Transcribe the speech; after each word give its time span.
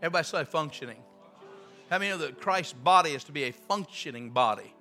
Everybody 0.00 0.24
say 0.24 0.44
functioning. 0.44 0.98
How 1.90 1.98
many 1.98 2.10
know 2.10 2.18
that 2.18 2.40
Christ's 2.40 2.72
body 2.72 3.10
is 3.10 3.24
to 3.24 3.32
be 3.32 3.44
a 3.44 3.52
functioning 3.52 4.30
body? 4.30 4.72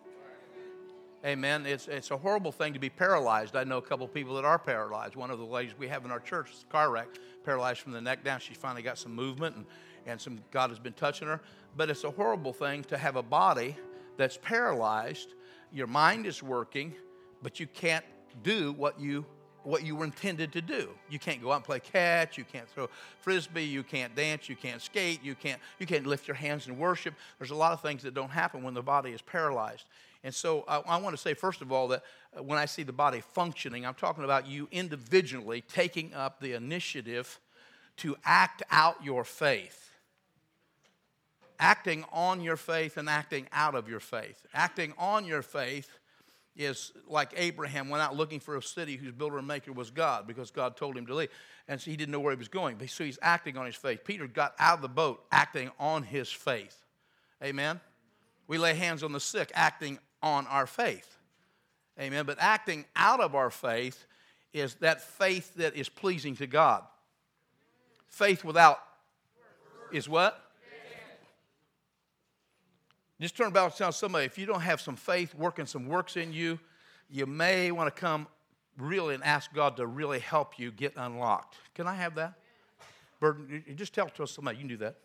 Amen. 1.26 1.66
It's, 1.66 1.88
it's 1.88 2.12
a 2.12 2.18
horrible 2.18 2.52
thing 2.52 2.74
to 2.74 2.80
be 2.80 2.90
paralyzed. 2.90 3.56
I 3.56 3.64
know 3.64 3.78
a 3.78 3.82
couple 3.82 4.08
people 4.08 4.36
that 4.36 4.46
are 4.46 4.60
paralyzed. 4.60 5.16
One 5.16 5.32
of 5.32 5.40
the 5.40 5.46
ladies 5.46 5.74
we 5.76 5.88
have 5.88 6.06
in 6.06 6.12
our 6.12 6.20
church, 6.20 6.52
car 6.70 6.92
wreck, 6.92 7.08
paralyzed 7.44 7.80
from 7.80 7.94
the 7.94 8.02
neck 8.02 8.24
down. 8.24 8.40
She 8.40 8.54
finally 8.54 8.84
got 8.84 9.00
some 9.00 9.16
movement 9.16 9.56
and, 9.56 9.66
and 10.06 10.22
some 10.22 10.40
God 10.52 10.70
has 10.70 10.78
been 10.78 10.94
touching 10.94 11.28
her. 11.28 11.42
But 11.76 11.90
it's 11.90 12.04
a 12.04 12.12
horrible 12.12 12.54
thing 12.54 12.84
to 12.86 12.98
have 12.98 13.16
a 13.16 13.24
body 13.24 13.76
that's 14.18 14.38
paralyzed. 14.38 15.34
Your 15.72 15.88
mind 15.88 16.28
is 16.28 16.44
working, 16.44 16.94
but 17.42 17.60
you 17.60 17.66
can't 17.66 18.06
do 18.44 18.72
what 18.74 19.00
you 19.00 19.26
what 19.68 19.84
you 19.84 19.98
were 19.98 20.06
intended 20.06 20.54
to 20.54 20.62
do. 20.62 20.90
You 21.10 21.20
can't 21.20 21.42
go 21.42 21.52
out 21.52 21.58
and 21.58 21.64
play 21.66 21.82
catch, 21.82 22.38
you 22.38 22.46
can't 22.46 22.70
throw 22.70 22.88
frisbee, 23.20 23.66
you 23.66 23.84
can't 23.84 24.16
dance, 24.16 24.48
you 24.48 24.56
can't 24.56 24.82
skate, 24.82 25.22
you 25.22 25.36
can't 25.36 25.60
you 25.78 25.86
can't 25.86 26.08
lift 26.08 26.28
your 26.28 26.36
hands 26.36 26.68
in 26.68 26.78
worship. 26.78 27.14
There's 27.38 27.52
a 27.52 27.56
lot 27.56 27.74
of 27.74 27.82
things 27.82 28.04
that 28.04 28.14
don't 28.14 28.32
happen 28.32 28.64
when 28.64 28.74
the 28.74 28.82
body 28.82 29.12
is 29.12 29.22
paralyzed. 29.22 29.84
And 30.24 30.34
so 30.34 30.64
I, 30.68 30.78
I 30.80 30.98
want 30.98 31.16
to 31.16 31.22
say 31.22 31.34
first 31.34 31.62
of 31.62 31.72
all 31.72 31.90
that 31.90 32.04
uh, 32.36 32.42
when 32.42 32.58
I 32.58 32.66
see 32.66 32.84
the 32.84 32.94
body 32.94 33.22
functioning, 33.22 33.86
I'm 33.86 33.94
talking 33.94 34.24
about 34.24 34.48
you 34.48 34.70
individually 34.72 35.62
taking 35.62 36.14
up 36.14 36.40
the 36.40 36.54
initiative 36.54 37.38
to 37.98 38.16
act 38.24 38.64
out 38.72 39.04
your 39.04 39.26
faith. 39.26 39.92
Acting 41.60 42.06
on 42.14 42.40
your 42.40 42.56
faith 42.56 42.96
and 42.96 43.10
acting 43.10 43.48
out 43.52 43.76
of 43.76 43.90
your 43.90 44.00
faith. 44.00 44.46
Acting 44.54 44.94
on 44.98 45.26
your 45.26 45.42
faith 45.42 45.90
is 46.58 46.92
like 47.08 47.34
Abraham 47.38 47.88
went 47.90 48.02
out 48.02 48.16
looking 48.16 48.40
for 48.40 48.58
a 48.58 48.62
city 48.62 48.96
whose 48.96 49.12
builder 49.12 49.38
and 49.38 49.48
maker 49.48 49.72
was 49.72 49.92
God 49.92 50.28
because 50.28 50.52
God 50.52 50.76
told 50.76 50.98
him 50.98 51.06
to 51.06 51.16
leave. 51.16 51.30
And 51.68 51.80
so 51.80 51.92
he 51.92 51.98
didn't 51.98 52.12
know 52.12 52.20
where 52.20 52.34
he 52.34 52.38
was 52.38 52.48
going. 52.48 52.78
But 52.78 52.90
So 52.90 53.04
he's 53.04 53.20
acting 53.22 53.58
on 53.58 53.66
his 53.66 53.76
faith. 53.76 54.04
Peter 54.04 54.28
got 54.28 54.56
out 54.58 54.76
of 54.76 54.82
the 54.82 54.90
boat 54.90 55.24
acting 55.32 55.72
on 55.80 56.04
his 56.04 56.32
faith. 56.32 56.84
Amen? 57.44 57.80
We 58.48 58.58
lay 58.58 58.74
hands 58.74 59.04
on 59.04 59.12
the 59.12 59.20
sick 59.20 59.52
acting 59.54 60.00
on 60.24 60.48
our 60.48 60.66
faith. 60.66 61.18
Amen? 62.00 62.26
But 62.26 62.38
acting 62.40 62.86
out 62.96 63.20
of 63.20 63.36
our 63.36 63.50
faith 63.50 64.06
is 64.54 64.76
that 64.76 65.02
faith 65.02 65.54
that 65.56 65.76
is 65.76 65.90
pleasing 65.90 66.36
to 66.38 66.48
God. 66.48 66.84
Faith 68.08 68.44
without 68.44 68.80
is 69.92 70.10
what? 70.10 70.42
Just 73.20 73.36
turn 73.36 73.48
about 73.48 73.72
and 73.72 73.76
tell 73.76 73.92
somebody 73.92 74.26
if 74.26 74.38
you 74.38 74.46
don't 74.46 74.62
have 74.62 74.80
some 74.80 74.96
faith 74.96 75.34
working 75.34 75.66
some 75.66 75.88
works 75.88 76.18
in 76.18 76.34
you, 76.34 76.60
you 77.10 77.26
may 77.26 77.72
want 77.72 77.94
to 77.94 78.00
come 78.00 78.28
really 78.78 79.16
and 79.16 79.24
ask 79.24 79.52
God 79.54 79.78
to 79.78 79.88
really 79.88 80.20
help 80.20 80.60
you 80.60 80.72
get 80.72 80.94
unlocked. 80.96 81.56
Can 81.74 81.88
I 81.88 81.96
have 81.96 82.16
that? 82.16 82.34
Burden, 83.20 83.64
just 83.76 83.94
tell, 83.94 84.08
tell 84.10 84.28
somebody, 84.28 84.58
you 84.58 84.62
can 84.62 84.70
do 84.70 84.78
that. 84.78 84.96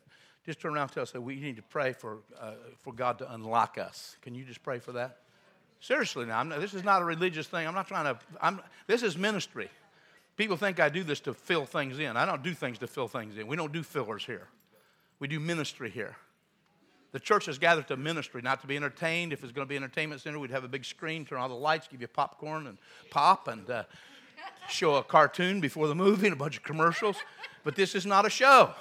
Just 0.44 0.60
turn 0.60 0.74
around 0.74 0.82
and 0.82 0.92
tell 0.92 1.02
us 1.04 1.12
that 1.12 1.20
we 1.20 1.36
need 1.36 1.56
to 1.56 1.62
pray 1.62 1.92
for, 1.92 2.18
uh, 2.38 2.52
for 2.82 2.92
God 2.92 3.18
to 3.18 3.32
unlock 3.32 3.78
us. 3.78 4.16
Can 4.20 4.34
you 4.34 4.44
just 4.44 4.62
pray 4.62 4.78
for 4.78 4.92
that? 4.92 5.18
Seriously 5.80 6.26
now, 6.26 6.42
not, 6.42 6.60
this 6.60 6.74
is 6.74 6.84
not 6.84 7.00
a 7.00 7.04
religious 7.04 7.46
thing. 7.46 7.66
I'm 7.66 7.74
not 7.74 7.88
trying 7.88 8.04
to, 8.04 8.20
I'm, 8.40 8.60
this 8.86 9.02
is 9.02 9.16
ministry. 9.16 9.68
People 10.36 10.56
think 10.56 10.80
I 10.80 10.88
do 10.88 11.02
this 11.04 11.20
to 11.20 11.34
fill 11.34 11.64
things 11.64 11.98
in. 11.98 12.16
I 12.16 12.26
don't 12.26 12.42
do 12.42 12.54
things 12.54 12.78
to 12.78 12.86
fill 12.86 13.08
things 13.08 13.36
in. 13.38 13.46
We 13.46 13.56
don't 13.56 13.72
do 13.72 13.82
fillers 13.82 14.24
here. 14.24 14.48
We 15.18 15.28
do 15.28 15.40
ministry 15.40 15.90
here. 15.90 16.16
The 17.12 17.20
church 17.20 17.46
has 17.46 17.58
gathered 17.58 17.88
to 17.88 17.96
ministry, 17.96 18.40
not 18.42 18.62
to 18.62 18.66
be 18.66 18.76
entertained. 18.76 19.32
If 19.32 19.44
it's 19.44 19.52
going 19.52 19.66
to 19.66 19.68
be 19.68 19.76
an 19.76 19.82
entertainment 19.82 20.22
center, 20.22 20.38
we'd 20.38 20.50
have 20.50 20.64
a 20.64 20.68
big 20.68 20.84
screen, 20.84 21.26
turn 21.26 21.38
all 21.38 21.48
the 21.48 21.54
lights, 21.54 21.86
give 21.86 22.00
you 22.00 22.08
popcorn 22.08 22.66
and 22.66 22.78
pop, 23.10 23.48
and 23.48 23.68
uh, 23.68 23.84
show 24.68 24.96
a 24.96 25.02
cartoon 25.02 25.60
before 25.60 25.88
the 25.88 25.94
movie 25.94 26.26
and 26.26 26.32
a 26.32 26.38
bunch 26.38 26.56
of 26.56 26.62
commercials. 26.62 27.16
But 27.64 27.76
this 27.76 27.94
is 27.94 28.06
not 28.06 28.24
a 28.24 28.30
show. 28.30 28.72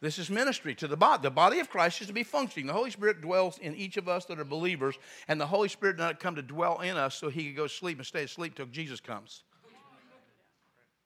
This 0.00 0.18
is 0.18 0.28
ministry 0.28 0.74
to 0.74 0.88
the 0.88 0.96
body. 0.96 1.22
The 1.22 1.30
body 1.30 1.60
of 1.60 1.70
Christ 1.70 2.00
is 2.00 2.08
to 2.08 2.12
be 2.12 2.24
functioning. 2.24 2.66
The 2.66 2.72
Holy 2.72 2.90
Spirit 2.90 3.20
dwells 3.20 3.58
in 3.58 3.76
each 3.76 3.96
of 3.96 4.08
us 4.08 4.24
that 4.24 4.40
are 4.40 4.44
believers, 4.44 4.96
and 5.28 5.40
the 5.40 5.46
Holy 5.46 5.68
Spirit 5.68 5.96
did 5.96 6.02
not 6.02 6.18
come 6.18 6.34
to 6.34 6.42
dwell 6.42 6.80
in 6.80 6.96
us 6.96 7.14
so 7.14 7.28
he 7.28 7.44
could 7.44 7.56
go 7.56 7.68
sleep 7.68 7.98
and 7.98 8.06
stay 8.06 8.24
asleep 8.24 8.56
till 8.56 8.66
Jesus 8.66 8.98
comes. 8.98 9.44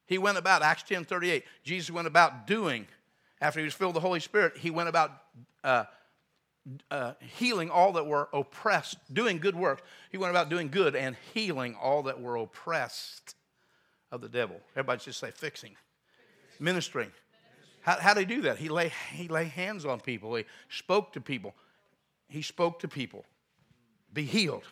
He 0.06 0.17
went 0.17 0.38
about, 0.38 0.62
Acts 0.62 0.84
10 0.84 1.05
38, 1.05 1.44
Jesus 1.62 1.91
went 1.91 2.06
about 2.06 2.47
doing, 2.47 2.87
after 3.43 3.61
he 3.61 3.65
was 3.65 3.75
filled 3.75 3.94
with 3.94 4.03
the 4.03 4.09
Holy 4.09 4.21
Spirit, 4.21 4.56
he 4.56 4.71
went 4.71 4.88
about 4.88 5.11
uh, 5.62 5.84
uh, 6.91 7.12
healing 7.21 7.71
all 7.71 7.93
that 7.93 8.06
were 8.06 8.28
oppressed, 8.32 8.99
doing 9.12 9.38
good 9.38 9.56
work. 9.56 9.82
He 10.10 10.19
went 10.19 10.31
about 10.31 10.49
doing 10.49 10.69
good 10.69 10.97
and 10.97 11.16
healing 11.32 11.77
all 11.81 12.04
that 12.04 12.21
were 12.21 12.37
oppressed 12.37 13.34
of 14.10 14.21
the 14.21 14.28
devil. 14.28 14.60
Everybody 14.72 15.05
just 15.05 15.21
say 15.21 15.31
fixing, 15.31 15.76
ministering. 16.59 17.10
How, 17.82 17.99
how 18.00 18.15
did 18.15 18.28
he 18.28 18.37
do 18.37 18.43
that? 18.43 18.59
He 18.59 18.69
lay, 18.69 18.93
he 19.12 19.28
lay 19.28 19.44
hands 19.44 19.84
on 19.84 20.00
people, 20.00 20.34
he 20.34 20.44
spoke 20.69 21.12
to 21.12 21.21
people. 21.21 21.55
He 22.28 22.43
spoke 22.43 22.81
to 22.81 22.88
people. 22.88 23.25
Be 24.12 24.25
healed. 24.25 24.65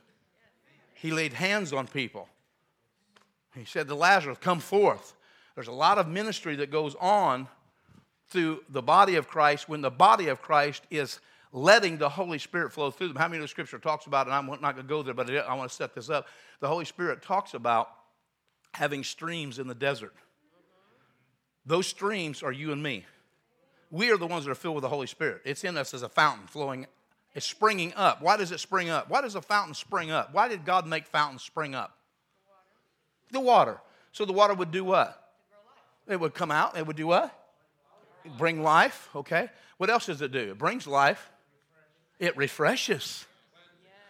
He 0.95 1.13
laid 1.13 1.33
hands 1.33 1.73
on 1.73 1.87
people. 1.87 2.29
He 3.55 3.65
said 3.65 3.87
to 3.89 3.95
Lazarus, 3.95 4.39
Come 4.41 4.59
forth. 4.59 5.15
There's 5.55 5.69
a 5.69 5.73
lot 5.73 5.99
of 5.99 6.09
ministry 6.09 6.57
that 6.57 6.73
goes 6.73 6.97
on 7.01 7.47
through 8.29 8.65
the 8.69 8.83
body 8.83 9.15
of 9.15 9.29
Christ 9.29 9.69
when 9.69 9.83
the 9.83 9.91
body 9.91 10.27
of 10.27 10.43
Christ 10.43 10.83
is 10.91 11.21
letting 11.55 11.99
the 11.99 12.09
Holy 12.09 12.39
Spirit 12.39 12.73
flow 12.73 12.91
through 12.91 13.09
them. 13.09 13.17
How 13.17 13.29
many 13.29 13.39
of 13.39 13.43
the 13.43 13.49
scripture 13.49 13.79
talks 13.79 14.07
about, 14.07 14.27
and 14.27 14.35
I'm 14.35 14.47
not 14.47 14.75
going 14.75 14.77
to 14.77 14.83
go 14.83 15.05
there, 15.05 15.15
but 15.15 15.31
I 15.31 15.55
want 15.55 15.71
to 15.71 15.75
set 15.75 15.95
this 15.95 16.11
up. 16.11 16.27
The 16.61 16.67
Holy 16.67 16.85
Spirit 16.85 17.23
talks 17.23 17.55
about 17.55 17.89
having 18.73 19.05
streams 19.05 19.61
in 19.61 19.69
the 19.69 19.75
desert. 19.75 20.13
Those 21.65 21.87
streams 21.87 22.43
are 22.43 22.51
you 22.51 22.73
and 22.73 22.83
me. 22.83 23.07
We 23.93 24.11
are 24.11 24.17
the 24.17 24.27
ones 24.27 24.45
that 24.45 24.51
are 24.51 24.57
filled 24.57 24.75
with 24.75 24.83
the 24.83 24.89
Holy 24.89 25.07
Spirit. 25.07 25.43
It's 25.45 25.63
in 25.63 25.79
us 25.79 25.95
as 25.95 26.03
a 26.03 26.09
fountain 26.09 26.49
flowing, 26.49 26.89
it's 27.35 27.47
springing 27.47 27.95
up. 27.95 28.21
Why 28.21 28.37
does 28.37 28.51
it 28.51 28.59
spring 28.59 28.91
up? 28.91 29.09
Why 29.09 29.21
does 29.21 29.37
a 29.37 29.43
fountain 29.43 29.75
spring 29.75 30.11
up? 30.11 30.35
Why 30.35 30.49
did 30.49 30.65
God 30.65 30.89
make 30.89 31.07
fountains 31.07 31.43
spring 31.43 31.75
up? 31.75 31.97
The 33.31 33.39
water. 33.39 33.71
The 33.71 33.71
water. 33.71 33.81
So 34.11 34.25
the 34.25 34.33
water 34.33 34.55
would 34.55 34.73
do 34.73 34.85
what? 34.85 35.21
It 36.09 36.19
would 36.19 36.35
come 36.35 36.51
out. 36.51 36.77
It 36.77 36.87
would 36.87 36.97
do 36.97 37.07
what? 37.07 37.33
Bring 38.39 38.63
life, 38.63 39.09
okay? 39.15 39.51
What 39.79 39.89
else 39.89 40.07
does 40.07 40.21
it 40.21 40.33
do? 40.33 40.51
It 40.51 40.59
brings 40.59 40.87
life. 40.87 41.31
It 42.19 42.37
refreshes, 42.37 43.27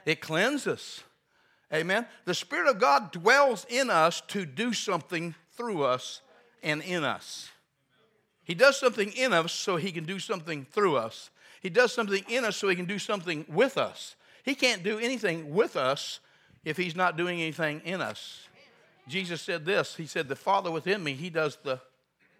it 0.04 0.20
cleanses. 0.20 1.02
Amen. 1.72 2.06
The 2.24 2.34
Spirit 2.34 2.68
of 2.68 2.78
God 2.78 3.10
dwells 3.10 3.66
in 3.68 3.90
us 3.90 4.20
to 4.28 4.46
do 4.46 4.72
something 4.72 5.34
through 5.56 5.82
us 5.82 6.20
and 6.62 6.82
in 6.82 7.02
us. 7.02 7.50
He 8.44 8.54
does 8.54 8.78
something 8.78 9.10
in 9.12 9.32
us 9.32 9.52
so 9.52 9.76
he 9.76 9.90
can 9.90 10.04
do 10.04 10.18
something 10.18 10.66
through 10.70 10.96
us. 10.96 11.30
He 11.62 11.70
does 11.70 11.92
something 11.92 12.22
in 12.28 12.44
us 12.44 12.56
so 12.56 12.68
he 12.68 12.76
can 12.76 12.84
do 12.84 12.98
something 12.98 13.44
with 13.48 13.78
us. 13.78 14.14
He 14.44 14.54
can't 14.54 14.82
do 14.82 14.98
anything 14.98 15.52
with 15.54 15.76
us 15.76 16.20
if 16.64 16.76
he's 16.76 16.94
not 16.94 17.16
doing 17.16 17.40
anything 17.40 17.80
in 17.84 18.00
us. 18.00 18.46
Jesus 19.08 19.42
said 19.42 19.64
this 19.64 19.96
He 19.96 20.06
said, 20.06 20.28
The 20.28 20.36
Father 20.36 20.70
within 20.70 21.02
me, 21.02 21.14
he 21.14 21.30
does 21.30 21.58
the 21.62 21.80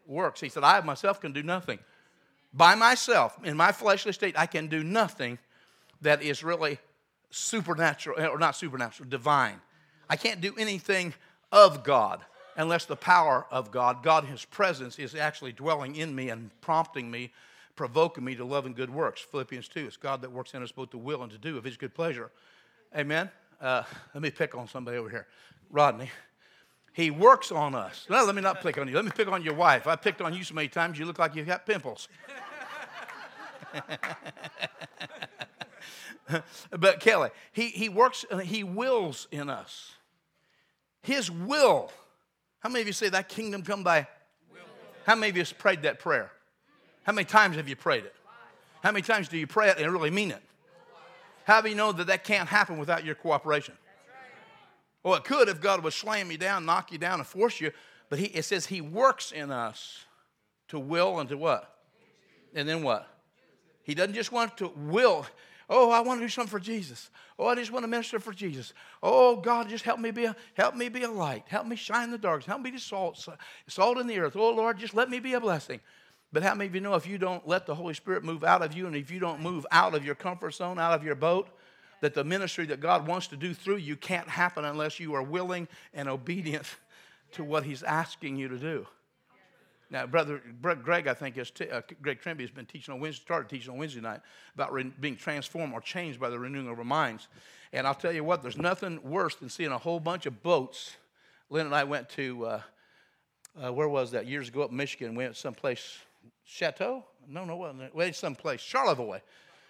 works. 0.07 0.41
He 0.41 0.49
said, 0.49 0.63
I 0.63 0.81
myself 0.83 1.21
can 1.21 1.33
do 1.33 1.43
nothing. 1.43 1.79
By 2.53 2.75
myself, 2.75 3.37
in 3.43 3.57
my 3.57 3.73
fleshly 3.73 4.13
state, 4.13 4.39
I 4.39 4.47
can 4.47 4.69
do 4.69 4.85
nothing 4.85 5.39
that 6.05 6.23
is 6.23 6.45
really 6.45 6.79
supernatural, 7.31 8.21
or 8.21 8.39
not 8.39 8.57
supernatural, 8.57 9.09
divine. 9.09 9.61
I 10.09 10.17
can't 10.17 10.41
do 10.41 10.55
anything 10.57 11.13
of 11.51 11.83
God 11.83 12.25
unless 12.57 12.85
the 12.85 12.97
power 12.97 13.47
of 13.51 13.71
God, 13.71 14.03
God, 14.03 14.25
His 14.25 14.45
presence, 14.45 14.99
is 14.99 15.15
actually 15.15 15.53
dwelling 15.53 15.97
in 15.97 16.15
me 16.15 16.29
and 16.29 16.51
prompting 16.61 17.11
me, 17.11 17.33
provoking 17.75 18.25
me 18.25 18.37
to 18.37 18.45
love 18.45 18.67
and 18.67 18.77
good 18.77 18.91
works. 18.91 19.21
Philippians 19.21 19.69
2, 19.69 19.87
it's 19.87 19.97
God 19.97 20.23
that 20.23 20.31
works 20.31 20.55
in 20.55 20.63
us 20.63 20.71
both 20.71 20.91
to 20.91 20.99
will 20.99 21.23
and 21.23 21.33
to 21.33 21.39
do 21.39 21.59
of 21.59 21.65
His 21.65 21.77
good 21.77 21.95
pleasure. 21.95 22.31
Amen? 22.97 23.29
Uh, 23.61 23.83
let 24.15 24.23
me 24.23 24.31
pick 24.31 24.55
on 24.55 24.69
somebody 24.69 24.97
over 24.97 25.11
here. 25.11 25.27
Rodney. 25.71 26.11
He 26.93 27.11
works 27.11 27.51
on 27.51 27.75
us. 27.75 28.07
No, 28.09 28.25
let 28.25 28.37
me 28.37 28.43
not 28.43 28.63
pick 28.63 28.79
on 28.79 28.87
you. 28.87 28.95
Let 28.95 29.05
me 29.05 29.11
pick 29.11 29.27
on 29.27 29.43
your 29.43 29.55
wife. 29.55 29.89
I 29.89 29.97
picked 29.97 30.21
on 30.21 30.33
you 30.33 30.45
so 30.45 30.55
many 30.55 30.69
times 30.69 30.97
you 30.97 31.07
look 31.07 31.19
like 31.19 31.35
you've 31.35 31.49
got 31.49 31.67
pimples. 31.67 32.09
but 36.71 37.01
Kelly, 37.01 37.31
he, 37.53 37.69
he 37.69 37.89
works, 37.89 38.25
he 38.43 38.65
wills 38.65 39.29
in 39.31 39.51
us. 39.51 39.93
His 41.03 41.31
will. 41.31 41.91
How 42.61 42.71
many 42.71 42.81
of 42.81 42.87
you 42.87 42.93
say 42.93 43.11
that 43.11 43.29
kingdom 43.29 43.63
come 43.63 43.83
by? 43.83 44.07
Will. 44.51 44.61
How 45.07 45.15
many 45.15 45.31
of 45.31 45.37
you 45.37 45.43
have 45.43 45.59
prayed 45.59 45.83
that 45.83 45.99
prayer? 45.99 46.31
How 47.03 47.13
many 47.13 47.27
times 47.27 47.57
have 47.57 47.69
you 47.69 47.77
prayed 47.77 48.05
it? 48.05 48.15
How 48.83 48.91
many 48.91 49.03
times 49.03 49.29
do 49.29 49.37
you 49.37 49.47
pray 49.47 49.69
it 49.69 49.79
and 49.79 49.93
really 49.93 50.11
mean 50.11 50.31
it? 50.31 50.43
How 51.45 51.61
do 51.61 51.69
you 51.69 51.75
know 51.75 51.93
that 51.93 52.07
that 52.07 52.25
can't 52.25 52.49
happen 52.49 52.79
without 52.79 53.05
your 53.05 53.15
cooperation? 53.15 53.75
Well, 55.03 55.15
it 55.15 55.25
could 55.25 55.49
if 55.49 55.61
God 55.61 55.85
would 55.85 55.93
slam 55.93 56.31
you 56.31 56.39
down, 56.39 56.65
knock 56.65 56.91
you 56.91 56.99
down, 56.99 57.21
and 57.21 57.27
force 57.27 57.61
you. 57.61 57.71
But 58.09 58.19
he, 58.19 58.27
it 58.27 58.45
says 58.45 58.67
He 58.67 58.81
works 58.81 59.33
in 59.33 59.51
us 59.51 60.05
to 60.69 60.79
will 60.79 61.19
and 61.21 61.29
to 61.29 61.37
what? 61.37 61.79
And 62.55 62.69
then 62.69 62.83
what? 62.83 63.09
He 63.83 63.95
doesn't 63.95 64.15
just 64.15 64.33
want 64.33 64.57
to 64.59 64.73
will. 64.75 65.27
Oh, 65.69 65.91
I 65.91 66.01
want 66.01 66.21
to 66.21 66.27
do 66.27 66.29
something 66.29 66.51
for 66.51 66.61
Jesus. 66.61 67.11
Oh, 67.39 67.47
I 67.47 67.55
just 67.55 67.73
want 67.73 67.85
to 67.85 67.89
minister 67.89 68.19
for 68.19 68.33
Jesus. 68.33 68.75
Oh, 69.03 69.37
God, 69.37 69.69
just 69.69 69.85
help 69.85 69.99
me 69.99 70.11
be 70.11 70.27
a 70.27 70.37
help 70.55 70.75
me 70.75 70.89
be 70.89 71.03
a 71.03 71.11
light. 71.11 71.45
Help 71.49 71.67
me 71.67 71.77
shine 71.77 72.05
in 72.05 72.11
the 72.11 72.19
darkness. 72.19 72.47
Help 72.47 72.61
me 72.61 72.71
be 72.71 72.79
salt, 72.79 73.27
salt 73.67 73.99
in 73.99 74.07
the 74.07 74.19
earth. 74.19 74.37
Oh, 74.37 74.51
Lord, 74.51 74.79
just 74.79 74.95
let 74.95 75.09
me 75.09 75.21
be 75.21 75.35
a 75.35 75.41
blessing. 75.41 75.81
But 76.33 76.43
how 76.43 76.55
many 76.55 76.69
of 76.69 76.75
you 76.75 76.81
know 76.81 76.95
if 76.95 77.07
you 77.07 77.17
don't 77.17 77.47
let 77.47 77.65
the 77.65 77.75
Holy 77.75 77.95
Spirit 77.95 78.25
move 78.25 78.43
out 78.43 78.61
of 78.61 78.75
you 78.75 78.87
and 78.87 78.97
if 78.97 79.11
you 79.11 79.21
don't 79.21 79.41
move 79.41 79.65
out 79.71 79.95
of 79.95 80.05
your 80.05 80.17
comfort 80.17 80.55
zone, 80.55 80.81
out 80.81 80.93
of 80.93 81.05
your 81.05 81.15
boat, 81.15 81.49
that 82.01 82.13
the 82.13 82.25
ministry 82.25 82.67
that 82.67 82.81
God 82.81 83.07
wants 83.07 83.29
to 83.29 83.37
do 83.37 83.55
through 83.55 83.77
you 83.77 83.97
can't 83.97 84.29
happen 84.29 84.65
unless 84.65 84.99
you 84.99 85.15
are 85.15 85.23
willing 85.23 85.69
and 85.95 86.09
obedient 86.09 86.67
to 87.33 87.45
what 87.45 87.65
He's 87.65 87.83
asking 87.83 88.37
you 88.37 88.49
to 88.49 88.59
do. 88.59 88.87
Now, 89.95 90.07
brother 90.07 90.43
Greg, 90.61 91.07
I 91.07 91.15
think, 91.15 91.39
is 91.39 91.53
t- 91.53 91.71
uh, 91.71 91.81
Greg 92.03 92.21
Trimby 92.21 92.41
has 92.41 92.51
been 92.51 92.67
teaching 92.67 92.93
on 92.93 92.99
Wednesday, 92.99 93.23
started 93.23 93.49
teaching 93.49 93.71
on 93.71 93.79
Wednesday 93.79 94.01
night 94.01 94.23
about 94.57 94.73
re- 94.73 94.93
being 94.99 95.15
transformed 95.15 95.73
or 95.73 95.81
changed 95.81 96.19
by 96.19 96.31
the 96.31 96.37
renewing 96.37 96.67
of 96.67 96.77
our 96.77 96.85
minds. 96.85 97.29
And 97.73 97.87
I'll 97.87 97.95
tell 97.95 98.11
you 98.11 98.25
what, 98.25 98.43
there's 98.43 98.59
nothing 98.59 98.99
worse 99.05 99.37
than 99.37 99.49
seeing 99.49 99.71
a 99.71 99.79
whole 99.79 100.01
bunch 100.01 100.27
of 100.27 100.43
boats. 100.43 100.97
Lynn 101.49 101.67
and 101.67 101.75
I 101.77 101.85
went 101.85 102.09
to, 102.09 102.45
uh, 102.45 102.61
uh, 103.65 103.73
where 103.73 103.89
was 103.89 104.11
that? 104.11 104.27
Years 104.27 104.49
ago 104.49 104.63
up 104.63 104.73
Michigan. 104.73 105.15
We 105.15 105.23
went 105.23 105.37
someplace, 105.37 105.99
Chateau? 106.45 107.05
No, 107.29 107.45
no, 107.45 107.55
wasn't 107.55 107.83
it? 107.83 107.95
Went 107.95 108.17
someplace, 108.17 108.61
Charlevoix. 108.61 109.21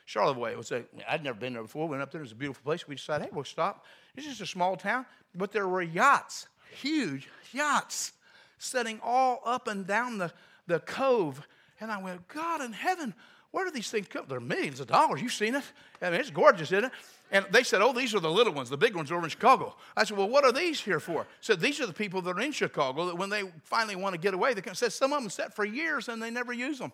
Charlevoix. 0.07 0.53
It 0.53 0.57
was 0.57 0.73
a, 0.73 0.85
I'd 1.07 1.23
never 1.23 1.39
been 1.39 1.53
there 1.53 1.63
before. 1.63 1.87
We 1.87 1.91
went 1.91 2.03
up 2.03 2.11
there. 2.11 2.23
It 2.23 2.25
was 2.25 2.33
a 2.33 2.37
beautiful 2.37 2.63
place. 2.65 2.89
We 2.89 2.95
decided, 2.95 3.27
hey, 3.27 3.31
we'll 3.31 3.45
stop. 3.45 3.85
It's 4.17 4.27
just 4.27 4.41
a 4.41 4.47
small 4.47 4.75
town, 4.75 5.05
but 5.35 5.53
there 5.53 5.69
were 5.69 5.83
yachts, 5.83 6.47
huge 6.81 7.29
yachts, 7.53 8.13
setting 8.59 9.01
all 9.03 9.41
up 9.45 9.69
and 9.69 9.87
down 9.87 10.19
the, 10.19 10.33
the 10.67 10.81
cove. 10.81 11.47
And 11.81 11.91
I 11.91 12.03
went, 12.03 12.27
God 12.29 12.61
in 12.61 12.73
heaven, 12.73 13.15
where 13.51 13.65
do 13.65 13.71
these 13.71 13.91
things 13.91 14.09
come? 14.09 14.25
They're 14.29 14.41
millions 14.41 14.81
of 14.81 14.89
dollars. 14.89 15.23
You've 15.23 15.33
seen 15.33 15.55
it? 15.55 15.65
I 16.03 16.11
mean, 16.11 16.21
it's 16.21 16.31
gorgeous, 16.31 16.73
isn't 16.73 16.87
it? 16.87 16.93
And 17.31 17.47
they 17.51 17.63
said, 17.63 17.81
Oh, 17.83 17.93
these 17.93 18.15
are 18.15 18.21
the 18.21 18.31
little 18.31 18.53
ones. 18.53 18.69
The 18.69 18.77
big 18.77 18.95
ones 18.95 19.11
are 19.11 19.15
over 19.17 19.25
in 19.25 19.31
Chicago. 19.31 19.77
I 19.97 20.05
said, 20.05 20.17
Well, 20.17 20.29
what 20.29 20.45
are 20.45 20.53
these 20.53 20.81
here 20.81 21.01
for? 21.01 21.27
Said, 21.41 21.61
These 21.61 21.81
are 21.81 21.87
the 21.87 21.93
people 21.93 22.21
that 22.23 22.37
are 22.37 22.41
in 22.41 22.53
Chicago 22.53 23.07
that 23.07 23.17
when 23.17 23.31
they 23.31 23.45
finally 23.63 23.97
want 23.97 24.15
to 24.15 24.21
get 24.21 24.35
away, 24.35 24.55
they 24.55 24.61
can 24.61 24.75
say 24.75 24.89
some 24.89 25.13
of 25.13 25.21
them 25.23 25.31
set 25.31 25.55
for 25.55 25.65
years 25.65 26.09
and 26.09 26.23
they 26.23 26.31
never 26.31 26.53
use 26.53 26.79
them. 26.79 26.93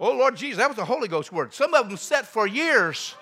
Oh, 0.00 0.12
Lord 0.12 0.36
Jesus, 0.36 0.58
that 0.58 0.68
was 0.68 0.76
the 0.76 0.84
Holy 0.84 1.08
Ghost 1.08 1.32
word. 1.32 1.52
Some 1.52 1.74
of 1.74 1.88
them 1.88 1.96
set 1.96 2.26
for 2.26 2.46
years 2.46 3.14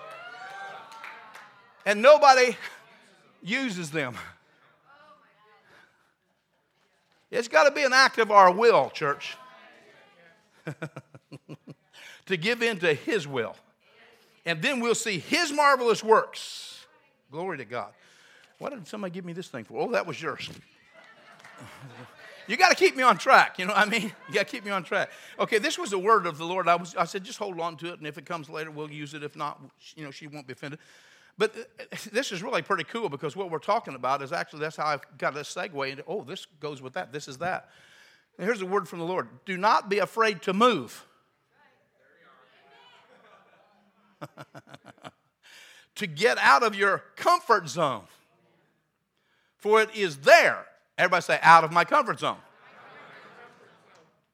and 1.86 2.02
nobody 2.02 2.56
uses 3.42 3.90
them. 3.90 4.16
It's 7.36 7.48
got 7.48 7.64
to 7.64 7.70
be 7.70 7.82
an 7.82 7.92
act 7.92 8.18
of 8.18 8.30
our 8.30 8.50
will, 8.50 8.88
church, 8.88 9.36
to 12.26 12.36
give 12.36 12.62
in 12.62 12.78
to 12.78 12.94
His 12.94 13.28
will. 13.28 13.54
And 14.46 14.62
then 14.62 14.80
we'll 14.80 14.94
see 14.94 15.18
His 15.18 15.52
marvelous 15.52 16.02
works. 16.02 16.86
Glory 17.30 17.58
to 17.58 17.66
God. 17.66 17.92
Why 18.58 18.70
did 18.70 18.88
somebody 18.88 19.12
give 19.12 19.26
me 19.26 19.34
this 19.34 19.48
thing 19.48 19.64
for? 19.64 19.78
Oh, 19.78 19.92
that 19.92 20.06
was 20.06 20.20
yours. 20.20 20.50
You 22.48 22.56
got 22.56 22.68
to 22.68 22.76
keep 22.76 22.94
me 22.96 23.02
on 23.02 23.18
track. 23.18 23.58
You 23.58 23.64
know 23.64 23.72
what 23.72 23.84
I 23.88 23.90
mean? 23.90 24.12
You 24.28 24.34
got 24.34 24.46
to 24.46 24.52
keep 24.52 24.64
me 24.64 24.70
on 24.70 24.84
track. 24.84 25.10
Okay, 25.36 25.58
this 25.58 25.76
was 25.76 25.90
the 25.90 25.98
word 25.98 26.26
of 26.26 26.38
the 26.38 26.44
Lord. 26.44 26.68
I, 26.68 26.76
was, 26.76 26.94
I 26.94 27.04
said, 27.04 27.24
just 27.24 27.40
hold 27.40 27.58
on 27.58 27.76
to 27.78 27.88
it, 27.88 27.98
and 27.98 28.06
if 28.06 28.18
it 28.18 28.24
comes 28.24 28.48
later, 28.48 28.70
we'll 28.70 28.88
use 28.88 29.14
it. 29.14 29.24
If 29.24 29.34
not, 29.34 29.60
you 29.96 30.04
know, 30.04 30.12
she 30.12 30.28
won't 30.28 30.46
be 30.46 30.52
offended. 30.52 30.78
But 31.38 31.54
uh, 31.56 31.96
this 32.12 32.32
is 32.32 32.42
really 32.42 32.62
pretty 32.62 32.84
cool 32.84 33.08
because 33.08 33.36
what 33.36 33.50
we're 33.50 33.58
talking 33.58 33.94
about 33.94 34.22
is 34.22 34.32
actually 34.32 34.60
that's 34.60 34.76
how 34.76 34.86
I've 34.86 35.02
got 35.18 35.34
this 35.34 35.54
segue 35.54 35.90
into, 35.90 36.04
oh, 36.06 36.22
this 36.22 36.46
goes 36.60 36.80
with 36.80 36.94
that. 36.94 37.12
This 37.12 37.28
is 37.28 37.38
that. 37.38 37.68
And 38.38 38.46
here's 38.46 38.62
a 38.62 38.66
word 38.66 38.88
from 38.88 38.98
the 38.98 39.04
Lord 39.04 39.28
Do 39.44 39.56
not 39.56 39.88
be 39.88 39.98
afraid 39.98 40.42
to 40.42 40.52
move. 40.52 41.06
to 45.96 46.06
get 46.06 46.38
out 46.38 46.62
of 46.62 46.74
your 46.74 47.04
comfort 47.16 47.68
zone. 47.68 48.04
For 49.58 49.82
it 49.82 49.94
is 49.94 50.18
there 50.18 50.66
Everybody 50.98 51.22
say, 51.22 51.38
out 51.42 51.64
of 51.64 51.72
my 51.72 51.84
comfort 51.84 52.20
zone. 52.20 52.38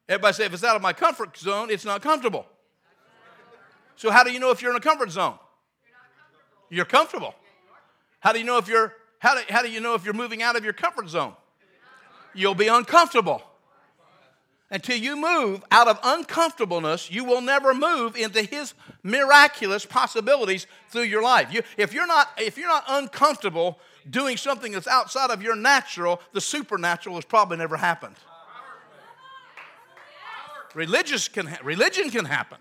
Everybody 0.09 0.35
say, 0.35 0.45
if 0.45 0.53
it's 0.53 0.65
out 0.65 0.77
of 0.77 0.83
my 0.83 0.93
comfort 0.93 1.37
zone, 1.37 1.71
it's 1.71 1.85
not 1.85 2.03
comfortable. 2.03 2.47
So, 3.97 4.11
how 4.11 4.23
do 4.23 4.33
you 4.33 4.39
know 4.39 4.51
if 4.51 4.63
you're 4.63 4.71
in 4.71 4.77
a 4.77 4.81
comfort 4.81 5.11
zone? 5.11 5.39
You're 6.73 6.87
comfortable. 6.87 7.35
How 8.21 8.33
do 8.33 8.39
you 8.39 8.47
know 8.47 8.57
if 8.57 8.67
you're 8.67 8.95
how 9.19 9.35
do, 9.35 9.43
how 9.51 9.63
do 9.63 9.71
you 9.71 9.79
know 9.79 9.95
if 9.95 10.05
you're 10.07 10.15
moving 10.15 10.43
out 10.43 10.57
of 10.57 10.65
your 10.65 10.73
comfort 10.73 11.09
zone? 11.09 11.35
You'll 12.35 12.55
be 12.55 12.67
uncomfortable. 12.67 13.43
Until 14.71 14.97
you 14.97 15.15
move 15.15 15.63
out 15.71 15.87
of 15.87 16.01
uncomfortableness, 16.03 17.11
you 17.11 17.25
will 17.25 17.43
never 17.43 17.75
move 17.75 18.17
into 18.17 18.43
his 18.43 18.73
miraculous 19.03 19.85
possibilities 19.85 20.67
through 20.89 21.03
your 21.03 21.23
life. 21.23 21.53
You, 21.53 21.61
if, 21.77 21.93
you're 21.93 22.07
not, 22.07 22.31
if 22.39 22.57
you're 22.57 22.69
not 22.69 22.85
uncomfortable 22.89 23.79
doing 24.09 24.39
something 24.39 24.73
that's 24.73 24.87
outside 24.87 25.31
of 25.31 25.43
your 25.43 25.55
natural, 25.55 26.23
the 26.33 26.41
supernatural 26.41 27.17
has 27.17 27.27
probably 27.27 27.59
never 27.59 27.77
happened. 27.77 28.17
Religious 30.75 31.29
can 31.29 31.49
ha- 31.49 31.61
religion 31.63 32.09
can 32.09 32.25
happen. 32.25 32.59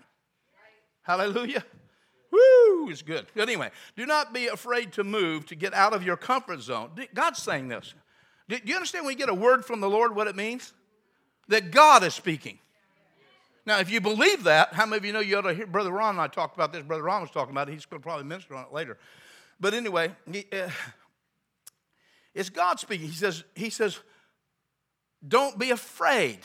Hallelujah. 1.00 1.64
Woo, 2.32 2.88
it's 2.88 3.02
good. 3.02 3.26
But 3.34 3.42
anyway, 3.42 3.70
do 3.94 4.06
not 4.06 4.32
be 4.32 4.46
afraid 4.46 4.92
to 4.94 5.04
move 5.04 5.46
to 5.46 5.54
get 5.54 5.74
out 5.74 5.92
of 5.92 6.02
your 6.02 6.16
comfort 6.16 6.62
zone. 6.62 6.90
God's 7.14 7.42
saying 7.42 7.68
this. 7.68 7.94
Do 8.48 8.58
you 8.64 8.74
understand 8.74 9.04
when 9.04 9.12
you 9.12 9.18
get 9.18 9.28
a 9.28 9.34
word 9.34 9.64
from 9.64 9.80
the 9.80 9.88
Lord 9.88 10.16
what 10.16 10.26
it 10.26 10.34
means? 10.34 10.72
That 11.48 11.70
God 11.70 12.02
is 12.02 12.14
speaking. 12.14 12.58
Now, 13.64 13.78
if 13.78 13.90
you 13.90 14.00
believe 14.00 14.44
that, 14.44 14.72
how 14.72 14.86
many 14.86 14.96
of 14.96 15.04
you 15.04 15.12
know 15.12 15.20
you 15.20 15.38
ought 15.38 15.42
to 15.42 15.54
hear 15.54 15.66
Brother 15.66 15.92
Ron 15.92 16.16
and 16.16 16.20
I 16.20 16.26
talked 16.26 16.56
about 16.56 16.72
this? 16.72 16.82
Brother 16.82 17.02
Ron 17.02 17.20
was 17.20 17.30
talking 17.30 17.52
about 17.52 17.68
it. 17.68 17.72
He's 17.72 17.86
going 17.86 18.00
to 18.00 18.04
probably 18.04 18.24
minister 18.24 18.54
on 18.54 18.64
it 18.64 18.72
later. 18.72 18.98
But 19.60 19.74
anyway, 19.74 20.10
he, 20.30 20.46
uh, 20.52 20.70
it's 22.34 22.50
God 22.50 22.80
speaking. 22.80 23.06
He 23.06 23.14
says, 23.14 23.44
he 23.54 23.70
says, 23.70 24.00
don't 25.26 25.58
be 25.58 25.70
afraid. 25.70 26.40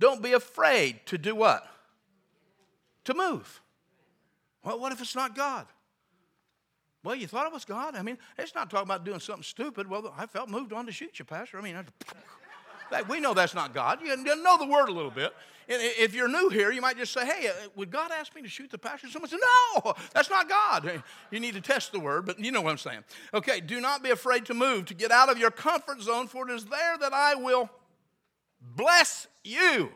Don't 0.00 0.22
be 0.22 0.32
afraid 0.32 1.00
to 1.06 1.18
do 1.18 1.34
what? 1.36 1.66
To 3.04 3.14
move. 3.14 3.60
Well, 4.66 4.80
what 4.80 4.90
if 4.90 5.00
it's 5.00 5.14
not 5.14 5.36
God? 5.36 5.64
Well, 7.04 7.14
you 7.14 7.28
thought 7.28 7.46
it 7.46 7.52
was 7.52 7.64
God? 7.64 7.94
I 7.94 8.02
mean, 8.02 8.18
it's 8.36 8.52
not 8.52 8.68
talking 8.68 8.88
about 8.88 9.04
doing 9.04 9.20
something 9.20 9.44
stupid. 9.44 9.88
Well, 9.88 10.12
I 10.18 10.26
felt 10.26 10.50
moved 10.50 10.72
on 10.72 10.86
to 10.86 10.92
shoot 10.92 11.20
you, 11.20 11.24
Pastor. 11.24 11.56
I 11.56 11.62
mean, 11.62 11.76
we 13.08 13.20
know 13.20 13.32
that's 13.32 13.54
not 13.54 13.72
God. 13.72 14.00
You 14.02 14.16
know 14.16 14.58
the 14.58 14.66
word 14.66 14.88
a 14.88 14.92
little 14.92 15.12
bit. 15.12 15.32
If 15.68 16.14
you're 16.14 16.26
new 16.26 16.48
here, 16.48 16.72
you 16.72 16.80
might 16.80 16.96
just 16.96 17.12
say, 17.12 17.24
hey, 17.24 17.46
uh, 17.46 17.52
would 17.76 17.92
God 17.92 18.10
ask 18.10 18.34
me 18.34 18.42
to 18.42 18.48
shoot 18.48 18.70
the 18.70 18.78
pastor? 18.78 19.08
Someone 19.08 19.28
said, 19.28 19.38
no, 19.84 19.94
that's 20.12 20.30
not 20.30 20.48
God. 20.48 21.02
You 21.30 21.38
need 21.38 21.54
to 21.54 21.60
test 21.60 21.92
the 21.92 22.00
word, 22.00 22.26
but 22.26 22.40
you 22.40 22.50
know 22.50 22.60
what 22.60 22.70
I'm 22.70 22.78
saying. 22.78 23.04
Okay, 23.34 23.60
do 23.60 23.80
not 23.80 24.02
be 24.02 24.10
afraid 24.10 24.46
to 24.46 24.54
move, 24.54 24.86
to 24.86 24.94
get 24.94 25.12
out 25.12 25.28
of 25.28 25.38
your 25.38 25.52
comfort 25.52 26.00
zone, 26.00 26.26
for 26.26 26.48
it 26.48 26.52
is 26.52 26.64
there 26.64 26.98
that 26.98 27.12
I 27.12 27.36
will 27.36 27.70
bless 28.60 29.28
you. 29.44 29.92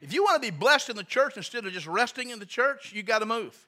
If 0.00 0.14
you 0.14 0.24
want 0.24 0.42
to 0.42 0.50
be 0.50 0.56
blessed 0.56 0.88
in 0.88 0.96
the 0.96 1.04
church 1.04 1.36
instead 1.36 1.66
of 1.66 1.72
just 1.72 1.86
resting 1.86 2.30
in 2.30 2.38
the 2.38 2.46
church, 2.46 2.92
you 2.92 3.02
got 3.02 3.18
to 3.18 3.26
move. 3.26 3.66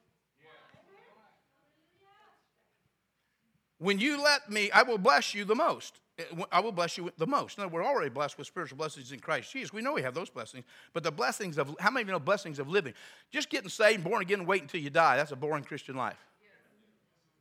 When 3.82 3.98
you 3.98 4.22
let 4.22 4.48
me, 4.48 4.70
I 4.70 4.84
will 4.84 4.96
bless 4.96 5.34
you 5.34 5.44
the 5.44 5.56
most. 5.56 5.98
Eh, 6.16 6.22
I 6.52 6.60
will 6.60 6.70
bless 6.70 6.96
you 6.96 7.10
the 7.18 7.26
most. 7.26 7.58
No, 7.58 7.66
we're 7.66 7.84
already 7.84 8.10
blessed 8.10 8.38
with 8.38 8.46
spiritual 8.46 8.78
blessings 8.78 9.10
in 9.10 9.18
Christ 9.18 9.52
Jesus. 9.52 9.72
We 9.72 9.82
know 9.82 9.92
we 9.92 10.02
have 10.02 10.14
those 10.14 10.30
blessings, 10.30 10.64
but 10.92 11.02
the 11.02 11.10
blessings 11.10 11.58
of 11.58 11.74
how 11.80 11.90
many 11.90 12.02
of 12.02 12.08
you 12.08 12.12
know 12.12 12.20
blessings 12.20 12.60
of 12.60 12.68
living? 12.68 12.94
Just 13.32 13.50
getting 13.50 13.68
saved, 13.68 14.04
born 14.04 14.22
again, 14.22 14.46
wait 14.46 14.62
until 14.62 14.80
you 14.80 14.88
die. 14.88 15.16
That's 15.16 15.32
a 15.32 15.36
boring 15.36 15.64
Christian 15.64 15.96
life. 15.96 16.24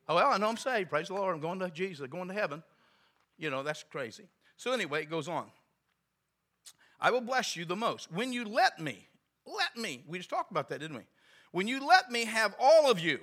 Oh 0.09 0.15
well, 0.15 0.31
I 0.31 0.39
know 0.39 0.47
I'm 0.47 0.57
saved. 0.57 0.89
Praise 0.89 1.09
the 1.09 1.13
Lord. 1.13 1.35
I'm 1.35 1.41
going 1.41 1.59
to 1.59 1.69
Jesus. 1.69 2.03
I'm 2.03 2.09
going 2.09 2.27
to 2.29 2.33
heaven. 2.33 2.63
You 3.37 3.51
know 3.51 3.61
that's 3.61 3.83
crazy. 3.83 4.23
So 4.57 4.71
anyway, 4.71 5.03
it 5.03 5.11
goes 5.11 5.27
on. 5.27 5.45
I 6.99 7.11
will 7.11 7.21
bless 7.21 7.55
you 7.55 7.65
the 7.65 7.75
most 7.75 8.11
when 8.11 8.33
you 8.33 8.45
let 8.45 8.79
me. 8.79 9.07
Let 9.45 9.77
me. 9.77 10.03
We 10.07 10.17
just 10.17 10.31
talked 10.31 10.49
about 10.49 10.69
that, 10.69 10.79
didn't 10.79 10.97
we? 10.97 11.03
When 11.51 11.67
you 11.67 11.85
let 11.85 12.09
me 12.09 12.25
have 12.25 12.55
all 12.59 12.89
of 12.89 12.99
you. 12.99 13.19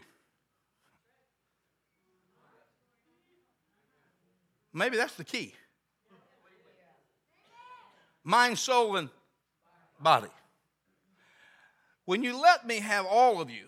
Maybe 4.72 4.96
that's 4.96 5.14
the 5.14 5.24
key 5.24 5.54
mind, 8.28 8.58
soul, 8.58 8.96
and 8.96 9.08
body. 10.00 10.28
When 12.04 12.22
you 12.22 12.40
let 12.40 12.66
me 12.66 12.80
have 12.80 13.06
all 13.06 13.40
of 13.40 13.50
you, 13.50 13.66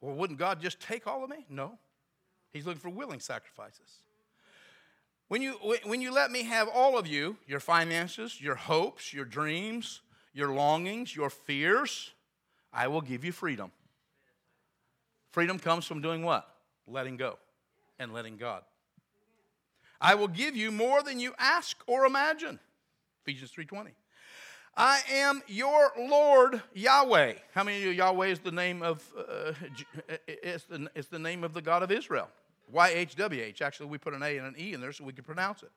well, 0.00 0.14
wouldn't 0.14 0.38
God 0.38 0.60
just 0.60 0.78
take 0.78 1.06
all 1.06 1.24
of 1.24 1.30
me? 1.30 1.46
No. 1.48 1.78
He's 2.52 2.66
looking 2.66 2.80
for 2.80 2.90
willing 2.90 3.20
sacrifices. 3.20 4.02
When 5.28 5.40
you, 5.40 5.52
when 5.84 6.02
you 6.02 6.12
let 6.12 6.30
me 6.30 6.42
have 6.42 6.68
all 6.68 6.98
of 6.98 7.06
you, 7.06 7.38
your 7.46 7.60
finances, 7.60 8.38
your 8.40 8.56
hopes, 8.56 9.14
your 9.14 9.24
dreams, 9.24 10.02
your 10.34 10.52
longings, 10.52 11.16
your 11.16 11.30
fears, 11.30 12.10
I 12.74 12.88
will 12.88 13.00
give 13.00 13.24
you 13.24 13.32
freedom. 13.32 13.72
Freedom 15.30 15.58
comes 15.58 15.86
from 15.86 16.02
doing 16.02 16.22
what? 16.22 16.46
Letting 16.86 17.16
go 17.16 17.38
and 17.98 18.12
letting 18.12 18.36
God. 18.36 18.64
I 20.02 20.16
will 20.16 20.28
give 20.28 20.56
you 20.56 20.72
more 20.72 21.02
than 21.02 21.20
you 21.20 21.32
ask 21.38 21.76
or 21.86 22.04
imagine. 22.04 22.58
Ephesians 23.24 23.52
3:20. 23.52 23.92
I 24.76 25.00
am 25.10 25.42
your 25.46 25.92
Lord 25.96 26.62
Yahweh. 26.74 27.34
How 27.54 27.62
many 27.62 27.76
of 27.76 27.84
you 27.84 27.90
Yahweh 27.90 28.26
is 28.26 28.40
the 28.40 28.50
name 28.50 28.82
of 28.82 29.02
uh, 29.16 29.52
it's, 30.26 30.64
the, 30.64 30.90
it's 30.94 31.08
the 31.08 31.18
name 31.18 31.44
of 31.44 31.52
the 31.52 31.62
God 31.62 31.82
of 31.82 31.90
Israel? 31.92 32.28
YHWH. 32.74 33.60
Actually, 33.60 33.86
we 33.86 33.98
put 33.98 34.14
an 34.14 34.22
A 34.22 34.38
and 34.38 34.46
an 34.46 34.54
E 34.58 34.72
in 34.72 34.80
there 34.80 34.92
so 34.92 35.04
we 35.04 35.12
can 35.12 35.24
pronounce 35.24 35.62
it. 35.62 35.70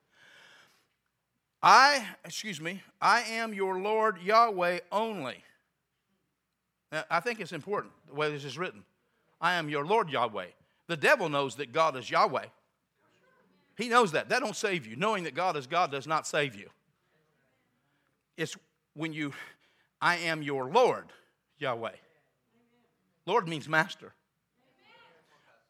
I, 1.62 2.06
excuse 2.24 2.60
me, 2.60 2.82
I 3.00 3.20
am 3.22 3.52
your 3.52 3.78
Lord 3.78 4.18
Yahweh 4.22 4.80
only. 4.90 5.44
Now, 6.90 7.04
I 7.10 7.20
think 7.20 7.40
it's 7.40 7.52
important 7.52 7.92
the 8.08 8.14
way 8.14 8.30
this 8.30 8.44
is 8.44 8.56
written. 8.56 8.84
I 9.40 9.54
am 9.54 9.68
your 9.68 9.84
Lord 9.84 10.08
Yahweh. 10.08 10.46
The 10.86 10.96
devil 10.96 11.28
knows 11.28 11.56
that 11.56 11.72
God 11.72 11.96
is 11.96 12.10
Yahweh. 12.10 12.46
He 13.76 13.88
knows 13.88 14.12
that. 14.12 14.30
That 14.30 14.40
don't 14.40 14.56
save 14.56 14.86
you. 14.86 14.96
Knowing 14.96 15.24
that 15.24 15.34
God 15.34 15.56
is 15.56 15.66
God 15.66 15.90
does 15.90 16.06
not 16.06 16.26
save 16.26 16.54
you. 16.54 16.70
It's 18.36 18.56
when 18.94 19.12
you, 19.12 19.32
I 20.00 20.16
am 20.16 20.42
your 20.42 20.70
Lord 20.70 21.12
Yahweh. 21.58 21.92
Lord 23.26 23.48
means 23.48 23.68
master. 23.68 24.12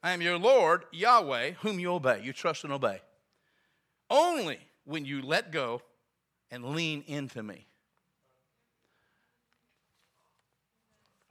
I 0.02 0.12
am 0.12 0.20
your 0.22 0.38
Lord 0.38 0.84
Yahweh, 0.92 1.52
whom 1.62 1.80
you 1.80 1.92
obey. 1.92 2.20
You 2.22 2.32
trust 2.32 2.64
and 2.64 2.72
obey. 2.72 3.00
Only 4.08 4.58
when 4.84 5.04
you 5.04 5.22
let 5.22 5.50
go 5.50 5.82
and 6.50 6.64
lean 6.64 7.02
into 7.08 7.42
me. 7.42 7.66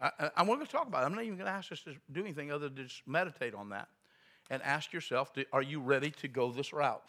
I, 0.01 0.11
I, 0.19 0.31
I'm 0.35 0.45
going 0.45 0.59
to 0.59 0.65
talk 0.65 0.87
about 0.87 1.03
it. 1.03 1.05
I'm 1.05 1.15
not 1.15 1.23
even 1.23 1.37
going 1.37 1.45
to 1.45 1.53
ask 1.53 1.71
us 1.71 1.79
to 1.81 1.93
do 2.11 2.19
anything 2.19 2.51
other 2.51 2.67
than 2.67 2.85
just 2.87 3.07
meditate 3.07 3.53
on 3.53 3.69
that 3.69 3.87
and 4.49 4.61
ask 4.63 4.93
yourself 4.93 5.31
are 5.51 5.61
you 5.61 5.79
ready 5.79 6.11
to 6.11 6.27
go 6.27 6.51
this 6.51 6.73
route? 6.73 7.01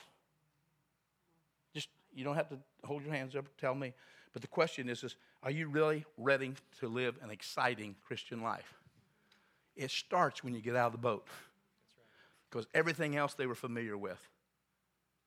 Just, 1.74 1.88
you 2.14 2.24
don't 2.24 2.36
have 2.36 2.48
to 2.48 2.58
hold 2.84 3.04
your 3.04 3.12
hands 3.12 3.36
up, 3.36 3.44
tell 3.58 3.74
me. 3.74 3.92
But 4.32 4.42
the 4.42 4.48
question 4.48 4.88
is, 4.88 5.02
is 5.02 5.16
are 5.42 5.50
you 5.50 5.68
really 5.68 6.04
ready 6.18 6.54
to 6.80 6.88
live 6.88 7.16
an 7.22 7.30
exciting 7.30 7.94
Christian 8.06 8.42
life? 8.42 8.74
It 9.76 9.90
starts 9.90 10.42
when 10.42 10.54
you 10.54 10.60
get 10.60 10.76
out 10.76 10.86
of 10.86 10.92
the 10.92 10.98
boat. 10.98 11.26
Because 12.50 12.66
everything 12.74 13.16
else 13.16 13.34
they 13.34 13.46
were 13.46 13.54
familiar 13.54 13.96
with. 13.96 14.18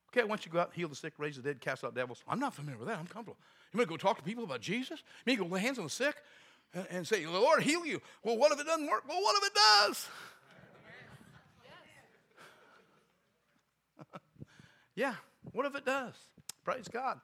Okay, 0.08 0.26
once 0.26 0.44
you 0.44 0.50
go 0.50 0.58
out, 0.58 0.68
and 0.68 0.76
heal 0.76 0.88
the 0.88 0.96
sick, 0.96 1.12
raise 1.18 1.36
the 1.36 1.42
dead, 1.42 1.60
cast 1.60 1.84
out 1.84 1.94
devils. 1.94 2.22
I'm 2.26 2.40
not 2.40 2.54
familiar 2.54 2.78
with 2.78 2.88
that. 2.88 2.98
I'm 2.98 3.06
comfortable. 3.06 3.36
You 3.72 3.78
may 3.78 3.84
go 3.84 3.96
talk 3.96 4.16
to 4.16 4.22
people 4.22 4.42
about 4.42 4.60
Jesus? 4.60 5.00
You 5.24 5.32
may 5.32 5.36
go 5.36 5.44
lay 5.44 5.60
hands 5.60 5.78
on 5.78 5.84
the 5.84 5.90
sick 5.90 6.16
and, 6.74 6.86
and 6.90 7.06
say, 7.06 7.24
Lord 7.26 7.62
heal 7.62 7.86
you. 7.86 8.00
Well, 8.24 8.36
what 8.36 8.50
if 8.50 8.60
it 8.60 8.66
doesn't 8.66 8.88
work? 8.88 9.04
Well, 9.08 9.20
what 9.20 9.36
if 9.40 9.48
it 9.48 9.54
does? 9.54 10.08
Yeah, 14.94 15.14
what 15.52 15.66
if 15.66 15.74
it 15.74 15.84
does? 15.84 16.14
Praise 16.64 16.88
God. 16.88 17.20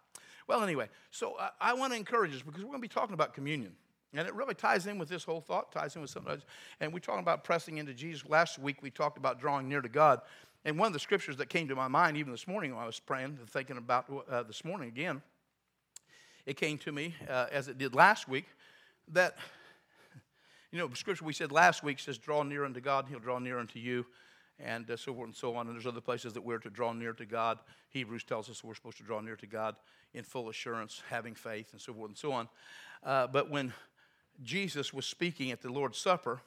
Well, 0.49 0.63
anyway, 0.63 0.89
so 1.11 1.37
I, 1.39 1.51
I 1.61 1.75
want 1.75 1.93
to 1.93 1.99
encourage 1.99 2.35
us 2.35 2.43
because 2.43 2.63
we're 2.63 2.71
going 2.71 2.81
to 2.81 2.89
be 2.89 2.89
talking 2.89 3.15
about 3.15 3.35
communion. 3.35 3.75
And 4.15 4.27
it 4.27 4.35
really 4.35 4.55
ties 4.55 4.87
in 4.87 4.99
with 4.99 5.09
this 5.09 5.25
whole 5.25 5.41
thought, 5.41 5.73
ties 5.73 5.95
in 5.97 6.03
with 6.03 6.11
something 6.11 6.33
else. 6.33 6.43
And 6.81 6.93
we're 6.93 7.01
talking 7.01 7.21
about 7.21 7.45
pressing 7.45 7.79
into 7.79 7.93
Jesus. 7.93 8.27
Last 8.29 8.59
week 8.59 8.83
we 8.83 8.91
talked 8.91 9.19
about 9.19 9.41
drawing 9.41 9.69
near 9.69 9.83
to 9.83 9.89
God. 9.89 10.21
And 10.65 10.79
one 10.79 10.87
of 10.87 10.93
the 10.93 10.99
scriptures 10.99 11.37
that 11.37 11.49
came 11.49 11.69
to 11.69 11.77
my 11.77 11.89
mind, 11.89 12.17
even 12.17 12.33
this 12.33 12.49
morning 12.49 12.75
when 12.75 12.83
I 12.83 12.87
was 12.87 12.99
praying 12.99 13.39
and 13.39 13.51
thinking 13.51 13.77
about 13.77 14.07
uh, 14.29 14.43
this 14.45 14.65
morning 14.65 14.89
again, 14.89 15.23
it 16.47 16.57
came 16.57 16.79
to 16.79 16.93
me, 16.93 17.15
uh, 17.29 17.47
as 17.51 17.69
it 17.69 17.77
did 17.77 17.95
last 17.95 18.29
week, 18.29 18.47
that, 19.09 19.37
you 20.71 20.79
know, 20.79 20.87
the 20.87 20.97
scripture 20.97 21.25
we 21.25 21.33
said 21.33 21.53
last 21.53 21.83
week 21.83 21.99
says, 21.99 22.19
draw 22.19 22.43
near 22.43 22.65
unto 22.65 22.81
God, 22.81 23.05
and 23.05 23.13
he'll 23.13 23.21
draw 23.21 23.39
near 23.39 23.59
unto 23.59 23.79
you, 23.79 24.07
and 24.59 24.91
uh, 24.91 24.97
so 24.97 25.15
forth 25.15 25.27
and 25.27 25.37
so 25.37 25.55
on. 25.57 25.67
And 25.67 25.77
there's 25.77 25.87
other 25.87 26.01
places 26.01 26.33
that 26.35 26.45
we're 26.45 26.59
to 26.59 26.71
draw 26.71 26.93
near 26.93 27.13
to 27.15 27.27
God. 27.27 27.59
Hebrews 27.91 28.25
tells 28.25 28.49
us 28.49 28.65
we're 28.65 28.75
supposed 28.75 28.99
to 28.99 29.03
draw 29.03 29.21
near 29.21 29.37
to 29.37 29.47
God 29.47 29.77
in 30.15 30.25
full 30.25 30.49
assurance, 30.49 31.03
having 31.09 31.35
faith, 31.35 31.73
and 31.73 31.81
so 31.81 31.93
forth 31.93 32.11
and 32.11 32.19
so 32.19 32.33
on. 32.33 32.49
Uh, 33.03 33.27
but 33.27 33.51
when 33.51 33.73
Jesus 34.43 34.93
was 34.93 35.07
speaking 35.07 35.51
at 35.51 35.63
the 35.63 35.71
Lord's 35.71 35.99
Supper, 35.99 36.41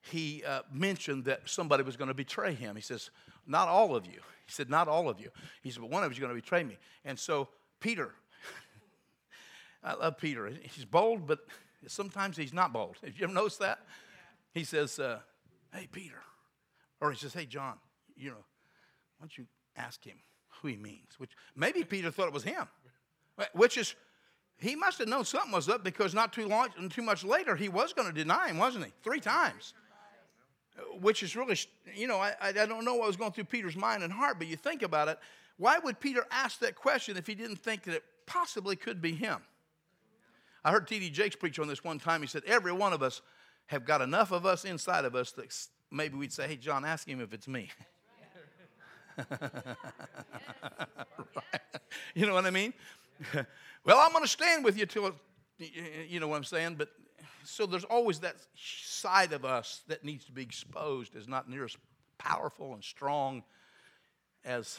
he 0.00 0.42
uh, 0.46 0.62
mentioned 0.72 1.24
that 1.24 1.48
somebody 1.48 1.82
was 1.82 1.96
going 1.96 2.08
to 2.08 2.14
betray 2.14 2.54
him. 2.54 2.76
He 2.76 2.82
says, 2.82 3.10
Not 3.46 3.68
all 3.68 3.94
of 3.94 4.06
you. 4.06 4.20
He 4.46 4.52
said, 4.52 4.70
Not 4.70 4.88
all 4.88 5.08
of 5.08 5.20
you. 5.20 5.30
He 5.62 5.70
said, 5.70 5.80
But 5.80 5.90
one 5.90 6.02
of 6.02 6.10
you 6.10 6.14
is 6.14 6.20
going 6.20 6.34
to 6.34 6.40
betray 6.40 6.64
me. 6.64 6.76
And 7.04 7.18
so 7.18 7.48
Peter, 7.80 8.14
I 9.84 9.94
love 9.94 10.18
Peter. 10.18 10.50
He's 10.74 10.84
bold, 10.84 11.26
but 11.26 11.40
sometimes 11.86 12.36
he's 12.36 12.52
not 12.52 12.72
bold. 12.72 12.96
Have 13.04 13.16
you 13.16 13.24
ever 13.24 13.32
noticed 13.32 13.60
that? 13.60 13.80
He 14.54 14.64
says, 14.64 14.98
uh, 14.98 15.20
Hey, 15.72 15.88
Peter. 15.90 16.20
Or 17.00 17.10
he 17.10 17.16
says, 17.16 17.34
Hey, 17.34 17.46
John, 17.46 17.76
you 18.16 18.30
know, 18.30 18.44
why 19.18 19.24
don't 19.24 19.38
you 19.38 19.46
ask 19.76 20.04
him 20.04 20.16
who 20.48 20.68
he 20.68 20.76
means? 20.76 21.18
Which 21.18 21.30
maybe 21.54 21.84
Peter 21.84 22.10
thought 22.10 22.28
it 22.28 22.32
was 22.32 22.44
him, 22.44 22.66
which 23.52 23.76
is 23.76 23.94
he 24.58 24.74
must 24.74 24.98
have 24.98 25.08
known 25.08 25.24
something 25.24 25.52
was 25.52 25.68
up 25.68 25.84
because 25.84 26.14
not 26.14 26.32
too 26.32 26.48
long, 26.48 26.68
too 26.90 27.02
much 27.02 27.24
later, 27.24 27.54
he 27.54 27.68
was 27.68 27.92
going 27.92 28.08
to 28.08 28.14
deny 28.14 28.48
him, 28.48 28.58
wasn't 28.58 28.84
he? 28.86 28.92
Three 29.02 29.20
times. 29.20 29.72
Which 31.00 31.22
is 31.22 31.36
really, 31.36 31.56
you 31.94 32.06
know, 32.06 32.18
I, 32.18 32.34
I 32.40 32.52
don't 32.52 32.84
know 32.84 32.94
what 32.94 33.06
was 33.06 33.16
going 33.16 33.32
through 33.32 33.44
Peter's 33.44 33.76
mind 33.76 34.02
and 34.02 34.12
heart, 34.12 34.38
but 34.38 34.48
you 34.48 34.56
think 34.56 34.82
about 34.82 35.08
it. 35.08 35.18
Why 35.56 35.78
would 35.78 35.98
Peter 35.98 36.24
ask 36.30 36.60
that 36.60 36.76
question 36.76 37.16
if 37.16 37.26
he 37.26 37.34
didn't 37.34 37.56
think 37.56 37.84
that 37.84 37.94
it 37.94 38.04
possibly 38.26 38.76
could 38.76 39.00
be 39.00 39.12
him? 39.12 39.38
I 40.64 40.70
heard 40.70 40.86
T.D. 40.86 41.10
Jakes 41.10 41.36
preach 41.36 41.58
on 41.58 41.68
this 41.68 41.82
one 41.82 41.98
time. 41.98 42.20
He 42.20 42.26
said, 42.28 42.42
Every 42.46 42.72
one 42.72 42.92
of 42.92 43.02
us 43.02 43.22
have 43.66 43.84
got 43.84 44.00
enough 44.00 44.32
of 44.32 44.46
us 44.46 44.64
inside 44.64 45.04
of 45.04 45.14
us 45.14 45.32
that 45.32 45.52
maybe 45.90 46.16
we'd 46.16 46.32
say, 46.32 46.48
Hey, 46.48 46.56
John, 46.56 46.84
ask 46.84 47.08
him 47.08 47.20
if 47.20 47.32
it's 47.32 47.48
me. 47.48 47.70
right. 49.30 49.50
You 52.14 52.26
know 52.26 52.34
what 52.34 52.46
I 52.46 52.50
mean? 52.50 52.72
well, 53.84 53.98
I'm 53.98 54.12
going 54.12 54.24
to 54.24 54.28
stand 54.28 54.64
with 54.64 54.78
you 54.78 54.86
till, 54.86 55.12
you 55.58 56.20
know 56.20 56.28
what 56.28 56.36
I'm 56.36 56.44
saying? 56.44 56.76
But 56.76 56.90
so 57.44 57.66
there's 57.66 57.84
always 57.84 58.20
that 58.20 58.36
side 58.54 59.32
of 59.32 59.44
us 59.44 59.82
that 59.88 60.04
needs 60.04 60.24
to 60.26 60.32
be 60.32 60.42
exposed 60.42 61.16
as 61.16 61.26
not 61.26 61.48
near 61.48 61.64
as 61.64 61.76
powerful 62.18 62.74
and 62.74 62.84
strong 62.84 63.42
as 64.44 64.78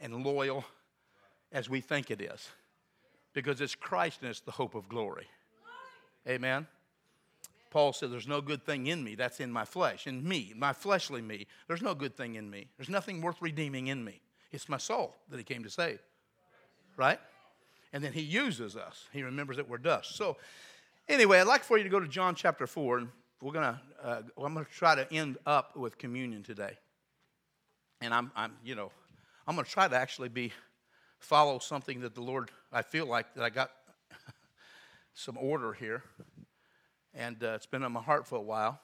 and 0.00 0.24
loyal 0.24 0.64
as 1.52 1.68
we 1.68 1.80
think 1.80 2.10
it 2.10 2.20
is. 2.20 2.48
Because 3.32 3.60
it's 3.60 3.74
Christ 3.74 4.20
and 4.22 4.30
it's 4.30 4.40
the 4.40 4.50
hope 4.50 4.74
of 4.74 4.88
glory. 4.88 5.26
Amen. 6.26 6.66
Paul 7.70 7.92
said, 7.92 8.10
There's 8.10 8.28
no 8.28 8.40
good 8.40 8.64
thing 8.64 8.86
in 8.86 9.02
me. 9.02 9.14
That's 9.14 9.40
in 9.40 9.52
my 9.52 9.64
flesh. 9.64 10.06
In 10.06 10.26
me, 10.26 10.52
my 10.56 10.72
fleshly 10.72 11.22
me. 11.22 11.46
There's 11.66 11.82
no 11.82 11.94
good 11.94 12.16
thing 12.16 12.36
in 12.36 12.48
me. 12.50 12.68
There's 12.76 12.88
nothing 12.88 13.20
worth 13.20 13.40
redeeming 13.40 13.88
in 13.88 14.04
me. 14.04 14.20
It's 14.50 14.68
my 14.68 14.78
soul 14.78 15.16
that 15.30 15.36
he 15.36 15.44
came 15.44 15.62
to 15.64 15.70
save. 15.70 16.00
Right? 16.96 17.20
and 17.92 18.02
then 18.02 18.12
he 18.12 18.20
uses 18.20 18.76
us. 18.76 19.06
He 19.12 19.22
remembers 19.22 19.56
that 19.56 19.68
we're 19.68 19.78
dust. 19.78 20.16
So, 20.16 20.36
anyway, 21.08 21.40
I'd 21.40 21.46
like 21.46 21.64
for 21.64 21.78
you 21.78 21.84
to 21.84 21.90
go 21.90 22.00
to 22.00 22.08
John 22.08 22.34
chapter 22.34 22.66
4, 22.66 22.98
and 22.98 23.08
we're 23.40 23.52
gonna, 23.52 23.80
uh, 24.02 24.22
I'm 24.42 24.54
going 24.54 24.66
to 24.66 24.72
try 24.72 24.94
to 24.94 25.12
end 25.12 25.38
up 25.46 25.76
with 25.76 25.98
communion 25.98 26.42
today. 26.42 26.76
And 28.00 28.12
I'm, 28.12 28.30
I'm, 28.36 28.52
you 28.64 28.74
know, 28.74 28.90
I'm 29.46 29.54
going 29.54 29.64
to 29.64 29.70
try 29.70 29.88
to 29.88 29.96
actually 29.96 30.28
be, 30.28 30.52
follow 31.18 31.58
something 31.58 32.00
that 32.00 32.14
the 32.14 32.20
Lord, 32.20 32.50
I 32.72 32.82
feel 32.82 33.06
like 33.06 33.34
that 33.34 33.42
I 33.42 33.50
got 33.50 33.70
some 35.14 35.36
order 35.38 35.72
here. 35.72 36.04
And 37.18 37.42
uh, 37.42 37.48
it's 37.48 37.66
been 37.66 37.82
on 37.82 37.90
my 37.90 38.00
heart 38.00 38.28
for 38.28 38.36
a 38.36 38.40
while. 38.40 38.80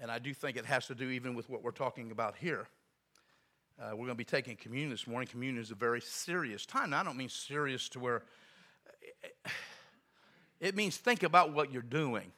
And 0.00 0.10
I 0.10 0.18
do 0.18 0.32
think 0.32 0.56
it 0.56 0.64
has 0.64 0.86
to 0.86 0.94
do 0.94 1.10
even 1.10 1.34
with 1.34 1.50
what 1.50 1.62
we're 1.62 1.70
talking 1.70 2.10
about 2.10 2.34
here. 2.34 2.66
Uh, 3.78 3.90
we're 3.90 4.06
going 4.06 4.08
to 4.08 4.14
be 4.14 4.24
taking 4.24 4.56
communion 4.56 4.90
this 4.90 5.06
morning. 5.06 5.28
Communion 5.28 5.62
is 5.62 5.70
a 5.70 5.74
very 5.74 6.00
serious 6.00 6.64
time. 6.64 6.90
Now, 6.90 7.00
I 7.00 7.04
don't 7.04 7.18
mean 7.18 7.28
serious 7.28 7.90
to 7.90 8.00
where 8.00 8.22
it 10.60 10.74
means 10.74 10.96
think 10.96 11.24
about 11.24 11.52
what 11.52 11.70
you're 11.70 11.82
doing. 11.82 12.32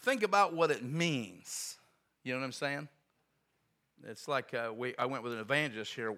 Think 0.00 0.24
about 0.24 0.52
what 0.52 0.72
it 0.72 0.82
means. 0.82 1.76
You 2.24 2.32
know 2.32 2.40
what 2.40 2.46
I'm 2.46 2.52
saying? 2.52 2.88
It's 4.04 4.26
like 4.26 4.52
uh, 4.52 4.72
we, 4.74 4.96
I 4.98 5.06
went 5.06 5.22
with 5.22 5.32
an 5.32 5.38
evangelist 5.38 5.94
here 5.94 6.16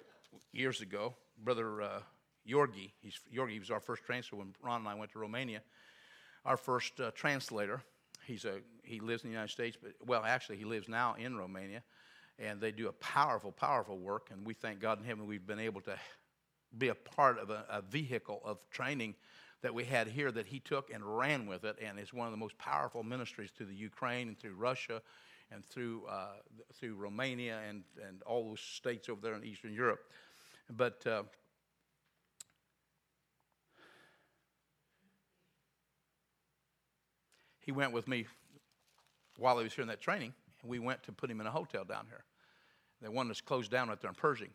years 0.53 0.81
ago, 0.81 1.15
Brother 1.45 1.83
uh, 1.83 2.01
Yorgi. 2.49 2.93
He's, 3.03 3.21
Yorgi 3.35 3.59
was 3.59 3.71
our 3.71 3.81
first 3.81 4.05
transfer 4.05 4.37
when 4.37 4.55
Ron 4.63 4.81
and 4.81 4.89
I 4.89 4.95
went 4.95 5.13
to 5.13 5.19
Romania. 5.19 5.61
Our 6.45 6.57
first 6.57 7.01
uh, 7.01 7.11
translator. 7.15 7.83
He's 8.27 8.45
a, 8.45 8.61
he 8.85 9.01
lives 9.01 9.25
in 9.25 9.31
the 9.31 9.35
United 9.35 9.53
States, 9.53 9.77
but 9.81 9.93
well, 10.07 10.25
actually, 10.25 10.57
he 10.57 10.65
lives 10.65 10.89
now 10.89 11.15
in 11.19 11.37
Romania 11.37 11.83
and 12.39 12.61
they 12.61 12.73
do 12.73 12.89
a 12.89 12.93
powerful, 12.93 13.53
powerful 13.53 13.99
work. 13.99 14.29
And 14.31 14.45
we 14.47 14.55
thank 14.55 14.81
God 14.81 14.99
in 14.99 15.05
heaven 15.05 15.27
we've 15.27 15.47
been 15.47 15.59
able 15.59 15.81
to 15.83 15.97
be 16.77 16.89
a 16.89 16.95
part 16.95 17.39
of 17.39 17.51
a, 17.51 17.65
a, 17.69 17.83
vehicle 17.83 18.41
of 18.45 18.59
training 18.71 19.15
that 19.61 19.75
we 19.75 19.85
had 19.85 20.09
here 20.09 20.33
that 20.33 20.47
he 20.47 20.59
took 20.59 20.93
and 20.93 21.05
ran 21.05 21.47
with 21.47 21.65
it. 21.65 21.77
And 21.83 21.99
it's 21.99 22.13
one 22.13 22.27
of 22.27 22.33
the 22.33 22.39
most 22.39 22.57
powerful 22.59 23.03
ministries 23.03 23.51
to 23.59 23.65
the 23.65 23.75
Ukraine 23.75 24.29
and 24.29 24.39
through 24.39 24.55
Russia 24.55 25.03
and 25.53 25.65
through, 25.69 26.07
uh, 26.07 26.37
through 26.75 26.95
Romania 26.95 27.61
and, 27.69 27.85
and 28.09 28.23
all 28.23 28.49
those 28.49 28.61
states 28.61 29.09
over 29.09 29.21
there 29.21 29.35
in 29.35 29.45
Eastern 29.45 29.75
Europe. 29.75 30.01
But 30.71 31.07
uh, 31.07 31.25
he 37.73 37.77
went 37.79 37.93
with 37.93 38.07
me 38.07 38.27
while 39.39 39.57
he 39.57 39.65
was 39.65 39.73
here 39.73 39.81
in 39.81 39.89
that 39.89 40.01
training 40.01 40.35
and 40.61 40.71
we 40.71 40.79
went 40.79 41.03
to 41.05 41.13
put 41.13 41.31
him 41.31 41.41
in 41.41 41.47
a 41.47 41.51
hotel 41.51 41.85
down 41.85 42.05
here. 42.09 42.25
The 43.01 43.11
one 43.11 43.29
that's 43.29 43.41
closed 43.41 43.71
down 43.71 43.89
right 43.89 43.99
there 43.99 44.11
in 44.11 44.15
Pershing. 44.15 44.51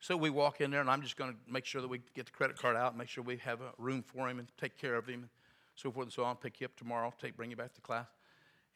So 0.00 0.16
we 0.16 0.30
walk 0.30 0.60
in 0.60 0.70
there, 0.70 0.80
and 0.80 0.90
I'm 0.90 1.00
just 1.00 1.16
going 1.16 1.30
to 1.30 1.36
make 1.48 1.64
sure 1.64 1.80
that 1.80 1.88
we 1.88 2.00
get 2.14 2.26
the 2.26 2.32
credit 2.32 2.58
card 2.58 2.76
out, 2.76 2.98
make 2.98 3.08
sure 3.08 3.24
we 3.24 3.38
have 3.38 3.60
a 3.60 3.70
room 3.78 4.02
for 4.02 4.28
him, 4.28 4.38
and 4.38 4.48
take 4.60 4.76
care 4.76 4.96
of 4.96 5.06
him, 5.06 5.20
and 5.20 5.28
so 5.76 5.90
forth 5.90 6.06
and 6.06 6.12
so 6.12 6.24
on. 6.24 6.36
Pick 6.36 6.60
you 6.60 6.66
up 6.66 6.76
tomorrow, 6.76 7.14
take 7.18 7.36
bring 7.36 7.50
you 7.50 7.56
back 7.56 7.72
to 7.74 7.80
class. 7.80 8.06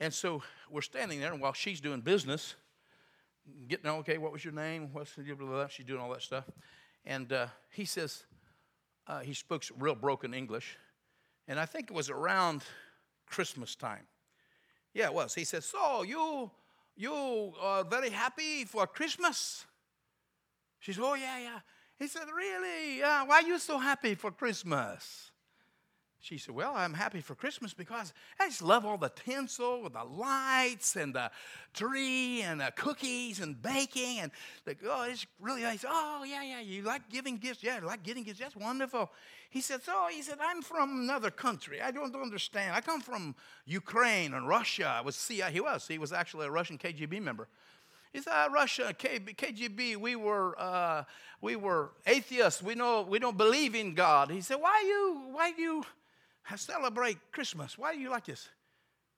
And 0.01 0.15
so 0.15 0.43
we're 0.71 0.81
standing 0.81 1.21
there, 1.21 1.33
and 1.33 1.43
while 1.43 1.53
she's 1.53 1.81
doing 1.81 2.01
business, 2.01 2.55
getting 3.67 3.91
okay, 3.91 4.17
what 4.17 4.33
was 4.33 4.43
your 4.43 4.55
name? 4.55 4.89
What's 4.93 5.15
the 5.17 5.23
blah, 5.23 5.35
blah, 5.35 5.49
blah, 5.49 5.67
she's 5.67 5.85
doing 5.85 6.01
all 6.01 6.11
that 6.13 6.23
stuff, 6.23 6.45
and 7.05 7.31
uh, 7.31 7.49
he 7.73 7.85
says, 7.85 8.23
uh, 9.07 9.21
he 9.21 9.35
speaks 9.35 9.71
real 9.79 9.97
broken 9.97 10.33
English, 10.33 10.79
and 11.49 11.59
I 11.59 11.67
think 11.67 11.91
it 11.91 11.95
was 11.95 12.09
around 12.09 12.63
Christmas 13.31 13.75
time. 13.75 14.07
Yeah, 14.95 15.07
it 15.07 15.15
was. 15.15 15.35
He 15.35 15.45
said, 15.45 15.65
"So 15.65 16.03
you 16.03 16.51
you 16.97 17.55
are 17.61 17.85
very 17.85 18.11
happy 18.11 18.65
for 18.65 18.87
Christmas?" 18.87 19.67
She 20.81 20.93
said, 20.93 21.05
"Oh 21.05 21.15
yeah, 21.15 21.39
yeah." 21.39 21.61
He 21.99 22.07
said, 22.09 22.29
"Really? 22.35 23.01
Why 23.01 23.43
are 23.43 23.43
you 23.43 23.59
so 23.59 23.79
happy 23.79 24.15
for 24.15 24.31
Christmas?" 24.31 25.28
She 26.21 26.37
said, 26.37 26.55
Well, 26.55 26.75
I'm 26.75 26.95
happy 26.95 27.21
for 27.21 27.35
Christmas 27.35 27.73
because 27.73 28.13
I 28.41 28.49
just 28.49 28.61
love 28.61 28.85
all 28.85 28.99
the 28.99 29.11
tinsel 29.11 29.87
and 29.87 29.95
the 29.95 30.05
lights 30.05 30.97
and 30.97 31.15
the 31.15 31.31
tree 31.75 32.43
and 32.43 32.61
the 32.61 32.73
cookies 32.75 33.39
and 33.39 33.61
baking. 33.61 34.21
And 34.21 34.33
the, 34.65 34.77
oh, 34.89 35.05
it's 35.05 35.27
really 35.41 35.63
nice. 35.63 35.85
Oh, 35.89 36.25
yeah, 36.27 36.43
yeah. 36.43 36.61
You 36.61 36.83
like 36.83 37.09
giving 37.09 37.37
gifts? 37.37 37.63
Yeah, 37.63 37.79
like 37.85 38.03
getting 38.03 38.25
gifts. 38.25 38.41
That's 38.41 38.57
wonderful. 38.57 39.11
He 39.49 39.61
said, 39.61 39.83
So 39.83 40.09
he 40.11 40.23
said, 40.23 40.39
I'm 40.41 40.61
from 40.61 41.03
another 41.03 41.31
country. 41.31 41.81
I 41.81 41.93
don't 41.93 42.15
understand. 42.15 42.75
I 42.75 42.81
come 42.81 43.01
from 43.01 43.37
Ukraine 43.65 44.35
and 44.35 44.49
Russia. 44.49 44.87
I 44.99 45.03
was 45.03 45.15
CIA. 45.15 45.53
He 45.53 45.61
was. 45.61 45.87
He 45.87 45.99
was 45.99 46.13
actually 46.13 46.47
a 46.47 46.51
Russian 46.51 46.79
KGB 46.79 47.23
member. 47.23 47.47
He 48.13 48.23
said, 48.23 48.33
uh, 48.33 48.49
Russia, 48.51 48.95
KGB, 48.99 49.97
we 49.97 50.17
were, 50.17 50.59
uh, 50.59 51.05
we 51.43 51.57
were 51.57 51.91
atheists. 52.07 52.63
We, 52.63 52.75
know, 52.75 53.03
we 53.03 53.19
don't 53.19 53.37
believe 53.37 53.75
in 53.75 53.95
God. 53.95 54.31
He 54.31 54.41
said, 54.41 54.57
why 54.57 54.83
you, 54.87 55.35
why 55.35 55.53
you 55.57 55.85
celebrate 56.57 57.19
Christmas. 57.33 57.77
Why 57.77 57.95
do 57.95 58.01
you 58.01 58.11
like 58.11 58.27
this? 58.27 58.49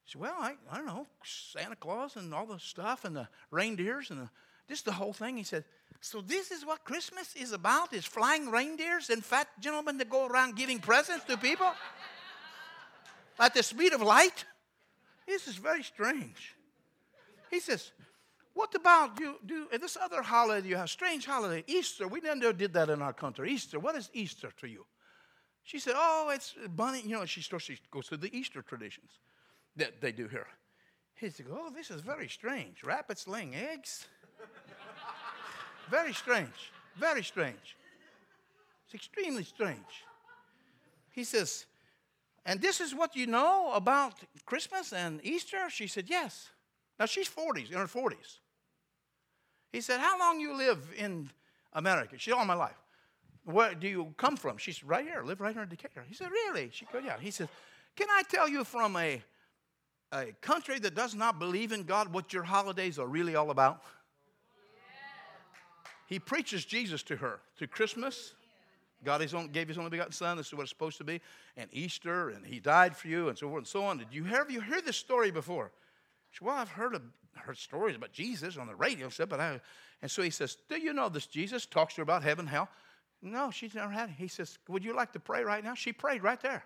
She 0.05 0.12
said, 0.12 0.23
Well, 0.23 0.37
I, 0.39 0.55
I 0.71 0.77
don't 0.77 0.87
know, 0.87 1.07
Santa 1.25 1.77
Claus 1.77 2.17
and 2.17 2.35
all 2.35 2.47
the 2.47 2.59
stuff 2.59 3.05
and 3.05 3.15
the 3.15 3.29
reindeers 3.50 4.11
and 4.11 4.21
the, 4.21 4.31
just 4.69 4.85
the 4.85 4.93
whole 4.93 5.12
thing. 5.12 5.37
He 5.37 5.45
said, 5.45 5.65
So 6.00 6.21
this 6.21 6.50
is 6.50 6.65
what 6.65 6.85
Christmas 6.85 7.35
is 7.37 7.53
about, 7.53 7.93
is 7.93 8.05
flying 8.05 8.50
reindeers 8.50 9.11
and 9.11 9.25
fat 9.25 9.49
gentlemen 9.61 9.99
that 9.99 10.11
go 10.11 10.27
around 10.27 10.57
giving 10.57 10.79
presents 10.79 11.25
to 11.27 11.37
people? 11.37 11.71
At 13.39 13.55
the 13.55 13.62
speed 13.62 13.93
of 13.93 14.03
light? 14.03 14.45
This 15.27 15.49
is 15.49 15.57
very 15.57 15.83
strange. 15.83 16.57
He 17.50 17.61
says, 17.61 17.93
what 18.55 18.75
about 18.75 19.19
you 19.21 19.37
do 19.47 19.69
this 19.81 19.97
other 19.97 20.23
holiday 20.23 20.69
you 20.69 20.77
have? 20.77 20.91
Strange 20.91 21.25
holiday, 21.25 21.65
Easter. 21.67 22.09
We 22.09 22.21
never 22.21 22.53
did 22.53 22.73
that 22.75 22.91
in 22.91 23.00
our 23.00 23.12
country. 23.12 23.53
Easter. 23.53 23.79
What 23.79 23.97
is 23.97 24.11
Easter 24.12 24.53
to 24.59 24.67
you? 24.67 24.85
She 25.71 25.79
said, 25.79 25.95
Oh, 25.97 26.33
it's 26.35 26.57
bunny. 26.75 27.00
You 27.03 27.11
know, 27.11 27.25
she 27.27 27.41
she 27.41 27.79
goes 27.93 28.09
through 28.09 28.17
the 28.17 28.37
Easter 28.37 28.61
traditions 28.61 29.12
that 29.77 30.00
they 30.00 30.11
do 30.11 30.27
here. 30.27 30.49
He 31.15 31.31
said, 31.31 31.47
Oh, 31.49 31.71
this 31.71 31.93
is 31.93 32.00
very 32.00 32.29
strange. 32.29 32.83
Rabbits 32.83 33.29
laying 33.29 33.55
eggs? 33.55 34.09
very 35.89 36.12
strange. 36.12 36.73
Very 36.99 37.23
strange. 37.23 37.77
It's 38.85 38.95
extremely 38.97 39.45
strange. 39.45 40.05
He 41.11 41.23
says, 41.23 41.67
And 42.45 42.61
this 42.61 42.81
is 42.81 42.93
what 42.93 43.15
you 43.15 43.29
know 43.29 43.71
about 43.73 44.15
Christmas 44.47 44.93
and 44.93 45.21
Easter? 45.25 45.71
She 45.71 45.87
said, 45.87 46.07
Yes. 46.09 46.50
Now 46.99 47.07
she's 47.07 47.29
40s, 47.29 47.71
in 47.71 47.79
her 47.79 47.87
40s. 47.87 48.41
He 49.73 49.81
said, 49.81 50.00
How 50.00 50.19
long 50.19 50.41
you 50.41 50.53
live 50.53 50.81
in 50.99 51.31
America? 51.73 52.19
She 52.19 52.31
said, 52.31 52.39
All 52.39 52.45
my 52.45 52.55
life. 52.55 52.89
Where 53.44 53.75
do 53.75 53.88
you 53.88 54.14
come 54.16 54.37
from? 54.37 54.59
She 54.59 54.73
said, 54.73 54.88
Right 54.88 55.04
here. 55.04 55.23
Live 55.25 55.40
right 55.40 55.54
here 55.54 55.62
in 55.62 55.68
Decatur. 55.68 56.04
He 56.06 56.14
said, 56.14 56.30
Really? 56.30 56.70
She 56.73 56.87
goes, 56.92 57.02
Yeah. 57.04 57.18
He 57.18 57.30
said, 57.30 57.49
Can 57.97 58.09
I 58.11 58.23
tell 58.28 58.49
you 58.49 58.64
from 58.64 58.97
a, 58.97 59.23
a 60.12 60.26
country 60.40 60.78
that 60.80 60.94
does 60.94 61.14
not 61.14 61.38
believe 61.38 61.73
in 61.73 61.85
God 61.85 62.12
what 62.12 62.32
your 62.32 62.42
holidays 62.42 62.99
are 62.99 63.06
really 63.06 63.37
all 63.37 63.50
about? 63.50 63.82
He 66.06 66.18
preaches 66.18 66.64
Jesus 66.64 67.04
to 67.04 67.16
her 67.16 67.38
through 67.56 67.68
Christmas. 67.68 68.35
God 69.04 69.20
his 69.20 69.32
own, 69.32 69.49
gave 69.49 69.68
his 69.68 69.78
only 69.78 69.90
begotten 69.90 70.12
Son. 70.12 70.37
This 70.37 70.49
is 70.49 70.54
what 70.54 70.62
it's 70.62 70.70
supposed 70.70 70.99
to 70.99 71.04
be. 71.04 71.20
And 71.56 71.70
Easter, 71.73 72.30
and 72.30 72.44
he 72.44 72.61
died 72.61 72.97
for 72.97 73.09
you, 73.09 73.28
and 73.28 73.38
so 73.38 73.49
forth 73.49 73.61
and 73.61 73.66
so 73.66 73.85
on. 73.85 73.99
Did 73.99 74.09
you 74.11 74.25
hear, 74.25 74.44
you 74.50 74.61
heard 74.61 74.85
this 74.85 74.97
story 74.97 75.30
before? 75.30 75.70
She 76.30 76.38
said, 76.38 76.47
Well, 76.47 76.56
I've 76.56 76.68
heard, 76.68 76.94
of, 76.94 77.02
heard 77.35 77.56
stories 77.56 77.96
about 77.96 78.12
Jesus 78.12 78.57
on 78.57 78.66
the 78.66 78.74
radio 78.74 79.07
and 79.07 79.29
but 79.29 79.40
I. 79.40 79.61
And 80.03 80.11
so 80.11 80.22
he 80.22 80.31
says, 80.31 80.57
Do 80.68 80.79
you 80.79 80.92
know 80.92 81.09
this 81.09 81.26
Jesus? 81.26 81.64
Talks 81.64 81.94
to 81.94 81.98
her 81.98 82.03
about 82.03 82.22
heaven, 82.22 82.46
hell. 82.46 82.68
No, 83.22 83.50
she's 83.50 83.74
never 83.74 83.92
had 83.92 84.09
it. 84.11 84.14
He 84.16 84.28
says, 84.28 84.59
Would 84.68 84.85
you 84.85 84.94
like 84.94 85.12
to 85.12 85.20
pray 85.20 85.44
right 85.44 85.62
now? 85.62 85.74
She 85.74 85.92
prayed 85.92 86.22
right 86.22 86.40
there. 86.40 86.64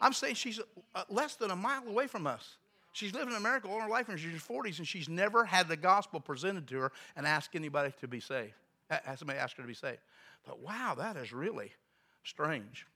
I'm 0.00 0.12
saying 0.12 0.34
she's 0.34 0.60
uh, 0.94 1.04
less 1.08 1.36
than 1.36 1.50
a 1.50 1.56
mile 1.56 1.86
away 1.86 2.08
from 2.08 2.26
us. 2.26 2.56
She's 2.92 3.14
lived 3.14 3.30
in 3.30 3.36
America 3.36 3.68
all 3.68 3.80
her 3.80 3.88
life 3.88 4.08
and 4.08 4.18
she's 4.18 4.42
40s 4.42 4.78
and 4.78 4.86
she's 4.86 5.08
never 5.08 5.44
had 5.44 5.68
the 5.68 5.76
gospel 5.76 6.20
presented 6.20 6.68
to 6.68 6.78
her 6.78 6.92
and 7.16 7.26
asked 7.26 7.54
anybody 7.54 7.92
to 8.00 8.08
be 8.08 8.20
saved. 8.20 8.52
Has 8.90 9.20
somebody 9.20 9.38
asked 9.38 9.56
her 9.56 9.62
to 9.62 9.66
be 9.66 9.74
saved. 9.74 10.00
But 10.46 10.60
wow, 10.60 10.94
that 10.98 11.16
is 11.16 11.32
really 11.32 11.72
strange. 12.24 12.86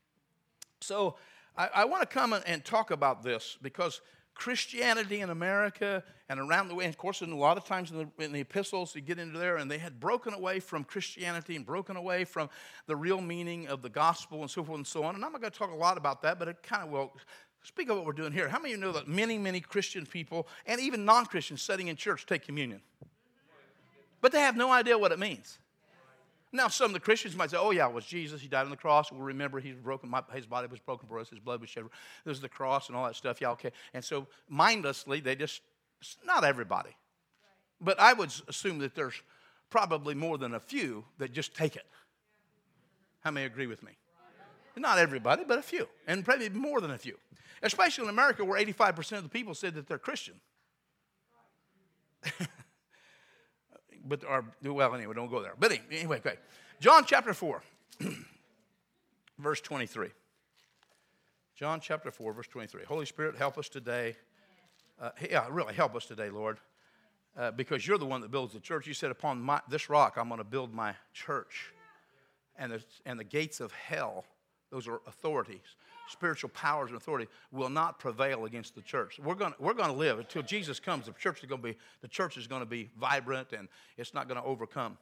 So 0.80 1.16
I, 1.56 1.68
I 1.74 1.84
want 1.86 2.02
to 2.02 2.06
come 2.06 2.34
and 2.34 2.64
talk 2.64 2.90
about 2.90 3.22
this 3.22 3.56
because 3.62 4.02
Christianity 4.36 5.20
in 5.20 5.30
America 5.30 6.04
and 6.28 6.38
around 6.38 6.68
the 6.68 6.74
way. 6.74 6.84
And 6.84 6.92
of 6.92 6.98
course, 6.98 7.22
in 7.22 7.32
a 7.32 7.36
lot 7.36 7.56
of 7.56 7.64
times 7.64 7.90
in 7.90 7.98
the, 7.98 8.24
in 8.24 8.32
the, 8.32 8.40
epistles, 8.40 8.94
you 8.94 9.00
get 9.00 9.18
into 9.18 9.38
there, 9.38 9.56
and 9.56 9.70
they 9.70 9.78
had 9.78 9.98
broken 9.98 10.34
away 10.34 10.60
from 10.60 10.84
Christianity 10.84 11.56
and 11.56 11.64
broken 11.64 11.96
away 11.96 12.24
from 12.24 12.50
the 12.86 12.94
real 12.94 13.20
meaning 13.20 13.66
of 13.66 13.82
the 13.82 13.88
gospel 13.88 14.42
and 14.42 14.50
so 14.50 14.62
forth 14.62 14.76
and 14.76 14.86
so 14.86 15.04
on. 15.04 15.14
And 15.14 15.24
I'm 15.24 15.32
not 15.32 15.40
going 15.40 15.52
to 15.52 15.58
talk 15.58 15.72
a 15.72 15.74
lot 15.74 15.96
about 15.96 16.22
that, 16.22 16.38
but 16.38 16.48
it 16.48 16.62
kind 16.62 16.82
of 16.82 16.90
will 16.90 17.16
speak 17.62 17.88
of 17.88 17.96
what 17.96 18.04
we're 18.04 18.12
doing 18.12 18.32
here. 18.32 18.48
How 18.48 18.58
many 18.58 18.74
of 18.74 18.78
you 18.78 18.86
know 18.86 18.92
that 18.92 19.08
many, 19.08 19.38
many 19.38 19.60
Christian 19.60 20.06
people 20.06 20.46
and 20.66 20.80
even 20.80 21.04
non 21.04 21.26
Christians 21.26 21.62
sitting 21.62 21.88
in 21.88 21.96
church 21.96 22.26
take 22.26 22.44
communion? 22.44 22.82
But 24.20 24.32
they 24.32 24.40
have 24.40 24.56
no 24.56 24.70
idea 24.70 24.98
what 24.98 25.12
it 25.12 25.18
means. 25.18 25.58
Now, 26.52 26.68
some 26.68 26.86
of 26.86 26.92
the 26.92 27.00
Christians 27.00 27.36
might 27.36 27.50
say, 27.50 27.56
oh, 27.58 27.70
yeah, 27.70 27.88
it 27.88 27.94
was 27.94 28.06
Jesus. 28.06 28.40
He 28.40 28.48
died 28.48 28.64
on 28.64 28.70
the 28.70 28.76
cross. 28.76 29.10
We'll 29.10 29.20
remember 29.20 29.58
he 29.60 29.72
was 29.72 29.80
broken. 29.80 30.08
My, 30.08 30.22
his 30.32 30.46
body 30.46 30.68
was 30.68 30.80
broken 30.80 31.08
for 31.08 31.18
us. 31.18 31.28
His 31.28 31.40
blood 31.40 31.60
was 31.60 31.68
shed. 31.68 31.84
There's 32.24 32.40
the 32.40 32.48
cross 32.48 32.88
and 32.88 32.96
all 32.96 33.04
that 33.04 33.16
stuff. 33.16 33.40
Yeah, 33.40 33.50
okay. 33.50 33.72
And 33.92 34.04
so, 34.04 34.26
mindlessly, 34.48 35.20
they 35.20 35.34
just, 35.34 35.60
not 36.24 36.44
everybody. 36.44 36.96
But 37.80 37.98
I 38.00 38.12
would 38.12 38.32
assume 38.48 38.78
that 38.78 38.94
there's 38.94 39.20
probably 39.70 40.14
more 40.14 40.38
than 40.38 40.54
a 40.54 40.60
few 40.60 41.04
that 41.18 41.32
just 41.32 41.54
take 41.54 41.76
it. 41.76 41.86
How 43.20 43.32
many 43.32 43.46
agree 43.46 43.66
with 43.66 43.82
me? 43.82 43.92
Not 44.76 44.98
everybody, 44.98 45.42
but 45.44 45.58
a 45.58 45.62
few. 45.62 45.88
And 46.06 46.24
probably 46.24 46.48
more 46.50 46.80
than 46.80 46.90
a 46.90 46.98
few. 46.98 47.18
Especially 47.62 48.04
in 48.04 48.10
America, 48.10 48.44
where 48.44 48.62
85% 48.62 49.16
of 49.16 49.22
the 49.22 49.28
people 49.28 49.54
said 49.54 49.74
that 49.74 49.86
they're 49.86 49.98
Christian. 49.98 50.34
but 54.08 54.24
our, 54.24 54.44
well, 54.62 54.94
anyway, 54.94 55.14
don't 55.14 55.30
go 55.30 55.42
there. 55.42 55.54
But 55.58 55.78
anyway, 55.90 56.18
okay. 56.18 56.36
John 56.80 57.04
chapter 57.06 57.34
4, 57.34 57.62
verse 59.38 59.60
23. 59.60 60.08
John 61.54 61.80
chapter 61.80 62.10
4, 62.10 62.32
verse 62.32 62.46
23. 62.48 62.84
Holy 62.84 63.06
Spirit, 63.06 63.36
help 63.36 63.56
us 63.58 63.68
today. 63.68 64.16
Uh, 65.00 65.10
yeah, 65.30 65.46
really 65.50 65.74
help 65.74 65.94
us 65.94 66.06
today, 66.06 66.30
Lord, 66.30 66.58
uh, 67.36 67.50
because 67.50 67.86
you're 67.86 67.98
the 67.98 68.06
one 68.06 68.20
that 68.20 68.30
builds 68.30 68.52
the 68.52 68.60
church. 68.60 68.86
You 68.86 68.94
said, 68.94 69.10
Upon 69.10 69.40
my, 69.40 69.60
this 69.68 69.88
rock, 69.88 70.16
I'm 70.18 70.28
going 70.28 70.38
to 70.38 70.44
build 70.44 70.74
my 70.74 70.94
church. 71.12 71.72
And 72.58 72.72
the, 72.72 72.84
and 73.04 73.20
the 73.20 73.24
gates 73.24 73.60
of 73.60 73.72
hell, 73.72 74.24
those 74.70 74.88
are 74.88 75.00
authorities, 75.06 75.76
spiritual 76.08 76.50
powers 76.50 76.90
and 76.90 76.96
authority 76.96 77.28
will 77.52 77.68
not 77.68 77.98
prevail 77.98 78.44
against 78.44 78.74
the 78.74 78.82
church. 78.82 79.18
We're 79.22 79.34
going 79.34 79.54
we're 79.58 79.74
gonna 79.74 79.92
live 79.92 80.18
until 80.18 80.42
Jesus 80.42 80.80
comes. 80.80 81.06
The 81.06 81.12
church 81.12 81.40
is 81.42 81.48
going 81.48 81.60
to 81.60 81.68
be 81.68 81.76
the 82.00 82.08
church 82.08 82.36
is 82.36 82.46
going 82.46 82.62
to 82.62 82.66
be 82.66 82.90
vibrant 82.98 83.52
and 83.52 83.68
it's 83.96 84.14
not 84.14 84.28
going 84.28 84.40
to 84.40 84.46
overcome. 84.46 84.98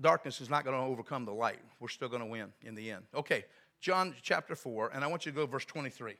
Darkness 0.00 0.40
is 0.40 0.50
not 0.50 0.64
going 0.64 0.76
to 0.76 0.82
overcome 0.82 1.24
the 1.24 1.32
light. 1.32 1.60
We're 1.78 1.88
still 1.88 2.08
going 2.08 2.22
to 2.22 2.26
win 2.26 2.52
in 2.62 2.74
the 2.74 2.90
end. 2.90 3.04
Okay, 3.14 3.44
John 3.80 4.14
chapter 4.22 4.56
4, 4.56 4.90
and 4.92 5.04
I 5.04 5.06
want 5.06 5.24
you 5.24 5.30
to 5.30 5.36
go 5.36 5.46
verse 5.46 5.64
23. 5.64 6.16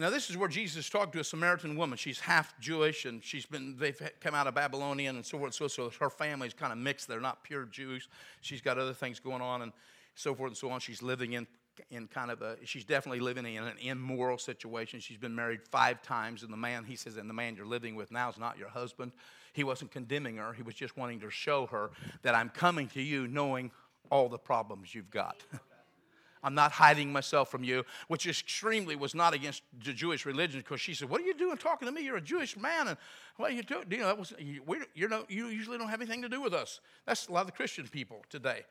Now, 0.00 0.08
this 0.08 0.30
is 0.30 0.36
where 0.36 0.48
Jesus 0.48 0.88
talked 0.88 1.12
to 1.12 1.20
a 1.20 1.24
Samaritan 1.24 1.76
woman. 1.76 1.98
She's 1.98 2.20
half 2.20 2.58
Jewish, 2.58 3.04
and 3.04 3.22
she's 3.22 3.44
been, 3.44 3.76
they've 3.76 4.00
come 4.20 4.34
out 4.34 4.46
of 4.46 4.54
Babylonian 4.54 5.16
and 5.16 5.26
so 5.26 5.38
forth. 5.38 5.52
So, 5.52 5.68
so 5.68 5.90
her 6.00 6.08
family's 6.08 6.54
kind 6.54 6.72
of 6.72 6.78
mixed. 6.78 7.06
They're 7.06 7.20
not 7.20 7.44
pure 7.44 7.66
Jews. 7.66 8.08
She's 8.40 8.62
got 8.62 8.78
other 8.78 8.94
things 8.94 9.20
going 9.20 9.42
on. 9.42 9.60
And 9.60 9.72
so 10.14 10.34
forth 10.34 10.50
and 10.50 10.56
so 10.56 10.70
on. 10.70 10.80
She's 10.80 11.02
living 11.02 11.32
in 11.32 11.46
in 11.90 12.06
kind 12.08 12.30
of 12.30 12.42
a 12.42 12.56
she's 12.64 12.84
definitely 12.84 13.20
living 13.20 13.46
in 13.46 13.62
an 13.62 13.78
immoral 13.80 14.38
situation. 14.38 15.00
She's 15.00 15.16
been 15.16 15.34
married 15.34 15.60
five 15.70 16.02
times 16.02 16.42
and 16.42 16.52
the 16.52 16.56
man 16.56 16.84
he 16.84 16.96
says 16.96 17.16
and 17.16 17.28
the 17.28 17.34
man 17.34 17.56
you're 17.56 17.66
living 17.66 17.94
with 17.94 18.10
now 18.10 18.28
is 18.28 18.38
not 18.38 18.58
your 18.58 18.68
husband. 18.68 19.12
He 19.52 19.64
wasn't 19.64 19.90
condemning 19.90 20.36
her. 20.36 20.52
He 20.52 20.62
was 20.62 20.74
just 20.74 20.96
wanting 20.96 21.20
to 21.20 21.30
show 21.30 21.66
her 21.66 21.90
that 22.22 22.34
i'm 22.34 22.48
coming 22.50 22.88
to 22.88 23.02
you 23.02 23.26
knowing 23.28 23.70
all 24.10 24.28
the 24.28 24.38
problems 24.38 24.94
you've 24.94 25.10
got. 25.10 25.36
I'm 26.42 26.54
not 26.54 26.72
hiding 26.72 27.12
myself 27.12 27.50
from 27.50 27.64
you 27.64 27.84
which 28.08 28.26
extremely 28.26 28.96
was 28.96 29.14
not 29.14 29.34
against 29.34 29.62
the 29.84 29.92
jewish 29.92 30.24
religion 30.24 30.60
because 30.60 30.80
she 30.80 30.94
said 30.94 31.08
what 31.08 31.20
are 31.20 31.24
you 31.24 31.34
doing 31.34 31.56
talking 31.56 31.86
to 31.86 31.92
me? 31.92 32.02
You're 32.02 32.16
a 32.16 32.22
jewish 32.22 32.56
man 32.56 32.88
and 32.88 32.96
are 33.38 33.50
you 33.50 33.62
doing 33.62 33.84
you 33.90 33.98
know 33.98 34.06
that 34.06 34.18
was 34.18 34.34
you, 34.38 34.62
you 34.94 35.08
know 35.08 35.24
you 35.28 35.46
usually 35.46 35.78
don't 35.78 35.88
have 35.88 36.00
anything 36.00 36.22
to 36.22 36.28
do 36.28 36.40
with 36.40 36.52
us. 36.52 36.80
That's 37.06 37.28
a 37.28 37.32
lot 37.32 37.42
of 37.42 37.46
the 37.46 37.52
christian 37.52 37.86
people 37.88 38.22
today 38.28 38.64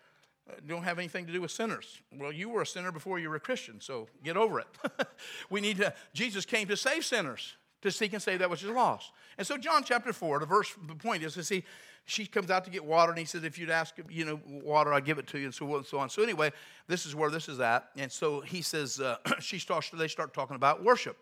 don't 0.68 0.84
have 0.84 1.00
anything 1.00 1.26
to 1.26 1.34
do 1.34 1.42
with 1.42 1.52
sinners. 1.52 2.00
Well, 2.18 2.32
you 2.32 2.50
were 2.50 2.62
a 2.62 2.66
sinner 2.66 2.92
before 2.92 3.20
you 3.20 3.30
were 3.30 3.36
a 3.36 3.40
Christian, 3.40 3.82
so 3.82 4.08
get 4.24 4.38
over 4.38 4.60
it. 4.60 4.68
we 5.50 5.62
need 5.62 5.78
to, 5.78 5.94
Jesus 6.14 6.46
came 6.46 6.68
to 6.68 6.78
save 6.78 7.06
sinners. 7.06 7.56
to 7.82 7.92
seek 7.92 8.14
and 8.14 8.22
save 8.22 8.40
that 8.40 8.50
which 8.50 8.64
is 8.64 8.70
lost. 8.70 9.12
And 9.38 9.48
so, 9.48 9.58
John 9.58 9.84
chapter 9.84 10.12
4, 10.12 10.40
the 10.40 10.46
verse, 10.46 10.74
the 10.88 10.96
point 10.96 11.24
is 11.24 11.34
to 11.36 11.44
see, 11.44 11.64
she 12.06 12.26
comes 12.26 12.50
out 12.50 12.66
to 12.66 12.72
get 12.72 12.84
water, 12.84 13.12
and 13.12 13.20
he 13.20 13.26
said, 13.26 13.46
If 13.46 13.58
you'd 13.58 13.70
ask, 13.70 13.96
you 14.10 14.26
know, 14.26 14.40
water, 14.46 14.94
I'll 14.94 15.00
give 15.00 15.20
it 15.20 15.28
to 15.28 15.40
you, 15.40 15.46
and 15.46 15.54
so 15.54 15.70
on 15.72 15.78
and 15.78 15.86
so 15.86 16.00
on. 16.00 16.10
So, 16.10 16.24
anyway, 16.24 16.52
this 16.88 17.06
is 17.06 17.16
where 17.16 17.30
this 17.30 17.48
is 17.48 17.60
at. 17.60 17.90
And 17.96 18.12
so 18.12 18.42
he 18.42 18.62
says, 18.62 19.00
uh, 19.00 19.18
she 19.40 19.60
starts, 19.60 19.90
they 19.92 20.08
start 20.08 20.34
talking 20.34 20.56
about 20.56 20.84
worship. 20.84 21.18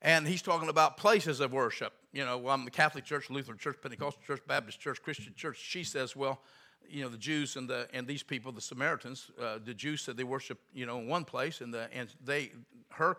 And 0.00 0.26
he's 0.26 0.42
talking 0.42 0.68
about 0.68 0.96
places 0.96 1.38
of 1.38 1.52
worship. 1.52 1.92
You 2.12 2.24
know, 2.24 2.38
well, 2.38 2.54
I'm 2.54 2.64
the 2.64 2.72
Catholic 2.72 3.04
Church, 3.04 3.30
Lutheran 3.30 3.58
Church, 3.58 3.76
Pentecostal 3.80 4.22
Church, 4.26 4.40
Baptist 4.48 4.80
Church, 4.80 5.00
Christian 5.00 5.32
Church. 5.36 5.58
She 5.60 5.84
says, 5.84 6.16
well, 6.16 6.40
you 6.88 7.02
know, 7.02 7.08
the 7.08 7.18
Jews 7.18 7.56
and 7.56 7.68
the 7.68 7.88
and 7.92 8.06
these 8.06 8.22
people, 8.22 8.52
the 8.52 8.60
Samaritans, 8.60 9.30
uh, 9.40 9.58
the 9.64 9.74
Jews 9.74 10.02
said 10.02 10.16
they 10.16 10.24
worship, 10.24 10.58
you 10.74 10.86
know, 10.86 10.98
in 10.98 11.06
one 11.06 11.24
place, 11.24 11.60
and 11.60 11.72
the 11.72 11.88
and 11.92 12.08
they 12.24 12.52
her 12.90 13.16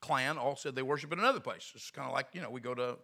clan 0.00 0.38
all 0.38 0.56
said 0.56 0.74
they 0.74 0.82
worship 0.82 1.12
in 1.12 1.18
another 1.18 1.40
place. 1.40 1.72
It's 1.74 1.90
kind 1.90 2.06
of 2.06 2.14
like 2.14 2.28
you 2.32 2.40
know 2.40 2.50
we 2.50 2.60
go 2.60 2.74
to 2.74 2.96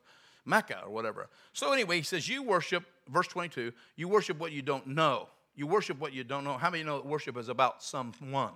Mecca 0.45 0.83
or 0.85 0.91
whatever. 0.91 1.29
So 1.53 1.73
anyway, 1.73 1.99
he 1.99 2.03
says 2.03 2.29
you 2.29 2.43
worship. 2.43 2.85
Verse 3.09 3.27
22. 3.27 3.73
You 3.97 4.09
worship 4.09 4.39
what 4.39 4.53
you 4.53 4.63
don't 4.63 4.87
know. 4.87 5.29
You 5.55 5.67
worship 5.67 5.99
what 5.99 6.13
you 6.13 6.25
don't 6.25 6.45
know. 6.45 6.57
How 6.57 6.71
many 6.71 6.85
know 6.85 6.99
that 6.99 7.07
worship 7.07 7.37
is 7.37 7.49
about 7.49 7.83
someone? 7.83 8.53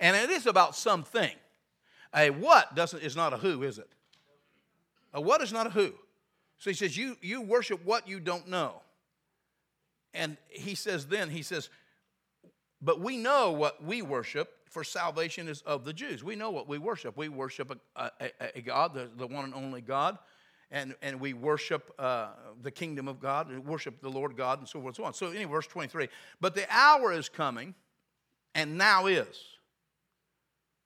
And 0.00 0.16
it 0.16 0.30
is 0.30 0.46
about 0.46 0.74
something. 0.74 1.30
A 2.14 2.30
what 2.30 2.74
doesn't 2.74 3.02
is 3.02 3.16
not 3.16 3.32
a 3.32 3.36
who, 3.36 3.62
is 3.62 3.78
it? 3.78 3.88
A 5.12 5.20
what 5.20 5.40
is 5.40 5.52
not 5.52 5.66
a 5.66 5.70
who. 5.70 5.92
So 6.58 6.70
he 6.70 6.74
says 6.74 6.96
you 6.96 7.16
you 7.20 7.42
worship 7.42 7.84
what 7.84 8.08
you 8.08 8.20
don't 8.20 8.48
know. 8.48 8.82
And 10.14 10.36
he 10.48 10.74
says 10.74 11.06
then 11.06 11.28
he 11.28 11.42
says, 11.42 11.68
but 12.80 13.00
we 13.00 13.16
know 13.16 13.50
what 13.50 13.82
we 13.82 14.02
worship 14.02 14.50
for 14.68 14.84
salvation 14.84 15.48
is 15.48 15.62
of 15.62 15.84
the 15.84 15.92
Jews. 15.92 16.22
We 16.22 16.36
know 16.36 16.50
what 16.50 16.68
we 16.68 16.78
worship. 16.78 17.16
We 17.16 17.28
worship 17.28 17.80
a, 17.96 18.10
a, 18.20 18.58
a 18.58 18.60
God, 18.60 18.92
the, 18.92 19.08
the, 19.16 19.26
one 19.26 19.44
and 19.44 19.54
only 19.54 19.80
God, 19.80 20.18
and, 20.70 20.94
and 21.00 21.18
we 21.18 21.32
worship 21.32 21.94
uh, 21.98 22.30
the 22.60 22.70
kingdom 22.70 23.08
of 23.08 23.20
God, 23.20 23.50
and 23.50 23.64
worship 23.64 24.02
the 24.02 24.10
Lord 24.10 24.36
God, 24.36 24.58
and 24.58 24.68
so 24.68 24.80
forth 24.80 24.88
and 24.88 24.96
so 24.96 25.04
on. 25.04 25.14
So, 25.14 25.28
anyway, 25.28 25.52
verse 25.52 25.66
23. 25.66 26.08
But 26.40 26.54
the 26.54 26.66
hour 26.68 27.12
is 27.12 27.28
coming, 27.28 27.74
and 28.54 28.76
now 28.76 29.06
is. 29.06 29.40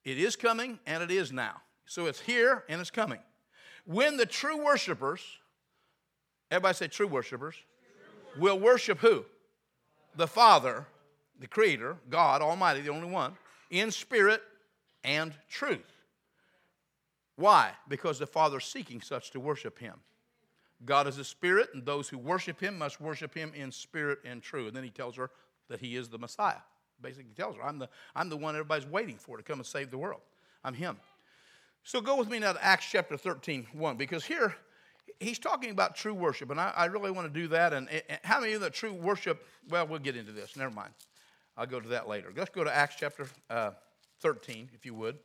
It 0.04 0.18
is 0.18 0.36
coming, 0.36 0.78
and 0.86 1.02
it 1.02 1.10
is 1.10 1.32
now. 1.32 1.62
So 1.86 2.06
it's 2.06 2.20
here, 2.20 2.64
and 2.68 2.80
it's 2.80 2.90
coming. 2.90 3.18
When 3.86 4.18
the 4.18 4.26
true 4.26 4.62
worshipers, 4.62 5.22
everybody 6.50 6.74
say 6.74 6.88
true 6.88 7.08
worshipers, 7.08 7.56
will 8.36 8.58
worship 8.58 8.98
who? 8.98 9.24
The 10.16 10.26
Father, 10.26 10.86
the 11.38 11.46
Creator, 11.46 11.96
God 12.10 12.42
Almighty, 12.42 12.80
the 12.80 12.90
only 12.90 13.08
one, 13.08 13.36
in 13.70 13.90
spirit 13.90 14.42
and 15.04 15.32
truth. 15.48 15.80
Why? 17.36 17.70
Because 17.88 18.18
the 18.18 18.26
Father 18.26 18.58
is 18.58 18.64
seeking 18.64 19.00
such 19.00 19.30
to 19.30 19.40
worship 19.40 19.78
Him. 19.78 19.94
God 20.84 21.06
is 21.06 21.18
a 21.18 21.24
spirit, 21.24 21.70
and 21.74 21.84
those 21.84 22.08
who 22.08 22.18
worship 22.18 22.60
Him 22.60 22.78
must 22.78 23.00
worship 23.00 23.34
Him 23.34 23.52
in 23.54 23.70
spirit 23.70 24.18
and 24.24 24.42
truth. 24.42 24.68
And 24.68 24.76
then 24.76 24.84
He 24.84 24.90
tells 24.90 25.16
her 25.16 25.30
that 25.68 25.80
He 25.80 25.96
is 25.96 26.08
the 26.08 26.18
Messiah. 26.18 26.60
Basically, 27.00 27.32
tells 27.36 27.56
her, 27.56 27.64
I'm 27.64 27.78
the, 27.78 27.88
I'm 28.16 28.28
the 28.28 28.36
one 28.36 28.56
everybody's 28.56 28.88
waiting 28.88 29.16
for 29.16 29.36
to 29.36 29.42
come 29.42 29.60
and 29.60 29.66
save 29.66 29.90
the 29.90 29.98
world. 29.98 30.20
I'm 30.64 30.74
Him. 30.74 30.96
So 31.84 32.00
go 32.00 32.16
with 32.16 32.28
me 32.28 32.40
now 32.40 32.52
to 32.52 32.64
Acts 32.64 32.86
chapter 32.90 33.16
13, 33.16 33.68
1, 33.72 33.96
because 33.96 34.24
here 34.24 34.56
he's 35.20 35.38
talking 35.38 35.70
about 35.70 35.96
true 35.96 36.14
worship, 36.14 36.50
and 36.50 36.60
I, 36.60 36.72
I 36.76 36.84
really 36.86 37.10
want 37.10 37.32
to 37.32 37.40
do 37.40 37.48
that. 37.48 37.72
And, 37.72 37.88
and, 37.90 38.20
how 38.24 38.40
many 38.40 38.52
of 38.52 38.60
the 38.60 38.70
true 38.70 38.92
worship? 38.92 39.46
Well, 39.68 39.86
we'll 39.86 39.98
get 39.98 40.16
into 40.16 40.32
this. 40.32 40.56
Never 40.56 40.74
mind. 40.74 40.90
I'll 41.56 41.66
go 41.66 41.80
to 41.80 41.88
that 41.88 42.08
later. 42.08 42.32
Let's 42.34 42.50
go 42.50 42.64
to 42.64 42.74
Acts 42.74 42.96
chapter 42.98 43.28
uh, 43.50 43.70
13, 44.20 44.70
if 44.74 44.86
you 44.86 44.94
would. 44.94 45.18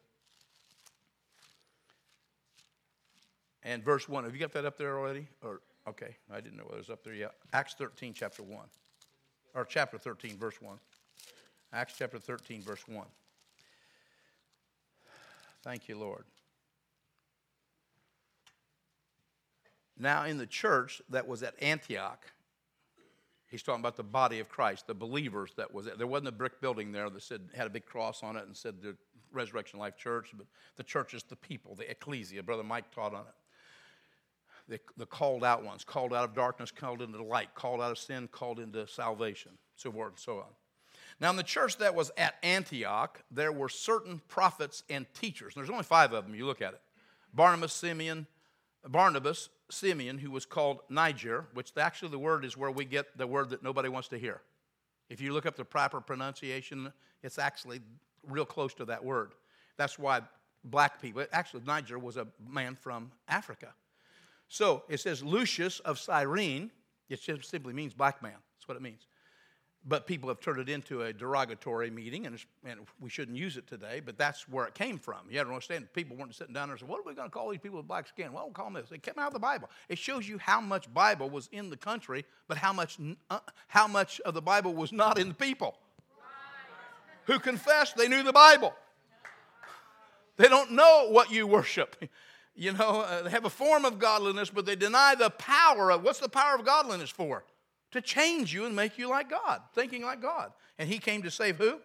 And 3.63 3.83
verse 3.83 4.09
1. 4.09 4.23
Have 4.23 4.33
you 4.33 4.39
got 4.39 4.51
that 4.53 4.65
up 4.65 4.77
there 4.77 4.97
already? 4.97 5.27
Or 5.43 5.61
okay, 5.87 6.15
I 6.31 6.41
didn't 6.41 6.57
know 6.57 6.65
it 6.71 6.77
was 6.77 6.89
up 6.89 7.03
there 7.03 7.13
yet. 7.13 7.31
Acts 7.53 7.75
13, 7.75 8.13
chapter 8.13 8.43
1. 8.43 8.59
Or 9.55 9.65
chapter 9.65 9.97
13, 9.97 10.37
verse 10.37 10.61
1. 10.61 10.77
Acts 11.71 11.93
chapter 11.97 12.19
13, 12.19 12.61
verse 12.61 12.87
1. 12.87 13.05
Thank 15.63 15.87
you, 15.87 15.97
Lord. 15.97 16.25
Now, 19.97 20.25
in 20.25 20.37
the 20.37 20.47
church 20.47 21.01
that 21.09 21.27
was 21.27 21.43
at 21.43 21.61
Antioch, 21.61 22.25
he's 23.49 23.63
talking 23.63 23.81
about 23.81 23.95
the 23.95 24.03
body 24.03 24.39
of 24.39 24.49
Christ, 24.49 24.87
the 24.87 24.93
believers 24.93 25.53
that 25.57 25.73
was 25.73 25.85
there. 25.85 26.07
wasn't 26.07 26.29
a 26.29 26.31
brick 26.31 26.59
building 26.59 26.91
there 26.91 27.09
that 27.09 27.21
said 27.21 27.41
had 27.55 27.67
a 27.67 27.69
big 27.69 27.85
cross 27.85 28.23
on 28.23 28.35
it 28.35 28.45
and 28.45 28.55
said 28.57 28.81
the 28.81 28.95
Resurrection 29.31 29.79
Life 29.79 29.97
Church, 29.97 30.29
but 30.35 30.47
the 30.75 30.83
church 30.83 31.13
is 31.13 31.23
the 31.23 31.35
people, 31.35 31.75
the 31.75 31.89
ecclesia. 31.89 32.43
Brother 32.43 32.63
Mike 32.63 32.91
taught 32.91 33.13
on 33.13 33.21
it. 33.21 33.33
The, 34.69 34.79
the 34.95 35.05
called 35.05 35.43
out 35.43 35.63
ones, 35.63 35.83
called 35.83 36.13
out 36.13 36.23
of 36.23 36.33
darkness, 36.33 36.71
called 36.71 37.01
into 37.01 37.17
the 37.17 37.23
light, 37.23 37.53
called 37.53 37.81
out 37.81 37.91
of 37.91 37.97
sin, 37.97 38.29
called 38.31 38.59
into 38.59 38.87
salvation, 38.87 39.51
so 39.75 39.91
forth 39.91 40.13
and 40.13 40.19
so 40.19 40.37
on. 40.37 40.45
Now, 41.19 41.29
in 41.29 41.35
the 41.35 41.43
church 41.43 41.77
that 41.77 41.93
was 41.95 42.11
at 42.17 42.35
Antioch, 42.43 43.21
there 43.29 43.51
were 43.51 43.69
certain 43.69 44.21
prophets 44.29 44.83
and 44.89 45.05
teachers. 45.13 45.53
There's 45.53 45.69
only 45.69 45.83
five 45.83 46.13
of 46.13 46.25
them. 46.25 46.33
You 46.33 46.45
look 46.45 46.61
at 46.61 46.73
it: 46.73 46.81
Barnabas, 47.33 47.73
Simeon, 47.73 48.25
Barnabas, 48.87 49.49
Simeon, 49.69 50.17
who 50.17 50.29
was 50.29 50.45
called 50.45 50.81
Niger, 50.89 51.45
which 51.53 51.71
actually 51.77 52.09
the 52.09 52.19
word 52.19 52.43
is 52.43 52.57
where 52.57 52.71
we 52.71 52.85
get 52.85 53.17
the 53.17 53.25
word 53.25 53.49
that 53.51 53.63
nobody 53.63 53.89
wants 53.89 54.09
to 54.09 54.17
hear. 54.17 54.41
If 55.09 55.21
you 55.21 55.33
look 55.33 55.45
up 55.45 55.55
the 55.55 55.65
proper 55.65 56.01
pronunciation, 56.01 56.91
it's 57.21 57.37
actually 57.37 57.81
real 58.27 58.45
close 58.45 58.73
to 58.75 58.85
that 58.85 59.03
word. 59.03 59.33
That's 59.77 59.97
why 59.97 60.21
black 60.63 61.01
people, 61.01 61.25
actually, 61.31 61.63
Niger 61.65 61.97
was 61.97 62.17
a 62.17 62.27
man 62.49 62.75
from 62.75 63.11
Africa. 63.27 63.73
So 64.47 64.83
it 64.89 64.99
says 64.99 65.23
Lucius 65.23 65.79
of 65.79 65.97
Cyrene, 65.99 66.71
it 67.09 67.21
just 67.21 67.49
simply 67.49 67.73
means 67.73 67.93
black 67.93 68.21
man. 68.21 68.35
That's 68.57 68.67
what 68.67 68.77
it 68.77 68.83
means 68.83 69.07
but 69.85 70.07
people 70.07 70.29
have 70.29 70.39
turned 70.39 70.59
it 70.59 70.69
into 70.69 71.03
a 71.03 71.11
derogatory 71.11 71.89
meeting, 71.89 72.25
and, 72.25 72.37
and, 72.65 72.81
we 73.01 73.09
shouldn't 73.09 73.37
use 73.37 73.57
it 73.57 73.67
today, 73.67 74.01
but 74.03 74.17
that's 74.17 74.47
where 74.47 74.65
it 74.65 74.73
came 74.73 74.97
from. 74.97 75.17
You 75.29 75.37
have 75.39 75.47
to 75.47 75.53
understand, 75.53 75.91
people 75.93 76.15
weren't 76.15 76.33
sitting 76.33 76.53
down 76.53 76.69
there 76.69 76.73
and 76.73 76.79
saying, 76.79 76.89
What 76.89 76.99
are 76.99 77.03
we 77.09 77.13
going 77.13 77.29
to 77.29 77.33
call 77.33 77.49
these 77.49 77.59
people 77.59 77.77
with 77.77 77.87
black 77.87 78.07
skin? 78.07 78.31
Well, 78.31 78.45
we'll 78.45 78.53
call 78.53 78.65
them 78.65 78.75
this. 78.75 78.91
It 78.91 79.03
came 79.03 79.15
out 79.17 79.27
of 79.27 79.33
the 79.33 79.39
Bible. 79.39 79.69
It 79.89 79.97
shows 79.97 80.27
you 80.27 80.37
how 80.37 80.61
much 80.61 80.93
Bible 80.93 81.29
was 81.29 81.49
in 81.51 81.69
the 81.69 81.77
country, 81.77 82.25
but 82.47 82.57
how 82.57 82.71
much, 82.71 82.97
uh, 83.29 83.39
how 83.67 83.87
much 83.87 84.21
of 84.21 84.33
the 84.33 84.41
Bible 84.41 84.73
was 84.73 84.91
not 84.91 85.19
in 85.19 85.29
the 85.29 85.33
people 85.33 85.77
who 87.25 87.39
confessed 87.39 87.97
they 87.97 88.07
knew 88.07 88.23
the 88.23 88.33
Bible. 88.33 88.73
They 90.37 90.47
don't 90.47 90.71
know 90.71 91.07
what 91.09 91.31
you 91.31 91.45
worship. 91.47 92.09
You 92.55 92.71
know, 92.73 93.01
uh, 93.01 93.23
they 93.23 93.31
have 93.31 93.45
a 93.45 93.49
form 93.49 93.83
of 93.83 93.97
godliness, 93.97 94.49
but 94.49 94.65
they 94.65 94.75
deny 94.75 95.15
the 95.15 95.31
power 95.31 95.91
of 95.91 96.03
what's 96.03 96.19
the 96.19 96.29
power 96.29 96.55
of 96.55 96.63
godliness 96.63 97.09
for? 97.09 97.43
To 97.93 98.01
change 98.01 98.53
you 98.53 98.65
and 98.65 98.75
make 98.75 98.97
you 98.97 99.09
like 99.09 99.29
God, 99.29 99.61
thinking 99.73 100.03
like 100.03 100.21
God. 100.21 100.51
And 100.77 100.89
he 100.89 100.99
came 100.99 101.23
to 101.23 101.31
save 101.31 101.57
who? 101.57 101.79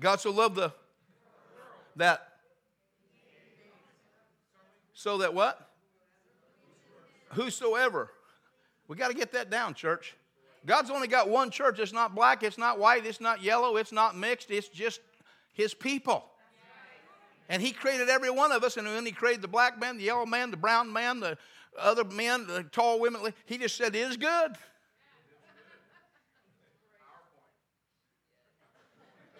God 0.00 0.20
so 0.20 0.30
loved 0.30 0.56
the 0.56 0.72
that 1.96 2.26
so 4.94 5.18
that 5.18 5.34
what? 5.34 5.70
Whosoever. 7.30 8.10
We 8.88 8.96
got 8.96 9.08
to 9.08 9.14
get 9.14 9.32
that 9.32 9.50
down, 9.50 9.74
church. 9.74 10.16
God's 10.66 10.90
only 10.90 11.08
got 11.08 11.28
one 11.28 11.50
church. 11.50 11.78
It's 11.78 11.92
not 11.92 12.14
black, 12.14 12.42
it's 12.42 12.58
not 12.58 12.78
white, 12.78 13.06
it's 13.06 13.20
not 13.20 13.42
yellow, 13.42 13.76
it's 13.76 13.92
not 13.92 14.16
mixed, 14.16 14.50
it's 14.50 14.68
just 14.68 15.00
his 15.52 15.74
people. 15.74 16.24
And 17.48 17.60
he 17.60 17.72
created 17.72 18.08
every 18.08 18.30
one 18.30 18.52
of 18.52 18.62
us, 18.62 18.76
and 18.76 18.86
then 18.86 19.04
he 19.04 19.12
created 19.12 19.42
the 19.42 19.48
black 19.48 19.80
man, 19.80 19.96
the 19.96 20.04
yellow 20.04 20.26
man, 20.26 20.50
the 20.50 20.56
brown 20.56 20.92
man, 20.92 21.20
the 21.20 21.36
other 21.78 22.04
men, 22.04 22.68
tall 22.72 23.00
women. 23.00 23.32
He 23.46 23.58
just 23.58 23.76
said, 23.76 23.94
It 23.94 24.00
is 24.00 24.16
good. 24.16 24.56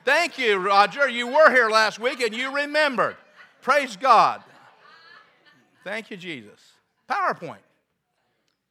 Thank 0.05 0.39
you, 0.39 0.57
Roger. 0.57 1.09
You 1.09 1.27
were 1.27 1.51
here 1.51 1.69
last 1.69 1.99
week 1.99 2.21
and 2.21 2.35
you 2.35 2.55
remembered. 2.55 3.17
Praise 3.61 3.97
God. 3.97 4.43
Thank 5.85 6.11
you, 6.11 6.17
Jesus. 6.17 6.73
PowerPoint. 7.09 7.59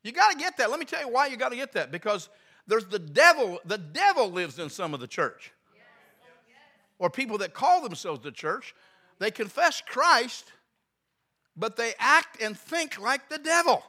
You 0.04 0.12
got 0.12 0.32
to 0.32 0.38
get 0.38 0.58
that. 0.58 0.72
Let 0.72 0.80
me 0.80 0.86
tell 0.86 1.02
you 1.02 1.10
why 1.10 1.28
you 1.28 1.38
got 1.38 1.50
to 1.50 1.56
get 1.56 1.74
that. 1.74 1.92
Because 1.92 2.30
there's 2.68 2.86
the 2.86 3.00
devil. 3.00 3.60
The 3.66 3.78
devil 3.78 4.32
lives 4.32 4.60
in 4.60 4.70
some 4.70 4.94
of 4.94 5.00
the 5.00 5.08
church. 5.08 5.52
Or 6.98 7.10
people 7.10 7.38
that 7.40 7.54
call 7.54 7.82
themselves 7.82 8.22
the 8.22 8.32
church. 8.32 8.76
They 9.20 9.32
confess 9.32 9.82
Christ, 9.82 10.52
but 11.60 11.76
they 11.76 11.94
act 12.00 12.42
and 12.42 12.58
think 12.58 13.00
like 13.00 13.30
the 13.30 13.38
devil. 13.38 13.84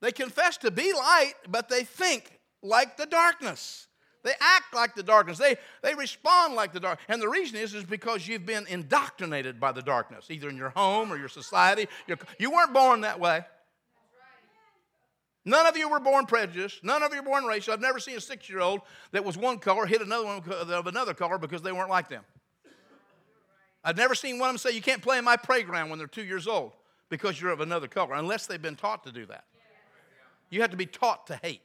They 0.00 0.12
confess 0.12 0.56
to 0.58 0.70
be 0.70 0.92
light, 0.92 1.34
but 1.48 1.68
they 1.68 1.84
think 1.84 2.40
like 2.62 2.96
the 2.96 3.06
darkness. 3.06 3.86
They 4.24 4.32
act 4.40 4.74
like 4.74 4.94
the 4.94 5.02
darkness. 5.02 5.38
They, 5.38 5.56
they 5.82 5.94
respond 5.94 6.54
like 6.54 6.72
the 6.72 6.80
dark. 6.80 6.98
And 7.08 7.22
the 7.22 7.28
reason 7.28 7.58
is, 7.58 7.74
is 7.74 7.84
because 7.84 8.26
you've 8.26 8.44
been 8.44 8.66
indoctrinated 8.66 9.60
by 9.60 9.70
the 9.70 9.82
darkness, 9.82 10.26
either 10.30 10.48
in 10.48 10.56
your 10.56 10.70
home 10.70 11.12
or 11.12 11.16
your 11.16 11.28
society. 11.28 11.86
Your, 12.08 12.18
you 12.38 12.50
weren't 12.50 12.74
born 12.74 13.02
that 13.02 13.20
way. 13.20 13.44
None 15.44 15.64
of 15.66 15.76
you 15.76 15.88
were 15.88 16.00
born 16.00 16.26
prejudiced. 16.26 16.82
None 16.82 17.04
of 17.04 17.14
you 17.14 17.20
were 17.20 17.28
born 17.28 17.44
racial. 17.44 17.72
I've 17.72 17.80
never 17.80 18.00
seen 18.00 18.16
a 18.16 18.20
six 18.20 18.48
year 18.50 18.58
old 18.58 18.80
that 19.12 19.24
was 19.24 19.38
one 19.38 19.60
color 19.60 19.86
hit 19.86 20.02
another 20.02 20.26
one 20.26 20.42
of 20.50 20.86
another 20.88 21.14
color 21.14 21.38
because 21.38 21.62
they 21.62 21.70
weren't 21.70 21.88
like 21.88 22.08
them. 22.08 22.24
I've 23.86 23.96
never 23.96 24.16
seen 24.16 24.40
one 24.40 24.48
of 24.48 24.54
them 24.54 24.58
say, 24.58 24.74
You 24.74 24.82
can't 24.82 25.00
play 25.00 25.16
in 25.16 25.24
my 25.24 25.36
playground 25.36 25.90
when 25.90 25.98
they're 25.98 26.08
two 26.08 26.24
years 26.24 26.48
old 26.48 26.72
because 27.08 27.40
you're 27.40 27.52
of 27.52 27.60
another 27.60 27.86
color, 27.86 28.14
unless 28.14 28.48
they've 28.48 28.60
been 28.60 28.74
taught 28.74 29.04
to 29.04 29.12
do 29.12 29.24
that. 29.26 29.44
You 30.50 30.60
have 30.62 30.72
to 30.72 30.76
be 30.76 30.86
taught 30.86 31.28
to 31.28 31.36
hate. 31.36 31.62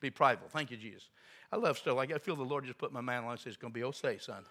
Be 0.00 0.10
prideful. 0.10 0.48
Thank 0.50 0.70
you, 0.70 0.76
Jesus. 0.76 1.08
I 1.50 1.56
love 1.56 1.78
stuff 1.78 1.96
like 1.96 2.12
I 2.12 2.18
feel 2.18 2.36
the 2.36 2.42
Lord 2.42 2.66
just 2.66 2.76
put 2.76 2.92
my 2.92 3.00
man 3.00 3.24
on 3.24 3.30
and 3.30 3.40
says, 3.40 3.54
It's 3.54 3.56
going 3.56 3.72
to 3.72 3.78
be 3.78 3.84
okay, 3.84 4.18
son. 4.18 4.44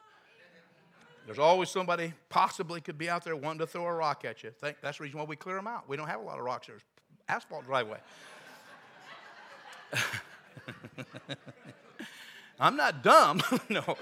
There's 1.28 1.38
always 1.38 1.70
somebody 1.70 2.14
possibly 2.30 2.82
could 2.82 2.98
be 2.98 3.08
out 3.08 3.24
there 3.24 3.36
wanting 3.36 3.60
to 3.60 3.68
throw 3.68 3.86
a 3.86 3.94
rock 3.94 4.26
at 4.26 4.42
you. 4.42 4.52
That's 4.60 4.98
the 4.98 5.04
reason 5.04 5.20
why 5.20 5.26
we 5.26 5.36
clear 5.36 5.56
them 5.56 5.68
out. 5.68 5.88
We 5.88 5.98
don't 5.98 6.08
have 6.08 6.20
a 6.20 6.24
lot 6.24 6.40
of 6.40 6.46
rocks. 6.46 6.66
There's 6.66 6.82
asphalt 7.30 7.68
driveway. 7.68 8.00
I'm 12.60 12.76
not 12.76 13.04
dumb. 13.04 13.44
no. 13.70 13.98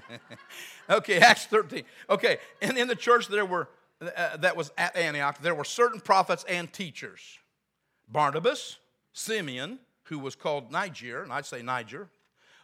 okay, 0.90 1.18
Acts 1.18 1.46
13. 1.46 1.84
Okay, 2.10 2.38
and 2.62 2.76
in 2.76 2.88
the 2.88 2.96
church 2.96 3.28
there 3.28 3.46
were 3.46 3.68
uh, 4.00 4.36
that 4.36 4.56
was 4.56 4.72
at 4.76 4.94
Antioch, 4.96 5.40
there 5.40 5.54
were 5.54 5.64
certain 5.64 6.00
prophets 6.00 6.44
and 6.48 6.72
teachers. 6.72 7.38
Barnabas, 8.08 8.78
Simeon, 9.12 9.78
who 10.04 10.18
was 10.18 10.34
called 10.34 10.70
Niger, 10.70 11.22
and 11.22 11.32
I'd 11.32 11.46
say 11.46 11.62
Niger, 11.62 12.08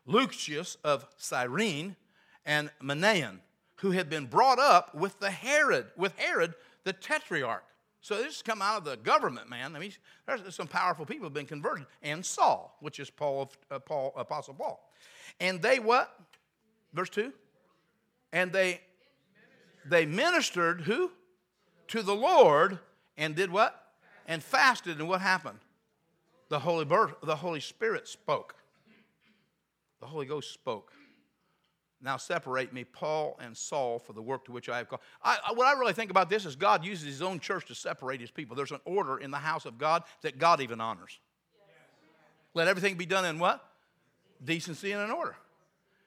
Lucius 0.06 0.76
of 0.84 1.06
Cyrene, 1.16 1.96
and 2.44 2.70
Manaen, 2.82 3.38
who 3.76 3.92
had 3.92 4.10
been 4.10 4.26
brought 4.26 4.58
up 4.58 4.94
with 4.94 5.18
the 5.20 5.30
Herod, 5.30 5.86
with 5.96 6.16
Herod 6.18 6.54
the 6.84 6.92
tetrarch. 6.92 7.64
So 8.00 8.16
this 8.16 8.26
has 8.26 8.42
come 8.42 8.60
out 8.60 8.78
of 8.78 8.84
the 8.84 8.96
government, 8.96 9.48
man. 9.48 9.76
I 9.76 9.78
mean, 9.78 9.92
there's 10.26 10.54
some 10.54 10.66
powerful 10.66 11.06
people 11.06 11.26
have 11.26 11.34
been 11.34 11.46
converted, 11.46 11.86
and 12.02 12.24
Saul, 12.24 12.76
which 12.80 12.98
is 12.98 13.10
Paul, 13.10 13.52
uh, 13.70 13.78
Paul, 13.78 14.12
Apostle 14.16 14.54
Paul, 14.54 14.84
and 15.40 15.62
they 15.62 15.78
what? 15.78 16.14
Verse 16.92 17.10
two, 17.10 17.32
and 18.32 18.52
they 18.52 18.80
they 19.84 20.06
ministered 20.06 20.82
who 20.82 21.10
to 21.88 22.02
the 22.02 22.14
Lord 22.14 22.78
and 23.16 23.34
did 23.34 23.50
what? 23.50 23.78
And 24.26 24.42
fasted, 24.42 24.98
and 24.98 25.08
what 25.08 25.20
happened? 25.20 25.58
The 26.48 26.60
Holy 26.60 26.84
Birth, 26.84 27.14
the 27.22 27.36
Holy 27.36 27.60
Spirit 27.60 28.06
spoke. 28.06 28.54
The 30.00 30.06
Holy 30.06 30.26
Ghost 30.26 30.52
spoke. 30.52 30.92
Now 32.00 32.16
separate 32.16 32.72
me, 32.72 32.84
Paul 32.84 33.38
and 33.40 33.56
Saul, 33.56 33.98
for 33.98 34.12
the 34.12 34.22
work 34.22 34.44
to 34.46 34.52
which 34.52 34.68
I 34.68 34.78
have 34.78 34.88
called. 34.88 35.02
I, 35.22 35.38
what 35.54 35.66
I 35.66 35.78
really 35.78 35.92
think 35.92 36.10
about 36.10 36.28
this 36.28 36.44
is 36.44 36.56
God 36.56 36.84
uses 36.84 37.06
his 37.06 37.22
own 37.22 37.38
church 37.38 37.66
to 37.66 37.74
separate 37.74 38.20
his 38.20 38.30
people. 38.30 38.56
There's 38.56 38.72
an 38.72 38.80
order 38.84 39.18
in 39.18 39.30
the 39.30 39.38
house 39.38 39.66
of 39.66 39.78
God 39.78 40.02
that 40.22 40.38
God 40.38 40.60
even 40.60 40.80
honors. 40.80 41.18
Let 42.54 42.68
everything 42.68 42.96
be 42.96 43.06
done 43.06 43.24
in 43.24 43.38
what? 43.38 43.64
Decency 44.44 44.92
and 44.92 45.02
in 45.02 45.10
order. 45.10 45.36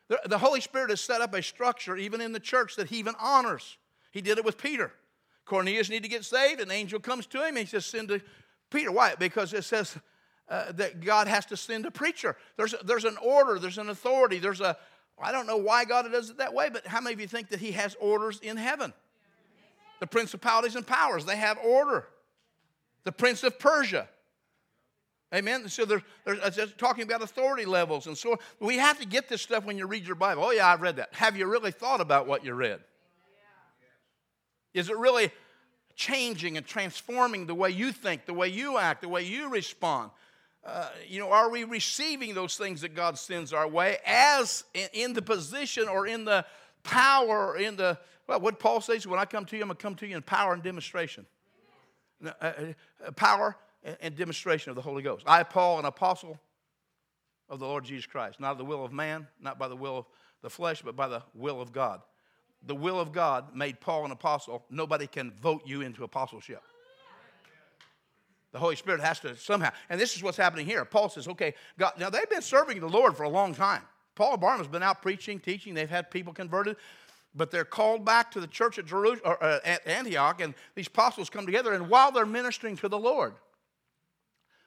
The, 0.07 0.37
Holy 0.37 0.61
Spirit 0.61 0.91
has 0.91 1.01
set 1.01 1.21
up 1.21 1.33
a 1.33 1.41
structure, 1.41 1.97
even 1.97 2.21
in 2.21 2.31
the 2.31 2.39
church, 2.39 2.75
that 2.75 2.89
he 2.89 2.97
even 2.97 3.15
honors. 3.19 3.77
He 4.11 4.21
did 4.21 4.37
it 4.37 4.45
with 4.45 4.57
Peter. 4.57 4.91
Cornelius 5.45 5.89
needed 5.89 6.03
to 6.03 6.09
get 6.09 6.25
saved. 6.25 6.61
An 6.61 6.71
angel 6.71 6.99
comes 6.99 7.25
to 7.27 7.39
him 7.39 7.49
and 7.49 7.59
he 7.59 7.65
says, 7.65 7.85
Send 7.85 8.09
to 8.09 8.21
Peter. 8.69 8.91
Why? 8.91 9.15
Because 9.15 9.53
it 9.53 9.63
says 9.63 9.97
uh, 10.47 10.71
that 10.73 11.01
God 11.01 11.27
has 11.27 11.45
to 11.47 11.57
send 11.57 11.85
a 11.85 11.91
preacher. 11.91 12.35
There's, 12.57 12.75
there's 12.83 13.05
an 13.05 13.17
order, 13.17 13.57
there's 13.57 13.79
an 13.79 13.89
authority, 13.89 14.37
there's 14.37 14.61
a, 14.61 14.77
I 15.19 15.31
don't 15.31 15.47
know 15.47 15.57
why 15.57 15.85
God 15.85 16.11
does 16.11 16.29
it 16.29 16.37
that 16.37 16.53
way, 16.53 16.69
but 16.69 16.85
how 16.85 17.01
many 17.01 17.13
of 17.13 17.21
you 17.21 17.27
think 17.27 17.49
that 17.49 17.59
He 17.59 17.71
has 17.71 17.95
orders 17.99 18.39
in 18.41 18.57
heaven? 18.57 18.93
The 19.99 20.07
principalities 20.07 20.75
and 20.75 20.85
powers, 20.85 21.25
they 21.25 21.37
have 21.37 21.57
order. 21.57 22.07
The 23.05 23.11
prince 23.11 23.43
of 23.43 23.57
Persia. 23.57 24.07
Amen. 25.33 25.67
So 25.69 25.85
there's, 25.85 26.01
there's 26.25 26.73
talking 26.73 27.03
about 27.03 27.21
authority 27.21 27.65
levels 27.65 28.07
and 28.07 28.17
so 28.17 28.37
we 28.59 28.77
have 28.77 28.99
to 28.99 29.07
get 29.07 29.27
this 29.27 29.41
stuff 29.41 29.65
when 29.65 29.77
you 29.77 29.87
read 29.87 30.05
your 30.05 30.15
Bible. 30.15 30.43
Oh 30.43 30.51
yeah, 30.51 30.67
I've 30.67 30.81
read 30.81 30.97
that. 30.97 31.13
Have 31.13 31.35
you 31.35 31.47
really 31.47 31.71
thought 31.71 31.99
about 31.99 32.27
what 32.27 32.45
you 32.45 32.53
read? 32.53 32.79
Is 34.73 34.89
it 34.89 34.97
really 34.97 35.31
changing 35.95 36.57
and 36.57 36.65
transforming 36.65 37.47
the 37.47 37.55
way 37.55 37.69
you 37.69 37.91
think, 37.91 38.25
the 38.25 38.33
way 38.33 38.49
you 38.49 38.77
act, 38.77 39.01
the 39.01 39.09
way 39.09 39.23
you 39.23 39.49
respond? 39.49 40.11
Uh, 40.65 40.89
you 41.07 41.19
know, 41.19 41.31
are 41.31 41.49
we 41.49 41.63
receiving 41.63 42.33
those 42.33 42.57
things 42.57 42.81
that 42.81 42.95
God 42.95 43.17
sends 43.19 43.53
our 43.53 43.67
way 43.67 43.97
as 44.05 44.63
in, 44.73 44.87
in 44.93 45.13
the 45.13 45.21
position 45.21 45.87
or 45.87 46.07
in 46.07 46.25
the 46.25 46.43
power 46.83 47.51
or 47.51 47.57
in 47.57 47.75
the, 47.75 47.97
well, 48.27 48.39
what 48.39 48.59
Paul 48.59 48.81
says, 48.81 49.05
when 49.05 49.19
I 49.19 49.25
come 49.25 49.45
to 49.45 49.55
you, 49.55 49.61
I'm 49.61 49.67
going 49.67 49.77
to 49.77 49.81
come 49.81 49.95
to 49.95 50.07
you 50.07 50.15
in 50.15 50.23
power 50.23 50.53
and 50.53 50.63
demonstration. 50.63 51.25
Uh, 52.25 52.31
uh, 52.41 52.53
uh, 53.05 53.11
power 53.11 53.55
and, 54.01 54.15
demonstration 54.15 54.69
of 54.69 54.75
the 54.75 54.81
Holy 54.81 55.03
Ghost. 55.03 55.23
I, 55.27 55.43
Paul, 55.43 55.79
an 55.79 55.85
apostle 55.85 56.39
of 57.49 57.59
the 57.59 57.65
Lord 57.65 57.85
Jesus 57.85 58.05
Christ, 58.05 58.39
not 58.39 58.53
of 58.53 58.57
the 58.57 58.65
will 58.65 58.83
of 58.83 58.91
man, 58.91 59.27
not 59.39 59.59
by 59.59 59.67
the 59.67 59.75
will 59.75 59.99
of 59.99 60.05
the 60.41 60.49
flesh, 60.49 60.81
but 60.81 60.95
by 60.95 61.07
the 61.07 61.21
will 61.33 61.61
of 61.61 61.71
God. 61.71 62.01
The 62.65 62.75
will 62.75 62.99
of 62.99 63.11
God 63.11 63.55
made 63.55 63.79
Paul 63.79 64.05
an 64.05 64.11
apostle. 64.11 64.65
Nobody 64.69 65.07
can 65.07 65.31
vote 65.41 65.61
you 65.65 65.81
into 65.81 66.03
apostleship. 66.03 66.63
The 68.51 68.59
Holy 68.59 68.75
Spirit 68.75 69.01
has 69.01 69.19
to 69.19 69.35
somehow. 69.35 69.71
And 69.89 69.99
this 69.99 70.15
is 70.15 70.23
what's 70.23 70.37
happening 70.37 70.65
here. 70.65 70.85
Paul 70.85 71.09
says, 71.09 71.27
okay, 71.27 71.53
God, 71.77 71.93
now 71.99 72.09
they've 72.09 72.29
been 72.29 72.41
serving 72.41 72.79
the 72.79 72.87
Lord 72.87 73.15
for 73.15 73.23
a 73.23 73.29
long 73.29 73.53
time. 73.53 73.81
Paul 74.15 74.31
and 74.31 74.41
Barnabas 74.41 74.67
have 74.67 74.71
been 74.71 74.81
out 74.81 75.01
preaching, 75.01 75.39
teaching. 75.39 75.73
They've 75.73 75.89
had 75.89 76.09
people 76.09 76.33
converted. 76.33 76.77
But 77.35 77.51
they're 77.51 77.65
called 77.65 78.05
back 78.05 78.31
to 78.31 78.39
the 78.39 78.47
church 78.47 78.79
at, 78.79 78.85
Jerusalem, 78.85 79.19
or, 79.25 79.43
uh, 79.43 79.59
at 79.65 79.85
Antioch, 79.85 80.39
and 80.39 80.53
these 80.73 80.87
apostles 80.87 81.29
come 81.29 81.45
together. 81.45 81.73
And 81.73 81.89
while 81.89 82.13
they're 82.13 82.25
ministering 82.25 82.77
to 82.77 82.87
the 82.87 82.97
Lord, 82.97 83.33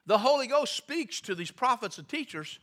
the 0.09 0.17
Holy 0.17 0.47
Ghost 0.47 0.75
speaks 0.75 1.21
to 1.21 1.35
these 1.35 1.51
prophets 1.51 1.99
and 1.99 2.09
teachers, 2.09 2.57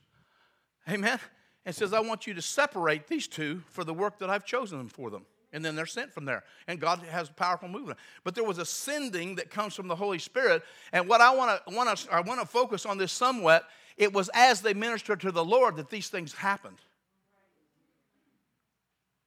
amen, 0.90 1.20
and 1.64 1.72
says, 1.72 1.92
I 1.92 2.00
want 2.00 2.26
you 2.26 2.34
to 2.34 2.42
separate 2.42 3.06
these 3.06 3.28
two 3.28 3.62
for 3.70 3.84
the 3.84 3.94
work 3.94 4.18
that 4.18 4.28
I've 4.28 4.44
chosen 4.44 4.78
them 4.78 4.88
for 4.88 5.10
them 5.10 5.26
and 5.52 5.64
then 5.64 5.76
they're 5.76 5.86
sent 5.86 6.12
from 6.12 6.24
there. 6.24 6.42
And 6.66 6.80
God 6.80 6.98
has 7.08 7.28
a 7.30 7.32
powerful 7.32 7.68
movement. 7.68 8.00
But 8.24 8.34
there 8.34 8.42
was 8.42 8.58
a 8.58 8.66
sending 8.66 9.36
that 9.36 9.48
comes 9.48 9.74
from 9.74 9.86
the 9.86 9.94
Holy 9.94 10.18
Spirit. 10.18 10.64
And 10.92 11.08
what 11.08 11.20
I 11.20 11.34
want 11.36 11.64
to 11.68 11.74
want 11.74 11.96
to 11.96 12.12
I 12.12 12.20
want 12.20 12.40
to 12.40 12.46
focus 12.46 12.84
on 12.84 12.98
this 12.98 13.12
somewhat. 13.12 13.64
It 13.96 14.12
was 14.12 14.28
as 14.34 14.60
they 14.60 14.74
ministered 14.74 15.20
to 15.20 15.30
the 15.30 15.44
Lord 15.44 15.76
that 15.76 15.88
these 15.88 16.08
things 16.08 16.34
happened. 16.34 16.78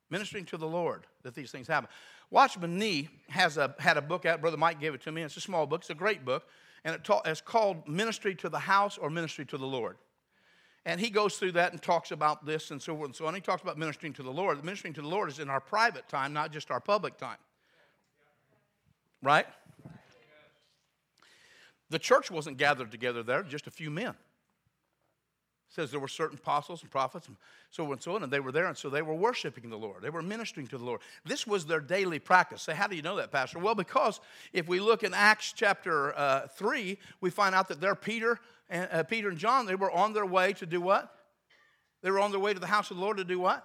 Ministering 0.09 0.45
to 0.47 0.57
the 0.57 0.67
Lord 0.67 1.07
that 1.23 1.35
these 1.35 1.51
things 1.51 1.67
happen. 1.67 1.89
Watchman 2.29 2.77
Nee 2.77 3.07
has 3.29 3.57
a, 3.57 3.73
had 3.79 3.97
a 3.97 4.01
book 4.01 4.25
out. 4.25 4.41
Brother 4.41 4.57
Mike 4.57 4.81
gave 4.81 4.93
it 4.93 5.01
to 5.03 5.11
me. 5.11 5.23
It's 5.23 5.37
a 5.37 5.41
small 5.41 5.65
book. 5.65 5.81
It's 5.81 5.89
a 5.89 5.95
great 5.95 6.25
book. 6.25 6.43
And 6.83 6.95
it 6.95 7.03
ta- 7.03 7.21
it's 7.25 7.41
called 7.41 7.87
Ministry 7.87 8.35
to 8.35 8.49
the 8.49 8.59
House 8.59 8.97
or 8.97 9.09
Ministry 9.09 9.45
to 9.45 9.57
the 9.57 9.65
Lord. 9.65 9.97
And 10.85 10.99
he 10.99 11.09
goes 11.09 11.37
through 11.37 11.51
that 11.53 11.71
and 11.71 11.81
talks 11.81 12.11
about 12.11 12.45
this 12.45 12.71
and 12.71 12.81
so 12.81 12.95
forth 12.95 13.07
and 13.07 13.15
so 13.15 13.25
on. 13.25 13.35
He 13.35 13.41
talks 13.41 13.61
about 13.61 13.77
ministering 13.77 14.13
to 14.13 14.23
the 14.23 14.31
Lord. 14.31 14.57
The 14.57 14.63
ministering 14.63 14.93
to 14.95 15.01
the 15.01 15.07
Lord 15.07 15.29
is 15.29 15.39
in 15.39 15.49
our 15.49 15.59
private 15.59 16.07
time, 16.07 16.33
not 16.33 16.51
just 16.51 16.71
our 16.71 16.79
public 16.79 17.17
time. 17.17 17.37
Right? 19.21 19.45
The 21.89 21.99
church 21.99 22.31
wasn't 22.31 22.57
gathered 22.57 22.91
together 22.91 23.23
there, 23.23 23.43
just 23.43 23.67
a 23.67 23.71
few 23.71 23.89
men. 23.89 24.15
Says 25.69 25.91
there 25.91 25.99
were 25.99 26.07
certain 26.07 26.37
apostles 26.37 26.81
and 26.81 26.89
prophets 26.89 27.27
and 27.27 27.37
so 27.69 27.85
on 27.85 27.91
and 27.91 28.01
so 28.01 28.15
on, 28.15 28.23
and 28.23 28.33
they 28.33 28.39
were 28.39 28.51
there, 28.51 28.65
and 28.65 28.75
so 28.75 28.89
they 28.89 29.03
were 29.03 29.13
worshiping 29.13 29.69
the 29.69 29.77
Lord. 29.77 30.01
They 30.01 30.09
were 30.09 30.23
ministering 30.23 30.65
to 30.67 30.79
the 30.79 30.83
Lord. 30.83 31.01
This 31.25 31.45
was 31.45 31.67
their 31.67 31.79
daily 31.79 32.17
practice. 32.17 32.63
Say, 32.63 32.73
how 32.73 32.87
do 32.87 32.95
you 32.95 33.03
know 33.03 33.17
that, 33.17 33.31
Pastor? 33.31 33.59
Well, 33.59 33.75
because 33.75 34.19
if 34.51 34.67
we 34.67 34.79
look 34.79 35.03
in 35.03 35.13
Acts 35.13 35.53
chapter 35.55 36.17
uh, 36.17 36.47
3, 36.47 36.97
we 37.21 37.29
find 37.29 37.53
out 37.53 37.67
that 37.67 37.79
there 37.79 37.93
Peter, 37.93 38.39
and, 38.69 38.89
uh, 38.91 39.03
Peter 39.03 39.29
and 39.29 39.37
John, 39.37 39.67
they 39.67 39.75
were 39.75 39.91
on 39.91 40.13
their 40.13 40.25
way 40.25 40.53
to 40.53 40.65
do 40.65 40.81
what? 40.81 41.15
They 42.01 42.09
were 42.09 42.19
on 42.19 42.31
their 42.31 42.39
way 42.39 42.53
to 42.53 42.59
the 42.59 42.67
house 42.67 42.89
of 42.89 42.97
the 42.97 43.03
Lord 43.03 43.17
to 43.17 43.23
do 43.23 43.39
what? 43.39 43.63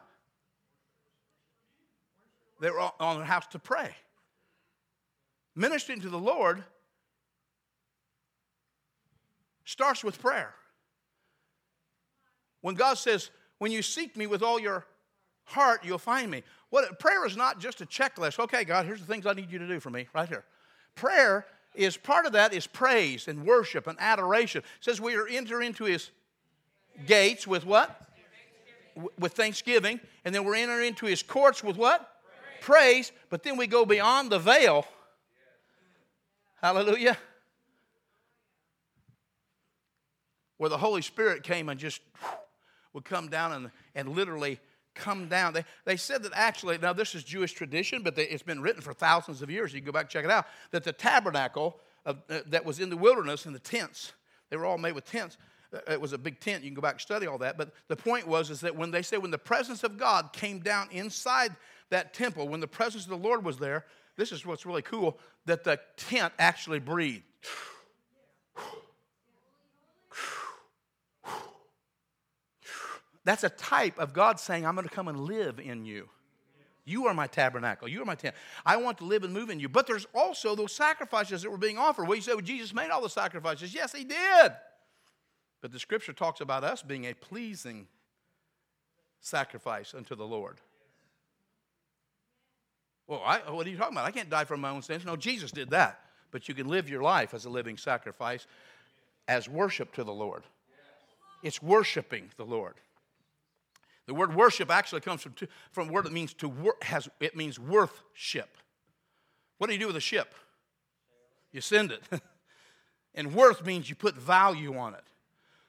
They 2.61 2.71
were 2.71 2.81
on 3.01 3.17
their 3.17 3.25
house 3.25 3.47
to 3.49 3.59
pray. 3.59 3.95
Ministering 5.57 6.01
to 6.01 6.09
the 6.11 6.19
Lord 6.19 6.64
starts 9.64 10.05
with 10.05 10.21
prayer. 10.21 10.55
When 12.64 12.74
God 12.74 12.96
says, 12.96 13.29
when 13.59 13.72
you 13.72 13.83
seek 13.83 14.16
me 14.16 14.27
with 14.27 14.42
all 14.42 14.59
your 14.59 14.87
heart, 15.44 15.85
you'll 15.85 15.98
find 15.98 16.31
me. 16.31 16.42
What 16.70 16.98
prayer 16.98 17.27
is 17.27 17.37
not 17.37 17.61
just 17.61 17.83
a 17.83 17.85
checklist. 17.85 18.38
Okay, 18.38 18.64
God, 18.64 18.87
here's 18.87 19.00
the 19.00 19.07
things 19.07 19.27
I 19.27 19.35
need 19.35 19.53
you 19.53 19.59
to 19.59 19.68
do 19.68 19.81
for 19.81 19.90
me, 19.90 20.09
right 20.14 20.27
here. 20.27 20.46
Prayer 20.94 21.44
is 21.74 21.98
part 21.98 22.24
of 22.24 22.33
that 22.33 22.55
is 22.55 22.66
praise 22.66 23.29
and 23.29 23.44
worship 23.44 23.87
and 23.87 23.98
adoration. 24.00 24.62
It 24.79 24.85
says 24.85 24.98
we 24.98 25.14
are 25.14 25.29
enter 25.29 25.61
into 25.61 25.85
his 25.85 26.09
gates 27.07 27.46
with 27.46 27.66
what? 27.66 28.00
With 29.18 29.35
thanksgiving. 29.35 30.00
And 30.24 30.35
then 30.35 30.44
we're 30.44 30.57
enter 30.57 30.81
into 30.81 31.05
his 31.05 31.22
courts 31.22 31.62
with 31.62 31.77
what? 31.77 32.16
Praise. 32.62 33.12
But 33.29 33.42
then 33.42 33.59
we 33.59 33.66
go 33.66 33.85
beyond 33.85 34.33
the 34.33 34.38
veil. 34.38 34.87
Hallelujah. 36.62 37.18
Where 40.57 40.70
the 40.70 40.79
Holy 40.79 41.03
Spirit 41.03 41.42
came 41.42 41.68
and 41.68 41.79
just 41.79 42.00
would 42.95 43.05
come 43.05 43.29
down 43.29 43.53
and, 43.53 43.71
and 43.95 44.09
literally 44.09 44.59
come 44.95 45.29
down. 45.29 45.53
They, 45.53 45.65
they 45.85 45.97
said 45.97 46.23
that 46.23 46.33
actually, 46.35 46.79
now 46.79 46.93
this 46.93 47.15
is 47.15 47.25
Jewish 47.25 47.53
tradition, 47.53 48.03
but 48.03 48.17
they, 48.17 48.25
it's 48.25 48.43
been 48.43 48.63
written 48.63 48.81
for 48.81 48.95
thousands 48.95 49.43
of 49.43 49.51
years. 49.51 49.75
You 49.75 49.81
go 49.81 49.93
back 49.93 50.05
and 50.05 50.11
check 50.11 50.25
it 50.25 50.31
out. 50.31 50.47
That 50.71 50.85
the 50.85 50.93
tabernacle 50.93 51.77
of, 52.07 52.23
uh, 52.31 52.41
that 52.47 52.65
was 52.65 52.81
in 52.81 52.89
the 52.89 52.97
wilderness 52.97 53.45
in 53.45 53.53
the 53.53 53.59
tents, 53.59 54.13
they 54.51 54.57
were 54.57 54.65
all 54.65 54.79
made 54.79 54.93
with 54.93 55.05
tents. 55.05 55.37
it 55.89 56.01
was 56.01 56.13
a 56.13 56.19
big 56.19 56.41
tent. 56.41 56.63
You 56.63 56.71
can 56.71 56.77
go 56.77 56.83
back 56.83 56.95
and 56.95 57.01
study 57.01 57.27
all 57.27 57.39
that. 57.39 57.59
But 57.59 57.73
the 57.89 57.97
point 57.97 58.27
was 58.27 58.51
is 58.51 58.61
that 58.61 58.75
when 58.75 58.91
they 58.91 59.03
say 59.03 59.19
when 59.19 59.33
the 59.33 59.39
presence 59.39 59.85
of 59.85 59.99
God 59.99 60.33
came 60.33 60.61
down 60.61 60.89
inside 60.91 61.55
that 61.91 62.15
temple, 62.15 62.49
when 62.49 62.61
the 62.61 62.69
presence 62.69 63.05
of 63.05 63.11
the 63.11 63.17
Lord 63.17 63.45
was 63.45 63.59
there, 63.59 63.85
this 64.17 64.31
is 64.31 64.47
what's 64.47 64.65
really 64.65 64.83
cool, 64.83 65.19
that 65.47 65.65
the 65.65 65.81
tent 65.97 66.33
actually 66.39 66.79
breathed. 66.79 67.25
That's 73.25 73.45
a 73.45 73.49
type 73.49 73.99
of 73.99 74.13
God 74.13 74.39
saying, 74.39 74.67
I'm 74.67 74.75
going 74.75 74.89
to 74.89 74.95
come 74.95 75.09
and 75.09 75.21
live 75.21 75.59
in 75.59 75.85
you. 75.85 76.09
You 76.85 77.07
are 77.07 77.15
my 77.15 77.27
tabernacle. 77.27 77.89
You 77.89 78.03
are 78.03 78.05
my 78.05 78.15
tent. 78.15 78.35
I 78.67 78.77
want 78.77 78.99
to 78.99 79.05
live 79.05 79.25
and 79.25 79.33
move 79.33 79.49
in 79.49 79.59
you. 79.59 79.71
But 79.71 79.87
there's 79.87 80.07
also 80.15 80.55
those 80.55 80.73
sacrifices 80.73 81.43
that 81.43 81.51
were 81.51 81.57
being 81.57 81.79
offered. 81.79 82.07
Well, 82.07 82.17
you 82.17 82.21
say, 82.21 82.33
well, 82.33 82.43
Jesus 82.43 82.75
made 82.75 82.91
all 82.91 83.01
the 83.01 83.09
sacrifices. 83.09 83.75
Yes, 83.75 83.93
he 83.93 84.05
did. 84.05 84.53
But 85.63 85.73
the 85.73 85.79
scripture 85.79 86.13
talks 86.13 86.43
about 86.43 86.63
us 86.63 86.83
being 86.83 87.07
a 87.07 87.15
pleasing 87.15 87.87
sacrifice 89.21 89.95
unto 89.95 90.15
the 90.15 90.27
Lord. 90.27 90.61
Well, 93.07 93.23
I, 93.25 93.39
what 93.51 93.67
are 93.67 93.71
you 93.71 93.79
talking 93.79 93.95
about? 93.95 94.07
I 94.07 94.11
can't 94.11 94.29
die 94.29 94.45
for 94.45 94.59
my 94.59 94.71
own 94.71 94.83
sins. 94.83 95.07
No, 95.07 95.17
Jesus 95.17 95.51
did 95.51 95.71
that. 95.71 96.01
But 96.31 96.49
you 96.49 96.55
can 96.55 96.69
live 96.69 96.91
your 96.91 97.03
life 97.03 97.33
as 97.33 97.47
a 97.47 97.51
living 97.51 97.79
sacrifice 97.79 98.47
as 99.27 99.49
worship 99.49 99.95
to 99.95 100.05
the 100.05 100.13
Lord. 100.13 100.43
It's 101.43 101.63
worshiping 101.63 102.31
the 102.37 102.45
Lord. 102.45 102.75
The 104.07 104.14
word 104.14 104.35
worship 104.35 104.71
actually 104.71 105.01
comes 105.01 105.23
from, 105.23 105.33
two, 105.33 105.47
from 105.73 105.88
a 105.88 105.93
word 105.93 106.05
that 106.05 106.12
means 106.12 106.35
to 106.35 106.49
wor- 106.49 106.77
has 106.83 107.09
it 107.21 107.37
means 107.37 107.59
worthship. 107.59 108.57
What 109.59 109.69
do 109.69 109.73
you 109.73 109.79
do 109.79 109.87
with 109.87 109.97
a 109.97 110.01
ship? 110.01 110.35
You 111.53 111.61
send 111.61 111.93
it. 111.93 112.03
and 113.14 113.35
worth 113.35 113.64
means 113.64 113.88
you 113.88 113.95
put 113.95 114.14
value 114.14 114.77
on 114.77 114.95
it. 114.95 115.05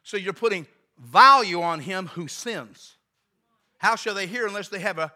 So 0.04 0.18
you're 0.18 0.34
putting 0.34 0.68
value 0.98 1.62
on 1.62 1.80
him 1.80 2.08
who 2.08 2.28
sins. 2.28 2.96
How 3.78 3.96
shall 3.96 4.16
they 4.16 4.28
hear 4.28 4.48
unless 4.48 4.70
they 4.70 4.80
have 4.80 4.98
a 4.98 5.14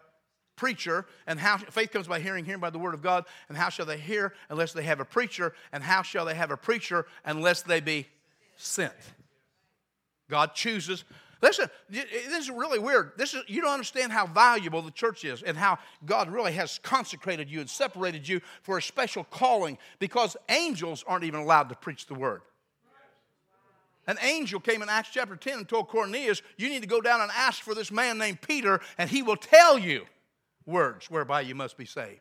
preacher? 0.56 1.06
And 1.26 1.38
how 1.38 1.58
faith 1.58 1.90
comes 1.90 2.06
by 2.06 2.20
hearing, 2.20 2.44
hearing 2.44 2.60
by 2.60 2.70
the 2.70 2.78
word 2.78 2.94
of 2.94 3.02
God. 3.02 3.24
And 3.48 3.58
how 3.58 3.68
shall 3.68 3.86
they 3.86 3.98
hear 3.98 4.32
unless 4.48 4.72
they 4.72 4.82
have 4.84 5.00
a 5.00 5.04
preacher? 5.04 5.54
And 5.72 5.82
how 5.82 6.02
shall 6.02 6.24
they 6.24 6.34
have 6.34 6.50
a 6.50 6.56
preacher 6.56 7.06
unless 7.24 7.62
they 7.62 7.80
be 7.80 8.06
sent? 8.56 8.92
God 10.28 10.54
chooses 10.54 11.04
Listen, 11.42 11.70
this 11.88 12.38
is 12.38 12.50
really 12.50 12.78
weird. 12.78 13.12
This 13.16 13.32
is, 13.32 13.42
you 13.46 13.62
don't 13.62 13.72
understand 13.72 14.12
how 14.12 14.26
valuable 14.26 14.82
the 14.82 14.90
church 14.90 15.24
is 15.24 15.42
and 15.42 15.56
how 15.56 15.78
God 16.04 16.28
really 16.28 16.52
has 16.52 16.78
consecrated 16.82 17.50
you 17.50 17.60
and 17.60 17.70
separated 17.70 18.28
you 18.28 18.40
for 18.62 18.76
a 18.76 18.82
special 18.82 19.24
calling 19.24 19.78
because 19.98 20.36
angels 20.50 21.02
aren't 21.06 21.24
even 21.24 21.40
allowed 21.40 21.70
to 21.70 21.74
preach 21.74 22.06
the 22.06 22.14
word. 22.14 22.42
An 24.06 24.18
angel 24.22 24.60
came 24.60 24.82
in 24.82 24.88
Acts 24.88 25.10
chapter 25.12 25.36
10 25.36 25.58
and 25.58 25.68
told 25.68 25.88
Cornelius, 25.88 26.42
You 26.58 26.68
need 26.68 26.82
to 26.82 26.88
go 26.88 27.00
down 27.00 27.20
and 27.22 27.30
ask 27.34 27.62
for 27.62 27.74
this 27.74 27.90
man 27.90 28.18
named 28.18 28.42
Peter, 28.42 28.80
and 28.98 29.08
he 29.08 29.22
will 29.22 29.36
tell 29.36 29.78
you 29.78 30.04
words 30.66 31.10
whereby 31.10 31.42
you 31.42 31.54
must 31.54 31.76
be 31.78 31.86
saved. 31.86 32.20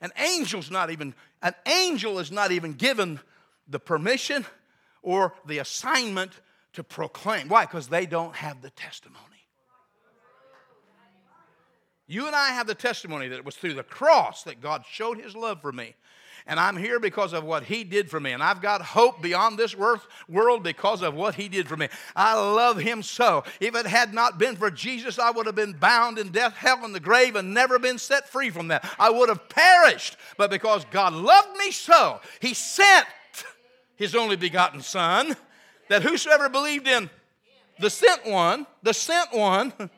An 0.00 0.12
angel's 0.16 0.70
not 0.70 0.90
even, 0.90 1.14
an 1.42 1.54
angel 1.64 2.18
is 2.18 2.30
not 2.30 2.52
even 2.52 2.74
given 2.74 3.20
the 3.68 3.78
permission 3.78 4.44
or 5.04 5.34
the 5.46 5.58
assignment 5.58 6.32
to 6.72 6.82
proclaim. 6.82 7.48
Why? 7.48 7.64
Because 7.64 7.86
they 7.86 8.06
don't 8.06 8.34
have 8.34 8.60
the 8.60 8.70
testimony. 8.70 9.20
You 12.06 12.26
and 12.26 12.34
I 12.34 12.48
have 12.48 12.66
the 12.66 12.74
testimony 12.74 13.28
that 13.28 13.36
it 13.36 13.44
was 13.44 13.54
through 13.54 13.74
the 13.74 13.82
cross 13.82 14.42
that 14.42 14.60
God 14.60 14.84
showed 14.90 15.18
his 15.18 15.36
love 15.36 15.62
for 15.62 15.72
me. 15.72 15.94
And 16.46 16.60
I'm 16.60 16.76
here 16.76 17.00
because 17.00 17.32
of 17.32 17.44
what 17.44 17.62
he 17.62 17.84
did 17.84 18.10
for 18.10 18.20
me. 18.20 18.32
And 18.32 18.42
I've 18.42 18.60
got 18.60 18.82
hope 18.82 19.22
beyond 19.22 19.58
this 19.58 19.74
world 19.74 20.62
because 20.62 21.00
of 21.00 21.14
what 21.14 21.34
he 21.34 21.48
did 21.48 21.66
for 21.66 21.76
me. 21.76 21.88
I 22.14 22.34
love 22.34 22.76
him 22.76 23.02
so. 23.02 23.44
If 23.60 23.74
it 23.74 23.86
had 23.86 24.12
not 24.12 24.38
been 24.38 24.56
for 24.56 24.70
Jesus, 24.70 25.18
I 25.18 25.30
would 25.30 25.46
have 25.46 25.54
been 25.54 25.72
bound 25.72 26.18
in 26.18 26.28
death, 26.28 26.54
hell, 26.54 26.84
and 26.84 26.94
the 26.94 27.00
grave 27.00 27.36
and 27.36 27.54
never 27.54 27.78
been 27.78 27.96
set 27.96 28.28
free 28.28 28.50
from 28.50 28.68
that. 28.68 28.86
I 28.98 29.08
would 29.08 29.30
have 29.30 29.48
perished. 29.48 30.18
But 30.36 30.50
because 30.50 30.84
God 30.90 31.14
loved 31.14 31.56
me 31.56 31.70
so, 31.70 32.20
he 32.40 32.52
sent 32.52 33.06
his 33.96 34.14
only 34.14 34.36
begotten 34.36 34.80
Son, 34.80 35.36
that 35.88 36.02
whosoever 36.02 36.48
believed 36.48 36.88
in 36.88 37.10
the 37.78 37.90
sent 37.90 38.26
one, 38.26 38.66
the 38.82 38.94
sent 38.94 39.32
one, 39.32 39.72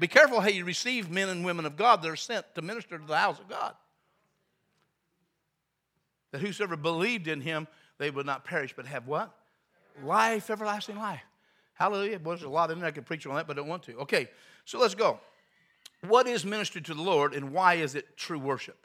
be 0.00 0.06
careful 0.06 0.40
how 0.40 0.48
you 0.48 0.64
receive 0.64 1.10
men 1.10 1.28
and 1.28 1.44
women 1.44 1.66
of 1.66 1.76
God 1.76 2.02
that 2.02 2.08
are 2.08 2.16
sent 2.16 2.46
to 2.54 2.62
minister 2.62 2.98
to 2.98 3.06
the 3.06 3.16
house 3.16 3.38
of 3.38 3.48
God. 3.48 3.74
That 6.32 6.40
whosoever 6.40 6.76
believed 6.76 7.28
in 7.28 7.40
him, 7.40 7.68
they 7.98 8.10
would 8.10 8.26
not 8.26 8.44
perish, 8.44 8.74
but 8.74 8.86
have 8.86 9.06
what? 9.06 9.34
Life, 10.02 10.50
everlasting 10.50 10.96
life. 10.96 11.20
Hallelujah. 11.74 12.20
Well, 12.22 12.36
there's 12.36 12.46
a 12.46 12.48
lot 12.48 12.70
in 12.70 12.78
there 12.78 12.88
I 12.88 12.90
could 12.90 13.06
preach 13.06 13.26
on 13.26 13.34
that, 13.34 13.46
but 13.46 13.56
I 13.56 13.60
don't 13.60 13.68
want 13.68 13.82
to. 13.84 13.96
Okay, 13.98 14.28
so 14.64 14.78
let's 14.78 14.94
go. 14.94 15.20
What 16.06 16.26
is 16.26 16.44
ministry 16.44 16.80
to 16.82 16.94
the 16.94 17.02
Lord 17.02 17.34
and 17.34 17.52
why 17.52 17.74
is 17.74 17.94
it 17.94 18.16
true 18.16 18.38
worship? 18.38 18.81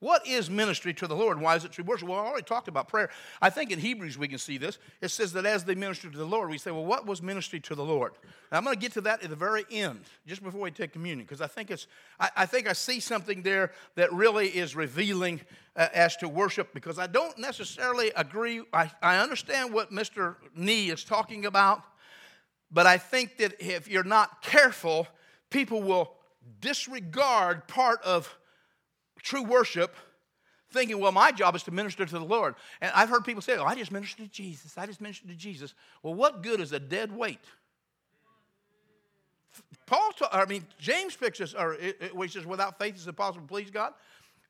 What 0.00 0.24
is 0.28 0.48
ministry 0.48 0.94
to 0.94 1.08
the 1.08 1.16
Lord? 1.16 1.40
Why 1.40 1.56
is 1.56 1.64
it 1.64 1.72
true 1.72 1.82
worship? 1.82 2.08
Well, 2.08 2.20
I 2.20 2.26
already 2.26 2.44
talked 2.44 2.68
about 2.68 2.86
prayer. 2.86 3.10
I 3.42 3.50
think 3.50 3.72
in 3.72 3.80
Hebrews 3.80 4.16
we 4.16 4.28
can 4.28 4.38
see 4.38 4.56
this. 4.56 4.78
It 5.00 5.08
says 5.08 5.32
that 5.32 5.44
as 5.44 5.64
they 5.64 5.74
minister 5.74 6.08
to 6.08 6.16
the 6.16 6.24
Lord, 6.24 6.50
we 6.50 6.58
say, 6.58 6.70
well, 6.70 6.84
what 6.84 7.04
was 7.04 7.20
ministry 7.20 7.58
to 7.60 7.74
the 7.74 7.84
Lord? 7.84 8.12
Now, 8.52 8.58
I'm 8.58 8.64
going 8.64 8.76
to 8.76 8.80
get 8.80 8.92
to 8.92 9.00
that 9.02 9.24
at 9.24 9.30
the 9.30 9.34
very 9.36 9.64
end, 9.72 10.02
just 10.24 10.44
before 10.44 10.60
we 10.60 10.70
take 10.70 10.92
communion, 10.92 11.26
because 11.26 11.40
I 11.40 11.48
think 11.48 11.72
it's, 11.72 11.88
I, 12.20 12.30
I, 12.36 12.46
think 12.46 12.68
I 12.68 12.74
see 12.74 13.00
something 13.00 13.42
there 13.42 13.72
that 13.96 14.12
really 14.12 14.46
is 14.46 14.76
revealing 14.76 15.40
uh, 15.74 15.88
as 15.92 16.16
to 16.18 16.28
worship, 16.28 16.72
because 16.72 17.00
I 17.00 17.08
don't 17.08 17.36
necessarily 17.36 18.12
agree. 18.14 18.62
I, 18.72 18.92
I 19.02 19.18
understand 19.18 19.72
what 19.72 19.90
Mr. 19.90 20.36
Nee 20.54 20.90
is 20.90 21.02
talking 21.02 21.44
about, 21.44 21.82
but 22.70 22.86
I 22.86 22.98
think 22.98 23.38
that 23.38 23.60
if 23.60 23.88
you're 23.88 24.04
not 24.04 24.42
careful, 24.42 25.08
people 25.50 25.82
will 25.82 26.14
disregard 26.60 27.66
part 27.66 28.00
of 28.02 28.38
true 29.22 29.42
worship 29.42 29.94
thinking, 30.70 30.98
well, 30.98 31.12
my 31.12 31.32
job 31.32 31.56
is 31.56 31.62
to 31.64 31.70
minister 31.70 32.04
to 32.04 32.18
the 32.18 32.24
Lord. 32.24 32.54
And 32.80 32.92
I've 32.94 33.08
heard 33.08 33.24
people 33.24 33.42
say, 33.42 33.56
oh, 33.56 33.64
I 33.64 33.74
just 33.74 33.90
minister 33.90 34.22
to 34.22 34.28
Jesus. 34.28 34.76
I 34.76 34.86
just 34.86 35.00
minister 35.00 35.26
to 35.28 35.34
Jesus. 35.34 35.74
Well, 36.02 36.14
what 36.14 36.42
good 36.42 36.60
is 36.60 36.72
a 36.72 36.80
dead 36.80 37.14
weight? 37.14 37.40
Paul, 39.86 40.12
I 40.30 40.44
mean, 40.44 40.66
James 40.78 41.16
picks 41.16 41.40
us, 41.40 41.54
or 41.54 41.76
he 41.80 42.28
says, 42.28 42.44
without 42.44 42.78
faith 42.78 42.94
it's 42.94 43.06
impossible 43.06 43.46
to 43.46 43.48
please 43.48 43.70
God. 43.70 43.94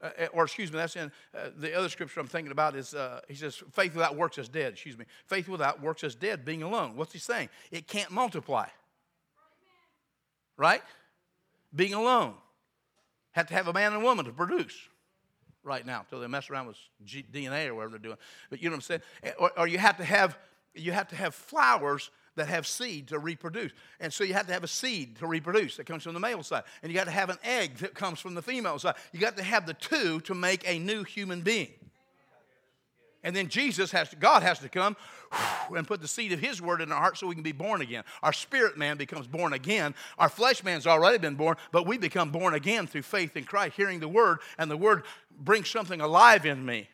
Uh, 0.00 0.26
or 0.32 0.44
excuse 0.44 0.70
me, 0.70 0.78
that's 0.78 0.94
in 0.94 1.10
uh, 1.34 1.48
the 1.56 1.76
other 1.76 1.88
scripture 1.88 2.20
I'm 2.20 2.28
thinking 2.28 2.52
about 2.52 2.76
is 2.76 2.94
uh, 2.94 3.20
he 3.26 3.34
says, 3.34 3.56
faith 3.72 3.94
without 3.94 4.16
works 4.16 4.38
is 4.38 4.48
dead. 4.48 4.74
Excuse 4.74 4.96
me. 4.96 5.04
Faith 5.26 5.48
without 5.48 5.82
works 5.82 6.04
is 6.04 6.14
dead, 6.14 6.44
being 6.44 6.62
alone. 6.62 6.94
What's 6.94 7.12
he 7.12 7.18
saying? 7.18 7.48
It 7.72 7.88
can't 7.88 8.10
multiply. 8.12 8.68
Right? 10.56 10.82
Being 11.74 11.94
alone. 11.94 12.34
Have 13.32 13.46
to 13.48 13.54
have 13.54 13.68
a 13.68 13.72
man 13.72 13.92
and 13.92 14.02
a 14.02 14.04
woman 14.04 14.24
to 14.24 14.32
produce 14.32 14.76
right 15.62 15.84
now 15.84 16.00
until 16.00 16.20
they 16.20 16.26
mess 16.26 16.50
around 16.50 16.66
with 16.66 16.76
G- 17.04 17.26
DNA 17.32 17.68
or 17.68 17.74
whatever 17.74 17.92
they're 17.92 17.98
doing. 17.98 18.16
But 18.50 18.62
you 18.62 18.68
know 18.68 18.74
what 18.74 18.78
I'm 18.78 18.82
saying? 18.82 19.00
Eh, 19.22 19.32
or, 19.38 19.52
or 19.58 19.66
you 19.68 19.78
have 19.78 19.96
to 19.98 20.04
have 20.04 20.38
you 20.74 20.92
have 20.92 21.08
to 21.08 21.16
have 21.16 21.34
flowers 21.34 22.10
that 22.36 22.48
have 22.48 22.66
seed 22.66 23.08
to 23.08 23.18
reproduce. 23.18 23.72
And 24.00 24.12
so 24.12 24.24
you 24.24 24.34
have 24.34 24.46
to 24.46 24.52
have 24.52 24.64
a 24.64 24.68
seed 24.68 25.16
to 25.18 25.26
reproduce 25.26 25.76
that 25.76 25.86
comes 25.86 26.04
from 26.04 26.14
the 26.14 26.20
male 26.20 26.42
side. 26.42 26.62
And 26.82 26.90
you 26.90 26.96
got 26.96 27.04
to 27.04 27.10
have 27.10 27.30
an 27.30 27.38
egg 27.42 27.78
that 27.78 27.94
comes 27.94 28.20
from 28.20 28.34
the 28.34 28.42
female 28.42 28.78
side. 28.78 28.94
You 29.12 29.18
got 29.18 29.36
to 29.36 29.42
have 29.42 29.66
the 29.66 29.74
two 29.74 30.20
to 30.20 30.34
make 30.34 30.68
a 30.68 30.78
new 30.78 31.04
human 31.04 31.42
being. 31.42 31.74
And 33.28 33.36
then 33.36 33.48
Jesus 33.48 33.90
has 33.90 34.08
to, 34.08 34.16
God 34.16 34.42
has 34.42 34.58
to 34.60 34.70
come 34.70 34.96
and 35.76 35.86
put 35.86 36.00
the 36.00 36.08
seed 36.08 36.32
of 36.32 36.40
His 36.40 36.62
word 36.62 36.80
in 36.80 36.90
our 36.90 36.98
heart 36.98 37.18
so 37.18 37.26
we 37.26 37.34
can 37.34 37.44
be 37.44 37.52
born 37.52 37.82
again. 37.82 38.04
Our 38.22 38.32
spirit 38.32 38.78
man 38.78 38.96
becomes 38.96 39.26
born 39.26 39.52
again. 39.52 39.94
Our 40.16 40.30
flesh 40.30 40.64
man's 40.64 40.86
already 40.86 41.18
been 41.18 41.34
born, 41.34 41.58
but 41.70 41.86
we 41.86 41.98
become 41.98 42.30
born 42.30 42.54
again 42.54 42.86
through 42.86 43.02
faith 43.02 43.36
in 43.36 43.44
Christ, 43.44 43.76
hearing 43.76 44.00
the 44.00 44.08
word, 44.08 44.38
and 44.56 44.70
the 44.70 44.78
word 44.78 45.02
brings 45.38 45.68
something 45.68 46.00
alive 46.00 46.46
in 46.46 46.64
me. 46.64 46.88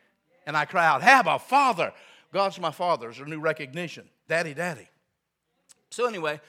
And 0.45 0.57
I 0.57 0.65
cry 0.65 0.85
out, 0.85 1.03
Abba, 1.03 1.39
Father. 1.39 1.93
God's 2.33 2.59
my 2.59 2.71
Father. 2.71 3.07
There's 3.07 3.21
a 3.21 3.29
new 3.29 3.39
recognition. 3.39 4.03
Daddy, 4.27 4.53
Daddy. 4.53 4.89
So, 5.89 6.05
anyway, 6.05 6.41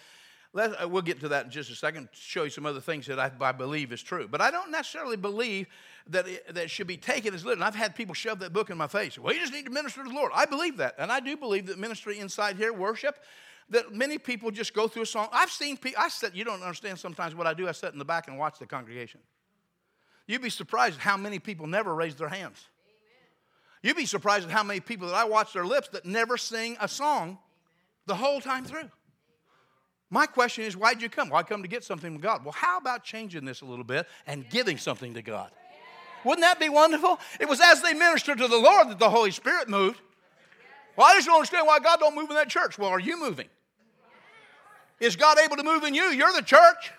let, 0.57 0.83
uh, 0.83 0.89
we'll 0.89 1.03
get 1.03 1.21
to 1.21 1.29
that 1.29 1.45
in 1.45 1.51
just 1.51 1.71
a 1.71 1.75
second, 1.75 2.09
show 2.13 2.45
you 2.45 2.51
some 2.51 2.65
other 2.65 2.81
things 2.81 3.07
that 3.09 3.21
I, 3.21 3.31
I 3.43 3.53
believe 3.53 3.93
is 3.93 4.03
true. 4.03 4.27
But 4.27 4.41
I 4.41 4.51
don't 4.51 4.71
necessarily 4.71 5.19
believe 5.19 5.67
that 6.09 6.27
it, 6.27 6.55
that 6.55 6.71
should 6.71 6.87
be 6.87 6.97
taken 6.97 7.35
as 7.35 7.45
literal. 7.45 7.63
I've 7.63 7.75
had 7.75 7.95
people 7.95 8.15
shove 8.15 8.39
that 8.39 8.55
book 8.55 8.71
in 8.71 8.79
my 8.79 8.87
face. 8.87 9.19
Well, 9.19 9.35
you 9.35 9.41
just 9.41 9.53
need 9.53 9.67
to 9.67 9.71
minister 9.71 10.03
to 10.03 10.09
the 10.09 10.15
Lord. 10.15 10.33
I 10.35 10.47
believe 10.47 10.79
that. 10.79 10.95
And 10.99 11.13
I 11.13 11.21
do 11.21 11.37
believe 11.37 11.67
that 11.67 11.79
ministry 11.79 12.19
inside 12.21 12.57
here, 12.57 12.73
worship, 12.73 13.19
that 13.69 13.93
many 13.93 14.17
people 14.17 14.51
just 14.51 14.73
go 14.73 14.89
through 14.89 15.03
a 15.03 15.07
song. 15.07 15.29
I've 15.31 15.51
seen 15.51 15.77
people, 15.77 16.03
I 16.03 16.09
said, 16.09 16.31
you 16.35 16.43
don't 16.43 16.63
understand 16.63 16.99
sometimes 16.99 17.35
what 17.35 17.47
I 17.47 17.53
do. 17.53 17.69
I 17.69 17.73
sit 17.73 17.93
in 17.93 17.99
the 17.99 18.07
back 18.07 18.27
and 18.27 18.39
watch 18.39 18.59
the 18.59 18.67
congregation. 18.67 19.21
You'd 20.27 20.41
be 20.41 20.49
surprised 20.49 20.99
how 20.99 21.19
many 21.19 21.39
people 21.39 21.67
never 21.67 21.95
raise 21.95 22.15
their 22.15 22.29
hands. 22.31 22.65
You'd 23.83 23.97
be 23.99 24.07
surprised 24.07 24.47
at 24.47 24.51
how 24.51 24.63
many 24.63 24.81
people 24.81 25.09
that 25.09 25.17
I 25.17 25.25
watch 25.25 25.53
their 25.53 25.67
lips 25.67 25.89
that 25.89 26.07
never 26.07 26.39
sing 26.39 26.79
a 26.81 26.89
song 26.89 27.37
the 28.07 28.15
whole 28.15 28.41
time 28.41 28.65
through. 28.65 28.91
My 30.09 30.27
question 30.27 30.65
is, 30.65 30.77
why 30.77 30.95
did 30.95 31.03
you 31.03 31.09
come? 31.09 31.33
I 31.33 31.43
come 31.43 31.63
to 31.63 31.69
get 31.69 31.83
something 31.83 32.13
from 32.13 32.21
God. 32.21 32.45
Well, 32.45 32.53
how 32.53 32.79
about 32.79 33.03
changing 33.03 33.45
this 33.45 33.61
a 33.61 33.65
little 33.65 33.85
bit 33.85 34.07
and 34.27 34.49
giving 34.49 34.79
something 34.79 35.15
to 35.15 35.23
God? 35.23 35.51
Wouldn't 36.25 36.43
that 36.43 36.61
be 36.61 36.69
wonderful? 36.69 37.19
It 37.41 37.49
was 37.49 37.61
as 37.61 37.83
they 37.83 37.93
ministered 37.93 38.39
to 38.39 38.49
the 38.49 38.57
Lord 38.57 38.89
that 38.89 38.99
the 38.99 39.11
Holy 39.11 39.31
Spirit 39.31 39.69
moved. 39.69 40.01
Well, 40.97 41.07
I 41.07 41.15
just 41.15 41.27
don't 41.27 41.37
understand 41.37 41.67
why 41.67 41.79
God 41.81 42.01
don't 42.01 42.15
move 42.15 42.31
in 42.31 42.37
that 42.37 42.49
church. 42.49 42.79
Well, 42.79 42.91
are 42.91 43.01
you 43.01 43.19
moving? 43.19 43.49
Is 44.99 45.15
God 45.15 45.39
able 45.39 45.57
to 45.57 45.63
move 45.63 45.85
in 45.85 45.95
you? 45.95 46.05
You're 46.05 46.33
the 46.33 46.43
church. 46.43 46.93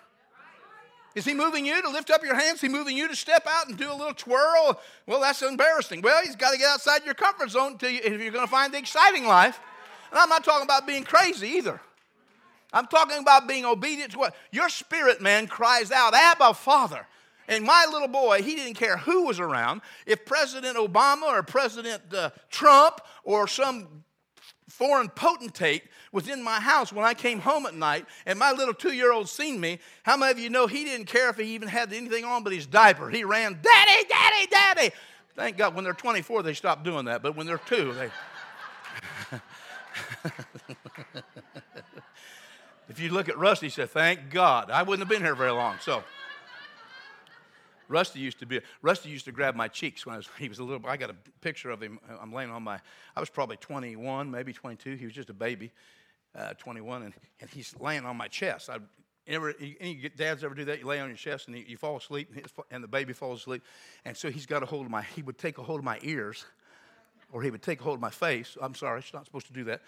Is 1.14 1.24
he 1.24 1.34
moving 1.34 1.66
you 1.66 1.82
to 1.82 1.88
lift 1.88 2.10
up 2.10 2.22
your 2.22 2.36
hands? 2.36 2.56
Is 2.56 2.60
he 2.60 2.68
moving 2.68 2.96
you 2.96 3.08
to 3.08 3.16
step 3.16 3.44
out 3.48 3.68
and 3.68 3.76
do 3.76 3.90
a 3.90 3.94
little 3.94 4.14
twirl? 4.14 4.80
Well, 5.06 5.20
that's 5.20 5.42
embarrassing. 5.42 6.02
Well, 6.02 6.22
he's 6.22 6.36
got 6.36 6.52
to 6.52 6.58
get 6.58 6.68
outside 6.68 7.04
your 7.04 7.14
comfort 7.14 7.50
zone 7.50 7.76
if 7.80 8.20
you're 8.20 8.30
going 8.30 8.46
to 8.46 8.50
find 8.50 8.72
the 8.72 8.78
exciting 8.78 9.26
life. 9.26 9.58
And 10.10 10.18
I'm 10.18 10.28
not 10.28 10.44
talking 10.44 10.64
about 10.64 10.86
being 10.86 11.04
crazy 11.04 11.48
either. 11.48 11.80
I'm 12.72 12.86
talking 12.86 13.18
about 13.18 13.48
being 13.48 13.64
obedient 13.64 14.12
to 14.12 14.18
what? 14.18 14.36
Your 14.52 14.68
spirit 14.68 15.20
man 15.20 15.46
cries 15.46 15.90
out, 15.90 16.14
Abba, 16.14 16.54
Father. 16.54 17.06
And 17.48 17.64
my 17.64 17.86
little 17.90 18.08
boy, 18.08 18.42
he 18.42 18.54
didn't 18.54 18.74
care 18.74 18.98
who 18.98 19.24
was 19.24 19.40
around. 19.40 19.80
If 20.06 20.26
President 20.26 20.76
Obama 20.76 21.22
or 21.22 21.42
President 21.42 22.02
uh, 22.14 22.30
Trump 22.50 23.00
or 23.24 23.48
some 23.48 24.04
foreign 24.68 25.08
potentate 25.08 25.84
was 26.12 26.28
in 26.28 26.42
my 26.42 26.60
house 26.60 26.92
when 26.92 27.06
I 27.06 27.14
came 27.14 27.40
home 27.40 27.64
at 27.64 27.74
night 27.74 28.04
and 28.26 28.38
my 28.38 28.52
little 28.52 28.74
two 28.74 28.92
year 28.92 29.12
old 29.12 29.30
seen 29.30 29.58
me, 29.60 29.78
how 30.02 30.18
many 30.18 30.30
of 30.30 30.38
you 30.38 30.50
know 30.50 30.66
he 30.66 30.84
didn't 30.84 31.06
care 31.06 31.30
if 31.30 31.38
he 31.38 31.54
even 31.54 31.68
had 31.68 31.90
anything 31.92 32.24
on 32.24 32.44
but 32.44 32.52
his 32.52 32.66
diaper? 32.66 33.08
He 33.08 33.24
ran, 33.24 33.58
Daddy, 33.62 34.08
Daddy, 34.08 34.46
Daddy. 34.50 34.90
Thank 35.34 35.56
God 35.56 35.74
when 35.74 35.84
they're 35.84 35.94
24, 35.94 36.42
they 36.42 36.52
stop 36.52 36.84
doing 36.84 37.06
that, 37.06 37.22
but 37.22 37.34
when 37.34 37.46
they're 37.46 37.58
two, 37.58 37.94
they. 37.94 38.10
if 42.98 43.04
you 43.04 43.12
look 43.12 43.28
at 43.28 43.38
Rusty, 43.38 43.66
he 43.66 43.70
said, 43.70 43.90
Thank 43.90 44.30
God. 44.30 44.70
I 44.70 44.82
wouldn't 44.82 45.06
have 45.06 45.08
been 45.08 45.24
here 45.24 45.34
very 45.34 45.52
long. 45.52 45.76
So. 45.80 46.02
Rusty 47.90 48.20
used 48.20 48.38
to 48.40 48.46
be, 48.46 48.60
Rusty 48.82 49.08
used 49.08 49.24
to 49.24 49.32
grab 49.32 49.54
my 49.54 49.66
cheeks 49.66 50.04
when 50.04 50.14
I 50.14 50.18
was, 50.18 50.28
he 50.38 50.48
was 50.48 50.58
a 50.58 50.62
little, 50.62 50.86
I 50.86 50.98
got 50.98 51.10
a 51.10 51.16
picture 51.40 51.70
of 51.70 51.82
him. 51.82 51.98
I'm 52.20 52.32
laying 52.32 52.50
on 52.50 52.62
my, 52.62 52.78
I 53.16 53.20
was 53.20 53.30
probably 53.30 53.56
21, 53.56 54.30
maybe 54.30 54.52
22. 54.52 54.96
He 54.96 55.06
was 55.06 55.14
just 55.14 55.30
a 55.30 55.34
baby, 55.34 55.72
uh, 56.34 56.52
21, 56.54 57.04
and, 57.04 57.14
and 57.40 57.48
he's 57.48 57.74
laying 57.80 58.04
on 58.04 58.16
my 58.16 58.28
chest. 58.28 58.68
I, 58.68 58.78
Ever, 59.26 59.52
any 59.78 60.10
dads 60.16 60.42
ever 60.42 60.54
do 60.54 60.64
that? 60.64 60.78
You 60.78 60.86
lay 60.86 61.00
on 61.00 61.08
your 61.08 61.16
chest 61.18 61.48
and 61.48 61.58
you, 61.58 61.62
you 61.68 61.76
fall 61.76 61.98
asleep, 61.98 62.34
and 62.70 62.82
the 62.82 62.88
baby 62.88 63.12
falls 63.12 63.40
asleep. 63.40 63.62
And 64.06 64.16
so 64.16 64.30
he's 64.30 64.46
got 64.46 64.62
a 64.62 64.66
hold 64.66 64.86
of 64.86 64.90
my, 64.90 65.02
he 65.02 65.20
would 65.20 65.36
take 65.36 65.58
a 65.58 65.62
hold 65.62 65.80
of 65.80 65.84
my 65.84 65.98
ears, 66.00 66.46
or 67.30 67.42
he 67.42 67.50
would 67.50 67.60
take 67.60 67.80
a 67.80 67.84
hold 67.84 67.96
of 67.96 68.00
my 68.00 68.08
face. 68.08 68.56
I'm 68.58 68.74
sorry, 68.74 69.02
she's 69.02 69.12
not 69.12 69.26
supposed 69.26 69.46
to 69.48 69.52
do 69.52 69.64
that. 69.64 69.82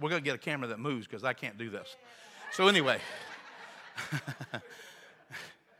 We're 0.00 0.10
going 0.10 0.22
to 0.22 0.24
get 0.24 0.34
a 0.34 0.38
camera 0.38 0.68
that 0.68 0.78
moves 0.78 1.06
because 1.06 1.24
I 1.24 1.32
can't 1.34 1.58
do 1.58 1.70
this. 1.70 1.96
So, 2.52 2.68
anyway. 2.68 3.00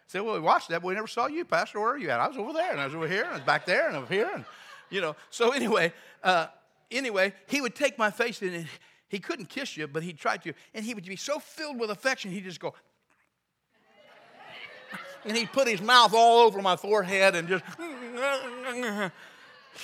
Said, 0.07 0.23
well, 0.23 0.35
we 0.35 0.41
watched 0.41 0.69
that, 0.71 0.83
but 0.83 0.89
we 0.89 0.95
never 0.95 1.07
saw 1.07 1.29
you, 1.29 1.45
Pastor. 1.45 1.79
Where 1.79 1.91
are 1.91 1.99
you 1.99 2.11
at? 2.11 2.19
I 2.19 2.27
was 2.27 2.37
over 2.37 2.53
there, 2.53 2.73
and 2.73 2.81
I 2.81 2.85
was 2.85 2.97
over 2.97 3.07
here, 3.07 3.23
and 3.23 3.31
I 3.31 3.35
was 3.35 3.45
back 3.45 3.65
there, 3.65 3.87
and 3.87 3.97
over 3.97 4.13
here, 4.13 4.29
and 4.35 4.45
you 4.91 5.01
know. 5.01 5.15
So 5.31 5.53
anyway, 5.53 5.93
uh, 6.25 6.49
anyway, 6.91 7.33
he 7.47 7.61
would 7.61 7.77
take 7.77 7.97
my 7.97 8.11
face, 8.11 8.43
and 8.43 8.67
he 9.09 9.21
couldn't 9.21 9.49
kiss 9.49 9.77
you, 9.77 9.87
but 9.87 10.03
he 10.03 10.13
tried 10.13 10.43
to, 10.43 10.53
and 10.75 10.85
he 10.85 10.95
would 10.95 11.05
be 11.05 11.15
so 11.15 11.39
filled 11.39 11.79
with 11.79 11.91
affection, 11.91 12.33
he'd 12.33 12.43
just 12.43 12.59
go, 12.59 12.75
and 15.25 15.37
he'd 15.37 15.53
put 15.53 15.69
his 15.69 15.81
mouth 15.81 16.13
all 16.13 16.41
over 16.41 16.61
my 16.61 16.75
forehead 16.75 17.37
and 17.37 17.47
just, 17.47 17.65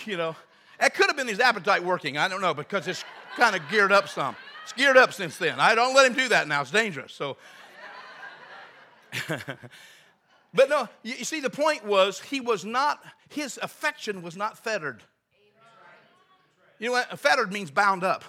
you 0.05 0.17
know. 0.17 0.35
That 0.81 0.95
could 0.95 1.07
have 1.07 1.17
been 1.17 1.29
his 1.29 1.41
appetite 1.41 1.83
working. 1.83 2.19
I 2.19 2.29
don't 2.29 2.43
know 2.43 2.53
because 2.53 2.87
it's 2.87 3.03
kind 3.37 3.55
of 3.57 3.63
geared 3.71 3.93
up 3.93 4.09
some. 4.09 4.37
It's 4.65 4.73
geared 4.73 4.97
up 4.97 5.13
since 5.13 5.37
then. 5.39 5.61
I 5.61 5.75
don't 5.75 5.95
let 5.95 6.07
him 6.07 6.15
do 6.15 6.29
that 6.29 6.49
now. 6.49 6.63
It's 6.63 6.71
dangerous. 6.71 7.13
So. 7.13 7.37
But 10.57 10.71
no, 10.71 10.89
you 11.03 11.25
see, 11.25 11.41
the 11.41 11.51
point 11.51 11.85
was 11.85 12.19
he 12.19 12.41
was 12.41 12.65
not, 12.65 13.05
his 13.29 13.59
affection 13.61 14.23
was 14.23 14.37
not 14.37 14.57
fettered. 14.57 15.03
You 16.79 16.87
know 16.87 16.93
what? 16.93 17.19
Fettered 17.19 17.53
means 17.53 17.71
bound 17.71 18.03
up. 18.03 18.25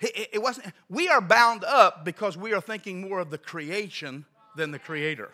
It 0.00 0.42
wasn't, 0.42 0.72
we 0.88 1.08
are 1.08 1.20
bound 1.20 1.62
up 1.62 2.04
because 2.04 2.36
we 2.36 2.52
are 2.52 2.60
thinking 2.60 3.02
more 3.02 3.20
of 3.20 3.30
the 3.30 3.38
creation 3.38 4.24
than 4.56 4.70
the 4.72 4.78
creator. 4.78 5.30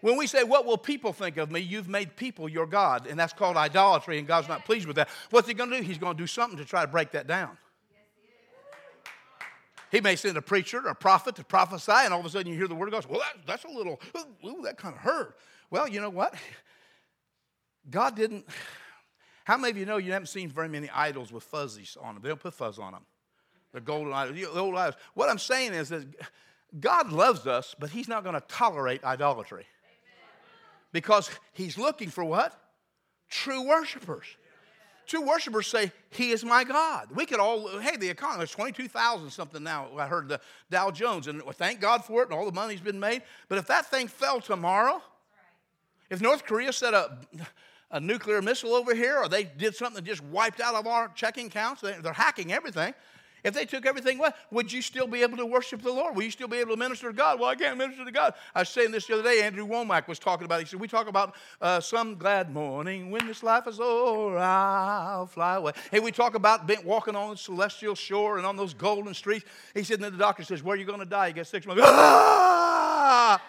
When 0.00 0.16
we 0.16 0.26
say, 0.26 0.44
What 0.44 0.66
will 0.66 0.78
people 0.78 1.12
think 1.12 1.36
of 1.36 1.50
me? 1.50 1.60
You've 1.60 1.88
made 1.88 2.16
people 2.16 2.48
your 2.48 2.66
God, 2.66 3.06
and 3.06 3.18
that's 3.18 3.32
called 3.32 3.56
idolatry, 3.56 4.18
and 4.18 4.26
God's 4.26 4.48
not 4.48 4.64
pleased 4.64 4.86
with 4.86 4.96
that. 4.96 5.08
What's 5.30 5.48
He 5.48 5.54
going 5.54 5.70
to 5.70 5.78
do? 5.78 5.82
He's 5.82 5.98
going 5.98 6.16
to 6.16 6.22
do 6.22 6.26
something 6.26 6.58
to 6.58 6.64
try 6.64 6.82
to 6.82 6.88
break 6.88 7.12
that 7.12 7.26
down. 7.26 7.56
He 9.90 10.00
may 10.00 10.14
send 10.14 10.36
a 10.36 10.42
preacher 10.42 10.78
or 10.78 10.90
a 10.90 10.94
prophet 10.94 11.34
to 11.36 11.44
prophesy, 11.44 11.92
and 11.92 12.14
all 12.14 12.20
of 12.20 12.26
a 12.26 12.30
sudden 12.30 12.50
you 12.50 12.56
hear 12.56 12.68
the 12.68 12.74
word 12.74 12.88
of 12.88 12.92
God. 12.92 13.06
Well, 13.10 13.20
that, 13.20 13.44
that's 13.46 13.64
a 13.64 13.68
little, 13.68 14.00
ooh, 14.44 14.62
that 14.62 14.78
kind 14.78 14.94
of 14.94 15.00
hurt. 15.00 15.36
Well, 15.70 15.88
you 15.88 16.00
know 16.00 16.10
what? 16.10 16.34
God 17.90 18.14
didn't. 18.14 18.46
How 19.44 19.56
many 19.56 19.72
of 19.72 19.76
you 19.76 19.86
know 19.86 19.96
you 19.96 20.12
haven't 20.12 20.28
seen 20.28 20.48
very 20.48 20.68
many 20.68 20.88
idols 20.90 21.32
with 21.32 21.42
fuzzies 21.42 21.96
on 22.00 22.14
them? 22.14 22.22
They 22.22 22.28
don't 22.28 22.40
put 22.40 22.54
fuzz 22.54 22.78
on 22.78 22.92
them. 22.92 23.02
They're 23.72 23.80
golden 23.80 24.12
idols. 24.12 24.36
The 24.36 24.46
old 24.46 24.76
idols. 24.76 24.96
What 25.14 25.28
I'm 25.28 25.38
saying 25.38 25.72
is 25.72 25.88
that 25.88 26.06
God 26.78 27.10
loves 27.10 27.46
us, 27.48 27.74
but 27.78 27.90
He's 27.90 28.06
not 28.06 28.22
going 28.22 28.34
to 28.34 28.42
tolerate 28.42 29.02
idolatry. 29.02 29.66
Because 30.92 31.30
He's 31.52 31.78
looking 31.78 32.08
for 32.08 32.24
what? 32.24 32.58
True 33.28 33.66
worshipers. 33.66 34.26
Two 35.06 35.22
worshipers 35.22 35.66
say, 35.66 35.90
He 36.10 36.30
is 36.30 36.44
my 36.44 36.62
God. 36.62 37.08
We 37.12 37.26
could 37.26 37.40
all, 37.40 37.66
hey, 37.80 37.96
the 37.96 38.08
economy, 38.08 38.38
there's 38.38 38.52
22,000 38.52 39.30
something 39.30 39.62
now. 39.62 39.88
I 39.98 40.06
heard 40.06 40.28
the 40.28 40.40
Dow 40.70 40.92
Jones, 40.92 41.26
and 41.26 41.42
thank 41.54 41.80
God 41.80 42.04
for 42.04 42.22
it, 42.22 42.30
and 42.30 42.38
all 42.38 42.46
the 42.46 42.52
money's 42.52 42.80
been 42.80 43.00
made. 43.00 43.22
But 43.48 43.58
if 43.58 43.66
that 43.66 43.86
thing 43.86 44.06
fell 44.06 44.40
tomorrow, 44.40 45.02
if 46.10 46.20
North 46.20 46.44
Korea 46.44 46.72
set 46.72 46.94
a, 46.94 47.18
a 47.90 47.98
nuclear 47.98 48.40
missile 48.40 48.72
over 48.72 48.94
here, 48.94 49.18
or 49.18 49.28
they 49.28 49.44
did 49.44 49.74
something 49.74 49.96
that 49.96 50.08
just 50.08 50.22
wiped 50.22 50.60
out 50.60 50.76
of 50.76 50.86
our 50.86 51.08
checking 51.08 51.48
accounts, 51.48 51.80
they're 51.80 52.12
hacking 52.12 52.52
everything. 52.52 52.94
If 53.42 53.54
they 53.54 53.64
took 53.64 53.86
everything 53.86 54.18
away, 54.18 54.30
would 54.50 54.72
you 54.72 54.82
still 54.82 55.06
be 55.06 55.22
able 55.22 55.36
to 55.38 55.46
worship 55.46 55.82
the 55.82 55.92
Lord? 55.92 56.16
Will 56.16 56.22
you 56.22 56.30
still 56.30 56.48
be 56.48 56.58
able 56.58 56.72
to 56.72 56.76
minister 56.76 57.08
to 57.08 57.12
God? 57.12 57.40
Well, 57.40 57.48
I 57.48 57.54
can't 57.54 57.78
minister 57.78 58.04
to 58.04 58.12
God. 58.12 58.34
I 58.54 58.60
was 58.60 58.68
saying 58.68 58.90
this 58.90 59.06
the 59.06 59.14
other 59.14 59.22
day. 59.22 59.42
Andrew 59.42 59.66
Wommack 59.66 60.08
was 60.08 60.18
talking 60.18 60.44
about 60.44 60.60
it. 60.60 60.64
He 60.64 60.70
said, 60.70 60.80
We 60.80 60.88
talk 60.88 61.08
about 61.08 61.34
uh, 61.60 61.80
some 61.80 62.16
glad 62.16 62.52
morning 62.52 63.10
when 63.10 63.26
this 63.26 63.42
life 63.42 63.66
is 63.66 63.80
over, 63.80 64.38
I'll 64.38 65.26
fly 65.26 65.56
away. 65.56 65.72
Hey, 65.90 66.00
we 66.00 66.12
talk 66.12 66.34
about 66.34 66.70
walking 66.84 67.16
on 67.16 67.30
the 67.30 67.36
celestial 67.36 67.94
shore 67.94 68.38
and 68.38 68.46
on 68.46 68.56
those 68.56 68.74
golden 68.74 69.14
streets. 69.14 69.44
He 69.74 69.82
said, 69.82 69.94
and 69.94 70.04
then 70.04 70.12
the 70.12 70.18
doctor 70.18 70.42
says, 70.44 70.62
Where 70.62 70.74
are 70.74 70.78
you 70.78 70.86
going 70.86 71.00
to 71.00 71.06
die? 71.06 71.28
You 71.28 71.34
got 71.34 71.46
six 71.46 71.66
months. 71.66 71.82
Ah! 73.12 73.42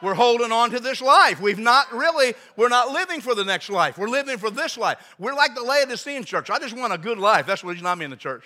We're 0.00 0.14
holding 0.14 0.52
on 0.52 0.70
to 0.70 0.80
this 0.80 1.00
life. 1.00 1.40
We've 1.40 1.58
not 1.58 1.92
really, 1.92 2.34
we're 2.56 2.68
not 2.68 2.90
living 2.90 3.20
for 3.20 3.34
the 3.34 3.44
next 3.44 3.68
life. 3.68 3.98
We're 3.98 4.08
living 4.08 4.38
for 4.38 4.50
this 4.50 4.78
life. 4.78 5.14
We're 5.18 5.34
like 5.34 5.54
the 5.54 5.62
Laodicean 5.62 6.24
church. 6.24 6.50
I 6.50 6.58
just 6.58 6.76
want 6.76 6.92
a 6.92 6.98
good 6.98 7.18
life. 7.18 7.46
That's 7.46 7.62
the 7.62 7.68
reason 7.68 7.86
I'm 7.86 8.00
in 8.02 8.10
the 8.10 8.16
church. 8.16 8.44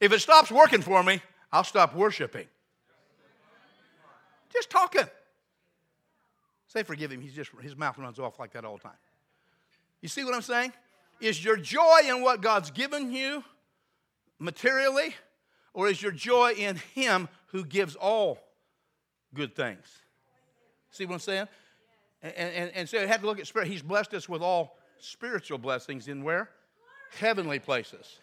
If 0.00 0.12
it 0.12 0.20
stops 0.20 0.50
working 0.50 0.82
for 0.82 1.02
me, 1.02 1.22
I'll 1.52 1.64
stop 1.64 1.94
worshiping. 1.94 2.46
Just 4.52 4.68
talking. 4.68 5.06
Say, 6.68 6.82
forgive 6.82 7.12
him. 7.12 7.20
He's 7.20 7.34
just, 7.34 7.50
his 7.60 7.76
mouth 7.76 7.96
runs 7.98 8.18
off 8.18 8.38
like 8.38 8.52
that 8.52 8.64
all 8.64 8.76
the 8.76 8.82
time. 8.82 8.92
You 10.00 10.08
see 10.08 10.24
what 10.24 10.34
I'm 10.34 10.42
saying? 10.42 10.72
Is 11.20 11.42
your 11.42 11.56
joy 11.56 12.00
in 12.06 12.22
what 12.22 12.40
God's 12.40 12.70
given 12.70 13.12
you 13.12 13.44
materially, 14.40 15.14
or 15.72 15.88
is 15.88 16.02
your 16.02 16.12
joy 16.12 16.52
in 16.52 16.76
Him 16.94 17.28
who 17.48 17.64
gives 17.64 17.94
all 17.94 18.38
good 19.32 19.54
things? 19.54 20.01
See 20.92 21.06
what 21.06 21.14
I'm 21.14 21.20
saying? 21.20 21.48
And, 22.22 22.34
and, 22.36 22.70
and 22.74 22.88
so 22.88 23.00
you 23.00 23.08
have 23.08 23.20
to 23.22 23.26
look 23.26 23.40
at 23.40 23.46
spirit. 23.46 23.66
He's 23.66 23.82
blessed 23.82 24.14
us 24.14 24.28
with 24.28 24.42
all 24.42 24.76
spiritual 24.98 25.58
blessings 25.58 26.06
in 26.06 26.22
where? 26.22 26.50
Heavenly 27.18 27.58
places. 27.58 28.20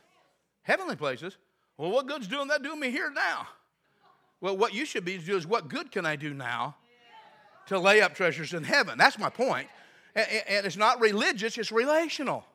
Heavenly 0.61 0.95
places. 0.95 1.37
Well, 1.77 1.91
what 1.91 2.07
good's 2.07 2.27
doing 2.27 2.47
that 2.47 2.63
doing 2.63 2.79
me 2.79 2.91
here 2.91 3.11
now? 3.11 3.47
Well, 4.39 4.55
what 4.55 4.73
you 4.73 4.85
should 4.85 5.03
be 5.03 5.17
doing 5.17 5.39
is 5.39 5.47
what 5.47 5.67
good 5.67 5.91
can 5.91 6.05
I 6.05 6.15
do 6.15 6.33
now 6.33 6.75
to 7.67 7.77
lay 7.77 8.01
up 8.01 8.13
treasures 8.13 8.53
in 8.53 8.63
heaven? 8.63 8.97
That's 8.97 9.19
my 9.19 9.29
point. 9.29 9.67
And, 10.15 10.27
and 10.47 10.65
it's 10.65 10.77
not 10.77 11.01
religious, 11.01 11.57
it's 11.57 11.71
relational. 11.71 12.45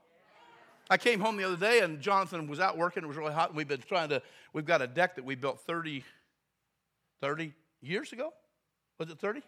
I 0.88 0.96
came 0.96 1.20
home 1.20 1.36
the 1.36 1.44
other 1.44 1.56
day 1.56 1.80
and 1.80 2.00
Jonathan 2.00 2.46
was 2.46 2.60
out 2.60 2.76
working. 2.76 3.02
It 3.02 3.06
was 3.06 3.16
really 3.16 3.32
hot. 3.32 3.48
And 3.48 3.56
we've 3.56 3.68
been 3.68 3.80
trying 3.80 4.10
to, 4.10 4.22
we've 4.52 4.66
got 4.66 4.80
a 4.80 4.86
deck 4.86 5.16
that 5.16 5.24
we 5.24 5.34
built 5.34 5.60
30, 5.60 6.04
30 7.20 7.52
years 7.82 8.12
ago. 8.12 8.32
Was 8.98 9.10
it 9.10 9.18
30? 9.18 9.42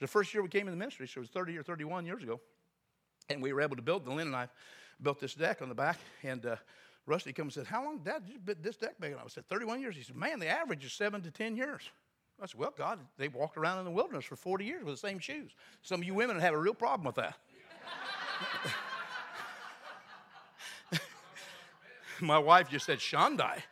The 0.00 0.06
first 0.06 0.34
year 0.34 0.42
we 0.42 0.48
came 0.48 0.66
in 0.68 0.72
the 0.72 0.78
ministry, 0.78 1.08
so 1.08 1.18
it 1.18 1.20
was 1.20 1.30
30 1.30 1.56
or 1.56 1.62
31 1.62 2.04
years 2.04 2.22
ago. 2.22 2.40
And 3.28 3.42
we 3.42 3.52
were 3.52 3.60
able 3.60 3.76
to 3.76 3.82
build, 3.82 4.04
the 4.04 4.10
Lynn 4.10 4.28
and 4.28 4.36
I 4.36 4.48
built 5.02 5.20
this 5.20 5.34
deck 5.34 5.62
on 5.62 5.68
the 5.68 5.74
back. 5.74 5.98
And 6.22 6.44
uh, 6.46 6.56
Rusty 7.06 7.32
comes 7.32 7.56
and 7.56 7.66
said, 7.66 7.72
How 7.72 7.84
long, 7.84 7.98
Dad, 7.98 8.24
did 8.26 8.32
you 8.32 8.38
build 8.38 8.62
this 8.62 8.76
deck 8.76 8.94
enough? 9.02 9.22
I 9.24 9.28
said, 9.28 9.48
31 9.48 9.80
years. 9.80 9.96
He 9.96 10.02
said, 10.02 10.16
Man, 10.16 10.38
the 10.38 10.48
average 10.48 10.84
is 10.84 10.92
seven 10.92 11.22
to 11.22 11.30
10 11.30 11.56
years. 11.56 11.88
I 12.40 12.46
said, 12.46 12.60
Well, 12.60 12.74
God, 12.76 13.00
they 13.16 13.28
walked 13.28 13.56
around 13.56 13.78
in 13.78 13.84
the 13.84 13.90
wilderness 13.90 14.24
for 14.24 14.36
40 14.36 14.64
years 14.64 14.84
with 14.84 14.94
the 14.94 15.08
same 15.08 15.18
shoes. 15.18 15.52
Some 15.82 16.00
of 16.00 16.06
you 16.06 16.14
women 16.14 16.38
have 16.38 16.54
a 16.54 16.58
real 16.58 16.74
problem 16.74 17.06
with 17.06 17.16
that. 17.16 17.36
My 22.20 22.38
wife 22.38 22.68
just 22.70 22.86
said, 22.86 22.98
Shandai. 22.98 23.62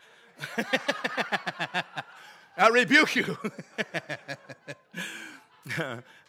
I 2.57 2.69
rebuke 2.69 3.17
you. 3.17 3.37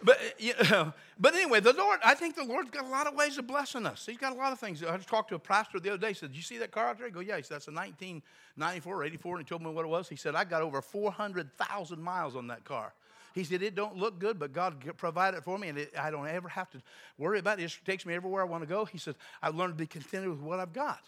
but, 0.03 0.19
you 0.39 0.53
know, 0.69 0.93
but 1.19 1.35
anyway, 1.35 1.59
the 1.59 1.73
Lord, 1.73 1.99
I 2.03 2.15
think 2.15 2.35
the 2.35 2.43
Lord's 2.45 2.69
got 2.69 2.85
a 2.85 2.89
lot 2.89 3.05
of 3.05 3.15
ways 3.15 3.37
of 3.37 3.45
blessing 3.45 3.85
us. 3.85 4.05
He's 4.05 4.17
got 4.17 4.31
a 4.31 4.35
lot 4.35 4.53
of 4.53 4.59
things. 4.59 4.81
I 4.81 4.95
just 4.95 5.09
talked 5.09 5.29
to 5.29 5.35
a 5.35 5.39
pastor 5.39 5.79
the 5.79 5.89
other 5.89 5.97
day. 5.97 6.09
He 6.09 6.13
said, 6.13 6.29
Did 6.29 6.37
you 6.37 6.43
see 6.43 6.57
that 6.59 6.71
car 6.71 6.87
out 6.87 6.97
there? 6.97 7.07
I 7.07 7.09
go, 7.09 7.19
Yeah. 7.19 7.35
He 7.35 7.43
said, 7.43 7.55
That's 7.55 7.67
a 7.67 7.71
1994 7.71 8.95
or 8.95 9.03
84. 9.03 9.35
And 9.35 9.45
he 9.45 9.49
told 9.49 9.61
me 9.61 9.71
what 9.71 9.83
it 9.83 9.89
was. 9.89 10.07
He 10.07 10.15
said, 10.15 10.35
I 10.35 10.45
got 10.45 10.61
over 10.61 10.81
400,000 10.81 12.01
miles 12.01 12.35
on 12.35 12.47
that 12.47 12.63
car. 12.63 12.93
He 13.33 13.43
said, 13.43 13.61
It 13.61 13.75
don't 13.75 13.97
look 13.97 14.19
good, 14.19 14.39
but 14.39 14.53
God 14.53 14.81
provided 14.95 15.37
it 15.37 15.43
for 15.43 15.57
me, 15.57 15.67
and 15.67 15.77
it, 15.79 15.93
I 15.99 16.11
don't 16.11 16.27
ever 16.27 16.47
have 16.47 16.69
to 16.71 16.81
worry 17.17 17.39
about 17.39 17.59
it. 17.59 17.63
It 17.63 17.77
takes 17.85 18.05
me 18.05 18.13
everywhere 18.13 18.41
I 18.41 18.45
want 18.45 18.63
to 18.63 18.69
go. 18.69 18.85
He 18.85 18.97
said, 18.97 19.15
I've 19.41 19.55
learned 19.55 19.73
to 19.73 19.77
be 19.77 19.87
contented 19.87 20.29
with 20.29 20.39
what 20.39 20.61
I've 20.61 20.73
got. 20.73 21.01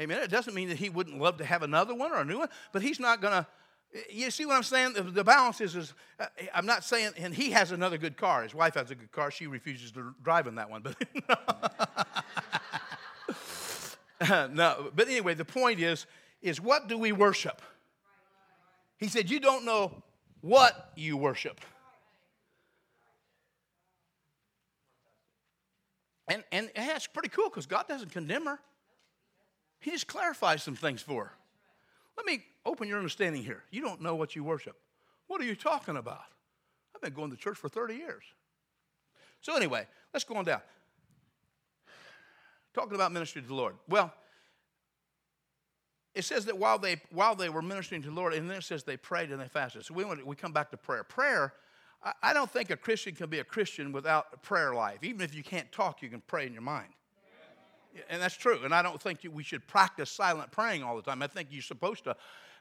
Amen. 0.00 0.22
It 0.22 0.30
doesn't 0.30 0.54
mean 0.54 0.68
that 0.68 0.78
he 0.78 0.90
wouldn't 0.90 1.18
love 1.20 1.38
to 1.38 1.44
have 1.44 1.64
another 1.64 1.92
one 1.92 2.12
or 2.12 2.20
a 2.20 2.24
new 2.24 2.38
one, 2.38 2.48
but 2.72 2.82
he's 2.82 3.00
not 3.00 3.20
going 3.20 3.32
to. 3.32 3.46
You 4.10 4.30
see 4.30 4.44
what 4.44 4.56
I'm 4.56 4.62
saying? 4.62 4.92
The, 4.94 5.24
balance 5.24 5.62
is, 5.62 5.74
is 5.74 5.94
uh, 6.20 6.26
I'm 6.54 6.66
not 6.66 6.84
saying, 6.84 7.12
and 7.16 7.34
he 7.34 7.52
has 7.52 7.72
another 7.72 7.96
good 7.96 8.18
car. 8.18 8.42
His 8.42 8.54
wife 8.54 8.74
has 8.74 8.90
a 8.90 8.94
good 8.94 9.12
car. 9.12 9.30
She 9.30 9.46
refuses 9.46 9.92
to 9.92 10.14
drive 10.22 10.46
in 10.46 10.56
that 10.56 10.68
one. 10.68 10.82
But 10.82 10.96
no. 14.52 14.90
But 14.94 15.08
anyway, 15.08 15.34
the 15.34 15.44
point 15.44 15.80
is, 15.80 16.06
is 16.42 16.60
what 16.60 16.88
do 16.88 16.98
we 16.98 17.12
worship? 17.12 17.62
He 18.98 19.08
said, 19.08 19.30
you 19.30 19.40
don't 19.40 19.64
know 19.64 20.02
what 20.40 20.92
you 20.96 21.16
worship. 21.16 21.60
And, 26.26 26.44
and 26.52 26.70
yeah, 26.76 26.96
it's 26.96 27.06
pretty 27.06 27.30
cool 27.30 27.48
because 27.48 27.66
God 27.66 27.88
doesn't 27.88 28.12
condemn 28.12 28.46
her. 28.46 28.58
He 29.80 29.92
just 29.92 30.08
clarifies 30.08 30.62
some 30.62 30.76
things 30.76 31.00
for 31.00 31.24
her. 31.24 31.32
Let 32.16 32.26
me 32.26 32.44
open 32.68 32.88
your 32.88 32.98
understanding 32.98 33.42
here. 33.42 33.64
You 33.70 33.80
don't 33.80 34.00
know 34.00 34.14
what 34.14 34.36
you 34.36 34.44
worship. 34.44 34.76
What 35.26 35.40
are 35.40 35.44
you 35.44 35.54
talking 35.54 35.96
about? 35.96 36.22
I've 36.94 37.02
been 37.02 37.12
going 37.12 37.30
to 37.30 37.36
church 37.36 37.56
for 37.56 37.68
30 37.68 37.94
years. 37.94 38.24
So, 39.40 39.56
anyway, 39.56 39.86
let's 40.12 40.24
go 40.24 40.34
on 40.34 40.44
down. 40.44 40.60
Talking 42.74 42.94
about 42.94 43.12
ministry 43.12 43.42
to 43.42 43.48
the 43.48 43.54
Lord. 43.54 43.74
Well, 43.88 44.12
it 46.14 46.24
says 46.24 46.46
that 46.46 46.58
while 46.58 46.78
they, 46.78 46.96
while 47.12 47.34
they 47.34 47.48
were 47.48 47.62
ministering 47.62 48.02
to 48.02 48.08
the 48.08 48.14
Lord, 48.14 48.34
and 48.34 48.50
then 48.50 48.58
it 48.58 48.64
says 48.64 48.82
they 48.82 48.96
prayed 48.96 49.30
and 49.30 49.40
they 49.40 49.48
fasted. 49.48 49.84
So 49.84 49.94
we, 49.94 50.04
we 50.04 50.34
come 50.34 50.52
back 50.52 50.70
to 50.70 50.76
prayer. 50.76 51.04
Prayer, 51.04 51.52
I 52.22 52.32
don't 52.32 52.50
think 52.50 52.70
a 52.70 52.76
Christian 52.76 53.14
can 53.14 53.28
be 53.28 53.40
a 53.40 53.44
Christian 53.44 53.92
without 53.92 54.26
a 54.32 54.36
prayer 54.36 54.74
life. 54.74 54.98
Even 55.02 55.20
if 55.20 55.34
you 55.34 55.42
can't 55.42 55.70
talk, 55.72 56.02
you 56.02 56.08
can 56.08 56.22
pray 56.26 56.46
in 56.46 56.52
your 56.52 56.62
mind. 56.62 56.88
And 58.08 58.22
that's 58.22 58.36
true. 58.36 58.60
And 58.64 58.74
I 58.74 58.82
don't 58.82 59.00
think 59.00 59.20
we 59.32 59.42
should 59.42 59.66
practice 59.66 60.10
silent 60.10 60.50
praying 60.50 60.82
all 60.82 60.96
the 60.96 61.02
time. 61.02 61.22
I 61.22 61.26
think 61.26 61.48
you're 61.50 61.62
supposed 61.62 62.04
to 62.04 62.16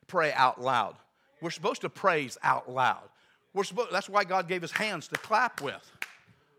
pray 0.05 0.31
out 0.33 0.61
loud. 0.61 0.95
We're 1.41 1.51
supposed 1.51 1.81
to 1.81 1.89
praise 1.89 2.37
out 2.43 2.69
loud. 2.71 3.09
We're 3.53 3.63
supposed, 3.63 3.91
that's 3.91 4.09
why 4.09 4.23
God 4.23 4.47
gave 4.47 4.63
us 4.63 4.71
hands 4.71 5.07
to 5.09 5.15
clap 5.15 5.61
with, 5.61 5.91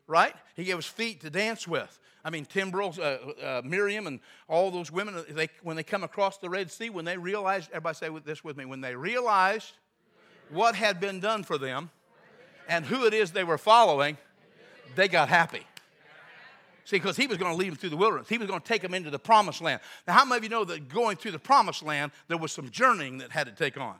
right? 0.07 0.35
He 0.57 0.65
gave 0.65 0.79
us 0.79 0.87
feet 0.87 1.21
to 1.21 1.31
dance 1.31 1.67
with. 1.69 1.99
I 2.25 2.31
mean, 2.31 2.45
Timbrel, 2.45 2.95
uh, 2.99 3.43
uh, 3.43 3.63
Miriam, 3.65 4.07
and 4.07 4.21
all 4.49 4.71
those 4.71 4.91
women, 4.91 5.25
they, 5.31 5.49
when 5.63 5.77
they 5.77 5.83
come 5.83 6.03
across 6.03 6.39
the 6.39 6.51
Red 6.51 6.71
Sea, 6.71 6.91
when 6.91 7.05
they 7.05 7.17
realized, 7.17 7.71
everybody 7.71 7.95
say 7.95 8.09
this 8.25 8.43
with 8.43 8.57
me, 8.57 8.65
when 8.65 8.81
they 8.81 8.95
realized 8.95 9.73
what 10.51 10.75
had 10.75 11.01
been 11.01 11.21
done 11.21 11.45
for 11.45 11.59
them 11.59 11.91
and 12.69 12.85
who 12.85 13.07
it 13.07 13.15
is 13.15 13.33
they 13.33 13.45
were 13.45 13.59
following, 13.59 14.17
they 14.97 15.09
got 15.09 15.29
happy. 15.29 15.65
See, 16.89 16.97
because 16.97 17.19
he 17.19 17.27
was 17.27 17.37
going 17.37 17.53
to 17.53 17.59
lead 17.59 17.69
them 17.69 17.77
through 17.77 17.91
the 17.91 17.99
wilderness. 17.99 18.31
He 18.31 18.39
was 18.39 18.49
going 18.49 18.63
to 18.63 18.67
take 18.67 18.81
them 18.81 18.95
into 18.95 19.11
the 19.11 19.19
promised 19.19 19.61
land. 19.61 19.83
Now, 20.07 20.15
how 20.15 20.25
many 20.25 20.39
of 20.39 20.43
you 20.45 20.49
know 20.49 20.65
that 20.65 20.89
going 20.89 21.19
through 21.19 21.33
the 21.33 21.39
promised 21.39 21.83
land, 21.83 22.13
there 22.29 22.39
was 22.39 22.51
some 22.51 22.71
journeying 22.71 23.19
that 23.19 23.31
had 23.31 23.47
to 23.47 23.53
take 23.53 23.77
on? 23.77 23.97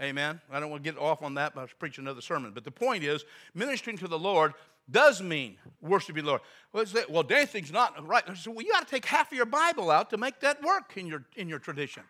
Amen. 0.00 0.40
I 0.52 0.60
don't 0.60 0.70
want 0.70 0.84
to 0.84 0.88
get 0.88 1.00
off 1.00 1.20
on 1.20 1.34
that, 1.34 1.52
but 1.52 1.62
I'll 1.62 1.68
preach 1.80 1.98
another 1.98 2.20
sermon. 2.20 2.52
But 2.54 2.62
the 2.62 2.70
point 2.70 3.02
is, 3.02 3.24
ministering 3.56 3.98
to 3.98 4.06
the 4.06 4.20
Lord 4.20 4.54
does 4.88 5.20
mean 5.20 5.56
worshiping 5.80 6.22
the 6.22 6.30
Lord. 6.30 6.42
Well, 6.72 6.86
say, 6.86 7.02
well 7.08 7.24
dancing's 7.24 7.72
not 7.72 8.06
right. 8.06 8.22
So, 8.36 8.52
well, 8.52 8.64
you 8.64 8.70
got 8.70 8.86
to 8.86 8.94
take 8.94 9.04
half 9.04 9.32
of 9.32 9.36
your 9.36 9.46
Bible 9.46 9.90
out 9.90 10.10
to 10.10 10.16
make 10.16 10.38
that 10.42 10.62
work 10.62 10.96
in 10.96 11.08
your, 11.08 11.24
in 11.34 11.48
your 11.48 11.58
tradition. 11.58 12.04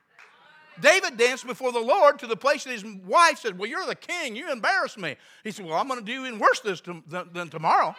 David 0.78 1.16
danced 1.16 1.46
before 1.46 1.72
the 1.72 1.80
Lord 1.80 2.18
to 2.18 2.26
the 2.26 2.36
place 2.36 2.64
that 2.64 2.72
his 2.72 2.84
wife 2.84 3.38
said, 3.38 3.58
Well, 3.58 3.68
you're 3.68 3.86
the 3.86 3.94
king. 3.94 4.36
You 4.36 4.52
embarrass 4.52 4.96
me. 4.96 5.16
He 5.42 5.50
said, 5.50 5.66
Well, 5.66 5.76
I'm 5.76 5.88
going 5.88 6.00
to 6.00 6.04
do 6.04 6.26
even 6.26 6.38
worse 6.38 6.60
this 6.60 6.80
to, 6.82 7.02
than, 7.06 7.30
than 7.32 7.48
tomorrow. 7.48 7.94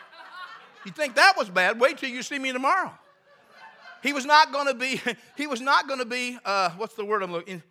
You 0.86 0.91
think 0.91 1.15
that 1.15 1.34
was 1.38 1.49
bad? 1.49 1.79
Wait 1.79 1.97
till 1.97 2.09
you 2.09 2.23
see 2.23 2.39
me 2.39 2.51
tomorrow. 2.51 2.91
He 4.01 4.13
was 4.13 4.25
not 4.25 4.51
going 4.51 4.67
to 4.67 4.73
be, 4.73 4.99
he 5.38 5.47
was 5.47 5.61
not 5.61 5.88
going 5.88 5.99
to 5.99 6.05
be, 6.05 6.38
uh, 6.43 6.71
what's 6.71 6.95
the 6.95 7.05
word 7.05 7.23
I'm 7.23 7.32
looking, 7.32 7.61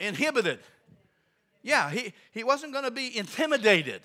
inhibited. 0.00 0.58
Yeah, 1.62 1.90
he, 1.90 2.12
he 2.32 2.44
wasn't 2.44 2.72
going 2.72 2.84
to 2.84 2.90
be 2.90 3.16
intimidated 3.16 4.00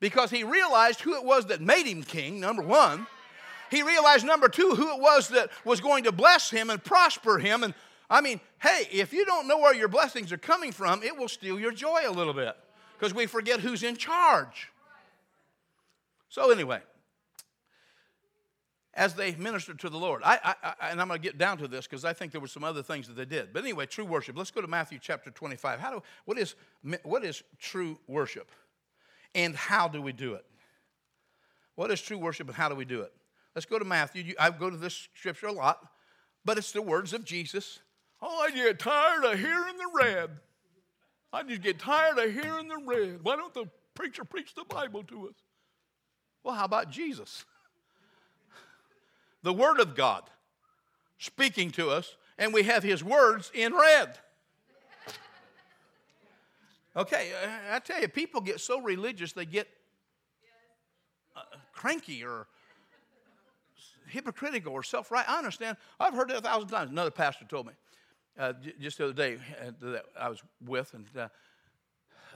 because 0.00 0.30
he 0.30 0.44
realized 0.44 1.00
who 1.00 1.16
it 1.16 1.24
was 1.24 1.46
that 1.46 1.60
made 1.60 1.86
him 1.86 2.02
king, 2.02 2.40
number 2.40 2.62
one. 2.62 3.06
He 3.70 3.82
realized, 3.82 4.24
number 4.24 4.48
two, 4.48 4.70
who 4.70 4.94
it 4.94 5.00
was 5.00 5.28
that 5.28 5.50
was 5.64 5.80
going 5.80 6.04
to 6.04 6.12
bless 6.12 6.50
him 6.50 6.70
and 6.70 6.82
prosper 6.82 7.38
him. 7.38 7.62
And 7.62 7.74
I 8.08 8.22
mean, 8.22 8.40
hey, 8.62 8.88
if 8.90 9.12
you 9.12 9.26
don't 9.26 9.46
know 9.46 9.58
where 9.58 9.74
your 9.74 9.88
blessings 9.88 10.32
are 10.32 10.38
coming 10.38 10.72
from, 10.72 11.02
it 11.02 11.16
will 11.16 11.28
steal 11.28 11.60
your 11.60 11.72
joy 11.72 12.02
a 12.06 12.10
little 12.10 12.32
bit 12.32 12.56
because 12.98 13.12
we 13.12 13.26
forget 13.26 13.60
who's 13.60 13.82
in 13.82 13.96
charge. 13.96 14.70
So, 16.28 16.50
anyway, 16.50 16.80
as 18.94 19.14
they 19.14 19.34
ministered 19.36 19.78
to 19.80 19.88
the 19.88 19.96
Lord, 19.96 20.22
I, 20.24 20.38
I, 20.42 20.74
I 20.80 20.90
and 20.90 21.00
I'm 21.00 21.08
going 21.08 21.20
to 21.20 21.26
get 21.26 21.38
down 21.38 21.58
to 21.58 21.68
this 21.68 21.86
because 21.86 22.04
I 22.04 22.12
think 22.12 22.32
there 22.32 22.40
were 22.40 22.48
some 22.48 22.64
other 22.64 22.82
things 22.82 23.06
that 23.06 23.16
they 23.16 23.24
did. 23.24 23.52
But 23.52 23.62
anyway, 23.62 23.86
true 23.86 24.04
worship. 24.04 24.36
Let's 24.36 24.50
go 24.50 24.60
to 24.60 24.66
Matthew 24.66 24.98
chapter 25.00 25.30
25. 25.30 25.78
How 25.78 25.90
do, 25.90 26.02
what, 26.24 26.38
is, 26.38 26.56
what 27.04 27.24
is 27.24 27.42
true 27.58 27.98
worship? 28.06 28.50
And 29.34 29.54
how 29.54 29.88
do 29.88 30.02
we 30.02 30.12
do 30.12 30.34
it? 30.34 30.44
What 31.76 31.92
is 31.92 32.00
true 32.00 32.18
worship 32.18 32.48
and 32.48 32.56
how 32.56 32.68
do 32.68 32.74
we 32.74 32.84
do 32.84 33.02
it? 33.02 33.12
Let's 33.54 33.66
go 33.66 33.78
to 33.78 33.84
Matthew. 33.84 34.34
I 34.38 34.50
go 34.50 34.68
to 34.68 34.76
this 34.76 35.08
scripture 35.14 35.46
a 35.46 35.52
lot, 35.52 35.78
but 36.44 36.58
it's 36.58 36.72
the 36.72 36.82
words 36.82 37.12
of 37.12 37.24
Jesus. 37.24 37.78
Oh, 38.20 38.40
I 38.40 38.50
get 38.50 38.80
tired 38.80 39.24
of 39.24 39.38
hearing 39.38 39.76
the 39.76 39.90
red. 39.94 40.30
I 41.32 41.44
just 41.44 41.62
get 41.62 41.78
tired 41.78 42.18
of 42.18 42.32
hearing 42.32 42.66
the 42.66 42.82
red. 42.84 43.20
Why 43.22 43.36
don't 43.36 43.54
the 43.54 43.66
preacher 43.94 44.24
preach 44.24 44.54
the 44.54 44.64
Bible 44.64 45.04
to 45.04 45.28
us? 45.28 45.34
Well, 46.42 46.54
how 46.54 46.64
about 46.64 46.90
Jesus? 46.90 47.44
The 49.44 49.52
Word 49.52 49.78
of 49.78 49.94
God 49.94 50.24
speaking 51.18 51.70
to 51.72 51.90
us, 51.90 52.16
and 52.38 52.52
we 52.52 52.64
have 52.64 52.82
His 52.82 53.04
words 53.04 53.50
in 53.54 53.74
red. 53.74 54.18
Okay, 56.96 57.30
uh, 57.44 57.76
I 57.76 57.78
tell 57.78 58.00
you, 58.00 58.08
people 58.08 58.40
get 58.40 58.58
so 58.58 58.80
religious 58.80 59.32
they 59.32 59.44
get 59.44 59.68
uh, 61.36 61.42
cranky 61.72 62.24
or 62.24 62.48
hypocritical 64.08 64.72
or 64.72 64.82
self 64.82 65.12
right. 65.12 65.28
I 65.28 65.38
understand. 65.38 65.76
I've 66.00 66.14
heard 66.14 66.30
it 66.30 66.36
a 66.36 66.40
thousand 66.40 66.68
times. 66.68 66.90
Another 66.90 67.12
pastor 67.12 67.44
told 67.44 67.66
me 67.66 67.72
uh, 68.38 68.52
just 68.80 68.98
the 68.98 69.04
other 69.04 69.12
day 69.12 69.38
uh, 69.60 69.70
that 69.92 70.04
I 70.18 70.28
was 70.28 70.42
with, 70.64 70.94
and 70.94 71.06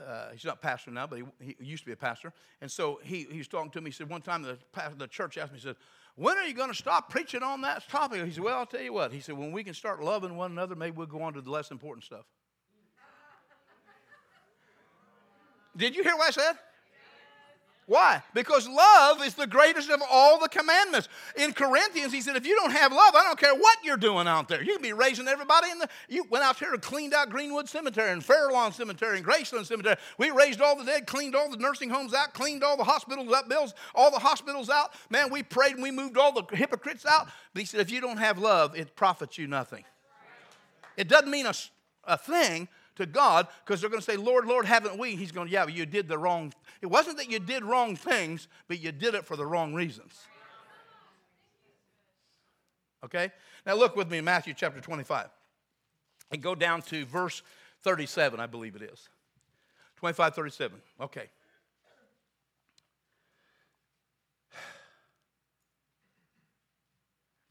uh, 0.07 0.29
he's 0.31 0.45
not 0.45 0.61
pastor 0.61 0.91
now, 0.91 1.07
but 1.07 1.19
he, 1.39 1.55
he, 1.59 1.65
used 1.65 1.83
to 1.83 1.87
be 1.87 1.93
a 1.93 1.97
pastor. 1.97 2.33
And 2.61 2.69
so 2.69 2.99
he, 3.03 3.27
he 3.29 3.37
was 3.37 3.47
talking 3.47 3.71
to 3.71 3.81
me. 3.81 3.89
He 3.89 3.93
said, 3.93 4.09
one 4.09 4.21
time 4.21 4.41
the, 4.41 4.57
the 4.97 5.07
church 5.07 5.37
asked 5.37 5.51
me, 5.51 5.59
he 5.59 5.63
said, 5.63 5.75
when 6.15 6.37
are 6.37 6.45
you 6.45 6.53
going 6.53 6.69
to 6.69 6.75
stop 6.75 7.09
preaching 7.09 7.41
on 7.41 7.61
that 7.61 7.87
topic? 7.89 8.23
He 8.23 8.31
said, 8.31 8.43
well, 8.43 8.59
I'll 8.59 8.65
tell 8.65 8.81
you 8.81 8.93
what. 8.93 9.11
He 9.11 9.19
said, 9.19 9.37
when 9.37 9.51
we 9.51 9.63
can 9.63 9.73
start 9.73 10.01
loving 10.01 10.35
one 10.35 10.51
another, 10.51 10.75
maybe 10.75 10.97
we'll 10.97 11.07
go 11.07 11.21
on 11.21 11.33
to 11.33 11.41
the 11.41 11.49
less 11.49 11.71
important 11.71 12.03
stuff. 12.03 12.25
Did 15.77 15.95
you 15.95 16.03
hear 16.03 16.15
what 16.15 16.27
I 16.27 16.31
said? 16.31 16.53
Why? 17.85 18.23
Because 18.33 18.67
love 18.67 19.21
is 19.23 19.33
the 19.33 19.45
greatest 19.45 19.89
of 19.89 20.01
all 20.09 20.39
the 20.39 20.47
commandments. 20.47 21.09
In 21.35 21.51
Corinthians, 21.51 22.13
he 22.13 22.21
said, 22.21 22.37
if 22.37 22.45
you 22.45 22.55
don't 22.55 22.71
have 22.71 22.93
love, 22.93 23.13
I 23.15 23.23
don't 23.23 23.37
care 23.37 23.53
what 23.53 23.77
you're 23.83 23.97
doing 23.97 24.27
out 24.27 24.47
there. 24.47 24.63
You 24.63 24.73
can 24.73 24.81
be 24.81 24.93
raising 24.93 25.27
everybody 25.27 25.69
in 25.69 25.79
the. 25.79 25.89
You 26.07 26.25
went 26.29 26.45
out 26.45 26.57
here 26.57 26.73
and 26.73 26.81
cleaned 26.81 27.13
out 27.13 27.29
Greenwood 27.29 27.67
Cemetery 27.67 28.11
and 28.11 28.23
Fairlawn 28.23 28.71
Cemetery 28.71 29.17
and 29.17 29.25
Graceland 29.25 29.65
Cemetery. 29.65 29.97
We 30.17 30.31
raised 30.31 30.61
all 30.61 30.77
the 30.77 30.85
dead, 30.85 31.07
cleaned 31.07 31.35
all 31.35 31.49
the 31.49 31.57
nursing 31.57 31.89
homes 31.89 32.13
out, 32.13 32.33
cleaned 32.33 32.63
all 32.63 32.77
the 32.77 32.85
hospitals 32.85 33.31
up, 33.33 33.49
bills, 33.49 33.73
all 33.93 34.11
the 34.11 34.19
hospitals 34.19 34.69
out. 34.69 34.93
Man, 35.09 35.29
we 35.29 35.43
prayed 35.43 35.73
and 35.73 35.83
we 35.83 35.91
moved 35.91 36.17
all 36.17 36.31
the 36.31 36.43
hypocrites 36.55 37.05
out. 37.05 37.27
But 37.53 37.59
he 37.59 37.65
said, 37.65 37.81
if 37.81 37.91
you 37.91 37.99
don't 37.99 38.17
have 38.17 38.37
love, 38.37 38.77
it 38.77 38.95
profits 38.95 39.37
you 39.37 39.47
nothing. 39.47 39.83
It 40.95 41.09
doesn't 41.09 41.29
mean 41.29 41.47
a, 41.47 41.53
a 42.05 42.17
thing 42.17 42.69
to 42.95 43.05
God 43.05 43.47
because 43.65 43.81
they're 43.81 43.89
going 43.89 44.01
to 44.01 44.05
say, 44.05 44.17
Lord, 44.17 44.45
Lord, 44.45 44.65
haven't 44.65 44.97
we? 44.97 45.15
He's 45.15 45.31
going, 45.31 45.49
yeah, 45.49 45.67
you 45.67 45.85
did 45.85 46.07
the 46.07 46.17
wrong. 46.17 46.53
It 46.81 46.87
wasn't 46.87 47.17
that 47.17 47.29
you 47.29 47.39
did 47.39 47.63
wrong 47.63 47.95
things, 47.95 48.47
but 48.67 48.79
you 48.79 48.91
did 48.91 49.15
it 49.15 49.25
for 49.25 49.35
the 49.35 49.45
wrong 49.45 49.73
reasons. 49.73 50.13
Okay? 53.03 53.31
Now 53.65 53.75
look 53.75 53.95
with 53.95 54.09
me 54.09 54.19
in 54.19 54.25
Matthew 54.25 54.53
chapter 54.55 54.79
25 54.79 55.27
and 56.31 56.41
go 56.41 56.55
down 56.55 56.81
to 56.83 57.05
verse 57.05 57.41
37, 57.81 58.39
I 58.39 58.47
believe 58.47 58.75
it 58.75 58.81
is. 58.81 59.09
25, 59.97 60.35
37. 60.35 60.81
Okay. 61.01 61.29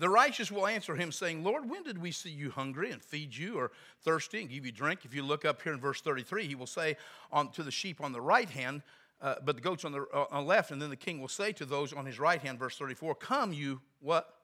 The 0.02 0.10
righteous 0.10 0.50
will 0.50 0.66
answer 0.66 0.96
him, 0.96 1.12
saying, 1.12 1.44
Lord, 1.44 1.70
when 1.70 1.84
did 1.84 1.96
we 1.96 2.10
see 2.10 2.28
you 2.28 2.50
hungry 2.50 2.90
and 2.90 3.00
feed 3.00 3.36
you, 3.36 3.56
or 3.56 3.70
thirsty 4.00 4.40
and 4.40 4.50
give 4.50 4.66
you 4.66 4.72
drink? 4.72 5.04
If 5.04 5.14
you 5.14 5.22
look 5.22 5.44
up 5.44 5.62
here 5.62 5.72
in 5.72 5.78
verse 5.78 6.00
33, 6.00 6.44
he 6.44 6.56
will 6.56 6.66
say 6.66 6.96
on, 7.30 7.52
to 7.52 7.62
the 7.62 7.70
sheep 7.70 8.00
on 8.00 8.10
the 8.10 8.20
right 8.20 8.50
hand, 8.50 8.82
uh, 9.20 9.36
but 9.44 9.54
the 9.54 9.62
goats 9.62 9.84
on 9.84 9.92
the, 9.92 10.04
uh, 10.12 10.24
on 10.32 10.42
the 10.42 10.48
left, 10.48 10.72
and 10.72 10.82
then 10.82 10.90
the 10.90 10.96
king 10.96 11.20
will 11.20 11.28
say 11.28 11.52
to 11.52 11.64
those 11.64 11.92
on 11.92 12.04
his 12.04 12.18
right 12.18 12.42
hand, 12.42 12.58
verse 12.58 12.76
34, 12.76 13.14
Come, 13.14 13.52
you 13.52 13.80
what? 14.00 14.34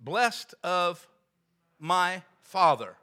Blessed 0.00 0.54
of 0.62 1.08
my 1.78 2.22
father. 2.42 2.96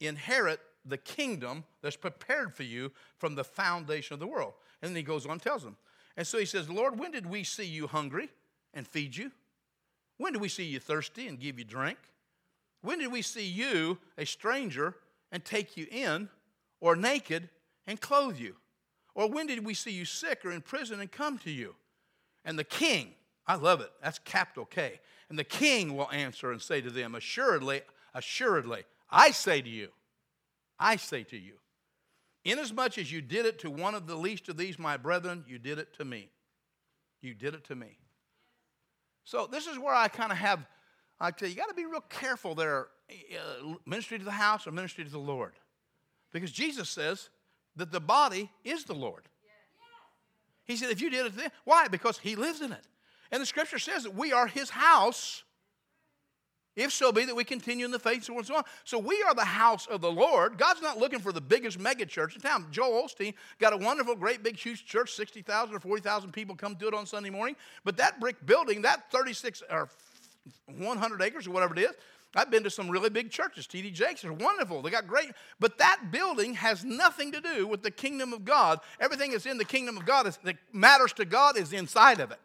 Inherit 0.00 0.60
the 0.86 0.96
kingdom 0.96 1.64
that's 1.82 1.94
prepared 1.94 2.54
for 2.54 2.62
you 2.62 2.90
from 3.18 3.34
the 3.34 3.44
foundation 3.44 4.14
of 4.14 4.18
the 4.18 4.26
world. 4.26 4.54
And 4.80 4.88
then 4.88 4.96
he 4.96 5.02
goes 5.02 5.26
on 5.26 5.32
and 5.32 5.42
tells 5.42 5.62
them. 5.62 5.76
And 6.16 6.26
so 6.26 6.38
he 6.38 6.46
says, 6.46 6.70
Lord, 6.70 6.98
when 6.98 7.10
did 7.10 7.26
we 7.26 7.44
see 7.44 7.66
you 7.66 7.86
hungry 7.86 8.30
and 8.72 8.88
feed 8.88 9.14
you? 9.14 9.30
When 10.22 10.32
did 10.32 10.40
we 10.40 10.48
see 10.48 10.62
you 10.62 10.78
thirsty 10.78 11.26
and 11.26 11.40
give 11.40 11.58
you 11.58 11.64
drink? 11.64 11.98
When 12.80 13.00
did 13.00 13.10
we 13.10 13.22
see 13.22 13.44
you, 13.44 13.98
a 14.16 14.24
stranger, 14.24 14.94
and 15.32 15.44
take 15.44 15.76
you 15.76 15.88
in, 15.90 16.28
or 16.80 16.94
naked 16.94 17.48
and 17.88 18.00
clothe 18.00 18.38
you? 18.38 18.54
Or 19.16 19.28
when 19.28 19.48
did 19.48 19.66
we 19.66 19.74
see 19.74 19.90
you 19.90 20.04
sick 20.04 20.44
or 20.44 20.52
in 20.52 20.60
prison 20.60 21.00
and 21.00 21.10
come 21.10 21.38
to 21.38 21.50
you? 21.50 21.74
And 22.44 22.56
the 22.56 22.62
king, 22.62 23.14
I 23.48 23.56
love 23.56 23.80
it, 23.80 23.90
that's 24.00 24.20
capital 24.20 24.64
K. 24.64 25.00
And 25.28 25.36
the 25.36 25.42
king 25.42 25.96
will 25.96 26.08
answer 26.12 26.52
and 26.52 26.62
say 26.62 26.80
to 26.82 26.90
them, 26.90 27.16
Assuredly, 27.16 27.82
assuredly, 28.14 28.84
I 29.10 29.32
say 29.32 29.60
to 29.60 29.68
you, 29.68 29.88
I 30.78 30.96
say 30.96 31.24
to 31.24 31.36
you, 31.36 31.54
inasmuch 32.44 32.96
as 32.96 33.10
you 33.10 33.22
did 33.22 33.44
it 33.44 33.58
to 33.58 33.70
one 33.72 33.96
of 33.96 34.06
the 34.06 34.14
least 34.14 34.48
of 34.48 34.56
these, 34.56 34.78
my 34.78 34.96
brethren, 34.96 35.44
you 35.48 35.58
did 35.58 35.80
it 35.80 35.92
to 35.94 36.04
me. 36.04 36.30
You 37.20 37.34
did 37.34 37.54
it 37.54 37.64
to 37.64 37.74
me. 37.74 37.98
So 39.24 39.46
this 39.46 39.66
is 39.66 39.78
where 39.78 39.94
I 39.94 40.08
kind 40.08 40.32
of 40.32 40.38
have, 40.38 40.66
I 41.20 41.30
tell 41.30 41.48
you, 41.48 41.54
you 41.54 41.60
got 41.60 41.68
to 41.68 41.74
be 41.74 41.86
real 41.86 42.00
careful 42.00 42.54
there, 42.54 42.88
uh, 43.10 43.74
ministry 43.86 44.18
to 44.18 44.24
the 44.24 44.30
house 44.30 44.66
or 44.66 44.72
ministry 44.72 45.04
to 45.04 45.10
the 45.10 45.18
Lord. 45.18 45.52
Because 46.32 46.50
Jesus 46.50 46.88
says 46.88 47.28
that 47.76 47.92
the 47.92 48.00
body 48.00 48.50
is 48.64 48.84
the 48.84 48.94
Lord. 48.94 49.28
He 50.64 50.76
said, 50.76 50.90
if 50.90 51.00
you 51.00 51.10
did 51.10 51.26
it 51.26 51.36
then, 51.36 51.50
why? 51.64 51.88
Because 51.88 52.18
he 52.18 52.36
lives 52.36 52.60
in 52.60 52.72
it. 52.72 52.84
And 53.30 53.40
the 53.40 53.46
scripture 53.46 53.78
says 53.78 54.04
that 54.04 54.14
we 54.14 54.32
are 54.32 54.46
his 54.46 54.70
house 54.70 55.44
if 56.74 56.92
so 56.92 57.12
be 57.12 57.24
that 57.24 57.34
we 57.34 57.44
continue 57.44 57.84
in 57.84 57.90
the 57.90 57.98
faith, 57.98 58.24
so 58.24 58.32
on 58.32 58.38
and 58.38 58.46
so 58.46 58.56
on. 58.56 58.64
So 58.84 58.98
we 58.98 59.22
are 59.26 59.34
the 59.34 59.44
house 59.44 59.86
of 59.86 60.00
the 60.00 60.10
Lord. 60.10 60.56
God's 60.56 60.80
not 60.80 60.98
looking 60.98 61.18
for 61.18 61.32
the 61.32 61.40
biggest 61.40 61.78
mega 61.78 62.06
church 62.06 62.34
in 62.34 62.40
town. 62.40 62.66
Joel 62.70 63.06
Osteen 63.06 63.34
got 63.58 63.72
a 63.72 63.76
wonderful, 63.76 64.14
great, 64.14 64.42
big, 64.42 64.56
huge 64.56 64.86
church, 64.86 65.12
60,000 65.12 65.74
or 65.74 65.80
40,000 65.80 66.32
people 66.32 66.56
come 66.56 66.76
to 66.76 66.88
it 66.88 66.94
on 66.94 67.06
Sunday 67.06 67.30
morning. 67.30 67.56
But 67.84 67.96
that 67.98 68.20
brick 68.20 68.44
building, 68.46 68.82
that 68.82 69.10
36 69.10 69.62
or 69.70 69.88
100 70.76 71.22
acres 71.22 71.46
or 71.46 71.50
whatever 71.50 71.74
it 71.74 71.80
is, 71.80 71.92
I've 72.34 72.50
been 72.50 72.64
to 72.64 72.70
some 72.70 72.88
really 72.88 73.10
big 73.10 73.30
churches. 73.30 73.66
T.D. 73.66 73.90
Jakes 73.90 74.24
are 74.24 74.32
wonderful. 74.32 74.80
They 74.80 74.90
got 74.90 75.06
great. 75.06 75.32
But 75.60 75.76
that 75.78 76.10
building 76.10 76.54
has 76.54 76.84
nothing 76.84 77.32
to 77.32 77.40
do 77.40 77.66
with 77.66 77.82
the 77.82 77.90
kingdom 77.90 78.32
of 78.32 78.44
God. 78.44 78.80
Everything 78.98 79.32
that's 79.32 79.44
in 79.44 79.58
the 79.58 79.64
kingdom 79.64 79.98
of 79.98 80.06
God 80.06 80.26
is, 80.26 80.38
that 80.44 80.56
matters 80.72 81.12
to 81.14 81.26
God 81.26 81.58
is 81.58 81.74
inside 81.74 82.20
of 82.20 82.30
it. 82.30 82.38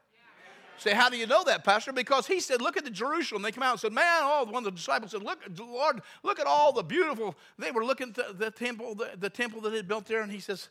Say, 0.77 0.93
how 0.93 1.09
do 1.09 1.17
you 1.17 1.25
know 1.25 1.43
that, 1.43 1.63
Pastor? 1.63 1.91
Because 1.91 2.27
he 2.27 2.39
said, 2.39 2.61
look 2.61 2.77
at 2.77 2.83
the 2.83 2.91
Jerusalem. 2.91 3.41
They 3.41 3.51
come 3.51 3.63
out 3.63 3.71
and 3.71 3.79
said, 3.79 3.93
man, 3.93 4.21
oh, 4.21 4.45
one 4.45 4.57
of 4.57 4.63
the 4.65 4.71
disciples 4.71 5.11
said, 5.11 5.23
look, 5.23 5.39
Lord, 5.57 6.01
look 6.23 6.39
at 6.39 6.45
all 6.45 6.71
the 6.71 6.83
beautiful. 6.83 7.35
They 7.57 7.71
were 7.71 7.83
looking 7.83 8.13
at 8.17 8.37
the 8.37 8.51
temple, 8.51 8.95
the, 8.95 9.11
the 9.17 9.29
temple 9.29 9.61
that 9.61 9.73
he 9.73 9.81
built 9.81 10.05
there, 10.05 10.21
and 10.21 10.31
he 10.31 10.39
says, 10.39 10.69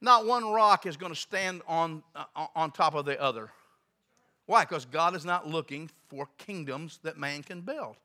not 0.00 0.26
one 0.26 0.44
rock 0.50 0.86
is 0.86 0.96
going 0.96 1.12
to 1.12 1.18
stand 1.18 1.62
on, 1.66 2.02
uh, 2.14 2.46
on 2.54 2.70
top 2.70 2.94
of 2.94 3.04
the 3.04 3.20
other. 3.20 3.50
Why? 4.46 4.64
Because 4.64 4.84
God 4.84 5.16
is 5.16 5.24
not 5.24 5.48
looking 5.48 5.90
for 6.08 6.28
kingdoms 6.38 7.00
that 7.02 7.18
man 7.18 7.42
can 7.42 7.62
build. 7.62 7.96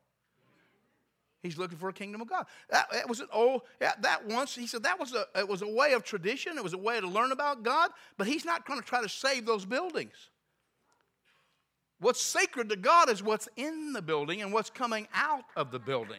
He's 1.43 1.57
looking 1.57 1.77
for 1.77 1.89
a 1.89 1.93
kingdom 1.93 2.21
of 2.21 2.29
God. 2.29 2.45
That, 2.69 2.88
that 2.91 3.09
was 3.09 3.19
an 3.19 3.27
old, 3.34 3.63
that 3.79 4.25
once, 4.27 4.55
he 4.55 4.67
said 4.67 4.84
that 4.84 4.99
was 4.99 5.13
a, 5.13 5.25
it 5.36 5.47
was 5.47 5.61
a 5.61 5.67
way 5.67 5.93
of 5.93 6.03
tradition. 6.03 6.57
It 6.57 6.63
was 6.63 6.73
a 6.73 6.77
way 6.77 6.99
to 6.99 7.07
learn 7.07 7.32
about 7.32 7.63
God, 7.63 7.89
but 8.17 8.27
he's 8.27 8.45
not 8.45 8.65
going 8.65 8.79
to 8.79 8.86
try 8.86 9.01
to 9.01 9.09
save 9.09 9.45
those 9.45 9.65
buildings. 9.65 10.29
What's 12.02 12.22
sacred 12.22 12.70
to 12.70 12.76
God 12.76 13.10
is 13.10 13.22
what's 13.22 13.47
in 13.56 13.93
the 13.93 14.02
building 14.02 14.41
and 14.41 14.52
what's 14.52 14.72
coming 14.72 15.08
out 15.14 15.45
of 15.56 15.72
the 15.72 15.80
building. 15.80 16.18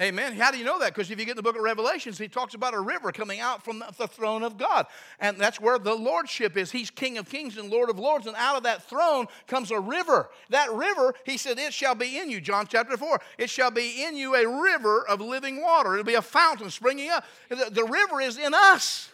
Amen. 0.00 0.34
How 0.34 0.52
do 0.52 0.58
you 0.58 0.64
know 0.64 0.78
that? 0.78 0.94
Because 0.94 1.10
if 1.10 1.18
you 1.18 1.24
get 1.24 1.32
in 1.32 1.36
the 1.36 1.42
book 1.42 1.56
of 1.56 1.62
Revelations, 1.62 2.18
he 2.18 2.28
talks 2.28 2.54
about 2.54 2.72
a 2.72 2.78
river 2.78 3.10
coming 3.10 3.40
out 3.40 3.64
from 3.64 3.82
the 3.98 4.06
throne 4.06 4.44
of 4.44 4.56
God. 4.56 4.86
And 5.18 5.36
that's 5.36 5.60
where 5.60 5.76
the 5.76 5.96
lordship 5.96 6.56
is. 6.56 6.70
He's 6.70 6.88
King 6.88 7.18
of 7.18 7.28
kings 7.28 7.58
and 7.58 7.68
Lord 7.68 7.90
of 7.90 7.98
lords. 7.98 8.28
And 8.28 8.36
out 8.36 8.56
of 8.56 8.62
that 8.62 8.88
throne 8.88 9.26
comes 9.48 9.72
a 9.72 9.80
river. 9.80 10.30
That 10.50 10.72
river, 10.72 11.12
he 11.24 11.36
said, 11.36 11.58
it 11.58 11.74
shall 11.74 11.96
be 11.96 12.16
in 12.16 12.30
you. 12.30 12.40
John 12.40 12.68
chapter 12.68 12.96
4. 12.96 13.20
It 13.38 13.50
shall 13.50 13.72
be 13.72 14.04
in 14.04 14.16
you 14.16 14.36
a 14.36 14.62
river 14.62 15.04
of 15.08 15.20
living 15.20 15.60
water. 15.60 15.94
It'll 15.94 16.04
be 16.04 16.14
a 16.14 16.22
fountain 16.22 16.70
springing 16.70 17.10
up. 17.10 17.24
The, 17.48 17.68
the 17.72 17.84
river 17.84 18.20
is 18.20 18.38
in 18.38 18.54
us. 18.54 19.10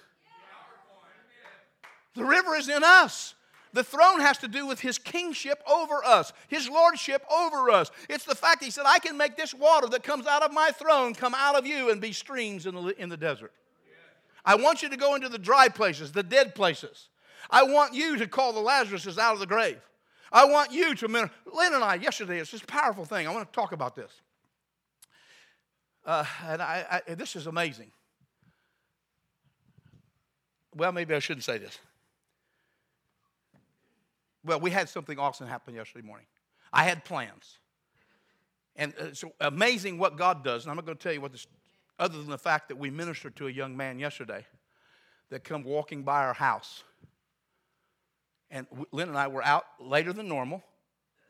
The 2.14 2.24
river 2.24 2.54
is 2.56 2.68
in 2.68 2.84
us. 2.84 3.34
The 3.74 3.82
throne 3.82 4.20
has 4.20 4.38
to 4.38 4.48
do 4.48 4.66
with 4.66 4.80
his 4.80 4.98
kingship 4.98 5.60
over 5.68 6.04
us, 6.04 6.32
his 6.46 6.68
lordship 6.68 7.24
over 7.28 7.70
us. 7.70 7.90
It's 8.08 8.24
the 8.24 8.36
fact 8.36 8.62
he 8.62 8.70
said, 8.70 8.84
I 8.86 9.00
can 9.00 9.16
make 9.16 9.36
this 9.36 9.52
water 9.52 9.88
that 9.88 10.04
comes 10.04 10.28
out 10.28 10.44
of 10.44 10.52
my 10.52 10.70
throne 10.70 11.12
come 11.12 11.34
out 11.34 11.56
of 11.56 11.66
you 11.66 11.90
and 11.90 12.00
be 12.00 12.12
streams 12.12 12.66
in 12.66 12.76
the, 12.76 13.02
in 13.02 13.08
the 13.08 13.16
desert. 13.16 13.52
I 14.44 14.54
want 14.54 14.82
you 14.82 14.88
to 14.90 14.96
go 14.96 15.16
into 15.16 15.28
the 15.28 15.38
dry 15.38 15.68
places, 15.68 16.12
the 16.12 16.22
dead 16.22 16.54
places. 16.54 17.08
I 17.50 17.64
want 17.64 17.94
you 17.94 18.16
to 18.18 18.28
call 18.28 18.52
the 18.52 18.60
Lazaruses 18.60 19.18
out 19.18 19.34
of 19.34 19.40
the 19.40 19.46
grave. 19.46 19.80
I 20.30 20.44
want 20.44 20.70
you 20.70 20.94
to, 20.94 21.08
Lynn 21.08 21.74
and 21.74 21.82
I, 21.82 21.96
yesterday, 21.96 22.38
it's 22.38 22.52
this 22.52 22.62
powerful 22.62 23.04
thing. 23.04 23.26
I 23.26 23.34
want 23.34 23.52
to 23.52 23.54
talk 23.54 23.72
about 23.72 23.96
this. 23.96 24.12
Uh, 26.06 26.24
and 26.46 26.62
I, 26.62 27.02
I, 27.08 27.14
this 27.14 27.34
is 27.34 27.48
amazing. 27.48 27.90
Well, 30.76 30.92
maybe 30.92 31.12
I 31.14 31.18
shouldn't 31.18 31.44
say 31.44 31.58
this. 31.58 31.76
Well, 34.44 34.60
we 34.60 34.70
had 34.70 34.88
something 34.88 35.18
awesome 35.18 35.46
happen 35.46 35.74
yesterday 35.74 36.06
morning. 36.06 36.26
I 36.72 36.84
had 36.84 37.04
plans. 37.04 37.58
And 38.76 38.92
it's 38.98 39.24
amazing 39.40 39.98
what 39.98 40.16
God 40.16 40.44
does. 40.44 40.64
And 40.64 40.70
I'm 40.70 40.76
not 40.76 40.84
going 40.84 40.98
to 40.98 41.02
tell 41.02 41.12
you 41.12 41.20
what 41.20 41.32
this, 41.32 41.46
other 41.98 42.18
than 42.18 42.28
the 42.28 42.38
fact 42.38 42.68
that 42.68 42.76
we 42.76 42.90
ministered 42.90 43.36
to 43.36 43.46
a 43.46 43.50
young 43.50 43.76
man 43.76 43.98
yesterday 43.98 44.44
that 45.30 45.44
come 45.44 45.62
walking 45.64 46.02
by 46.02 46.24
our 46.24 46.34
house. 46.34 46.82
And 48.50 48.66
Lynn 48.92 49.08
and 49.08 49.18
I 49.18 49.28
were 49.28 49.44
out 49.44 49.64
later 49.80 50.12
than 50.12 50.28
normal, 50.28 50.62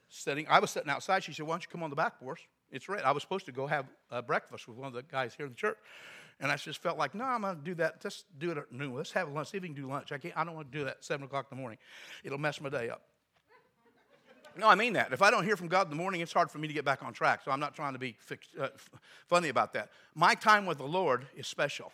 sitting. 0.08 0.46
I 0.48 0.58
was 0.58 0.70
sitting 0.70 0.90
outside. 0.90 1.22
She 1.24 1.32
said, 1.32 1.46
Why 1.46 1.54
don't 1.54 1.62
you 1.62 1.68
come 1.70 1.82
on 1.82 1.90
the 1.90 1.96
back 1.96 2.18
porch? 2.18 2.48
It's 2.70 2.88
red. 2.88 3.04
I 3.04 3.12
was 3.12 3.22
supposed 3.22 3.46
to 3.46 3.52
go 3.52 3.66
have 3.66 3.86
uh, 4.10 4.20
breakfast 4.20 4.66
with 4.66 4.76
one 4.76 4.88
of 4.88 4.94
the 4.94 5.02
guys 5.02 5.34
here 5.36 5.46
in 5.46 5.52
the 5.52 5.56
church. 5.56 5.76
And 6.40 6.50
I 6.50 6.56
just 6.56 6.82
felt 6.82 6.98
like, 6.98 7.14
no, 7.14 7.24
I'm 7.24 7.42
going 7.42 7.56
to 7.56 7.62
do 7.62 7.74
that. 7.76 7.96
Let's 8.02 8.24
do 8.38 8.50
it 8.50 8.58
at 8.58 8.72
noon. 8.72 8.94
Let's 8.94 9.12
have 9.12 9.30
lunch. 9.30 9.50
See 9.50 9.58
if 9.58 9.62
we 9.62 9.68
can 9.68 9.76
do 9.76 9.86
lunch. 9.86 10.12
I, 10.12 10.18
can't, 10.18 10.36
I 10.36 10.44
don't 10.44 10.54
want 10.54 10.70
to 10.70 10.78
do 10.78 10.84
that 10.84 10.96
at 10.96 11.04
7 11.04 11.24
o'clock 11.24 11.46
in 11.50 11.56
the 11.56 11.60
morning. 11.60 11.78
It'll 12.24 12.38
mess 12.38 12.60
my 12.60 12.68
day 12.68 12.90
up. 12.90 13.02
No, 14.56 14.68
I 14.68 14.74
mean 14.74 14.92
that. 14.92 15.12
If 15.12 15.20
I 15.20 15.30
don't 15.30 15.44
hear 15.44 15.56
from 15.56 15.68
God 15.68 15.86
in 15.86 15.90
the 15.90 15.96
morning, 15.96 16.20
it's 16.20 16.32
hard 16.32 16.50
for 16.50 16.58
me 16.58 16.68
to 16.68 16.74
get 16.74 16.84
back 16.84 17.02
on 17.02 17.12
track. 17.12 17.40
So 17.44 17.50
I'm 17.50 17.58
not 17.58 17.74
trying 17.74 17.92
to 17.94 17.98
be 17.98 18.16
fixed, 18.20 18.50
uh, 18.60 18.68
funny 19.26 19.48
about 19.48 19.72
that. 19.72 19.90
My 20.14 20.34
time 20.34 20.64
with 20.66 20.78
the 20.78 20.86
Lord 20.86 21.26
is 21.36 21.46
special. 21.46 21.92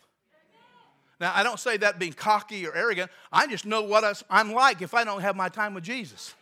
Now, 1.20 1.32
I 1.34 1.43
don't 1.43 1.61
say 1.61 1.76
that 1.78 1.99
being 1.99 2.14
cocky 2.14 2.66
or 2.66 2.74
arrogant. 2.74 3.11
I 3.30 3.47
just 3.47 3.66
know 3.66 3.82
what 3.82 4.22
I'm 4.30 4.53
like 4.53 4.80
if 4.80 4.95
I 4.95 5.05
don't 5.05 5.20
have 5.20 5.36
my 5.36 5.51
time 5.51 5.74
with 5.74 5.84
Jesus. 5.84 6.34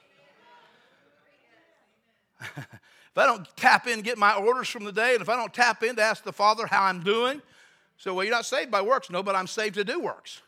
if 2.40 3.16
I 3.16 3.26
don't 3.26 3.46
tap 3.56 3.88
in, 3.88 4.02
get 4.02 4.18
my 4.18 4.34
orders 4.34 4.68
from 4.68 4.84
the 4.84 4.92
day, 4.92 5.14
and 5.14 5.22
if 5.22 5.28
I 5.28 5.34
don't 5.34 5.52
tap 5.52 5.82
in 5.82 5.96
to 5.96 6.02
ask 6.02 6.22
the 6.22 6.32
Father 6.32 6.66
how 6.66 6.84
I'm 6.84 7.02
doing, 7.02 7.42
so, 7.98 8.14
well, 8.14 8.24
you're 8.24 8.34
not 8.34 8.46
saved 8.46 8.70
by 8.70 8.80
works. 8.80 9.10
No, 9.10 9.22
but 9.22 9.34
I'm 9.34 9.48
saved 9.48 9.74
to 9.74 9.84
do 9.84 10.00
works. 10.00 10.40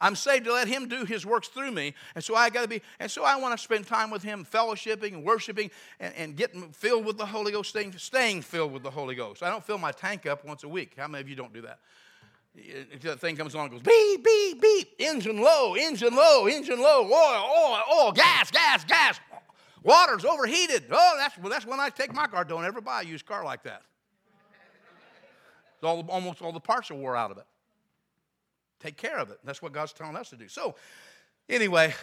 I'm 0.00 0.14
saved 0.14 0.44
to 0.44 0.52
let 0.52 0.68
Him 0.68 0.88
do 0.88 1.04
His 1.04 1.26
works 1.26 1.48
through 1.48 1.72
me. 1.72 1.94
And 2.14 2.22
so 2.22 2.36
I 2.36 2.50
got 2.50 2.62
to 2.62 2.68
be, 2.68 2.82
and 3.00 3.10
so 3.10 3.24
I 3.24 3.36
want 3.36 3.56
to 3.56 3.62
spend 3.62 3.86
time 3.86 4.10
with 4.10 4.22
Him, 4.22 4.46
fellowshipping 4.50 5.12
and 5.12 5.24
worshiping 5.24 5.70
and, 5.98 6.14
and 6.14 6.36
getting 6.36 6.70
filled 6.70 7.04
with 7.04 7.18
the 7.18 7.26
Holy 7.26 7.50
Ghost, 7.50 7.70
staying, 7.70 7.92
staying 7.98 8.42
filled 8.42 8.72
with 8.72 8.84
the 8.84 8.90
Holy 8.90 9.16
Ghost. 9.16 9.42
I 9.42 9.50
don't 9.50 9.64
fill 9.64 9.78
my 9.78 9.90
tank 9.90 10.24
up 10.24 10.44
once 10.44 10.62
a 10.62 10.68
week. 10.68 10.94
How 10.96 11.08
many 11.08 11.22
of 11.22 11.28
you 11.28 11.36
don't 11.36 11.52
do 11.52 11.62
that? 11.62 11.80
That 13.02 13.18
thing 13.18 13.34
comes 13.34 13.56
on 13.56 13.62
and 13.62 13.72
goes 13.72 13.82
beep, 13.82 14.24
beep, 14.24 14.62
beep, 14.62 14.94
engine 15.00 15.40
low, 15.40 15.74
engine 15.74 16.14
low, 16.14 16.46
engine 16.46 16.80
low, 16.80 17.02
oil, 17.02 17.10
oil, 17.12 17.82
oil, 17.92 18.12
gas, 18.12 18.52
gas, 18.52 18.84
gas. 18.84 19.18
Water's 19.82 20.24
overheated. 20.24 20.84
Oh, 20.92 21.16
that's, 21.18 21.36
well, 21.38 21.50
that's 21.50 21.66
when 21.66 21.80
I 21.80 21.88
take 21.88 22.14
my 22.14 22.28
car. 22.28 22.44
Don't 22.44 22.64
ever 22.64 22.80
buy 22.80 23.02
a 23.02 23.04
used 23.04 23.26
car 23.26 23.44
like 23.44 23.64
that. 23.64 23.82
All, 25.84 26.04
almost 26.08 26.42
all 26.42 26.52
the 26.52 26.60
parts 26.60 26.90
are 26.90 26.94
wore 26.94 27.16
out 27.16 27.30
of 27.30 27.38
it. 27.38 27.46
Take 28.80 28.96
care 28.96 29.18
of 29.18 29.30
it. 29.30 29.38
That's 29.44 29.62
what 29.62 29.72
God's 29.72 29.92
telling 29.92 30.16
us 30.16 30.30
to 30.30 30.36
do. 30.36 30.48
So, 30.48 30.74
anyway, 31.48 31.94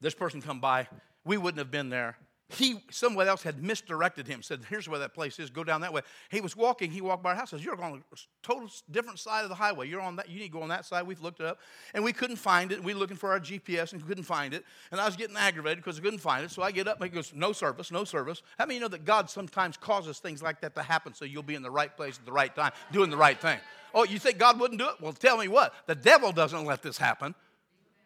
this 0.00 0.14
person 0.14 0.42
come 0.42 0.60
by. 0.60 0.88
We 1.24 1.36
wouldn't 1.36 1.58
have 1.58 1.70
been 1.70 1.88
there 1.88 2.16
he 2.54 2.82
someone 2.90 3.28
else 3.28 3.42
had 3.42 3.62
misdirected 3.62 4.26
him 4.26 4.42
said 4.42 4.60
here's 4.68 4.88
where 4.88 4.98
that 4.98 5.14
place 5.14 5.38
is 5.38 5.50
go 5.50 5.64
down 5.64 5.80
that 5.80 5.92
way. 5.92 6.02
He 6.30 6.40
was 6.40 6.56
walking 6.56 6.90
he 6.90 7.00
walked 7.00 7.22
by 7.22 7.30
our 7.30 7.36
house 7.36 7.50
says 7.50 7.64
you're 7.64 7.80
on 7.82 8.02
a 8.12 8.16
total 8.42 8.68
different 8.90 9.18
side 9.18 9.42
of 9.42 9.48
the 9.48 9.54
highway. 9.54 9.88
You're 9.88 10.00
on 10.00 10.16
that 10.16 10.28
you 10.28 10.38
need 10.38 10.46
to 10.46 10.52
go 10.52 10.62
on 10.62 10.68
that 10.68 10.84
side 10.84 11.06
we've 11.06 11.20
looked 11.20 11.40
it 11.40 11.46
up. 11.46 11.58
And 11.94 12.04
we 12.04 12.12
couldn't 12.12 12.36
find 12.36 12.72
it 12.72 12.82
we 12.82 12.94
were 12.94 13.00
looking 13.00 13.16
for 13.16 13.30
our 13.30 13.40
gps 13.40 13.92
and 13.92 14.06
couldn't 14.06 14.24
find 14.24 14.54
it. 14.54 14.64
And 14.90 15.00
i 15.00 15.06
was 15.06 15.16
getting 15.16 15.36
aggravated 15.36 15.78
because 15.78 15.98
i 15.98 16.02
couldn't 16.02 16.20
find 16.20 16.44
it 16.44 16.50
so 16.50 16.62
i 16.62 16.70
get 16.70 16.88
up 16.88 17.00
and 17.00 17.10
he 17.10 17.14
goes 17.14 17.32
no 17.34 17.52
service 17.52 17.90
no 17.90 18.04
service. 18.04 18.42
How 18.58 18.66
many 18.66 18.76
you 18.76 18.80
know 18.80 18.88
that 18.88 19.04
god 19.04 19.30
sometimes 19.30 19.76
causes 19.76 20.18
things 20.18 20.42
like 20.42 20.60
that 20.60 20.74
to 20.74 20.82
happen 20.82 21.14
so 21.14 21.24
you'll 21.24 21.42
be 21.42 21.54
in 21.54 21.62
the 21.62 21.70
right 21.70 21.94
place 21.96 22.18
at 22.18 22.26
the 22.26 22.32
right 22.32 22.54
time 22.54 22.72
doing 22.92 23.10
the 23.10 23.16
right 23.16 23.40
thing? 23.40 23.58
Oh 23.94 24.04
you 24.04 24.18
think 24.18 24.38
god 24.38 24.60
wouldn't 24.60 24.80
do 24.80 24.88
it? 24.88 24.96
Well 25.00 25.12
tell 25.12 25.38
me 25.38 25.48
what 25.48 25.74
the 25.86 25.94
devil 25.94 26.32
doesn't 26.32 26.64
let 26.64 26.82
this 26.82 26.98
happen. 26.98 27.34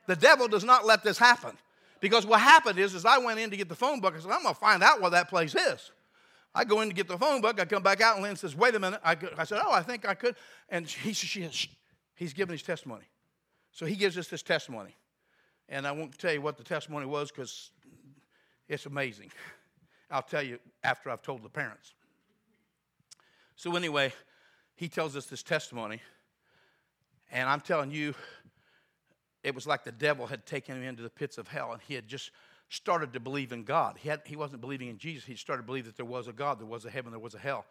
The 0.07 0.17
devil 0.17 0.47
does 0.47 0.63
not 0.63 0.87
let 0.87 1.03
this 1.03 1.19
happen 1.19 1.57
because 2.01 2.27
what 2.27 2.41
happened 2.41 2.79
is, 2.79 2.95
is 2.95 3.05
I 3.05 3.19
went 3.19 3.41
in 3.41 3.51
to 3.51 3.57
get 3.57 3.69
the 3.69 3.75
phone 3.75 4.01
book. 4.01 4.15
I 4.17 4.21
said, 4.21 4.31
I'm 4.31 4.43
going 4.43 4.55
to 4.55 4.61
find 4.61 4.83
out 4.83 5.01
where 5.01 5.11
that 5.11 5.29
place 5.29 5.55
is. 5.55 5.91
I 6.55 6.65
go 6.65 6.81
in 6.81 6.89
to 6.89 6.95
get 6.95 7.09
the 7.09 7.19
phone 7.19 7.41
book. 7.41 7.61
I 7.61 7.65
come 7.67 7.83
back 7.83 8.01
out, 8.01 8.17
and 8.17 8.23
Lynn 8.23 8.37
says, 8.37 8.57
Wait 8.57 8.75
a 8.75 8.79
minute. 8.79 9.01
I, 9.05 9.17
I 9.37 9.45
said, 9.45 9.61
Oh, 9.65 9.73
I 9.73 9.83
think 9.83 10.09
I 10.09 10.15
could. 10.15 10.37
And 10.69 10.87
he, 10.87 11.13
she, 11.13 11.49
he's 12.15 12.33
giving 12.33 12.53
his 12.53 12.63
testimony. 12.63 13.05
So 13.73 13.85
he 13.85 13.95
gives 13.95 14.17
us 14.17 14.29
this 14.29 14.43
testimony. 14.43 14.97
And 15.69 15.87
I 15.87 15.93
won't 15.93 16.17
tell 16.19 16.33
you 16.33 16.41
what 16.41 16.57
the 16.57 16.65
testimony 16.65 17.07
was 17.07 17.31
because 17.31 17.71
it's 18.69 18.87
amazing. 18.87 19.31
I'll 20.11 20.23
tell 20.23 20.43
you 20.43 20.59
after 20.83 21.11
I've 21.11 21.23
told 21.23 21.43
the 21.43 21.49
parents. 21.49 21.93
So, 23.57 23.75
anyway, 23.75 24.13
he 24.75 24.89
tells 24.89 25.17
us 25.17 25.27
this 25.27 25.43
testimony. 25.43 26.01
And 27.33 27.49
I'm 27.49 27.61
telling 27.61 27.91
you, 27.91 28.15
it 29.47 29.55
was 29.55 29.65
like 29.65 29.85
the 29.85 29.93
devil 29.93 30.27
had 30.27 30.45
taken 30.45 30.77
him 30.77 30.83
into 30.83 31.05
the 31.05 31.09
pits 31.09 31.39
of 31.39 31.47
hell 31.47 31.71
and 31.73 31.81
he 31.87 31.95
had 31.95 32.09
just 32.09 32.33
started 32.69 33.13
to 33.13 33.21
believe 33.21 33.53
in 33.53 33.63
God. 33.63 33.97
He, 33.97 34.09
had, 34.09 34.23
he 34.25 34.35
wasn't 34.35 34.61
believing 34.61 34.89
in 34.89 34.99
Jesus. 34.99 35.25
He 35.25 35.37
started 35.37 35.63
to 35.63 35.67
believe 35.67 35.85
that 35.85 35.97
there 35.97 36.05
was 36.05 36.27
a 36.27 36.33
God, 36.33 36.59
there 36.59 36.67
was 36.67 36.85
a 36.85 36.91
heaven, 36.91 37.13
there 37.13 37.21
was 37.21 37.37
a 37.37 37.39
hell. 37.39 37.65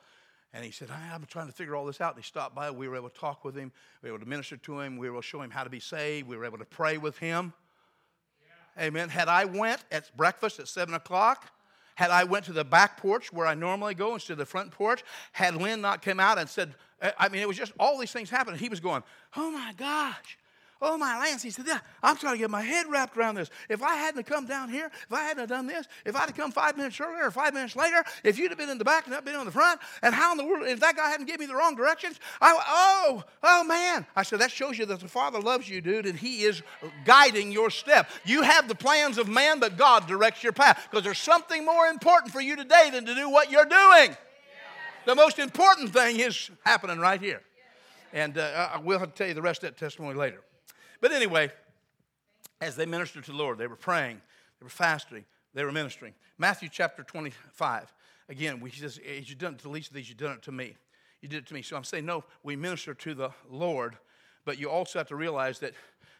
And 0.53 0.63
he 0.63 0.71
said, 0.71 0.87
I'm 0.89 1.25
trying 1.25 1.47
to 1.47 1.51
figure 1.51 1.75
all 1.75 1.85
this 1.85 1.99
out. 1.99 2.15
And 2.15 2.23
he 2.23 2.25
stopped 2.25 2.55
by. 2.55 2.71
We 2.71 2.87
were 2.87 2.95
able 2.95 3.09
to 3.09 3.19
talk 3.19 3.43
with 3.43 3.57
him. 3.57 3.73
We 4.01 4.09
were 4.09 4.15
able 4.15 4.23
to 4.23 4.29
minister 4.29 4.55
to 4.55 4.79
him. 4.79 4.95
We 4.95 5.09
were 5.09 5.15
able 5.15 5.21
to 5.21 5.27
show 5.27 5.41
him 5.41 5.51
how 5.51 5.65
to 5.65 5.69
be 5.69 5.81
saved. 5.81 6.29
We 6.29 6.37
were 6.37 6.45
able 6.45 6.59
to 6.59 6.65
pray 6.65 6.97
with 6.97 7.17
him. 7.17 7.51
Yeah. 8.77 8.85
Amen. 8.85 9.09
Had 9.09 9.27
I 9.27 9.43
went 9.43 9.83
at 9.91 10.15
breakfast 10.15 10.61
at 10.61 10.69
7 10.69 10.93
o'clock, 10.93 11.51
had 11.95 12.09
I 12.09 12.23
went 12.23 12.45
to 12.45 12.53
the 12.53 12.63
back 12.63 12.95
porch 12.95 13.33
where 13.33 13.45
I 13.45 13.53
normally 13.53 13.95
go 13.95 14.13
instead 14.13 14.33
of 14.33 14.39
the 14.39 14.45
front 14.45 14.71
porch, 14.71 15.03
had 15.33 15.57
Lynn 15.57 15.81
not 15.81 16.01
come 16.01 16.21
out 16.21 16.37
and 16.37 16.47
said, 16.47 16.73
eh, 17.01 17.11
I 17.19 17.27
mean, 17.27 17.41
it 17.41 17.49
was 17.49 17.57
just 17.57 17.73
all 17.77 17.99
these 17.99 18.13
things 18.13 18.29
happened. 18.29 18.57
He 18.57 18.69
was 18.69 18.79
going, 18.79 19.03
oh 19.35 19.51
my 19.51 19.73
gosh. 19.75 20.37
Oh, 20.87 20.99
my 20.99 21.17
Lance. 21.17 21.41
He 21.41 21.49
said, 21.49 21.65
Yeah, 21.67 21.79
I'm 22.03 22.15
trying 22.15 22.35
to 22.35 22.37
get 22.37 22.51
my 22.51 22.61
head 22.61 22.85
wrapped 22.87 23.17
around 23.17 23.35
this. 23.35 23.49
If 23.69 23.81
I 23.81 23.95
hadn't 23.95 24.27
come 24.27 24.45
down 24.45 24.69
here, 24.69 24.85
if 24.85 25.11
I 25.11 25.23
hadn't 25.23 25.49
done 25.49 25.65
this, 25.65 25.87
if 26.05 26.15
I'd 26.15 26.27
have 26.27 26.35
come 26.35 26.51
five 26.51 26.77
minutes 26.77 27.01
earlier 27.01 27.25
or 27.25 27.31
five 27.31 27.55
minutes 27.55 27.75
later, 27.75 28.03
if 28.23 28.37
you'd 28.37 28.51
have 28.51 28.59
been 28.59 28.69
in 28.69 28.77
the 28.77 28.85
back 28.85 29.05
and 29.05 29.13
not 29.13 29.25
been 29.25 29.33
on 29.33 29.47
the 29.47 29.51
front, 29.51 29.81
and 30.03 30.13
how 30.13 30.31
in 30.31 30.37
the 30.37 30.45
world, 30.45 30.67
if 30.67 30.79
that 30.81 30.95
guy 30.95 31.09
hadn't 31.09 31.25
given 31.25 31.39
me 31.39 31.45
the 31.47 31.55
wrong 31.55 31.75
directions, 31.75 32.19
I, 32.39 32.55
oh, 32.67 33.23
oh 33.41 33.63
man. 33.63 34.05
I 34.15 34.21
said, 34.21 34.39
That 34.39 34.51
shows 34.51 34.77
you 34.77 34.85
that 34.85 34.99
the 34.99 35.07
Father 35.07 35.39
loves 35.39 35.67
you, 35.67 35.81
dude, 35.81 36.05
and 36.05 36.19
He 36.19 36.43
is 36.43 36.61
guiding 37.03 37.51
your 37.51 37.71
step. 37.71 38.07
You 38.23 38.43
have 38.43 38.67
the 38.67 38.75
plans 38.75 39.17
of 39.17 39.27
man, 39.27 39.59
but 39.59 39.77
God 39.77 40.05
directs 40.05 40.43
your 40.43 40.53
path 40.53 40.87
because 40.91 41.03
there's 41.03 41.17
something 41.17 41.65
more 41.65 41.87
important 41.87 42.31
for 42.31 42.41
you 42.41 42.55
today 42.55 42.91
than 42.91 43.07
to 43.07 43.15
do 43.15 43.27
what 43.27 43.49
you're 43.49 43.65
doing. 43.65 44.15
The 45.07 45.15
most 45.15 45.39
important 45.39 45.93
thing 45.93 46.19
is 46.19 46.51
happening 46.63 46.99
right 46.99 47.19
here. 47.19 47.41
And 48.13 48.37
uh, 48.37 48.69
I 48.71 48.77
will 48.77 48.99
tell 49.07 49.27
you 49.27 49.33
the 49.33 49.41
rest 49.41 49.63
of 49.63 49.71
that 49.71 49.79
testimony 49.79 50.13
later. 50.13 50.41
But 51.01 51.11
anyway, 51.11 51.51
as 52.61 52.75
they 52.75 52.85
ministered 52.85 53.25
to 53.25 53.31
the 53.31 53.37
Lord, 53.37 53.57
they 53.57 53.67
were 53.67 53.75
praying, 53.75 54.21
they 54.59 54.63
were 54.63 54.69
fasting, 54.69 55.25
they 55.53 55.63
were 55.63 55.71
ministering. 55.71 56.13
Matthew 56.37 56.69
chapter 56.71 57.03
25. 57.03 57.93
Again, 58.27 58.59
he 58.65 58.79
says, 58.79 58.99
As 59.17 59.29
you've 59.29 59.39
done 59.39 59.53
it 59.53 59.59
to 59.59 59.69
least 59.69 59.89
of 59.89 59.95
these, 59.95 60.09
you've 60.09 60.17
done 60.17 60.33
it 60.33 60.41
to 60.43 60.51
me. 60.51 60.75
You 61.21 61.29
did 61.29 61.37
it 61.37 61.47
to 61.47 61.53
me. 61.53 61.61
So 61.61 61.75
I'm 61.75 61.83
saying, 61.83 62.05
no, 62.05 62.23
we 62.43 62.55
minister 62.55 62.93
to 62.93 63.13
the 63.13 63.31
Lord, 63.49 63.97
but 64.45 64.59
you 64.59 64.69
also 64.69 64.99
have 64.99 65.07
to 65.07 65.15
realize 65.15 65.59
that 65.59 65.73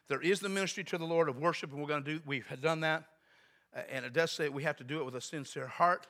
there 0.08 0.22
is 0.22 0.40
the 0.40 0.50
ministry 0.50 0.84
to 0.86 0.98
the 0.98 1.06
Lord 1.06 1.30
of 1.30 1.40
worship, 1.40 1.72
and 1.72 1.82
we're 1.82 1.88
going 1.88 2.04
to 2.04 2.14
do, 2.16 2.22
we've 2.26 2.46
done 2.62 2.80
that. 2.82 3.04
And 3.90 4.06
it 4.06 4.14
does 4.14 4.32
say 4.32 4.50
we 4.50 4.64
have 4.64 4.78
to 4.78 4.84
do 4.84 5.00
it 5.00 5.06
with 5.06 5.16
a 5.16 5.22
sincere 5.22 5.68
heart. 5.68 6.08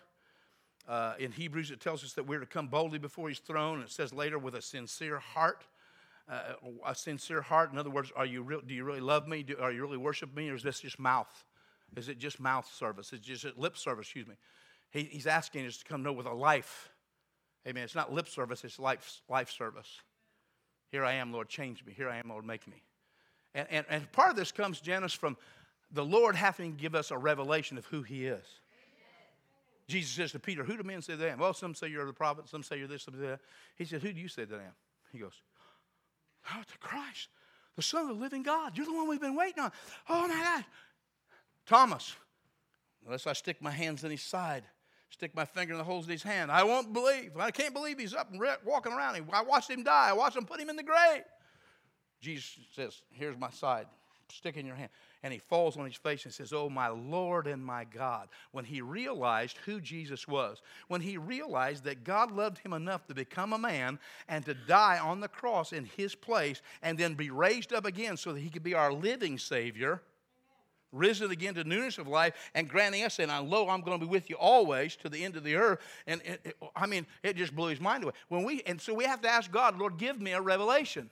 Uh, 0.88 1.14
in 1.18 1.32
Hebrews, 1.32 1.72
it 1.72 1.80
tells 1.80 2.04
us 2.04 2.14
that 2.14 2.28
we're 2.28 2.40
to 2.40 2.46
come 2.46 2.68
boldly 2.68 3.00
before 3.00 3.28
his 3.30 3.40
throne. 3.40 3.80
And 3.80 3.86
it 3.86 3.92
says 3.92 4.14
later, 4.14 4.38
with 4.38 4.54
a 4.54 4.62
sincere 4.62 5.18
heart 5.18 5.66
uh, 6.30 6.54
a 6.86 6.96
sincere 6.96 7.42
heart? 7.42 7.72
In 7.72 7.78
other 7.78 7.90
words, 7.90 8.12
are 8.16 8.26
you 8.26 8.42
real, 8.42 8.62
do 8.62 8.74
you 8.74 8.84
really 8.84 9.02
love 9.02 9.28
me? 9.28 9.44
Do, 9.44 9.58
are 9.60 9.72
you 9.72 9.82
really 9.82 9.98
worship 9.98 10.36
me? 10.36 10.50
Or 10.50 10.56
is 10.56 10.64
this 10.64 10.80
just 10.80 11.00
mouth? 11.00 11.46
Is 11.96 12.10
it 12.10 12.18
just 12.18 12.40
mouth 12.40 12.70
service? 12.74 13.08
Is 13.08 13.20
it 13.20 13.22
just 13.22 13.46
lip 13.58 13.78
service? 13.78 14.08
Excuse 14.08 14.28
me. 14.28 14.36
He, 14.92 15.04
he's 15.04 15.28
asking 15.28 15.66
us 15.66 15.78
to 15.78 15.86
come 15.86 16.04
know 16.04 16.14
with 16.14 16.26
a 16.26 16.34
life. 16.34 16.90
Amen. 17.68 17.84
It's 17.84 17.96
not 17.96 18.14
lip 18.14 18.28
service, 18.28 18.64
it's 18.64 18.80
life, 18.80 19.22
life 19.30 19.50
service. 19.50 20.02
Here 20.92 21.04
I 21.04 21.14
am, 21.14 21.34
Lord, 21.34 21.50
change 21.50 21.84
me. 21.84 21.94
Here 21.94 22.10
I 22.10 22.18
am, 22.18 22.30
Lord, 22.30 22.46
make 22.46 22.68
me. 22.68 22.84
And, 23.54 23.68
and, 23.72 23.86
and 23.90 24.12
part 24.12 24.30
of 24.30 24.36
this 24.36 24.52
comes, 24.52 24.80
Janice, 24.80 25.14
from 25.14 25.38
the 25.92 26.06
Lord 26.06 26.36
having 26.36 26.76
to 26.76 26.82
give 26.82 26.96
us 26.96 27.12
a 27.12 27.18
revelation 27.18 27.78
of 27.78 27.86
who 27.86 28.04
He 28.04 28.26
is. 28.26 28.46
Jesus 29.88 30.12
says 30.12 30.32
to 30.32 30.40
Peter, 30.40 30.64
Who 30.64 30.78
do 30.78 30.84
men 30.84 31.02
say 31.02 31.16
that 31.16 31.28
I 31.28 31.32
am? 31.32 31.40
Well, 31.40 31.54
some 31.54 31.76
say 31.76 31.88
you're 31.88 32.06
the 32.06 32.14
prophet, 32.14 32.50
some 32.50 32.64
say 32.64 32.78
you're 32.78 32.88
this, 32.88 33.04
some 33.04 33.14
say 33.16 33.28
that. 33.28 33.40
He 33.78 33.86
said, 33.86 34.02
Who 34.02 34.12
do 34.12 34.20
you 34.20 34.28
say 34.28 34.46
that 34.46 34.56
I 34.56 34.64
am? 34.64 34.74
He 35.12 35.20
goes, 35.20 35.42
Oh, 36.54 36.62
to 36.62 36.78
Christ, 36.80 37.30
the 37.76 37.82
Son 37.82 38.04
of 38.04 38.08
the 38.10 38.22
living 38.22 38.44
God. 38.44 38.78
You're 38.78 38.86
the 38.86 38.94
one 38.94 39.08
we've 39.08 39.22
been 39.22 39.36
waiting 39.36 39.64
on. 39.64 39.72
Oh, 40.10 40.28
my 40.28 40.36
God. 40.36 40.66
Thomas, 41.66 42.16
unless 43.06 43.26
I 43.26 43.34
stick 43.34 43.62
my 43.62 43.72
hands 43.72 44.04
in 44.04 44.12
his 44.12 44.22
side, 44.22 44.64
stick 45.10 45.36
my 45.36 45.46
finger 45.46 45.74
in 45.74 45.78
the 45.78 45.84
holes 45.84 46.06
in 46.06 46.12
his 46.12 46.24
hand, 46.24 46.52
I 46.52 46.64
won't 46.64 46.94
believe. 46.94 47.32
I 47.38 47.52
can't 47.52 47.74
believe 47.74 47.98
he's 47.98 48.14
up 48.14 48.32
and 48.32 48.42
walking 48.64 48.94
around. 48.94 49.26
I 49.32 49.42
watched 49.42 49.70
him 49.70 49.84
die. 49.84 50.10
I 50.10 50.14
watched 50.14 50.38
him 50.38 50.46
put 50.46 50.60
him 50.60 50.70
in 50.70 50.76
the 50.76 50.84
grave. 50.84 51.24
Jesus 52.22 52.58
says, 52.74 53.02
Here's 53.12 53.38
my 53.38 53.50
side. 53.50 53.88
Stick 54.36 54.58
in 54.58 54.66
your 54.66 54.76
hand 54.76 54.90
and 55.24 55.32
he 55.32 55.40
falls 55.40 55.78
on 55.78 55.86
his 55.86 55.96
face 55.96 56.26
and 56.26 56.34
says, 56.34 56.52
Oh, 56.52 56.70
my 56.70 56.90
Lord 56.90 57.48
and 57.48 57.66
my 57.66 57.86
God. 57.86 58.28
When 58.52 58.66
he 58.66 58.82
realized 58.82 59.58
who 59.66 59.80
Jesus 59.80 60.28
was, 60.28 60.62
when 60.88 61.02
he 61.02 61.18
realized 61.18 61.86
that 61.86 62.04
God 62.04 62.32
loved 62.32 62.58
him 62.58 62.74
enough 62.74 63.08
to 63.08 63.16
become 63.16 63.54
a 63.54 63.58
man 63.58 63.98
and 64.28 64.46
to 64.46 64.54
die 64.54 65.00
on 65.00 65.22
the 65.22 65.28
cross 65.28 65.72
in 65.72 65.86
his 65.86 66.16
place 66.16 66.62
and 66.84 66.98
then 66.98 67.14
be 67.14 67.30
raised 67.30 67.74
up 67.74 67.86
again 67.86 68.18
so 68.18 68.34
that 68.34 68.42
he 68.42 68.50
could 68.50 68.64
be 68.64 68.74
our 68.74 68.92
living 68.92 69.38
Savior 69.38 70.02
risen 70.92 71.32
again 71.32 71.54
to 71.56 71.64
newness 71.64 71.98
of 71.98 72.08
life 72.08 72.52
and 72.54 72.70
granting 72.70 73.04
us, 73.04 73.20
and 73.20 73.32
lo, 73.50 73.68
I'm 73.68 73.82
going 73.82 74.00
to 74.00 74.06
be 74.06 74.10
with 74.10 74.30
you 74.30 74.38
always 74.38 74.96
to 74.98 75.10
the 75.10 75.26
end 75.26 75.36
of 75.36 75.44
the 75.44 75.56
earth. 75.56 75.80
And 76.08 76.22
it, 76.24 76.42
it, 76.46 76.58
I 76.74 76.86
mean, 76.86 77.06
it 77.22 77.36
just 77.36 77.54
blew 77.54 77.68
his 77.68 77.82
mind 77.82 78.04
away. 78.04 78.14
When 78.30 78.44
we, 78.46 78.62
and 78.62 78.80
so 78.80 78.94
we 78.94 79.04
have 79.04 79.22
to 79.22 79.28
ask 79.28 79.52
God, 79.52 79.78
Lord, 79.78 79.98
give 79.98 80.22
me 80.22 80.32
a 80.32 80.42
revelation. 80.42 81.10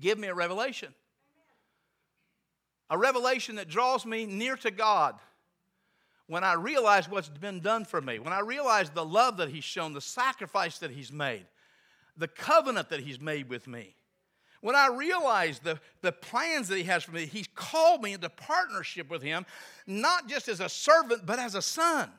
Give 0.00 0.18
me 0.18 0.28
a 0.28 0.34
revelation 0.34 0.94
a 2.90 2.98
revelation 2.98 3.56
that 3.56 3.68
draws 3.68 4.06
me 4.06 4.26
near 4.26 4.56
to 4.56 4.70
God. 4.70 5.16
When 6.28 6.42
I 6.42 6.54
realize 6.54 7.08
what's 7.08 7.28
been 7.28 7.60
done 7.60 7.84
for 7.84 8.00
me, 8.00 8.18
when 8.18 8.32
I 8.32 8.40
realize 8.40 8.90
the 8.90 9.04
love 9.04 9.36
that 9.36 9.48
He's 9.48 9.64
shown, 9.64 9.92
the 9.92 10.00
sacrifice 10.00 10.78
that 10.78 10.90
He's 10.90 11.12
made, 11.12 11.46
the 12.16 12.28
covenant 12.28 12.90
that 12.90 13.00
He's 13.00 13.20
made 13.20 13.48
with 13.48 13.68
me, 13.68 13.94
when 14.60 14.74
I 14.74 14.88
realize 14.88 15.60
the, 15.60 15.78
the 16.00 16.10
plans 16.10 16.66
that 16.68 16.76
He 16.76 16.84
has 16.84 17.04
for 17.04 17.12
me, 17.12 17.26
He's 17.26 17.48
called 17.54 18.02
me 18.02 18.14
into 18.14 18.28
partnership 18.28 19.08
with 19.08 19.22
Him, 19.22 19.46
not 19.86 20.28
just 20.28 20.48
as 20.48 20.58
a 20.58 20.68
servant, 20.68 21.24
but 21.24 21.38
as 21.38 21.54
a 21.54 21.62
son, 21.62 22.10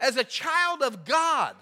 as 0.00 0.16
a 0.16 0.24
child 0.24 0.82
of 0.82 1.04
God, 1.04 1.54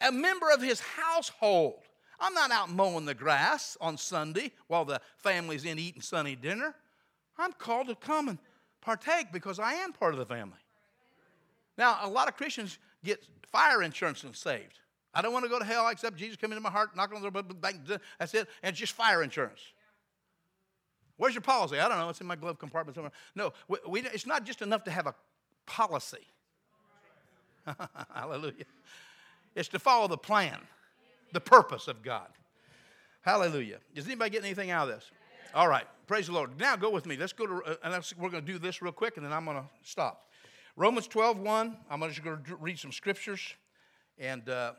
a 0.00 0.12
member 0.12 0.46
of 0.52 0.62
His 0.62 0.80
household. 0.80 1.80
I'm 2.20 2.34
not 2.34 2.50
out 2.50 2.70
mowing 2.70 3.06
the 3.06 3.14
grass 3.14 3.76
on 3.80 3.96
Sunday 3.96 4.52
while 4.66 4.84
the 4.84 5.00
family's 5.16 5.64
in 5.64 5.78
eating 5.78 6.02
Sunday 6.02 6.34
dinner. 6.34 6.74
I'm 7.38 7.52
called 7.52 7.88
to 7.88 7.94
come 7.94 8.28
and 8.28 8.38
partake 8.82 9.32
because 9.32 9.58
I 9.58 9.74
am 9.74 9.92
part 9.92 10.12
of 10.12 10.18
the 10.18 10.26
family. 10.26 10.58
Now, 11.78 11.98
a 12.02 12.08
lot 12.08 12.28
of 12.28 12.36
Christians 12.36 12.78
get 13.02 13.24
fire 13.50 13.82
insurance 13.82 14.22
and 14.22 14.36
saved. 14.36 14.78
I 15.14 15.22
don't 15.22 15.32
want 15.32 15.44
to 15.44 15.48
go 15.48 15.58
to 15.58 15.64
hell 15.64 15.88
except 15.88 16.16
Jesus 16.16 16.36
come 16.36 16.52
into 16.52 16.60
my 16.60 16.70
heart, 16.70 16.94
knock 16.94 17.12
on 17.14 17.22
the 17.22 17.30
door, 17.30 17.42
that's 18.18 18.34
it, 18.34 18.48
and 18.62 18.70
it's 18.70 18.78
just 18.78 18.92
fire 18.92 19.22
insurance. 19.22 19.60
Where's 21.16 21.34
your 21.34 21.42
policy? 21.42 21.78
I 21.78 21.88
don't 21.88 21.98
know. 21.98 22.08
It's 22.08 22.20
in 22.20 22.26
my 22.26 22.36
glove 22.36 22.58
compartment 22.58 22.94
somewhere. 22.94 23.12
No, 23.34 23.52
we, 23.68 23.78
we, 23.86 24.00
it's 24.00 24.26
not 24.26 24.44
just 24.44 24.62
enough 24.62 24.84
to 24.84 24.90
have 24.90 25.06
a 25.06 25.14
policy. 25.66 26.26
Hallelujah. 28.14 28.64
It's 29.54 29.68
to 29.68 29.78
follow 29.78 30.08
the 30.08 30.16
plan 30.16 30.58
the 31.32 31.40
purpose 31.40 31.88
of 31.88 32.02
God. 32.02 32.28
Hallelujah. 33.22 33.78
Does 33.94 34.06
anybody 34.06 34.30
get 34.30 34.44
anything 34.44 34.70
out 34.70 34.88
of 34.88 34.94
this? 34.94 35.10
All 35.54 35.68
right. 35.68 35.84
Praise 36.06 36.26
the 36.26 36.32
Lord. 36.32 36.58
Now 36.58 36.76
go 36.76 36.90
with 36.90 37.06
me. 37.06 37.16
Let's 37.16 37.32
go 37.32 37.46
to, 37.46 37.62
uh, 37.64 37.74
and 37.84 38.04
we're 38.18 38.30
going 38.30 38.44
to 38.44 38.52
do 38.52 38.58
this 38.58 38.82
real 38.82 38.92
quick 38.92 39.16
and 39.16 39.26
then 39.26 39.32
I'm 39.32 39.44
going 39.44 39.58
to 39.58 39.64
stop. 39.82 40.28
Romans 40.76 41.06
12, 41.06 41.38
1. 41.38 41.76
I'm 41.90 42.00
just 42.08 42.22
going 42.22 42.42
to 42.42 42.56
read 42.56 42.78
some 42.78 42.92
scriptures 42.92 43.54
and, 44.18 44.48
uh, 44.48 44.72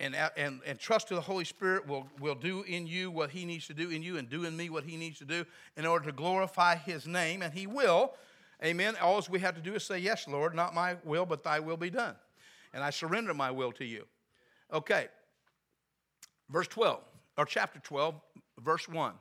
and, 0.00 0.16
and, 0.36 0.60
and 0.66 0.78
trust 0.78 1.08
to 1.08 1.14
the 1.14 1.20
Holy 1.20 1.44
Spirit 1.44 1.86
will, 1.86 2.08
will 2.18 2.34
do 2.34 2.62
in 2.62 2.86
you 2.86 3.10
what 3.10 3.30
He 3.30 3.44
needs 3.44 3.66
to 3.68 3.74
do 3.74 3.90
in 3.90 4.02
you 4.02 4.18
and 4.18 4.28
do 4.28 4.44
in 4.44 4.56
me 4.56 4.68
what 4.70 4.84
He 4.84 4.96
needs 4.96 5.18
to 5.18 5.24
do 5.24 5.44
in 5.76 5.86
order 5.86 6.06
to 6.06 6.12
glorify 6.12 6.76
His 6.76 7.06
name. 7.06 7.42
And 7.42 7.54
He 7.54 7.66
will 7.66 8.14
Amen. 8.62 8.94
All 9.00 9.24
we 9.30 9.40
have 9.40 9.54
to 9.54 9.60
do 9.60 9.74
is 9.74 9.84
say, 9.84 9.98
Yes, 9.98 10.28
Lord, 10.28 10.54
not 10.54 10.74
my 10.74 10.96
will, 11.04 11.24
but 11.24 11.42
thy 11.42 11.60
will 11.60 11.76
be 11.76 11.90
done. 11.90 12.14
And 12.74 12.84
I 12.84 12.90
surrender 12.90 13.32
my 13.32 13.50
will 13.50 13.72
to 13.72 13.84
you. 13.84 14.06
Okay. 14.72 15.08
Verse 16.50 16.66
12, 16.68 17.00
or 17.38 17.44
chapter 17.44 17.78
12, 17.80 18.14
verse 18.58 18.88
1. 18.88 19.12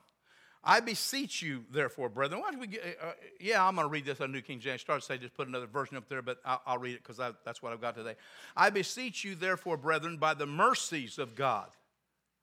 I 0.64 0.82
beseech 0.82 1.42
you, 1.42 1.64
therefore, 1.72 2.10
brethren. 2.10 2.42
Why 2.42 2.52
don't 2.52 2.60
we 2.60 2.68
get, 2.68 2.98
uh, 3.02 3.08
uh 3.08 3.12
yeah, 3.40 3.66
I'm 3.66 3.76
going 3.76 3.88
to 3.88 3.92
read 3.92 4.06
this 4.06 4.20
on 4.20 4.32
New 4.32 4.42
King 4.42 4.60
James. 4.60 4.82
Start 4.82 5.00
to 5.00 5.06
say, 5.06 5.18
just 5.18 5.36
put 5.36 5.48
another 5.48 5.68
version 5.68 5.96
up 5.96 6.10
there, 6.10 6.22
but 6.22 6.40
I'll, 6.44 6.62
I'll 6.66 6.78
read 6.78 6.96
it 6.96 7.04
because 7.04 7.18
that's 7.46 7.62
what 7.62 7.72
I've 7.72 7.80
got 7.80 7.96
today. 7.96 8.16
I 8.58 8.70
beseech 8.70 9.24
you, 9.24 9.36
therefore, 9.36 9.78
brethren, 9.78 10.18
by 10.18 10.34
the 10.34 10.46
mercies 10.46 11.18
of 11.18 11.36
God. 11.36 11.70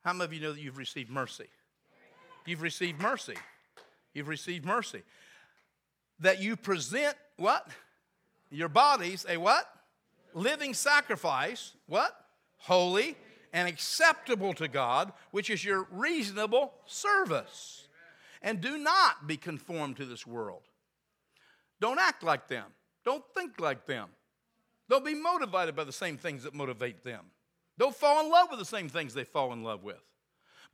How 0.05 0.13
many 0.13 0.25
of 0.25 0.33
you 0.33 0.41
know 0.41 0.53
that 0.53 0.61
you've 0.61 0.79
received 0.79 1.11
mercy? 1.11 1.49
You've 2.47 2.63
received 2.63 3.03
mercy. 3.03 3.35
You've 4.15 4.29
received 4.29 4.65
mercy. 4.65 5.03
That 6.21 6.41
you 6.41 6.57
present 6.57 7.17
what? 7.37 7.69
Your 8.51 8.69
bodies 8.69 9.27
a 9.29 9.37
what? 9.37 9.69
Living 10.33 10.73
sacrifice. 10.73 11.73
What? 11.87 12.17
Holy 12.57 13.17
and 13.57 13.67
acceptable 13.67 14.53
to 14.53 14.69
God, 14.69 15.15
which 15.31 15.49
is 15.49 15.65
your 15.65 15.89
reasonable 15.91 16.75
service. 16.85 17.89
And 18.43 18.61
do 18.61 18.77
not 18.77 19.27
be 19.27 19.39
conformed 19.39 19.97
to 19.97 20.05
this 20.05 20.27
world. 20.27 20.61
Don't 21.81 21.99
act 21.99 22.23
like 22.23 22.49
them. 22.49 22.67
Don't 23.03 23.25
think 23.35 23.59
like 23.59 23.87
them. 23.87 24.11
Don't 24.91 25.07
be 25.07 25.15
motivated 25.15 25.75
by 25.75 25.85
the 25.85 25.93
same 25.93 26.19
things 26.19 26.43
that 26.43 26.53
motivate 26.53 27.03
them. 27.03 27.25
Don't 27.79 27.97
fall 27.97 28.23
in 28.23 28.31
love 28.31 28.49
with 28.51 28.59
the 28.59 28.67
same 28.67 28.91
things 28.91 29.15
they 29.15 29.25
fall 29.25 29.55
in 29.55 29.63
love 29.63 29.83
with. 29.83 30.05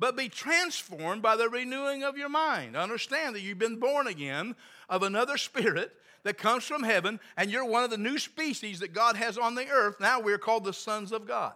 But 0.01 0.17
be 0.17 0.29
transformed 0.29 1.23
by 1.23 1.37
the 1.37 1.49
renewing 1.49 2.03
of 2.03 2.19
your 2.19 2.29
mind. 2.29 2.77
Understand 2.77 3.37
that 3.37 3.43
you've 3.43 3.61
been 3.61 3.79
born 3.79 4.09
again 4.09 4.57
of 4.89 5.05
another 5.05 5.37
spirit 5.37 5.93
that 6.25 6.37
comes 6.37 6.65
from 6.65 6.83
heaven, 6.83 7.21
and 7.37 7.49
you're 7.49 7.65
one 7.65 7.85
of 7.85 7.91
the 7.91 7.97
new 7.97 8.19
species 8.19 8.81
that 8.81 8.93
God 8.93 9.15
has 9.15 9.39
on 9.39 9.55
the 9.55 9.69
earth. 9.69 10.01
Now 10.01 10.19
we're 10.19 10.37
called 10.37 10.65
the 10.65 10.73
sons 10.73 11.13
of 11.13 11.29
God, 11.29 11.53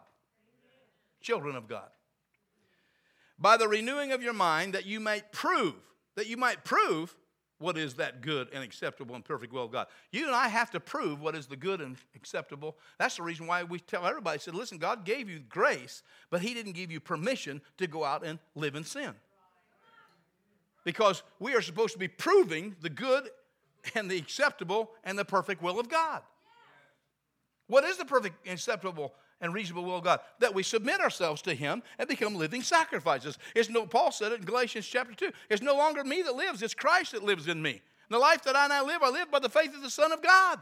children 1.27 1.57
of 1.57 1.67
God. 1.67 1.89
By 3.37 3.57
the 3.57 3.67
renewing 3.67 4.13
of 4.13 4.23
your 4.23 4.33
mind, 4.33 4.75
that 4.75 4.87
you 4.87 5.01
might 5.01 5.33
prove 5.33 5.75
that 6.15 6.27
you 6.27 6.37
might 6.37 6.65
prove 6.65 7.15
what 7.59 7.79
is 7.79 7.95
that 7.95 8.21
good 8.21 8.49
and 8.53 8.63
acceptable 8.63 9.15
and 9.15 9.25
perfect 9.25 9.53
will 9.53 9.65
of 9.65 9.73
God. 9.73 9.87
You 10.13 10.27
and 10.27 10.35
I 10.35 10.49
have 10.49 10.71
to 10.71 10.81
prove 10.81 11.21
what 11.21 11.35
is 11.35 11.47
the 11.47 11.57
good 11.57 11.81
and 11.81 11.97
acceptable. 12.15 12.77
That's 12.99 13.17
the 13.17 13.23
reason 13.23 13.47
why 13.47 13.65
we 13.65 13.79
tell 13.79 14.07
everybody, 14.07 14.39
said, 14.39 14.55
listen, 14.55 14.79
God 14.79 15.05
gave 15.05 15.29
you 15.29 15.41
grace, 15.49 16.03
but 16.31 16.43
He 16.43 16.55
didn't 16.55 16.73
give 16.73 16.91
you 16.91 17.01
permission 17.01 17.63
to 17.79 17.87
go 17.87 18.05
out 18.05 18.25
and 18.25 18.39
live 18.55 18.75
in 18.75 18.85
sin. 18.85 19.13
Because 20.85 21.23
we 21.39 21.55
are 21.55 21.63
supposed 21.63 21.95
to 21.95 21.99
be 21.99 22.09
proving 22.09 22.77
the 22.81 22.91
good 22.91 23.29
and 23.95 24.11
the 24.11 24.19
acceptable 24.19 24.91
and 25.05 25.19
the 25.19 25.25
perfect 25.25 25.63
will 25.63 25.81
of 25.81 25.89
God. 25.89 26.23
What 27.69 27.85
is 27.85 27.97
the 27.97 28.05
perfect 28.05 28.47
acceptable 28.49 29.15
and 29.41 29.53
reasonable 29.53 29.85
will 29.85 29.99
of 29.99 30.05
God, 30.05 30.21
that 30.41 30.55
we 30.55 30.63
submit 30.63 31.01
ourselves 31.01 31.43
to 31.43 31.55
Him 31.55 31.83
and 31.99 32.09
become 32.09 32.35
living 32.35 32.63
sacrifices. 32.63 33.39
It's 33.55 33.69
no, 33.69 33.87
Paul 33.87 34.13
said 34.13 34.33
it 34.33 34.41
in 34.41 34.45
Galatians 34.45 34.87
chapter 34.87 35.15
2. 35.15 35.31
It's 35.51 35.63
no 35.63 35.77
longer 35.77 36.05
me 36.05 36.23
that 36.23 36.35
lives, 36.35 36.63
it's 36.63 36.75
Christ 36.75 37.13
that 37.13 37.23
lives 37.23 37.49
in 37.49 37.61
me. 37.61 37.73
And 37.73 38.15
the 38.15 38.19
life 38.19 38.43
that 38.45 38.57
I 38.57 38.67
now 38.69 38.87
live, 38.87 39.03
I 39.03 39.11
live 39.11 39.31
by 39.31 39.41
the 39.41 39.49
faith 39.49 39.75
of 39.75 39.83
the 39.83 39.91
Son 39.91 40.13
of 40.13 40.23
God 40.23 40.61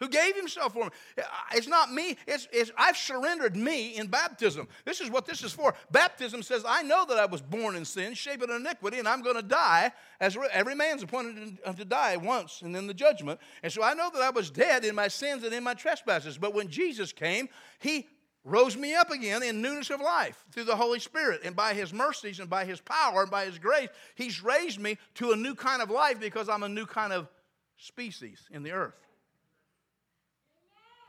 who 0.00 0.08
gave 0.08 0.36
himself 0.36 0.72
for 0.72 0.84
me. 0.84 0.90
Uh, 1.18 1.22
it's 1.52 1.66
not 1.66 1.92
me, 1.92 2.16
it's, 2.26 2.48
it's, 2.52 2.70
I've 2.76 2.96
surrendered 2.96 3.56
me 3.56 3.96
in 3.96 4.08
baptism. 4.08 4.68
This 4.84 5.00
is 5.00 5.10
what 5.10 5.26
this 5.26 5.42
is 5.42 5.52
for. 5.52 5.74
Baptism 5.90 6.42
says, 6.42 6.64
I 6.66 6.82
know 6.82 7.04
that 7.06 7.18
I 7.18 7.26
was 7.26 7.40
born 7.40 7.76
in 7.76 7.84
sin, 7.84 8.14
shaped 8.14 8.42
in 8.42 8.50
iniquity, 8.50 8.98
and 8.98 9.08
I'm 9.08 9.22
going 9.22 9.36
to 9.36 9.42
die 9.42 9.92
as 10.20 10.36
every 10.52 10.74
man's 10.74 11.02
appointed 11.02 11.58
uh, 11.64 11.72
to 11.72 11.84
die 11.84 12.16
once 12.16 12.62
and 12.62 12.74
then 12.74 12.86
the 12.86 12.94
judgment. 12.94 13.40
And 13.62 13.72
so 13.72 13.82
I 13.82 13.94
know 13.94 14.10
that 14.12 14.22
I 14.22 14.30
was 14.30 14.50
dead 14.50 14.84
in 14.84 14.94
my 14.94 15.08
sins 15.08 15.44
and 15.44 15.52
in 15.52 15.64
my 15.64 15.74
trespasses. 15.74 16.38
But 16.38 16.54
when 16.54 16.68
Jesus 16.68 17.12
came, 17.12 17.48
he 17.78 18.06
rose 18.44 18.76
me 18.76 18.94
up 18.94 19.10
again 19.10 19.42
in 19.42 19.62
newness 19.62 19.90
of 19.90 20.00
life 20.00 20.44
through 20.52 20.64
the 20.64 20.76
Holy 20.76 21.00
Spirit. 21.00 21.40
And 21.44 21.56
by 21.56 21.74
His 21.74 21.92
mercies 21.92 22.40
and 22.40 22.48
by 22.48 22.64
His 22.64 22.80
power 22.80 23.22
and 23.22 23.30
by 23.30 23.46
His 23.46 23.58
grace, 23.58 23.88
He's 24.14 24.42
raised 24.42 24.78
me 24.78 24.98
to 25.14 25.32
a 25.32 25.36
new 25.36 25.54
kind 25.54 25.82
of 25.82 25.90
life 25.90 26.20
because 26.20 26.48
I'm 26.48 26.62
a 26.62 26.68
new 26.68 26.86
kind 26.86 27.12
of 27.12 27.28
species 27.76 28.46
in 28.50 28.62
the 28.62 28.72
earth. 28.72 28.94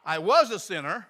I 0.06 0.20
was 0.20 0.52
a 0.52 0.60
sinner. 0.60 1.08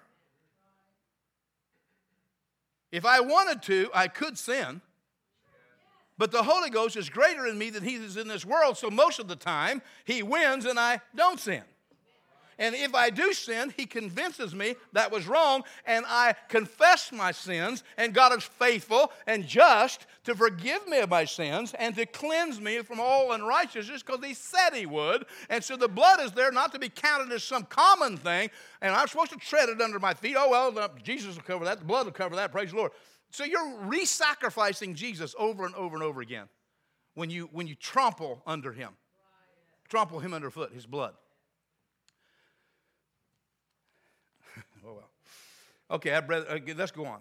If 2.90 3.04
I 3.04 3.20
wanted 3.20 3.62
to, 3.64 3.90
I 3.92 4.08
could 4.08 4.38
sin. 4.38 4.80
But 6.18 6.32
the 6.32 6.42
Holy 6.42 6.70
Ghost 6.70 6.96
is 6.96 7.10
greater 7.10 7.46
in 7.46 7.58
me 7.58 7.68
than 7.68 7.84
he 7.84 7.96
is 7.96 8.16
in 8.16 8.26
this 8.26 8.46
world, 8.46 8.78
so 8.78 8.88
most 8.88 9.18
of 9.18 9.28
the 9.28 9.36
time 9.36 9.82
he 10.04 10.22
wins 10.22 10.64
and 10.64 10.78
I 10.78 11.00
don't 11.14 11.38
sin. 11.38 11.62
And 12.58 12.74
if 12.74 12.94
I 12.94 13.10
do 13.10 13.34
sin, 13.34 13.72
he 13.76 13.84
convinces 13.84 14.54
me 14.54 14.76
that 14.92 15.12
was 15.12 15.26
wrong, 15.26 15.62
and 15.84 16.06
I 16.08 16.34
confess 16.48 17.12
my 17.12 17.30
sins, 17.30 17.84
and 17.98 18.14
God 18.14 18.36
is 18.36 18.44
faithful 18.44 19.12
and 19.26 19.46
just 19.46 20.06
to 20.24 20.34
forgive 20.34 20.88
me 20.88 21.00
of 21.00 21.10
my 21.10 21.26
sins 21.26 21.74
and 21.78 21.94
to 21.96 22.06
cleanse 22.06 22.58
me 22.58 22.80
from 22.80 22.98
all 22.98 23.32
unrighteousness 23.32 24.02
because 24.02 24.24
he 24.24 24.32
said 24.32 24.70
he 24.72 24.86
would. 24.86 25.26
And 25.50 25.62
so 25.62 25.76
the 25.76 25.88
blood 25.88 26.20
is 26.20 26.32
there 26.32 26.50
not 26.50 26.72
to 26.72 26.78
be 26.78 26.88
counted 26.88 27.30
as 27.32 27.44
some 27.44 27.64
common 27.64 28.16
thing, 28.16 28.50
and 28.80 28.94
I'm 28.94 29.06
supposed 29.06 29.32
to 29.32 29.38
tread 29.38 29.68
it 29.68 29.82
under 29.82 29.98
my 29.98 30.14
feet. 30.14 30.36
Oh, 30.38 30.50
well, 30.50 30.90
Jesus 31.02 31.36
will 31.36 31.42
cover 31.42 31.66
that, 31.66 31.80
the 31.80 31.84
blood 31.84 32.06
will 32.06 32.12
cover 32.12 32.36
that, 32.36 32.52
praise 32.52 32.70
the 32.70 32.76
Lord. 32.76 32.92
So 33.30 33.44
you're 33.44 33.80
re 33.80 34.06
sacrificing 34.06 34.94
Jesus 34.94 35.34
over 35.38 35.66
and 35.66 35.74
over 35.74 35.94
and 35.94 36.02
over 36.02 36.22
again 36.22 36.48
when 37.14 37.28
you, 37.28 37.50
when 37.52 37.66
you 37.66 37.74
trample 37.74 38.42
under 38.46 38.72
him, 38.72 38.90
trample 39.88 40.20
him 40.20 40.32
underfoot, 40.32 40.72
his 40.72 40.86
blood. 40.86 41.12
Oh, 44.86 44.94
well. 44.94 45.10
Okay, 45.90 46.12
I'd 46.12 46.28
rather, 46.28 46.60
let's 46.76 46.92
go 46.92 47.06
on. 47.06 47.20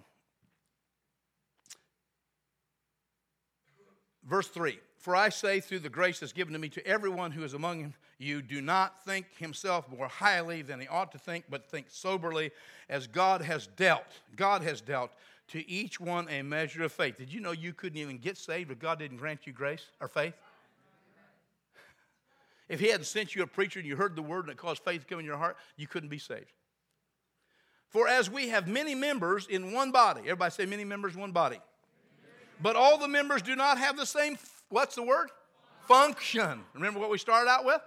Verse 4.24 4.47
3 4.47 4.80
For 4.97 5.16
I 5.16 5.30
say, 5.30 5.59
through 5.59 5.80
the 5.80 5.89
grace 5.89 6.20
that's 6.20 6.34
given 6.34 6.53
to 6.53 6.59
me, 6.59 6.70
to 6.70 6.86
everyone 6.86 7.32
who 7.32 7.43
is 7.43 7.53
among 7.53 7.93
you, 8.18 8.41
do 8.41 8.61
not 8.61 9.03
think 9.05 9.28
himself 9.38 9.88
more 9.89 10.07
highly 10.07 10.61
than 10.61 10.80
he 10.80 10.88
ought 10.88 11.11
to 11.11 11.20
think, 11.20 11.45
but 11.49 11.70
think 11.70 11.88
soberly, 11.89 12.51
as 12.89 13.07
God 13.07 13.41
has 13.41 13.68
dealt. 13.68 14.22
God 14.36 14.63
has 14.63 14.82
dealt 14.82 15.11
to 15.49 15.70
each 15.70 15.99
one 15.99 16.28
a 16.30 16.41
measure 16.41 16.84
of 16.84 16.91
faith. 16.91 17.18
Did 17.18 17.32
you 17.32 17.39
know 17.39 17.51
you 17.51 17.74
couldn't 17.74 17.99
even 17.99 18.18
get 18.18 18.38
saved 18.38 18.72
if 18.72 18.80
God 18.80 18.99
didn't 18.99 19.18
grant 19.18 19.45
you 19.45 19.53
grace 19.53 19.86
or 20.01 20.07
faith? 20.07 20.34
If 22.68 22.80
He 22.80 22.88
hadn't 22.88 23.05
sent 23.05 23.36
you 23.36 23.43
a 23.43 23.47
preacher 23.47 23.80
and 23.80 23.88
you 23.88 23.95
heard 23.95 24.16
the 24.16 24.24
word 24.24 24.45
and 24.45 24.49
it 24.49 24.57
caused 24.57 24.82
faith 24.82 25.01
to 25.01 25.07
come 25.07 25.20
in 25.20 25.26
your 25.26 25.38
heart, 25.38 25.55
you 25.78 25.86
couldn't 25.86 26.09
be 26.09 26.18
saved. 26.18 26.51
For 27.96 28.10
as 28.10 28.30
we 28.30 28.50
have 28.50 28.68
many 28.68 28.93
members 28.93 29.48
in 29.48 29.72
one 29.72 29.91
body, 29.91 30.20
everybody 30.20 30.52
say 30.52 30.66
many 30.66 30.84
members 30.84 31.16
one 31.16 31.32
body, 31.32 31.60
but 32.62 32.76
all 32.76 32.98
the 32.98 33.08
members 33.08 33.41
do 33.41 33.56
not 33.56 33.78
have 33.78 33.96
the 33.96 34.06
same, 34.06 34.38
what's 34.68 34.96
the 34.96 35.02
word? 35.02 35.30
Function. 35.88 36.60
Remember 36.74 37.00
what 37.00 37.10
we 37.10 37.18
started 37.18 37.50
out 37.50 37.64
with? 37.64 37.80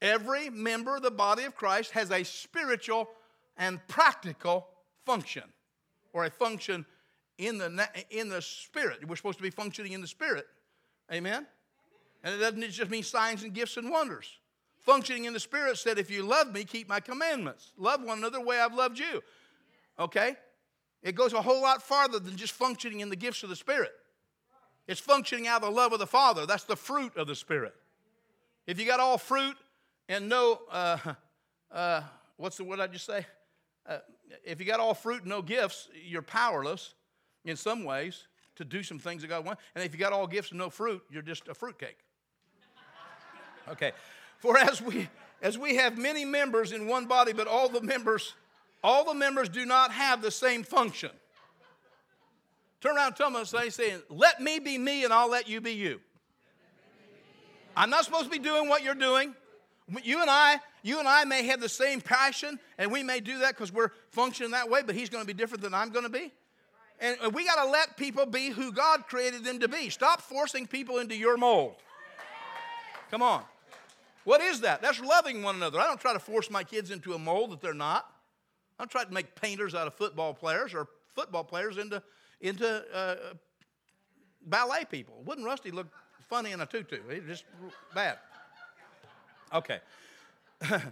Every 0.00 0.48
member 0.48 0.96
of 0.96 1.02
the 1.02 1.10
body 1.10 1.44
of 1.44 1.54
Christ 1.54 1.90
has 1.90 2.10
a 2.10 2.24
spiritual 2.24 3.10
and 3.58 3.78
practical 3.88 4.66
function, 5.04 5.44
or 6.14 6.24
a 6.24 6.30
function 6.30 6.86
in 7.36 7.58
the, 7.58 7.86
in 8.08 8.30
the 8.30 8.40
spirit. 8.40 9.06
We're 9.06 9.16
supposed 9.16 9.36
to 9.36 9.42
be 9.42 9.50
functioning 9.50 9.92
in 9.92 10.00
the 10.00 10.06
spirit. 10.06 10.46
Amen? 11.12 11.46
And 12.24 12.34
it 12.34 12.38
doesn't 12.38 12.70
just 12.70 12.90
mean 12.90 13.02
signs 13.02 13.42
and 13.42 13.52
gifts 13.52 13.76
and 13.76 13.90
wonders 13.90 14.38
functioning 14.88 15.26
in 15.26 15.34
the 15.34 15.40
Spirit 15.40 15.76
said, 15.76 15.98
If 15.98 16.10
you 16.10 16.22
love 16.22 16.50
me, 16.50 16.64
keep 16.64 16.88
my 16.88 16.98
commandments. 16.98 17.72
Love 17.76 18.02
one 18.02 18.18
another 18.18 18.38
the 18.38 18.44
way 18.44 18.58
I've 18.58 18.72
loved 18.72 18.98
you. 18.98 19.22
Okay? 19.98 20.34
It 21.02 21.14
goes 21.14 21.34
a 21.34 21.42
whole 21.42 21.60
lot 21.60 21.82
farther 21.82 22.18
than 22.18 22.36
just 22.36 22.54
functioning 22.54 23.00
in 23.00 23.10
the 23.10 23.16
gifts 23.16 23.42
of 23.42 23.50
the 23.50 23.56
Spirit. 23.56 23.92
It's 24.86 24.98
functioning 24.98 25.46
out 25.46 25.62
of 25.62 25.68
the 25.68 25.74
love 25.76 25.92
of 25.92 25.98
the 25.98 26.06
Father. 26.06 26.46
That's 26.46 26.64
the 26.64 26.74
fruit 26.74 27.14
of 27.18 27.26
the 27.26 27.34
Spirit. 27.34 27.74
If 28.66 28.80
you 28.80 28.86
got 28.86 28.98
all 28.98 29.18
fruit 29.18 29.56
and 30.08 30.26
no, 30.26 30.60
uh, 30.70 30.96
uh, 31.70 32.00
what's 32.38 32.56
the 32.56 32.64
word 32.64 32.80
I 32.80 32.86
just 32.86 33.04
say? 33.04 33.26
Uh, 33.86 33.98
if 34.42 34.58
you 34.58 34.64
got 34.64 34.80
all 34.80 34.94
fruit 34.94 35.20
and 35.20 35.28
no 35.28 35.42
gifts, 35.42 35.88
you're 36.02 36.22
powerless 36.22 36.94
in 37.44 37.56
some 37.56 37.84
ways 37.84 38.26
to 38.56 38.64
do 38.64 38.82
some 38.82 38.98
things 38.98 39.20
that 39.20 39.28
God 39.28 39.44
wants. 39.44 39.60
And 39.74 39.84
if 39.84 39.92
you 39.92 40.00
got 40.00 40.14
all 40.14 40.26
gifts 40.26 40.50
and 40.50 40.58
no 40.58 40.70
fruit, 40.70 41.02
you're 41.10 41.20
just 41.20 41.46
a 41.48 41.54
fruitcake. 41.54 41.98
Okay. 43.70 43.92
For 44.38 44.56
as 44.58 44.80
we 44.80 45.08
as 45.40 45.56
we 45.56 45.76
have 45.76 45.96
many 45.96 46.24
members 46.24 46.72
in 46.72 46.86
one 46.86 47.06
body, 47.06 47.32
but 47.32 47.46
all 47.46 47.68
the 47.68 47.80
members, 47.80 48.34
all 48.82 49.04
the 49.04 49.14
members 49.14 49.48
do 49.48 49.64
not 49.64 49.92
have 49.92 50.20
the 50.20 50.30
same 50.30 50.64
function. 50.64 51.10
Turn 52.80 52.96
around 52.96 53.14
tell 53.14 53.30
them 53.30 53.44
say, 53.44 53.70
saying, 53.70 54.02
let 54.08 54.40
me 54.40 54.58
be 54.58 54.78
me 54.78 55.04
and 55.04 55.12
I'll 55.12 55.30
let 55.30 55.48
you 55.48 55.60
be 55.60 55.72
you. 55.72 56.00
I'm 57.76 57.90
not 57.90 58.04
supposed 58.04 58.24
to 58.24 58.30
be 58.30 58.38
doing 58.38 58.68
what 58.68 58.82
you're 58.82 58.94
doing. 58.94 59.34
You 60.02 60.20
and 60.20 60.28
I, 60.28 60.60
you 60.82 60.98
and 60.98 61.08
I 61.08 61.24
may 61.24 61.44
have 61.44 61.60
the 61.60 61.68
same 61.68 62.00
passion, 62.00 62.58
and 62.76 62.92
we 62.92 63.02
may 63.02 63.20
do 63.20 63.38
that 63.38 63.54
because 63.54 63.72
we're 63.72 63.90
functioning 64.10 64.50
that 64.52 64.68
way, 64.68 64.82
but 64.84 64.94
he's 64.94 65.08
going 65.08 65.22
to 65.22 65.26
be 65.26 65.32
different 65.32 65.62
than 65.62 65.72
I'm 65.72 65.90
going 65.90 66.04
to 66.04 66.10
be. 66.10 66.32
And 67.00 67.16
we 67.32 67.44
got 67.44 67.64
to 67.64 67.70
let 67.70 67.96
people 67.96 68.26
be 68.26 68.50
who 68.50 68.72
God 68.72 69.06
created 69.06 69.44
them 69.44 69.60
to 69.60 69.68
be. 69.68 69.88
Stop 69.88 70.20
forcing 70.20 70.66
people 70.66 70.98
into 70.98 71.16
your 71.16 71.36
mold. 71.36 71.76
Come 73.10 73.22
on. 73.22 73.44
What 74.28 74.42
is 74.42 74.60
that? 74.60 74.82
That's 74.82 75.00
loving 75.00 75.42
one 75.42 75.54
another. 75.54 75.80
I 75.80 75.86
don't 75.86 75.98
try 75.98 76.12
to 76.12 76.18
force 76.18 76.50
my 76.50 76.62
kids 76.62 76.90
into 76.90 77.14
a 77.14 77.18
mold 77.18 77.50
that 77.50 77.62
they're 77.62 77.72
not. 77.72 78.04
I 78.78 78.82
don't 78.82 78.90
try 78.90 79.02
to 79.02 79.10
make 79.10 79.34
painters 79.34 79.74
out 79.74 79.86
of 79.86 79.94
football 79.94 80.34
players 80.34 80.74
or 80.74 80.86
football 81.14 81.42
players 81.42 81.78
into, 81.78 82.02
into 82.42 82.84
uh, 82.94 83.14
ballet 84.44 84.84
people. 84.90 85.22
Wouldn't 85.24 85.46
Rusty 85.46 85.70
look 85.70 85.86
funny 86.28 86.52
in 86.52 86.60
a 86.60 86.66
tutu? 86.66 86.98
He's 87.10 87.22
just 87.26 87.44
bad. 87.94 88.18
Okay. 89.54 89.78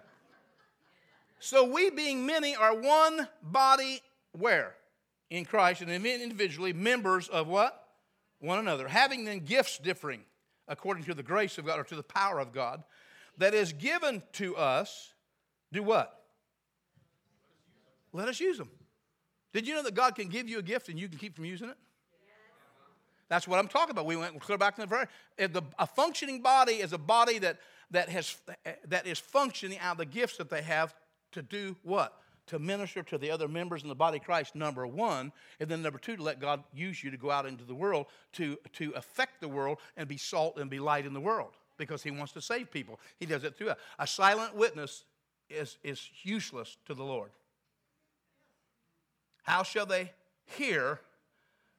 so 1.38 1.70
we 1.70 1.90
being 1.90 2.24
many 2.24 2.56
are 2.56 2.74
one 2.74 3.28
body 3.42 4.00
where? 4.32 4.76
In 5.28 5.44
Christ 5.44 5.82
and 5.82 5.90
individually 5.90 6.72
members 6.72 7.28
of 7.28 7.48
what? 7.48 7.86
One 8.38 8.58
another. 8.60 8.88
Having 8.88 9.26
then 9.26 9.40
gifts 9.40 9.76
differing 9.76 10.22
according 10.68 11.04
to 11.04 11.12
the 11.12 11.22
grace 11.22 11.58
of 11.58 11.66
God 11.66 11.78
or 11.78 11.84
to 11.84 11.96
the 11.96 12.02
power 12.02 12.38
of 12.38 12.54
God 12.54 12.82
that 13.38 13.54
is 13.54 13.72
given 13.72 14.22
to 14.32 14.56
us, 14.56 15.12
do 15.72 15.82
what? 15.82 16.12
Let 18.12 18.28
us 18.28 18.40
use 18.40 18.56
them. 18.56 18.70
Did 19.52 19.66
you 19.66 19.74
know 19.74 19.82
that 19.82 19.94
God 19.94 20.14
can 20.14 20.28
give 20.28 20.48
you 20.48 20.58
a 20.58 20.62
gift 20.62 20.88
and 20.88 20.98
you 20.98 21.08
can 21.08 21.18
keep 21.18 21.36
from 21.36 21.44
using 21.44 21.68
it? 21.68 21.76
That's 23.28 23.48
what 23.48 23.58
I'm 23.58 23.68
talking 23.68 23.90
about. 23.90 24.06
We 24.06 24.16
went 24.16 24.38
clear 24.40 24.56
back 24.56 24.76
to 24.76 24.82
the 24.82 24.86
very. 24.86 25.06
A 25.78 25.86
functioning 25.86 26.42
body 26.42 26.74
is 26.74 26.92
a 26.92 26.98
body 26.98 27.38
that, 27.40 27.58
that, 27.90 28.08
has, 28.08 28.36
that 28.86 29.06
is 29.06 29.18
functioning 29.18 29.78
out 29.80 29.92
of 29.92 29.98
the 29.98 30.06
gifts 30.06 30.36
that 30.36 30.48
they 30.48 30.62
have 30.62 30.94
to 31.32 31.42
do 31.42 31.76
what? 31.82 32.20
To 32.48 32.60
minister 32.60 33.02
to 33.02 33.18
the 33.18 33.32
other 33.32 33.48
members 33.48 33.82
in 33.82 33.88
the 33.88 33.96
body 33.96 34.18
of 34.18 34.24
Christ, 34.24 34.54
number 34.54 34.86
one. 34.86 35.32
And 35.58 35.68
then 35.68 35.82
number 35.82 35.98
two, 35.98 36.16
to 36.16 36.22
let 36.22 36.40
God 36.40 36.62
use 36.72 37.02
you 37.02 37.10
to 37.10 37.16
go 37.16 37.30
out 37.32 37.46
into 37.46 37.64
the 37.64 37.74
world 37.74 38.06
to, 38.34 38.56
to 38.74 38.92
affect 38.94 39.40
the 39.40 39.48
world 39.48 39.78
and 39.96 40.06
be 40.06 40.16
salt 40.16 40.56
and 40.58 40.70
be 40.70 40.78
light 40.78 41.04
in 41.04 41.12
the 41.12 41.20
world 41.20 41.56
because 41.76 42.02
He 42.02 42.10
wants 42.10 42.32
to 42.32 42.40
save 42.40 42.70
people. 42.70 43.00
He 43.18 43.26
does 43.26 43.44
it 43.44 43.56
through 43.56 43.72
a, 43.98 44.06
silent 44.06 44.54
witness 44.54 45.04
is, 45.48 45.78
is 45.82 46.08
useless 46.22 46.76
to 46.86 46.94
the 46.94 47.04
Lord. 47.04 47.30
How 49.42 49.62
shall 49.62 49.86
they 49.86 50.12
hear 50.44 51.00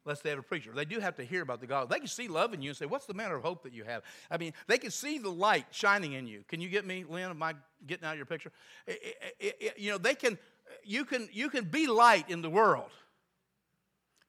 unless 0.07 0.21
they 0.21 0.29
have 0.29 0.39
a 0.39 0.43
preacher. 0.43 0.71
They 0.73 0.85
do 0.85 1.01
have 1.01 1.15
to 1.15 1.23
hear 1.25 1.41
about 1.41 1.59
the 1.59 1.67
gospel. 1.67 1.89
They 1.89 1.99
can 1.99 2.07
see 2.07 2.29
love 2.29 2.53
in 2.53 2.61
you 2.61 2.69
and 2.69 2.77
say, 2.77 2.85
What's 2.85 3.05
the 3.05 3.13
manner 3.13 3.35
of 3.35 3.43
hope 3.43 3.63
that 3.63 3.73
you 3.73 3.83
have? 3.83 4.03
I 4.31 4.37
mean, 4.37 4.53
they 4.65 4.77
can 4.77 4.89
see 4.89 5.17
the 5.17 5.29
light 5.29 5.65
shining 5.71 6.13
in 6.13 6.27
you. 6.27 6.45
Can 6.47 6.61
you 6.61 6.69
get 6.69 6.85
me, 6.85 7.03
Lynn? 7.07 7.29
Am 7.29 7.43
I 7.43 7.55
getting 7.85 8.05
out 8.05 8.13
of 8.13 8.17
your 8.17 8.25
picture? 8.25 8.53
It, 8.87 9.17
it, 9.37 9.55
it, 9.59 9.73
you 9.77 9.91
know, 9.91 9.97
they 9.97 10.15
can, 10.15 10.37
you 10.85 11.03
can, 11.03 11.27
you 11.33 11.49
can 11.49 11.65
be 11.65 11.87
light 11.87 12.29
in 12.29 12.41
the 12.41 12.49
world. 12.49 12.89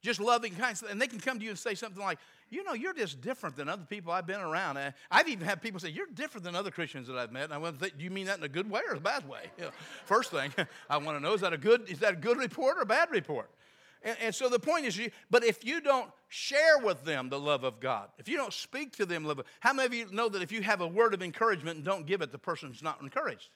Just 0.02 0.20
loving 0.20 0.54
kind, 0.56 0.76
and 0.90 1.00
they 1.00 1.06
can 1.06 1.20
come 1.20 1.38
to 1.38 1.44
you 1.44 1.50
and 1.50 1.58
say 1.58 1.76
something 1.76 2.02
like, 2.02 2.18
you 2.50 2.64
know, 2.64 2.72
you're 2.72 2.94
just 2.94 3.20
different 3.20 3.56
than 3.56 3.68
other 3.68 3.84
people 3.84 4.12
I've 4.12 4.26
been 4.26 4.40
around. 4.40 4.78
I've 5.10 5.28
even 5.28 5.46
had 5.46 5.60
people 5.60 5.80
say, 5.80 5.90
you're 5.90 6.06
different 6.14 6.44
than 6.44 6.56
other 6.56 6.70
Christians 6.70 7.06
that 7.08 7.16
I've 7.16 7.32
met. 7.32 7.44
And 7.44 7.54
I 7.54 7.58
went, 7.58 7.78
do 7.80 7.90
you 7.98 8.10
mean 8.10 8.26
that 8.26 8.38
in 8.38 8.44
a 8.44 8.48
good 8.48 8.70
way 8.70 8.80
or 8.88 8.94
a 8.94 9.00
bad 9.00 9.28
way? 9.28 9.40
You 9.58 9.64
know, 9.64 9.70
first 10.04 10.30
thing 10.30 10.52
I 10.90 10.98
want 10.98 11.18
to 11.18 11.22
know 11.22 11.34
is 11.34 11.40
that 11.40 11.52
a 11.52 11.58
good 11.58 11.88
is 11.88 11.98
that 11.98 12.12
a 12.12 12.16
good 12.16 12.38
report 12.38 12.78
or 12.78 12.82
a 12.82 12.86
bad 12.86 13.10
report? 13.10 13.50
And, 14.02 14.16
and, 14.22 14.34
so 14.34 14.48
the 14.48 14.60
point 14.60 14.86
is, 14.86 14.96
you, 14.96 15.10
but 15.28 15.42
if 15.42 15.64
you 15.64 15.80
don't 15.80 16.10
share 16.28 16.78
with 16.78 17.04
them 17.04 17.28
the 17.28 17.40
love 17.40 17.64
of 17.64 17.80
God, 17.80 18.08
if 18.18 18.28
you 18.28 18.36
don't 18.36 18.52
speak 18.52 18.96
to 18.98 19.06
them 19.06 19.24
love, 19.24 19.40
how 19.58 19.72
many 19.72 19.86
of 19.86 19.94
you 19.94 20.06
know 20.12 20.28
that 20.28 20.40
if 20.40 20.52
you 20.52 20.62
have 20.62 20.80
a 20.80 20.86
word 20.86 21.14
of 21.14 21.22
encouragement 21.22 21.76
and 21.76 21.84
don't 21.84 22.06
give 22.06 22.22
it, 22.22 22.30
the 22.30 22.38
person's 22.38 22.82
not 22.82 23.00
encouraged? 23.02 23.48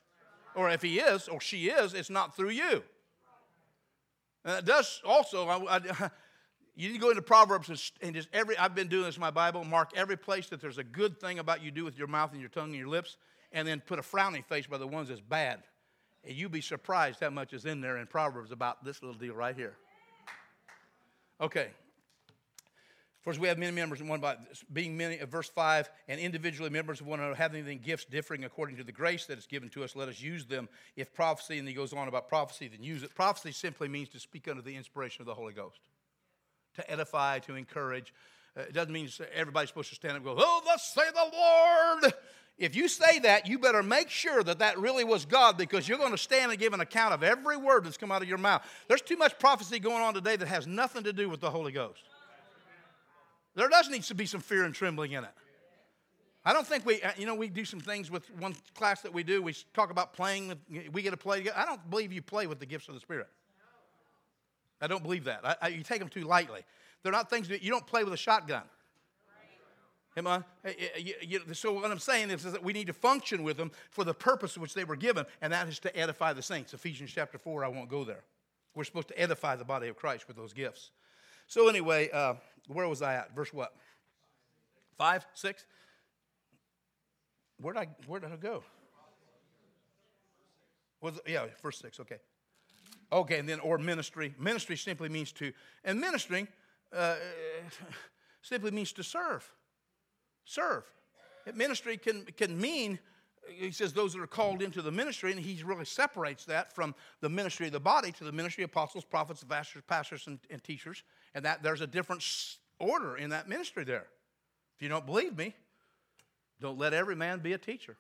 Or 0.57 0.69
if 0.69 0.83
he 0.83 0.99
is 0.99 1.29
or 1.29 1.41
she 1.41 1.69
is, 1.69 1.95
it's 1.95 2.11
not 2.11 2.37
through 2.37 2.51
you. 2.51 2.83
And 4.45 4.59
it 4.59 4.65
does 4.65 5.01
also, 5.05 5.47
I, 5.47 5.77
I, 5.77 6.11
you 6.75 6.89
need 6.89 6.95
to 6.95 7.01
go 7.01 7.11
into 7.11 7.23
Proverbs 7.23 7.69
and, 7.69 7.83
and 8.01 8.15
just 8.15 8.29
every, 8.33 8.57
I've 8.57 8.75
been 8.75 8.89
doing 8.89 9.05
this 9.05 9.17
in 9.17 9.21
my 9.21 9.31
Bible, 9.31 9.65
mark 9.65 9.91
every 9.95 10.17
place 10.17 10.49
that 10.49 10.61
there's 10.61 10.79
a 10.79 10.85
good 10.85 11.21
thing 11.21 11.39
about 11.39 11.63
you 11.63 11.71
do 11.71 11.85
with 11.85 11.99
your 11.99 12.07
mouth 12.07 12.33
and 12.33 12.41
your 12.41 12.51
tongue 12.51 12.71
and 12.71 12.79
your 12.79 12.89
lips, 12.89 13.17
and 13.53 13.69
then 13.69 13.81
put 13.81 13.99
a 13.99 14.03
frowning 14.03 14.43
face 14.43 14.67
by 14.67 14.79
the 14.79 14.87
ones 14.87 15.09
that's 15.09 15.21
bad. 15.21 15.63
And 16.25 16.35
you'd 16.35 16.53
be 16.53 16.61
surprised 16.61 17.21
how 17.21 17.31
much 17.31 17.53
is 17.53 17.67
in 17.67 17.81
there 17.81 17.99
in 17.99 18.07
Proverbs 18.07 18.53
about 18.53 18.85
this 18.85 19.03
little 19.03 19.19
deal 19.19 19.35
right 19.35 19.55
here. 19.55 19.75
Okay. 21.41 21.69
First, 23.23 23.39
we 23.39 23.47
have 23.47 23.59
many 23.59 23.73
members 23.73 24.01
in 24.01 24.09
one 24.09 24.21
body, 24.21 24.41
being 24.73 24.97
many, 24.97 25.17
verse 25.19 25.49
5, 25.49 25.89
and 26.09 26.21
individually 26.21 26.71
members 26.71 27.01
of 27.01 27.07
one 27.07 27.21
another, 27.21 27.37
having 27.37 27.65
the 27.65 27.77
gifts 27.77 28.05
differing 28.05 28.45
according 28.45 28.77
to 28.79 28.85
the 28.85 28.91
grace 28.91 29.27
that 29.27 29.39
is 29.39 29.47
given 29.47 29.69
to 29.71 29.85
us, 29.85 29.95
let 29.95 30.09
us 30.09 30.21
use 30.21 30.45
them. 30.45 30.69
If 30.97 31.15
prophecy, 31.15 31.59
and 31.59 31.69
he 31.69 31.75
goes 31.75 31.93
on 31.93 32.09
about 32.09 32.29
prophecy, 32.29 32.67
then 32.67 32.83
use 32.83 33.05
it. 33.05 33.15
Prophecy 33.15 33.53
simply 33.53 33.87
means 33.87 34.09
to 34.11 34.19
speak 34.19 34.49
under 34.49 34.61
the 34.61 34.75
inspiration 34.75 35.23
of 35.23 35.27
the 35.27 35.35
Holy 35.35 35.53
Ghost, 35.53 35.79
to 36.75 36.91
edify, 36.91 37.39
to 37.41 37.55
encourage. 37.55 38.13
Uh, 38.57 38.63
it 38.63 38.73
doesn't 38.73 38.93
mean 38.93 39.09
everybody's 39.35 39.69
supposed 39.69 39.89
to 39.91 39.95
stand 39.95 40.13
up 40.13 40.17
and 40.19 40.25
go, 40.25 40.35
Oh, 40.37 40.63
thus 40.65 40.93
say 40.95 41.09
the 41.13 42.03
Lord. 42.03 42.15
If 42.59 42.77
you 42.77 42.87
say 42.87 43.19
that, 43.21 43.47
you 43.47 43.59
better 43.59 43.83
make 43.83 44.11
sure 44.11 44.43
that 44.43 44.59
that 44.59 44.79
really 44.79 45.05
was 45.05 45.25
God 45.25 45.57
because 45.57 45.89
you're 45.89 45.99
going 45.99 46.13
to 46.13 46.19
stand 46.19 46.51
and 46.53 46.61
give 46.61 46.73
an 46.75 46.81
account 46.81 47.15
of 47.15 47.23
every 47.23 47.57
word 47.57 47.85
that's 47.85 47.97
come 47.97 48.13
out 48.13 48.23
of 48.23 48.29
your 48.29 48.39
mouth. 48.39 48.63
There's 48.89 49.01
too 49.01 49.17
much 49.17 49.39
prophecy 49.39 49.79
going 49.79 50.03
on 50.03 50.15
today 50.15 50.37
that 50.37 50.47
has 50.47 50.67
nothing 50.67 51.05
to 51.05 51.13
do 51.13 51.29
with 51.29 51.41
the 51.41 51.51
Holy 51.51 51.73
Ghost. 51.73 52.03
There 53.55 53.69
does 53.69 53.89
need 53.89 54.03
to 54.05 54.15
be 54.15 54.27
some 54.27 54.41
fear 54.41 54.65
and 54.65 54.75
trembling 54.75 55.13
in 55.13 55.25
it. 55.25 55.31
I 56.45 56.53
don't 56.53 56.67
think 56.67 56.85
we, 56.85 57.01
uh, 57.03 57.11
you 57.17 57.27
know, 57.27 57.35
we 57.35 57.49
do 57.49 57.65
some 57.65 57.81
things 57.81 58.11
with 58.11 58.29
one 58.39 58.55
class 58.75 59.01
that 59.03 59.15
we 59.15 59.23
do. 59.23 59.43
We 59.43 59.55
talk 59.75 59.91
about 59.91 60.13
playing, 60.13 60.49
with, 60.49 60.59
we 60.93 61.03
get 61.03 61.11
to 61.11 61.17
play 61.17 61.39
together. 61.39 61.57
I 61.57 61.65
don't 61.65 61.89
believe 61.89 62.13
you 62.13 62.21
play 62.21 62.47
with 62.47 62.59
the 62.59 62.67
gifts 62.67 62.89
of 62.89 62.95
the 62.95 63.01
Spirit. 63.01 63.29
I 64.83 64.89
don't 64.89 65.03
believe 65.03 65.25
that. 65.25 65.41
I, 65.45 65.57
I, 65.63 65.69
you 65.69 65.83
take 65.83 66.01
them 66.01 66.09
too 66.09 66.25
lightly. 66.25 66.61
They're 67.03 67.13
not 67.13 67.31
things 67.31 67.49
that 67.49 67.63
you 67.63 67.71
don't 67.71 67.87
play 67.87 68.05
with 68.05 68.13
a 68.13 68.19
shotgun. 68.19 68.65
Am 70.17 70.27
I? 70.27 70.43
Eh, 70.65 70.73
eh, 70.97 71.13
eh, 71.23 71.39
so 71.53 71.73
what 71.73 71.91
I'm 71.91 71.99
saying 71.99 72.31
is, 72.31 72.45
is, 72.45 72.53
that 72.53 72.63
we 72.63 72.75
need 72.75 72.89
to 72.89 72.93
function 72.93 73.43
with 73.43 73.57
them 73.57 73.71
for 73.91 74.05
the 74.05 74.13
purpose 74.13 74.59
which 74.59 74.75
they 74.75 74.85
were 74.85 74.97
given, 74.97 75.25
and 75.41 75.53
that 75.53 75.69
is 75.69 75.79
to 75.81 75.97
edify 75.97 76.35
the 76.35 76.43
saints. 76.43 76.75
Ephesians 76.75 77.11
chapter 77.15 77.39
4, 77.39 77.65
I 77.65 77.69
won't 77.69 77.89
go 77.89 78.05
there. 78.05 78.25
We're 78.75 78.85
supposed 78.85 79.09
to 79.09 79.19
edify 79.19 79.57
the 79.57 79.65
body 79.65 79.89
of 79.89 79.97
Christ 79.97 80.29
with 80.29 80.37
those 80.37 80.53
gifts. 80.53 80.91
So 81.47 81.69
anyway, 81.69 82.11
uh, 82.11 82.35
where 82.67 82.87
was 82.89 83.01
I 83.01 83.15
at? 83.15 83.35
Verse 83.35 83.53
what? 83.55 83.75
Five, 84.99 85.25
six? 85.33 85.65
Where 87.59 87.73
did 87.73 87.81
I, 87.81 87.89
where 88.07 88.21
did 88.21 88.33
I 88.33 88.37
go? 88.37 88.63
Was 91.01 91.19
yeah, 91.27 91.47
verse 91.63 91.79
six, 91.79 91.99
okay. 92.01 92.19
Okay, 93.13 93.39
and 93.39 93.49
then, 93.49 93.61
or 93.61 93.77
ministry. 93.77 94.35
Ministry 94.39 94.77
simply 94.77 95.11
means 95.11 95.33
to, 95.33 95.53
and 95.85 96.01
ministering 96.01 96.49
uh, 96.97 97.17
simply 98.43 98.71
means 98.71 98.93
to 98.95 99.03
serve. 99.03 99.47
Serve. 100.45 100.85
Ministry 101.55 101.99
can, 101.99 102.25
can 102.37 102.59
mean, 102.59 102.99
he 103.47 103.71
says, 103.71 103.93
those 103.93 104.15
that 104.15 104.23
are 104.23 104.27
called 104.27 104.63
into 104.63 104.81
the 104.81 104.91
ministry, 104.91 105.31
and 105.31 105.41
he 105.41 105.63
really 105.63 105.85
separates 105.85 106.47
that 106.47 106.73
from 106.73 106.95
the 107.21 107.29
ministry 107.29 107.67
of 107.67 107.73
the 107.73 107.81
body 107.81 108.13
to 108.13 108.25
the 108.25 108.33
ministry 108.33 108.65
of 108.65 108.71
apostles, 108.71 109.05
prophets, 109.05 109.45
pastors, 109.45 109.83
pastors 109.87 110.27
and, 110.27 110.39
and 110.51 110.63
teachers. 110.65 111.03
And 111.35 111.45
that 111.45 111.63
there's 111.63 111.81
a 111.81 111.87
different 111.87 112.25
order 112.79 113.17
in 113.17 113.31
that 113.31 113.49
ministry 113.49 113.85
there. 113.85 114.07
If 114.77 114.83
you 114.83 114.89
don't 114.89 115.07
believe 115.07 115.37
me, 115.37 115.55
don't 116.61 116.79
let 116.79 116.95
every 116.95 117.17
man 117.17 117.41
be 117.41 117.53
a 117.53 117.59
teacher. 117.59 117.97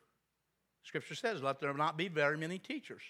Scripture 0.84 1.14
says, 1.14 1.42
let 1.42 1.60
there 1.60 1.74
not 1.74 1.96
be 1.96 2.08
very 2.08 2.38
many 2.38 2.58
teachers. 2.58 3.02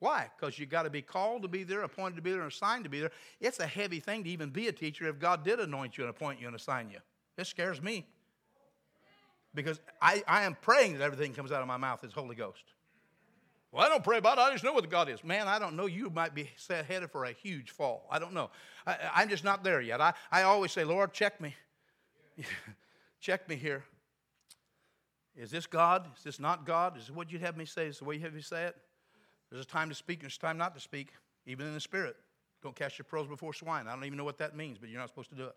Why? 0.00 0.28
Because 0.36 0.58
you 0.58 0.66
got 0.66 0.82
to 0.82 0.90
be 0.90 1.02
called 1.02 1.42
to 1.42 1.48
be 1.48 1.62
there, 1.62 1.82
appointed 1.82 2.16
to 2.16 2.22
be 2.22 2.32
there, 2.32 2.40
and 2.40 2.50
assigned 2.50 2.84
to 2.84 2.90
be 2.90 3.00
there. 3.00 3.12
It's 3.38 3.60
a 3.60 3.66
heavy 3.66 4.00
thing 4.00 4.24
to 4.24 4.30
even 4.30 4.48
be 4.50 4.68
a 4.68 4.72
teacher 4.72 5.06
if 5.06 5.18
God 5.18 5.44
did 5.44 5.60
anoint 5.60 5.96
you 5.98 6.04
and 6.04 6.10
appoint 6.10 6.40
you 6.40 6.46
and 6.46 6.56
assign 6.56 6.90
you. 6.90 6.98
It 7.36 7.46
scares 7.46 7.80
me 7.80 8.06
because 9.54 9.78
I, 10.00 10.22
I 10.26 10.42
am 10.42 10.56
praying 10.60 10.94
that 10.98 11.04
everything 11.04 11.34
comes 11.34 11.52
out 11.52 11.60
of 11.60 11.68
my 11.68 11.76
mouth 11.76 12.02
is 12.02 12.12
Holy 12.12 12.34
Ghost. 12.34 12.64
Well, 13.72 13.84
I 13.84 13.88
don't 13.88 14.02
pray 14.02 14.18
about 14.18 14.38
it. 14.38 14.40
I 14.40 14.50
just 14.50 14.64
know 14.64 14.72
what 14.72 14.88
God 14.90 15.08
is. 15.08 15.22
Man, 15.22 15.46
I 15.46 15.58
don't 15.58 15.76
know. 15.76 15.86
You 15.86 16.10
might 16.10 16.34
be 16.34 16.50
set 16.56 16.86
headed 16.86 17.10
for 17.10 17.24
a 17.24 17.32
huge 17.32 17.70
fall. 17.70 18.06
I 18.10 18.18
don't 18.18 18.32
know. 18.32 18.50
I, 18.86 19.22
am 19.22 19.28
just 19.28 19.44
not 19.44 19.62
there 19.62 19.80
yet. 19.80 20.00
I, 20.00 20.14
I 20.32 20.42
always 20.42 20.72
say, 20.72 20.82
Lord, 20.82 21.12
check 21.12 21.40
me. 21.40 21.54
check 23.20 23.48
me 23.48 23.54
here. 23.54 23.84
Is 25.36 25.50
this 25.50 25.66
God? 25.66 26.08
Is 26.16 26.24
this 26.24 26.40
not 26.40 26.66
God? 26.66 26.96
Is 26.96 27.06
this 27.06 27.14
what 27.14 27.30
you'd 27.30 27.42
have 27.42 27.56
me 27.56 27.64
say? 27.64 27.86
Is 27.86 27.98
the 27.98 28.04
way 28.04 28.16
you 28.16 28.22
have 28.22 28.34
me 28.34 28.40
say 28.40 28.64
it? 28.64 28.76
There's 29.50 29.64
a 29.64 29.68
time 29.68 29.88
to 29.88 29.94
speak 29.94 30.18
and 30.18 30.24
there's 30.24 30.36
a 30.36 30.40
time 30.40 30.58
not 30.58 30.74
to 30.74 30.80
speak, 30.80 31.08
even 31.46 31.66
in 31.66 31.74
the 31.74 31.80
spirit. 31.80 32.16
Don't 32.62 32.76
cast 32.76 32.98
your 32.98 33.04
pearls 33.04 33.26
before 33.26 33.52
swine. 33.52 33.88
I 33.88 33.94
don't 33.94 34.04
even 34.04 34.18
know 34.18 34.24
what 34.24 34.38
that 34.38 34.56
means, 34.56 34.78
but 34.78 34.88
you're 34.88 35.00
not 35.00 35.08
supposed 35.08 35.30
to 35.30 35.36
do 35.36 35.44
it. 35.44 35.56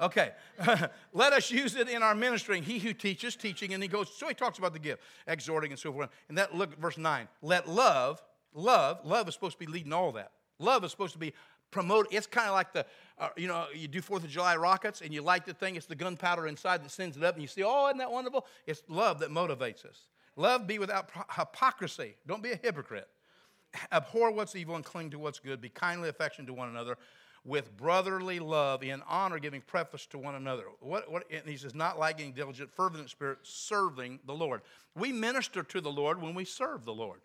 Okay, 0.00 0.32
let 1.12 1.32
us 1.34 1.50
use 1.50 1.76
it 1.76 1.88
in 1.88 2.02
our 2.02 2.14
ministering. 2.14 2.62
He 2.62 2.78
who 2.78 2.94
teaches, 2.94 3.36
teaching, 3.36 3.74
and 3.74 3.82
he 3.82 3.88
goes, 3.88 4.10
so 4.14 4.28
he 4.28 4.34
talks 4.34 4.58
about 4.58 4.72
the 4.72 4.78
gift, 4.78 5.02
exhorting 5.26 5.72
and 5.72 5.78
so 5.78 5.92
forth. 5.92 6.08
And 6.28 6.38
that, 6.38 6.54
look 6.54 6.72
at 6.72 6.78
verse 6.78 6.96
9. 6.96 7.28
Let 7.42 7.68
love, 7.68 8.22
love, 8.54 9.00
love 9.04 9.28
is 9.28 9.34
supposed 9.34 9.58
to 9.58 9.66
be 9.66 9.70
leading 9.70 9.92
all 9.92 10.12
that. 10.12 10.32
Love 10.58 10.84
is 10.84 10.90
supposed 10.90 11.12
to 11.12 11.18
be 11.18 11.34
promoted. 11.70 12.14
It's 12.14 12.26
kind 12.26 12.48
of 12.48 12.54
like 12.54 12.72
the, 12.72 12.86
uh, 13.18 13.28
you 13.36 13.46
know, 13.46 13.66
you 13.74 13.88
do 13.88 14.00
Fourth 14.00 14.24
of 14.24 14.30
July 14.30 14.56
rockets 14.56 15.02
and 15.02 15.12
you 15.12 15.20
light 15.20 15.44
the 15.44 15.54
thing, 15.54 15.76
it's 15.76 15.86
the 15.86 15.94
gunpowder 15.94 16.46
inside 16.46 16.82
that 16.82 16.90
sends 16.90 17.16
it 17.16 17.24
up, 17.24 17.34
and 17.34 17.42
you 17.42 17.48
see, 17.48 17.62
oh, 17.62 17.88
isn't 17.88 17.98
that 17.98 18.10
wonderful? 18.10 18.46
It's 18.66 18.82
love 18.88 19.20
that 19.20 19.30
motivates 19.30 19.84
us. 19.84 20.06
Love 20.36 20.66
be 20.66 20.78
without 20.78 21.10
hypocrisy. 21.36 22.16
Don't 22.26 22.42
be 22.42 22.52
a 22.52 22.56
hypocrite. 22.56 23.08
Abhor 23.92 24.30
what's 24.32 24.56
evil 24.56 24.76
and 24.76 24.84
cling 24.84 25.10
to 25.10 25.18
what's 25.18 25.38
good. 25.38 25.60
Be 25.60 25.68
kindly 25.68 26.08
affectionate 26.08 26.46
to 26.46 26.54
one 26.54 26.68
another 26.68 26.96
with 27.44 27.74
brotherly 27.76 28.38
love, 28.38 28.82
in 28.82 29.02
honor, 29.08 29.38
giving 29.38 29.62
preface 29.62 30.06
to 30.06 30.18
one 30.18 30.34
another. 30.34 30.64
What, 30.80 31.10
what, 31.10 31.24
he 31.46 31.56
says, 31.56 31.74
not 31.74 31.98
lagging 31.98 32.32
diligent, 32.32 32.70
fervent 32.74 33.08
spirit, 33.08 33.38
serving 33.42 34.20
the 34.26 34.34
Lord. 34.34 34.60
We 34.94 35.12
minister 35.12 35.62
to 35.62 35.80
the 35.80 35.90
Lord 35.90 36.20
when 36.20 36.34
we 36.34 36.44
serve 36.44 36.84
the 36.84 36.92
Lord. 36.92 37.20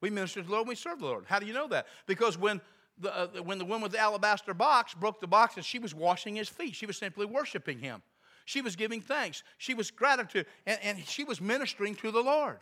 We 0.00 0.10
minister 0.10 0.42
to 0.42 0.46
the 0.46 0.52
Lord 0.52 0.66
when 0.66 0.70
we 0.70 0.76
serve 0.76 1.00
the 1.00 1.06
Lord. 1.06 1.24
How 1.26 1.38
do 1.38 1.46
you 1.46 1.52
know 1.52 1.68
that? 1.68 1.86
Because 2.06 2.38
when 2.38 2.60
the, 2.98 3.16
uh, 3.16 3.26
when 3.42 3.58
the 3.58 3.64
woman 3.64 3.82
with 3.82 3.92
the 3.92 3.98
alabaster 3.98 4.54
box 4.54 4.94
broke 4.94 5.20
the 5.20 5.26
box 5.26 5.56
and 5.56 5.64
she 5.64 5.78
was 5.78 5.94
washing 5.94 6.36
his 6.36 6.48
feet, 6.48 6.74
she 6.74 6.86
was 6.86 6.96
simply 6.96 7.26
worshiping 7.26 7.78
him. 7.78 8.02
She 8.44 8.60
was 8.60 8.76
giving 8.76 9.00
thanks. 9.00 9.42
She 9.58 9.74
was 9.74 9.90
gratitude. 9.90 10.46
And, 10.66 10.78
and 10.82 10.98
she 11.06 11.24
was 11.24 11.40
ministering 11.40 11.94
to 11.96 12.10
the 12.10 12.20
Lord. 12.20 12.58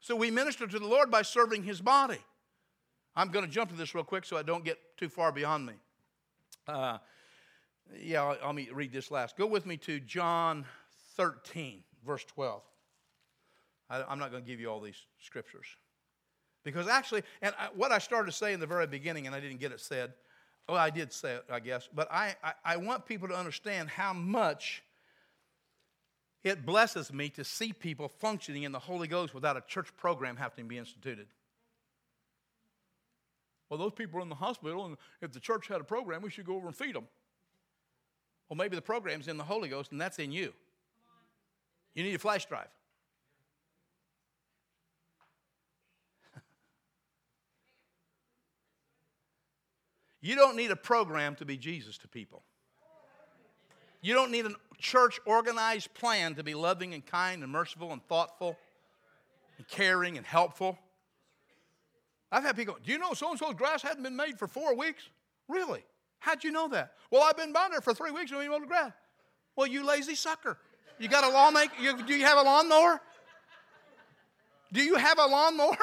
So 0.00 0.16
we 0.16 0.30
minister 0.30 0.66
to 0.66 0.78
the 0.78 0.86
Lord 0.86 1.10
by 1.10 1.22
serving 1.22 1.62
his 1.62 1.80
body. 1.80 2.18
I'm 3.14 3.28
going 3.28 3.44
to 3.44 3.50
jump 3.50 3.70
to 3.70 3.76
this 3.76 3.94
real 3.94 4.04
quick 4.04 4.24
so 4.24 4.36
I 4.36 4.42
don't 4.42 4.64
get 4.64 4.78
too 4.96 5.08
far 5.08 5.32
beyond 5.32 5.66
me. 5.66 5.74
Uh, 6.66 6.98
yeah, 8.00 8.22
I'll, 8.22 8.38
I'll 8.42 8.54
read 8.54 8.92
this 8.92 9.10
last. 9.10 9.36
Go 9.36 9.46
with 9.46 9.66
me 9.66 9.76
to 9.78 10.00
John 10.00 10.64
13, 11.16 11.82
verse 12.06 12.24
12. 12.24 12.62
I, 13.90 14.02
I'm 14.08 14.18
not 14.18 14.30
going 14.30 14.42
to 14.42 14.48
give 14.48 14.60
you 14.60 14.68
all 14.68 14.80
these 14.80 15.06
scriptures. 15.20 15.66
Because 16.62 16.88
actually, 16.88 17.22
and 17.42 17.54
I, 17.58 17.68
what 17.74 17.90
I 17.90 17.98
started 17.98 18.30
to 18.30 18.36
say 18.36 18.52
in 18.52 18.60
the 18.60 18.66
very 18.66 18.86
beginning, 18.86 19.26
and 19.26 19.34
I 19.34 19.40
didn't 19.40 19.60
get 19.60 19.72
it 19.72 19.80
said, 19.80 20.12
well, 20.70 20.78
I 20.78 20.90
did 20.90 21.12
say 21.12 21.34
it, 21.34 21.44
I 21.50 21.58
guess, 21.58 21.88
but 21.92 22.06
I, 22.12 22.36
I, 22.44 22.52
I 22.64 22.76
want 22.76 23.04
people 23.04 23.26
to 23.28 23.34
understand 23.34 23.88
how 23.88 24.12
much 24.12 24.84
it 26.44 26.64
blesses 26.64 27.12
me 27.12 27.28
to 27.30 27.44
see 27.44 27.72
people 27.72 28.08
functioning 28.08 28.62
in 28.62 28.70
the 28.70 28.78
Holy 28.78 29.08
Ghost 29.08 29.34
without 29.34 29.56
a 29.56 29.62
church 29.62 29.88
program 29.96 30.36
having 30.36 30.64
to 30.64 30.68
be 30.68 30.78
instituted. 30.78 31.26
Well, 33.68 33.78
those 33.78 33.92
people 33.92 34.20
are 34.20 34.22
in 34.22 34.28
the 34.28 34.36
hospital, 34.36 34.86
and 34.86 34.96
if 35.20 35.32
the 35.32 35.40
church 35.40 35.66
had 35.66 35.80
a 35.80 35.84
program, 35.84 36.22
we 36.22 36.30
should 36.30 36.46
go 36.46 36.54
over 36.54 36.68
and 36.68 36.76
feed 36.76 36.94
them. 36.94 37.08
Well, 38.48 38.56
maybe 38.56 38.76
the 38.76 38.82
program's 38.82 39.26
in 39.26 39.36
the 39.36 39.44
Holy 39.44 39.68
Ghost, 39.68 39.90
and 39.90 40.00
that's 40.00 40.18
in 40.20 40.30
you. 40.30 40.52
You 41.94 42.04
need 42.04 42.14
a 42.14 42.18
flash 42.18 42.46
drive. 42.46 42.68
You 50.20 50.36
don't 50.36 50.56
need 50.56 50.70
a 50.70 50.76
program 50.76 51.34
to 51.36 51.44
be 51.44 51.56
Jesus 51.56 51.98
to 51.98 52.08
people. 52.08 52.42
You 54.02 54.14
don't 54.14 54.30
need 54.30 54.46
a 54.46 54.52
church 54.78 55.20
organized 55.26 55.92
plan 55.94 56.34
to 56.36 56.42
be 56.42 56.54
loving 56.54 56.94
and 56.94 57.04
kind 57.04 57.42
and 57.42 57.52
merciful 57.52 57.92
and 57.92 58.02
thoughtful 58.06 58.56
and 59.58 59.68
caring 59.68 60.16
and 60.16 60.26
helpful. 60.26 60.78
I've 62.32 62.44
had 62.44 62.56
people, 62.56 62.76
do 62.82 62.92
you 62.92 62.98
know 62.98 63.12
so 63.12 63.30
and 63.30 63.38
so's 63.38 63.54
grass 63.54 63.82
hadn't 63.82 64.02
been 64.02 64.16
made 64.16 64.38
for 64.38 64.46
four 64.46 64.74
weeks? 64.74 65.02
Really? 65.48 65.84
How'd 66.20 66.44
you 66.44 66.52
know 66.52 66.68
that? 66.68 66.92
Well, 67.10 67.22
I've 67.22 67.36
been 67.36 67.52
down 67.52 67.72
there 67.72 67.80
for 67.80 67.92
three 67.92 68.10
weeks 68.10 68.30
and 68.30 68.40
we 68.40 68.48
mowed 68.48 68.62
the 68.62 68.66
grass. 68.66 68.92
Well, 69.56 69.66
you 69.66 69.84
lazy 69.84 70.14
sucker. 70.14 70.58
You 70.98 71.08
got 71.08 71.24
a 71.24 71.28
lawn 71.28 71.54
make, 71.54 71.70
you, 71.80 72.02
do 72.02 72.14
you 72.14 72.24
have 72.24 72.38
a 72.38 72.42
lawnmower? 72.42 73.00
Do 74.72 74.82
you 74.82 74.94
have 74.94 75.18
a 75.18 75.26
lawnmower? 75.26 75.76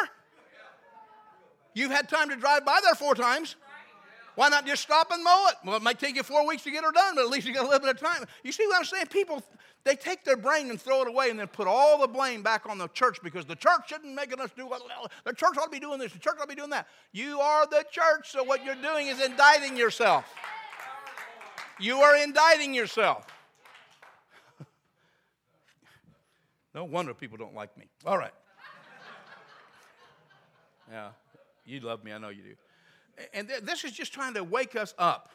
You've 1.73 1.91
had 1.91 2.07
time 2.07 2.29
to 2.29 2.35
drive 2.35 2.65
by 2.65 2.79
there 2.83 2.95
four 2.95 3.13
times. 3.13 3.55
Why 4.37 4.49
not 4.49 4.67
just 4.67 4.83
stop 4.83 5.11
and 5.11 5.23
mow 5.23 5.47
it? 5.49 5.55
Well, 5.65 5.77
it 5.77 5.81
might 5.81 5.97
take 5.97 6.15
you 6.15 6.21
four 6.21 6.45
weeks 6.45 6.61
to 6.65 6.69
get 6.69 6.83
her 6.83 6.91
done, 6.91 7.15
but 7.15 7.23
at 7.23 7.29
least 7.31 7.47
you 7.47 7.55
got 7.55 7.65
a 7.65 7.67
little 7.67 7.79
bit 7.79 7.89
of 7.89 7.99
time. 7.99 8.23
You 8.43 8.51
see 8.51 8.67
what 8.67 8.77
I'm 8.77 8.85
saying? 8.85 9.07
People, 9.07 9.41
they 9.83 9.95
take 9.95 10.23
their 10.23 10.37
brain 10.37 10.69
and 10.69 10.79
throw 10.79 11.01
it 11.01 11.07
away 11.07 11.31
and 11.31 11.39
then 11.39 11.47
put 11.47 11.65
all 11.67 11.97
the 11.97 12.07
blame 12.07 12.43
back 12.43 12.69
on 12.69 12.77
the 12.77 12.87
church 12.89 13.17
because 13.23 13.45
the 13.45 13.55
church 13.55 13.87
shouldn't 13.87 14.13
making 14.13 14.39
us 14.39 14.51
do 14.55 14.67
what 14.67 14.83
the 15.25 15.33
church 15.33 15.57
ought 15.57 15.63
to 15.63 15.71
be 15.71 15.79
doing 15.79 15.97
this, 15.97 16.13
the 16.13 16.19
church 16.19 16.35
ought 16.37 16.43
to 16.43 16.47
be 16.49 16.53
doing 16.53 16.69
that. 16.69 16.87
You 17.13 17.39
are 17.39 17.65
the 17.65 17.83
church, 17.89 18.29
so 18.29 18.43
what 18.43 18.63
you're 18.63 18.75
doing 18.75 19.07
is 19.07 19.19
indicting 19.19 19.75
yourself. 19.75 20.31
You 21.79 21.97
are 21.97 22.15
indicting 22.15 22.75
yourself. 22.75 23.25
no 26.75 26.83
wonder 26.83 27.15
people 27.15 27.39
don't 27.39 27.55
like 27.55 27.75
me. 27.75 27.85
All 28.05 28.19
right. 28.19 28.33
Yeah, 30.89 31.09
you 31.65 31.81
love 31.81 32.01
me, 32.03 32.13
I 32.13 32.17
know 32.17 32.29
you 32.29 32.43
do. 32.43 32.55
And 33.33 33.47
th- 33.47 33.61
this 33.61 33.83
is 33.83 33.91
just 33.91 34.13
trying 34.13 34.33
to 34.35 34.43
wake 34.43 34.75
us 34.75 34.93
up 34.97 35.31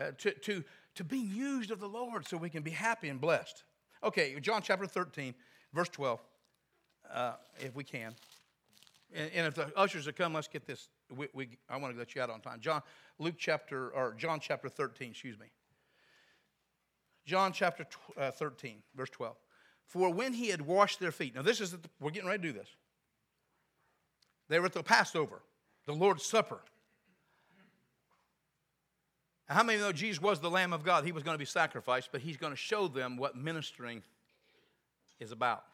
uh, 0.00 0.12
to, 0.18 0.32
to, 0.32 0.64
to 0.94 1.04
being 1.04 1.30
used 1.30 1.70
of 1.70 1.80
the 1.80 1.88
Lord 1.88 2.26
so 2.26 2.36
we 2.36 2.50
can 2.50 2.62
be 2.62 2.70
happy 2.70 3.08
and 3.08 3.20
blessed. 3.20 3.64
Okay, 4.04 4.38
John 4.40 4.62
chapter 4.62 4.86
13, 4.86 5.34
verse 5.72 5.88
12, 5.88 6.20
uh, 7.12 7.32
if 7.58 7.74
we 7.74 7.82
can. 7.82 8.14
And, 9.14 9.30
and, 9.34 9.46
if 9.46 9.54
the 9.54 9.72
ushers 9.76 10.06
have 10.06 10.16
come, 10.16 10.34
let's 10.34 10.48
get 10.48 10.66
this. 10.66 10.88
We, 11.14 11.28
we, 11.32 11.48
I 11.68 11.76
want 11.76 11.94
to 11.94 11.98
let 11.98 12.14
you 12.14 12.22
out 12.22 12.30
on 12.30 12.40
time. 12.40 12.60
John, 12.60 12.82
Luke 13.18 13.36
chapter, 13.38 13.90
or 13.90 14.14
John 14.14 14.40
chapter 14.40 14.68
13, 14.68 15.10
excuse 15.10 15.38
me. 15.38 15.46
John 17.24 17.52
chapter 17.52 17.84
tw- 17.84 18.18
uh, 18.18 18.30
13, 18.30 18.82
verse 18.94 19.10
12. 19.10 19.36
For 19.86 20.12
when 20.12 20.32
he 20.32 20.48
had 20.48 20.60
washed 20.60 21.00
their 21.00 21.12
feet, 21.12 21.34
now 21.34 21.42
this 21.42 21.60
is, 21.60 21.72
the, 21.72 21.78
we're 22.00 22.10
getting 22.10 22.28
ready 22.28 22.42
to 22.42 22.52
do 22.52 22.58
this. 22.58 22.68
They 24.48 24.58
were 24.60 24.66
at 24.66 24.72
the 24.72 24.82
Passover, 24.82 25.42
the 25.86 25.92
Lord's 25.92 26.24
Supper. 26.24 26.60
How 29.48 29.62
many 29.62 29.78
know 29.78 29.92
Jesus 29.92 30.20
was 30.20 30.40
the 30.40 30.50
Lamb 30.50 30.72
of 30.72 30.82
God? 30.82 31.04
He 31.04 31.12
was 31.12 31.22
going 31.22 31.34
to 31.34 31.38
be 31.38 31.44
sacrificed, 31.44 32.08
but 32.10 32.20
he's 32.20 32.36
going 32.36 32.52
to 32.52 32.56
show 32.56 32.88
them 32.88 33.16
what 33.16 33.36
ministering 33.36 34.02
is 35.20 35.30
about. 35.30 35.64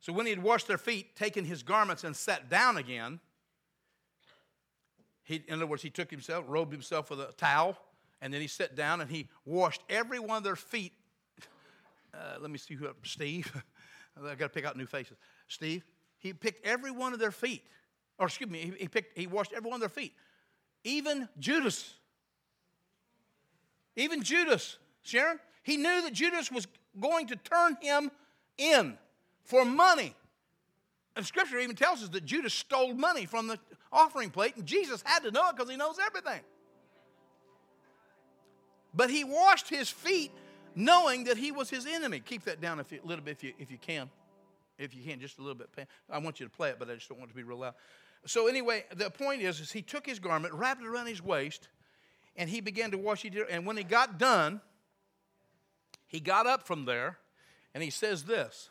So 0.00 0.12
when 0.12 0.26
he 0.26 0.30
had 0.30 0.42
washed 0.42 0.66
their 0.66 0.78
feet, 0.78 1.14
taken 1.16 1.44
his 1.44 1.62
garments, 1.62 2.04
and 2.04 2.16
sat 2.16 2.48
down 2.48 2.76
again, 2.76 3.20
he, 5.24 5.42
in 5.46 5.54
other 5.54 5.66
words, 5.66 5.82
he 5.82 5.90
took 5.90 6.10
himself, 6.10 6.44
robed 6.48 6.72
himself 6.72 7.10
with 7.10 7.20
a 7.20 7.32
towel, 7.36 7.76
and 8.22 8.32
then 8.32 8.40
he 8.40 8.46
sat 8.46 8.74
down 8.74 9.00
and 9.00 9.10
he 9.10 9.28
washed 9.44 9.82
every 9.88 10.18
one 10.18 10.38
of 10.38 10.44
their 10.44 10.56
feet. 10.56 10.92
Uh, 12.12 12.34
let 12.40 12.50
me 12.50 12.58
see 12.58 12.74
who, 12.74 12.88
Steve. 13.04 13.62
I 14.20 14.34
got 14.34 14.46
to 14.46 14.48
pick 14.48 14.64
out 14.64 14.76
new 14.76 14.84
faces. 14.84 15.16
Steve, 15.46 15.84
he 16.20 16.34
picked 16.34 16.64
every 16.64 16.90
one 16.90 17.12
of 17.12 17.18
their 17.18 17.32
feet. 17.32 17.64
Or 18.18 18.26
excuse 18.26 18.50
me, 18.50 18.72
he, 18.78 18.86
picked, 18.86 19.18
he 19.18 19.26
washed 19.26 19.52
every 19.56 19.68
one 19.68 19.76
of 19.76 19.80
their 19.80 19.88
feet. 19.88 20.12
Even 20.84 21.28
Judas. 21.38 21.94
Even 23.96 24.22
Judas, 24.22 24.78
Sharon, 25.02 25.40
he 25.62 25.76
knew 25.76 26.02
that 26.02 26.12
Judas 26.12 26.52
was 26.52 26.68
going 27.00 27.26
to 27.28 27.36
turn 27.36 27.76
him 27.80 28.10
in 28.58 28.96
for 29.42 29.64
money. 29.64 30.14
And 31.16 31.26
scripture 31.26 31.58
even 31.58 31.74
tells 31.74 32.02
us 32.02 32.10
that 32.10 32.24
Judas 32.24 32.54
stole 32.54 32.94
money 32.94 33.26
from 33.26 33.46
the 33.46 33.58
offering 33.90 34.30
plate, 34.30 34.56
and 34.56 34.64
Jesus 34.64 35.02
had 35.04 35.22
to 35.24 35.30
know 35.30 35.48
it 35.48 35.56
because 35.56 35.70
he 35.70 35.76
knows 35.76 35.96
everything. 36.06 36.40
But 38.94 39.10
he 39.10 39.24
washed 39.24 39.68
his 39.68 39.88
feet 39.88 40.30
knowing 40.74 41.24
that 41.24 41.36
he 41.36 41.50
was 41.50 41.70
his 41.70 41.86
enemy. 41.86 42.20
Keep 42.20 42.44
that 42.44 42.60
down 42.60 42.78
a 42.78 42.84
little 43.04 43.24
bit 43.24 43.32
if 43.32 43.44
you, 43.44 43.52
if 43.58 43.70
you 43.70 43.78
can 43.78 44.10
if 44.80 44.94
you 44.94 45.04
can, 45.04 45.20
just 45.20 45.38
a 45.38 45.42
little 45.42 45.54
bit. 45.54 45.68
I 46.10 46.18
want 46.18 46.40
you 46.40 46.46
to 46.46 46.50
play 46.50 46.70
it, 46.70 46.76
but 46.78 46.90
I 46.90 46.94
just 46.94 47.08
don't 47.08 47.18
want 47.18 47.30
it 47.30 47.34
to 47.34 47.36
be 47.36 47.42
real 47.42 47.58
loud. 47.58 47.74
So 48.26 48.48
anyway, 48.48 48.84
the 48.94 49.10
point 49.10 49.42
is, 49.42 49.60
is 49.60 49.72
he 49.72 49.82
took 49.82 50.06
his 50.06 50.18
garment, 50.18 50.54
wrapped 50.54 50.82
it 50.82 50.86
around 50.86 51.06
his 51.06 51.22
waist, 51.22 51.68
and 52.36 52.48
he 52.48 52.60
began 52.60 52.90
to 52.90 52.98
wash 52.98 53.24
it. 53.24 53.34
And 53.50 53.66
when 53.66 53.76
he 53.76 53.84
got 53.84 54.18
done, 54.18 54.60
he 56.06 56.18
got 56.18 56.46
up 56.46 56.66
from 56.66 56.86
there, 56.86 57.18
and 57.74 57.84
he 57.84 57.90
says 57.90 58.24
this: 58.24 58.70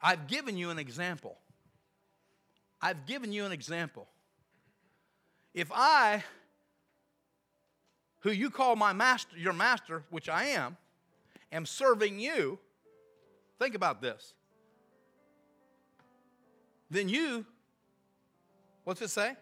"I've 0.00 0.26
given 0.26 0.56
you 0.56 0.70
an 0.70 0.78
example. 0.78 1.38
I've 2.80 3.06
given 3.06 3.32
you 3.32 3.44
an 3.44 3.52
example. 3.52 4.08
If 5.54 5.70
I, 5.72 6.24
who 8.20 8.30
you 8.30 8.50
call 8.50 8.76
my 8.76 8.92
master, 8.92 9.36
your 9.36 9.52
master, 9.52 10.04
which 10.10 10.28
I 10.28 10.44
am, 10.44 10.76
am 11.50 11.66
serving 11.66 12.20
you." 12.20 12.58
Think 13.58 13.74
about 13.74 14.02
this 14.02 14.34
then 16.92 17.08
you, 17.08 17.46
what's 18.84 19.00
it 19.00 19.08
say? 19.08 19.34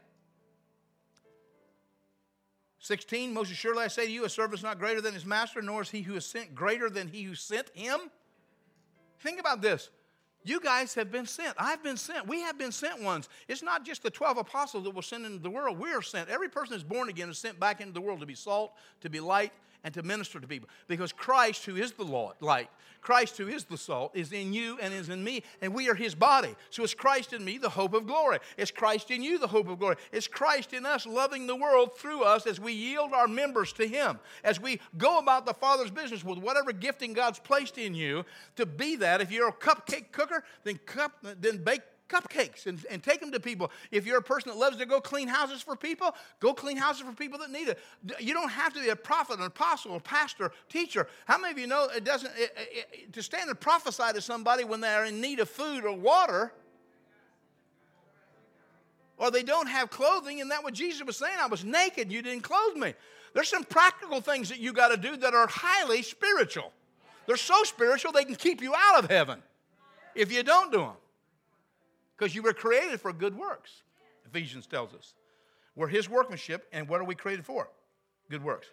16, 2.78 3.34
most 3.34 3.52
assuredly 3.52 3.84
I 3.84 3.88
say 3.88 4.06
to 4.06 4.12
you, 4.12 4.24
a 4.24 4.28
servant 4.28 4.54
is 4.54 4.62
not 4.62 4.78
greater 4.78 5.00
than 5.00 5.12
his 5.12 5.26
master, 5.26 5.60
nor 5.60 5.82
is 5.82 5.90
he 5.90 6.00
who 6.00 6.14
is 6.14 6.24
sent 6.24 6.54
greater 6.54 6.88
than 6.88 7.08
he 7.08 7.22
who 7.22 7.34
sent 7.34 7.68
him. 7.74 7.98
Think 9.18 9.38
about 9.38 9.60
this. 9.60 9.90
You 10.44 10.60
guys 10.60 10.94
have 10.94 11.12
been 11.12 11.26
sent. 11.26 11.54
I've 11.58 11.82
been 11.82 11.98
sent. 11.98 12.26
We 12.26 12.40
have 12.40 12.56
been 12.56 12.72
sent 12.72 13.02
ones. 13.02 13.28
It's 13.48 13.62
not 13.62 13.84
just 13.84 14.02
the 14.02 14.10
12 14.10 14.38
apostles 14.38 14.84
that 14.84 14.94
were 14.94 15.02
sent 15.02 15.26
into 15.26 15.38
the 15.38 15.50
world. 15.50 15.78
We 15.78 15.92
are 15.92 16.00
sent. 16.00 16.30
Every 16.30 16.48
person 16.48 16.72
that's 16.72 16.82
born 16.82 17.10
again 17.10 17.28
is 17.28 17.36
sent 17.36 17.60
back 17.60 17.82
into 17.82 17.92
the 17.92 18.00
world 18.00 18.20
to 18.20 18.26
be 18.26 18.34
salt, 18.34 18.72
to 19.02 19.10
be 19.10 19.20
light, 19.20 19.52
and 19.84 19.94
to 19.94 20.02
minister 20.02 20.40
to 20.40 20.46
people. 20.46 20.68
Because 20.88 21.12
Christ, 21.12 21.64
who 21.66 21.76
is 21.76 21.92
the 21.92 22.04
light, 22.04 22.68
Christ, 23.00 23.38
who 23.38 23.48
is 23.48 23.64
the 23.64 23.78
salt, 23.78 24.12
is 24.14 24.32
in 24.32 24.52
you 24.52 24.78
and 24.80 24.92
is 24.92 25.08
in 25.08 25.24
me, 25.24 25.42
and 25.62 25.74
we 25.74 25.88
are 25.88 25.94
his 25.94 26.14
body. 26.14 26.54
So 26.68 26.84
it's 26.84 26.94
Christ 26.94 27.32
in 27.32 27.44
me, 27.44 27.58
the 27.58 27.70
hope 27.70 27.94
of 27.94 28.06
glory. 28.06 28.38
It's 28.56 28.70
Christ 28.70 29.10
in 29.10 29.22
you, 29.22 29.38
the 29.38 29.46
hope 29.46 29.68
of 29.68 29.78
glory. 29.78 29.96
It's 30.12 30.28
Christ 30.28 30.72
in 30.72 30.84
us, 30.84 31.06
loving 31.06 31.46
the 31.46 31.56
world 31.56 31.96
through 31.96 32.22
us 32.22 32.46
as 32.46 32.60
we 32.60 32.72
yield 32.72 33.12
our 33.14 33.28
members 33.28 33.72
to 33.74 33.86
him. 33.86 34.18
As 34.44 34.60
we 34.60 34.80
go 34.98 35.18
about 35.18 35.46
the 35.46 35.54
Father's 35.54 35.90
business 35.90 36.24
with 36.24 36.38
whatever 36.38 36.72
gifting 36.72 37.12
God's 37.12 37.38
placed 37.38 37.78
in 37.78 37.94
you 37.94 38.24
to 38.56 38.66
be 38.66 38.96
that. 38.96 39.20
If 39.20 39.32
you're 39.32 39.48
a 39.48 39.52
cupcake 39.52 40.12
cooker, 40.12 40.44
then, 40.64 40.78
cup, 40.84 41.12
then 41.22 41.64
bake 41.64 41.82
cupcakes 42.10 42.66
and, 42.66 42.84
and 42.90 43.02
take 43.02 43.20
them 43.20 43.30
to 43.32 43.40
people. 43.40 43.70
If 43.90 44.06
you're 44.06 44.18
a 44.18 44.22
person 44.22 44.50
that 44.50 44.58
loves 44.58 44.76
to 44.78 44.86
go 44.86 45.00
clean 45.00 45.28
houses 45.28 45.62
for 45.62 45.76
people, 45.76 46.14
go 46.40 46.52
clean 46.52 46.76
houses 46.76 47.02
for 47.02 47.12
people 47.12 47.38
that 47.38 47.50
need 47.50 47.68
it. 47.68 47.78
You 48.18 48.34
don't 48.34 48.50
have 48.50 48.74
to 48.74 48.80
be 48.80 48.88
a 48.88 48.96
prophet, 48.96 49.38
an 49.38 49.46
apostle, 49.46 49.96
a 49.96 50.00
pastor, 50.00 50.52
teacher. 50.68 51.06
How 51.26 51.38
many 51.38 51.52
of 51.52 51.58
you 51.58 51.66
know 51.66 51.88
it 51.94 52.04
doesn't, 52.04 52.32
it, 52.36 52.52
it, 52.56 53.12
to 53.12 53.22
stand 53.22 53.48
and 53.48 53.58
prophesy 53.58 54.12
to 54.14 54.20
somebody 54.20 54.64
when 54.64 54.80
they're 54.80 55.04
in 55.04 55.20
need 55.20 55.38
of 55.40 55.48
food 55.48 55.84
or 55.84 55.96
water, 55.96 56.52
or 59.16 59.30
they 59.30 59.42
don't 59.42 59.68
have 59.68 59.90
clothing, 59.90 60.40
and 60.40 60.50
that 60.50 60.64
what 60.64 60.74
Jesus 60.74 61.04
was 61.06 61.16
saying? 61.16 61.36
I 61.38 61.46
was 61.46 61.64
naked, 61.64 62.10
you 62.10 62.22
didn't 62.22 62.42
clothe 62.42 62.76
me. 62.76 62.94
There's 63.34 63.48
some 63.48 63.64
practical 63.64 64.20
things 64.20 64.48
that 64.48 64.58
you 64.58 64.72
got 64.72 64.88
to 64.88 64.96
do 64.96 65.16
that 65.16 65.34
are 65.34 65.46
highly 65.46 66.02
spiritual. 66.02 66.72
They're 67.26 67.36
so 67.36 67.62
spiritual 67.62 68.12
they 68.12 68.24
can 68.24 68.34
keep 68.34 68.60
you 68.60 68.74
out 68.74 69.04
of 69.04 69.10
heaven 69.10 69.42
if 70.14 70.32
you 70.32 70.42
don't 70.42 70.72
do 70.72 70.78
them. 70.78 70.96
Because 72.20 72.34
you 72.34 72.42
were 72.42 72.52
created 72.52 73.00
for 73.00 73.14
good 73.14 73.34
works, 73.34 73.82
Ephesians 74.26 74.66
tells 74.66 74.92
us. 74.92 75.14
We're 75.74 75.88
his 75.88 76.06
workmanship, 76.06 76.68
and 76.70 76.86
what 76.86 77.00
are 77.00 77.04
we 77.04 77.14
created 77.14 77.46
for? 77.46 77.70
Good 78.28 78.44
works. 78.44 78.66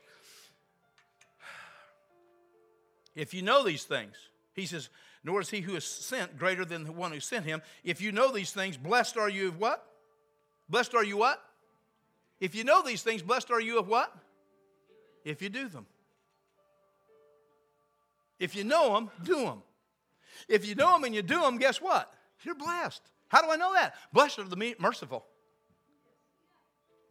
If 3.15 3.33
you 3.33 3.41
know 3.41 3.63
these 3.63 3.85
things, 3.85 4.15
he 4.53 4.65
says, 4.65 4.89
nor 5.23 5.39
is 5.39 5.49
he 5.49 5.61
who 5.61 5.75
is 5.75 5.85
sent 5.85 6.37
greater 6.37 6.65
than 6.65 6.83
the 6.83 6.91
one 6.91 7.11
who 7.11 7.19
sent 7.19 7.45
him. 7.45 7.61
If 7.83 8.01
you 8.01 8.11
know 8.11 8.31
these 8.31 8.51
things, 8.51 8.75
blessed 8.77 9.17
are 9.17 9.29
you 9.29 9.47
of 9.47 9.59
what? 9.59 9.83
Blessed 10.69 10.93
are 10.93 11.03
you 11.03 11.17
what? 11.17 11.41
If 12.39 12.53
you 12.53 12.63
know 12.65 12.83
these 12.83 13.01
things, 13.01 13.21
blessed 13.21 13.49
are 13.49 13.61
you 13.61 13.79
of 13.79 13.87
what? 13.87 14.13
If 15.23 15.41
you 15.41 15.47
do 15.47 15.69
them. 15.69 15.87
If 18.39 18.55
you 18.55 18.65
know 18.65 18.93
them, 18.93 19.09
do 19.23 19.45
them. 19.45 19.63
If 20.49 20.67
you 20.67 20.75
know 20.75 20.91
them 20.91 21.05
and 21.05 21.15
you 21.15 21.21
do 21.21 21.39
them, 21.39 21.57
guess 21.57 21.81
what? 21.81 22.13
You're 22.43 22.53
blessed. 22.53 23.01
How 23.29 23.41
do 23.41 23.51
I 23.51 23.55
know 23.55 23.73
that? 23.73 23.95
Blessed 24.13 24.39
are 24.39 24.43
the 24.43 24.75
merciful. 24.79 25.25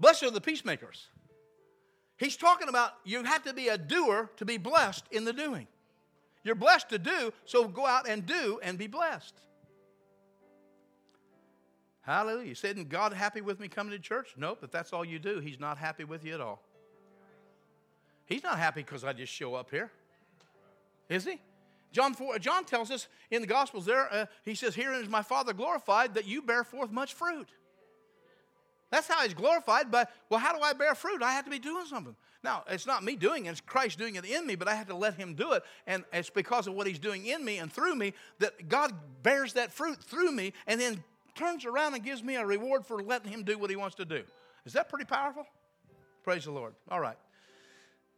Blessed 0.01 0.25
are 0.25 0.31
the 0.31 0.41
peacemakers. 0.41 1.09
He's 2.19 2.37
talking 2.37 2.69
about 2.69 2.93
you 3.05 3.23
have 3.25 3.45
to 3.45 3.53
be 3.53 3.69
a 3.69 3.77
doer 3.77 4.31
to 4.37 4.45
be 4.45 4.57
blessed 4.57 5.05
in 5.11 5.25
the 5.25 5.33
doing. 5.33 5.67
You're 6.45 6.55
blessed 6.55 6.89
to 6.91 6.99
do, 6.99 7.33
so 7.45 7.67
go 7.69 7.85
out 7.87 8.09
and 8.09 8.25
do 8.25 8.61
and 8.63 8.79
be 8.79 8.87
blessed. 8.87 9.35
Hallelujah. 12.03 12.47
You 12.47 12.55
said, 12.55 12.77
Isn't 12.77 12.89
God 12.89 13.13
happy 13.13 13.41
with 13.41 13.59
me 13.59 13.67
coming 13.67 13.91
to 13.91 13.99
church? 13.99 14.35
Nope, 14.37 14.61
if 14.63 14.71
that's 14.71 14.93
all 14.93 15.05
you 15.05 15.19
do, 15.19 15.41
He's 15.41 15.59
not 15.59 15.77
happy 15.77 16.05
with 16.05 16.25
you 16.25 16.35
at 16.35 16.41
all. 16.41 16.63
He's 18.27 18.45
not 18.45 18.59
happy 18.59 18.83
because 18.83 19.03
I 19.03 19.13
just 19.13 19.33
show 19.33 19.55
up 19.55 19.71
here. 19.71 19.91
Is 21.09 21.25
He? 21.25 21.41
John, 21.97 22.13
4, 22.13 22.39
John 22.41 22.67
tells 22.67 22.91
us 22.91 23.09
in 23.31 23.41
the 23.41 23.47
Gospels 23.47 23.87
there, 23.87 24.13
uh, 24.13 24.27
he 24.45 24.55
says, 24.55 24.75
Herein 24.75 25.01
is 25.01 25.09
my 25.09 25.23
Father 25.23 25.55
glorified 25.55 26.13
that 26.13 26.27
you 26.27 26.43
bear 26.43 26.63
forth 26.63 26.91
much 26.93 27.15
fruit. 27.15 27.49
That's 28.91 29.09
how 29.09 29.23
he's 29.23 29.33
glorified, 29.33 29.91
but 29.91 30.13
well, 30.29 30.39
how 30.39 30.55
do 30.55 30.61
I 30.61 30.75
bear 30.75 30.95
fruit? 30.95 31.23
I 31.23 31.33
have 31.33 31.47
to 31.47 31.51
be 31.51 31.59
doing 31.59 31.87
something. 31.87 32.15
Now, 32.45 32.65
it's 32.69 32.87
not 32.87 33.03
me 33.03 33.17
doing 33.17 33.47
it, 33.47 33.53
it's 33.53 33.63
Christ 33.63 33.99
doing 33.99 34.17
it 34.17 34.27
in 34.27 34.47
me, 34.47 34.57
but 34.57 34.69
I 34.69 34.75
have 34.75 34.89
to 34.89 34.95
let 34.95 35.15
him 35.15 35.33
do 35.33 35.53
it. 35.53 35.63
And 35.87 36.05
it's 36.13 36.29
because 36.29 36.67
of 36.67 36.75
what 36.75 36.87
he's 36.87 36.99
doing 36.99 37.25
in 37.25 37.43
me 37.43 37.57
and 37.57 37.73
through 37.73 37.95
me 37.95 38.13
that 38.41 38.69
God 38.69 38.93
bears 39.23 39.55
that 39.55 39.73
fruit 39.73 39.97
through 40.03 40.33
me 40.33 40.53
and 40.67 40.79
then 40.79 41.03
turns 41.35 41.65
around 41.65 41.95
and 41.95 42.05
gives 42.05 42.23
me 42.23 42.37
a 42.37 42.45
reward 42.45 42.85
for 42.85 43.03
letting 43.03 43.33
him 43.33 43.43
do 43.43 43.57
what 43.57 43.71
he 43.71 43.77
wants 43.77 43.97
to 43.97 44.05
do. 44.05 44.23
Is 44.67 44.75
that 44.75 44.91
pretty 44.91 45.07
powerful? 45.07 45.47
Praise 46.25 46.45
the 46.45 46.51
Lord. 46.51 46.75
All 46.91 47.01
right. 47.01 47.17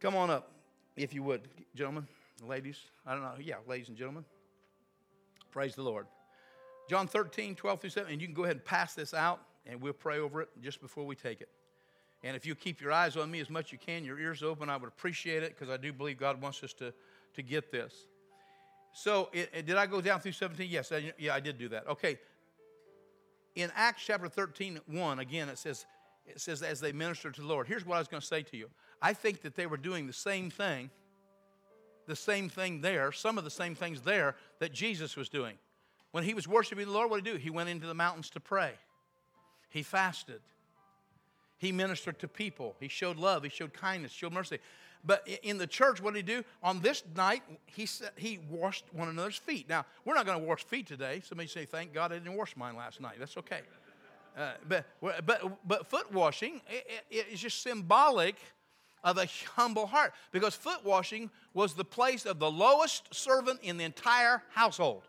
Come 0.01 0.17
on 0.17 0.29
up, 0.29 0.51
if 0.97 1.13
you 1.13 1.23
would, 1.23 1.47
gentlemen, 1.75 2.09
ladies. 2.47 2.79
I 3.05 3.13
don't 3.13 3.21
know. 3.21 3.33
Yeah, 3.39 3.55
ladies 3.67 3.89
and 3.89 3.97
gentlemen. 3.97 4.25
Praise 5.51 5.75
the 5.75 5.83
Lord. 5.83 6.07
John 6.89 7.07
13, 7.07 7.55
12 7.55 7.81
through 7.81 7.89
7. 7.89 8.11
And 8.11 8.21
you 8.21 8.27
can 8.27 8.35
go 8.35 8.43
ahead 8.43 8.57
and 8.57 8.65
pass 8.65 8.93
this 8.93 9.13
out, 9.13 9.41
and 9.65 9.81
we'll 9.81 9.93
pray 9.93 10.19
over 10.19 10.41
it 10.41 10.49
just 10.61 10.81
before 10.81 11.05
we 11.05 11.15
take 11.15 11.41
it. 11.41 11.49
And 12.23 12.35
if 12.35 12.45
you 12.45 12.55
keep 12.55 12.81
your 12.81 12.91
eyes 12.91 13.15
on 13.15 13.31
me 13.31 13.39
as 13.39 13.49
much 13.49 13.67
as 13.67 13.71
you 13.71 13.77
can, 13.77 14.03
your 14.03 14.19
ears 14.19 14.43
open, 14.43 14.69
I 14.69 14.77
would 14.77 14.89
appreciate 14.89 15.43
it 15.43 15.57
because 15.57 15.73
I 15.73 15.77
do 15.77 15.93
believe 15.93 16.17
God 16.17 16.41
wants 16.41 16.63
us 16.63 16.73
to, 16.73 16.93
to 17.35 17.41
get 17.41 17.71
this. 17.71 17.93
So, 18.91 19.29
it, 19.31 19.49
it, 19.53 19.65
did 19.65 19.77
I 19.77 19.85
go 19.85 20.01
down 20.01 20.19
through 20.19 20.33
17? 20.33 20.67
Yes, 20.69 20.91
I, 20.91 21.13
yeah, 21.17 21.33
I 21.33 21.39
did 21.39 21.57
do 21.57 21.69
that. 21.69 21.87
Okay, 21.87 22.17
in 23.55 23.71
Acts 23.75 24.03
chapter 24.05 24.27
13, 24.27 24.79
1, 24.87 25.19
again, 25.19 25.49
it 25.49 25.57
says, 25.57 25.85
it 26.25 26.39
says, 26.39 26.61
as 26.61 26.79
they 26.79 26.91
ministered 26.91 27.35
to 27.35 27.41
the 27.41 27.47
Lord. 27.47 27.67
Here's 27.67 27.85
what 27.85 27.95
I 27.95 27.99
was 27.99 28.07
going 28.07 28.21
to 28.21 28.27
say 28.27 28.41
to 28.43 28.57
you. 28.57 28.69
I 29.01 29.13
think 29.13 29.41
that 29.41 29.55
they 29.55 29.65
were 29.65 29.77
doing 29.77 30.07
the 30.07 30.13
same 30.13 30.49
thing, 30.49 30.89
the 32.09 32.15
same 32.15 32.49
thing 32.49 32.81
there, 32.81 33.13
some 33.13 33.37
of 33.37 33.45
the 33.45 33.49
same 33.49 33.75
things 33.75 34.01
there 34.01 34.35
that 34.59 34.73
Jesus 34.73 35.15
was 35.15 35.29
doing. 35.29 35.55
When 36.11 36.23
he 36.23 36.33
was 36.33 36.47
worshiping 36.47 36.87
the 36.87 36.91
Lord, 36.91 37.09
what 37.09 37.23
did 37.23 37.31
he 37.31 37.37
do? 37.37 37.41
He 37.41 37.49
went 37.49 37.69
into 37.69 37.87
the 37.87 37.93
mountains 37.93 38.29
to 38.31 38.39
pray. 38.39 38.73
He 39.69 39.83
fasted. 39.83 40.41
He 41.57 41.71
ministered 41.71 42.19
to 42.19 42.27
people. 42.27 42.75
He 42.79 42.87
showed 42.87 43.17
love. 43.17 43.43
He 43.43 43.49
showed 43.49 43.73
kindness, 43.73 44.11
showed 44.11 44.33
mercy. 44.33 44.59
But 45.05 45.27
in 45.43 45.57
the 45.57 45.67
church, 45.67 46.01
what 46.01 46.13
did 46.13 46.27
he 46.27 46.35
do? 46.35 46.43
On 46.61 46.81
this 46.81 47.03
night, 47.15 47.43
he, 47.65 47.85
said, 47.85 48.11
he 48.17 48.39
washed 48.49 48.85
one 48.91 49.07
another's 49.07 49.37
feet. 49.37 49.69
Now, 49.69 49.85
we're 50.03 50.15
not 50.15 50.25
going 50.25 50.39
to 50.39 50.45
wash 50.45 50.63
feet 50.63 50.87
today. 50.87 51.21
Somebody 51.23 51.47
say, 51.47 51.65
thank 51.65 51.93
God 51.93 52.11
I 52.11 52.15
didn't 52.15 52.35
wash 52.35 52.57
mine 52.57 52.75
last 52.75 52.99
night. 52.99 53.15
That's 53.19 53.37
okay. 53.37 53.61
Uh, 54.37 54.51
but, 54.67 54.85
but, 55.25 55.67
but 55.67 55.87
foot 55.87 56.11
washing 56.11 56.61
is 57.09 57.39
just 57.39 57.61
symbolic 57.61 58.35
of 59.03 59.17
a 59.17 59.27
humble 59.55 59.87
heart 59.87 60.13
because 60.31 60.55
foot 60.55 60.83
washing 60.83 61.29
was 61.53 61.73
the 61.73 61.85
place 61.85 62.25
of 62.25 62.39
the 62.39 62.51
lowest 62.51 63.13
servant 63.13 63.59
in 63.63 63.77
the 63.77 63.83
entire 63.83 64.43
household. 64.53 65.03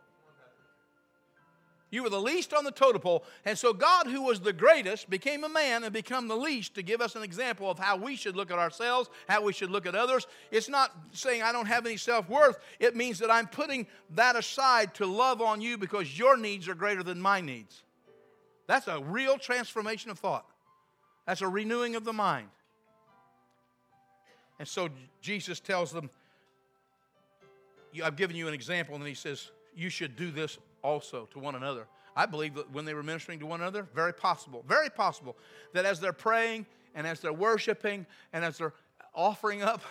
You 1.93 2.05
were 2.05 2.11
the 2.11 2.21
least 2.21 2.55
on 2.55 2.62
the 2.62 2.71
totem 2.71 3.01
pole. 3.01 3.25
And 3.45 3.59
so 3.59 3.73
God, 3.73 4.07
who 4.07 4.23
was 4.23 4.41
the 4.41 4.53
greatest, 4.53 5.11
became 5.11 5.43
a 5.43 5.49
man 5.49 5.83
and 5.83 5.93
became 5.93 6.29
the 6.29 6.37
least 6.37 6.75
to 6.77 6.83
give 6.83 7.01
us 7.01 7.17
an 7.17 7.25
example 7.25 7.69
of 7.69 7.81
how 7.81 7.97
we 7.97 8.15
should 8.15 8.37
look 8.37 8.53
at 8.53 8.59
ourselves, 8.59 9.11
how 9.29 9.43
we 9.43 9.53
should 9.53 9.71
look 9.71 9.87
at 9.87 9.97
others. 9.97 10.27
It's 10.53 10.69
not 10.69 10.93
saying 11.12 11.43
I 11.43 11.51
don't 11.51 11.67
have 11.67 11.87
any 11.87 11.97
self 11.97 12.29
worth. 12.29 12.59
It 12.79 12.95
means 12.95 13.19
that 13.19 13.31
I'm 13.31 13.49
putting 13.49 13.89
that 14.15 14.37
aside 14.37 14.95
to 14.95 15.07
love 15.07 15.43
on 15.43 15.61
you 15.61 15.77
because 15.77 16.17
your 16.17 16.37
needs 16.37 16.69
are 16.69 16.75
greater 16.77 17.03
than 17.03 17.21
my 17.21 17.41
needs. 17.41 17.83
That's 18.69 18.87
a 18.87 19.01
real 19.01 19.37
transformation 19.37 20.12
of 20.12 20.19
thought. 20.21 20.47
That's 21.27 21.43
a 21.43 21.49
renewing 21.49 21.97
of 21.97 22.05
the 22.05 22.12
mind. 22.12 22.49
And 24.61 24.69
so 24.69 24.91
Jesus 25.23 25.59
tells 25.59 25.91
them, 25.91 26.11
I've 28.05 28.15
given 28.15 28.37
you 28.37 28.47
an 28.47 28.55
example, 28.55 28.95
and 28.95 29.05
he 29.05 29.15
says, 29.15 29.51
You 29.74 29.89
should 29.89 30.15
do 30.15 30.31
this 30.31 30.59
also 30.82 31.27
to 31.32 31.39
one 31.39 31.55
another. 31.55 31.89
I 32.15 32.27
believe 32.27 32.55
that 32.55 32.70
when 32.70 32.85
they 32.85 32.93
were 32.93 33.03
ministering 33.03 33.39
to 33.41 33.47
one 33.47 33.62
another, 33.62 33.89
very 33.95 34.12
possible, 34.12 34.62
very 34.69 34.91
possible, 34.91 35.37
that 35.73 35.87
as 35.87 35.99
they're 35.99 36.12
praying 36.12 36.66
and 36.95 37.07
as 37.07 37.20
they're 37.20 37.32
worshiping 37.32 38.05
and 38.32 38.45
as 38.45 38.59
they're 38.59 38.74
offering 39.15 39.62
up, 39.62 39.82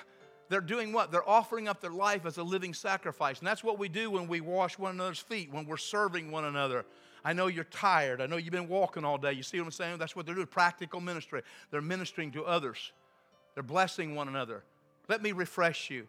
they're 0.50 0.62
doing 0.62 0.94
what? 0.94 1.12
They're 1.12 1.28
offering 1.28 1.68
up 1.68 1.82
their 1.82 1.92
life 1.92 2.26
as 2.28 2.38
a 2.38 2.44
living 2.44 2.74
sacrifice. 2.74 3.40
And 3.40 3.48
that's 3.48 3.64
what 3.64 3.80
we 3.80 3.90
do 3.90 4.12
when 4.12 4.28
we 4.28 4.40
wash 4.40 4.78
one 4.78 4.92
another's 4.92 5.20
feet, 5.20 5.52
when 5.52 5.66
we're 5.66 5.78
serving 5.78 6.30
one 6.30 6.46
another. 6.46 6.86
I 7.26 7.34
know 7.34 7.48
you're 7.48 7.66
tired. 7.66 8.22
I 8.22 8.28
know 8.28 8.38
you've 8.38 8.52
been 8.52 8.68
walking 8.68 9.04
all 9.04 9.18
day. 9.18 9.34
You 9.34 9.44
see 9.44 9.60
what 9.60 9.66
I'm 9.66 9.72
saying? 9.72 9.98
That's 9.98 10.16
what 10.16 10.26
they're 10.26 10.36
doing 10.36 10.48
practical 10.48 11.02
ministry. 11.02 11.42
They're 11.72 11.82
ministering 11.82 12.32
to 12.34 12.46
others, 12.46 12.92
they're 13.60 13.64
blessing 13.64 14.16
one 14.16 14.30
another. 14.30 14.64
Let 15.10 15.22
me 15.22 15.34
refresh 15.34 15.90
you. 15.90 16.08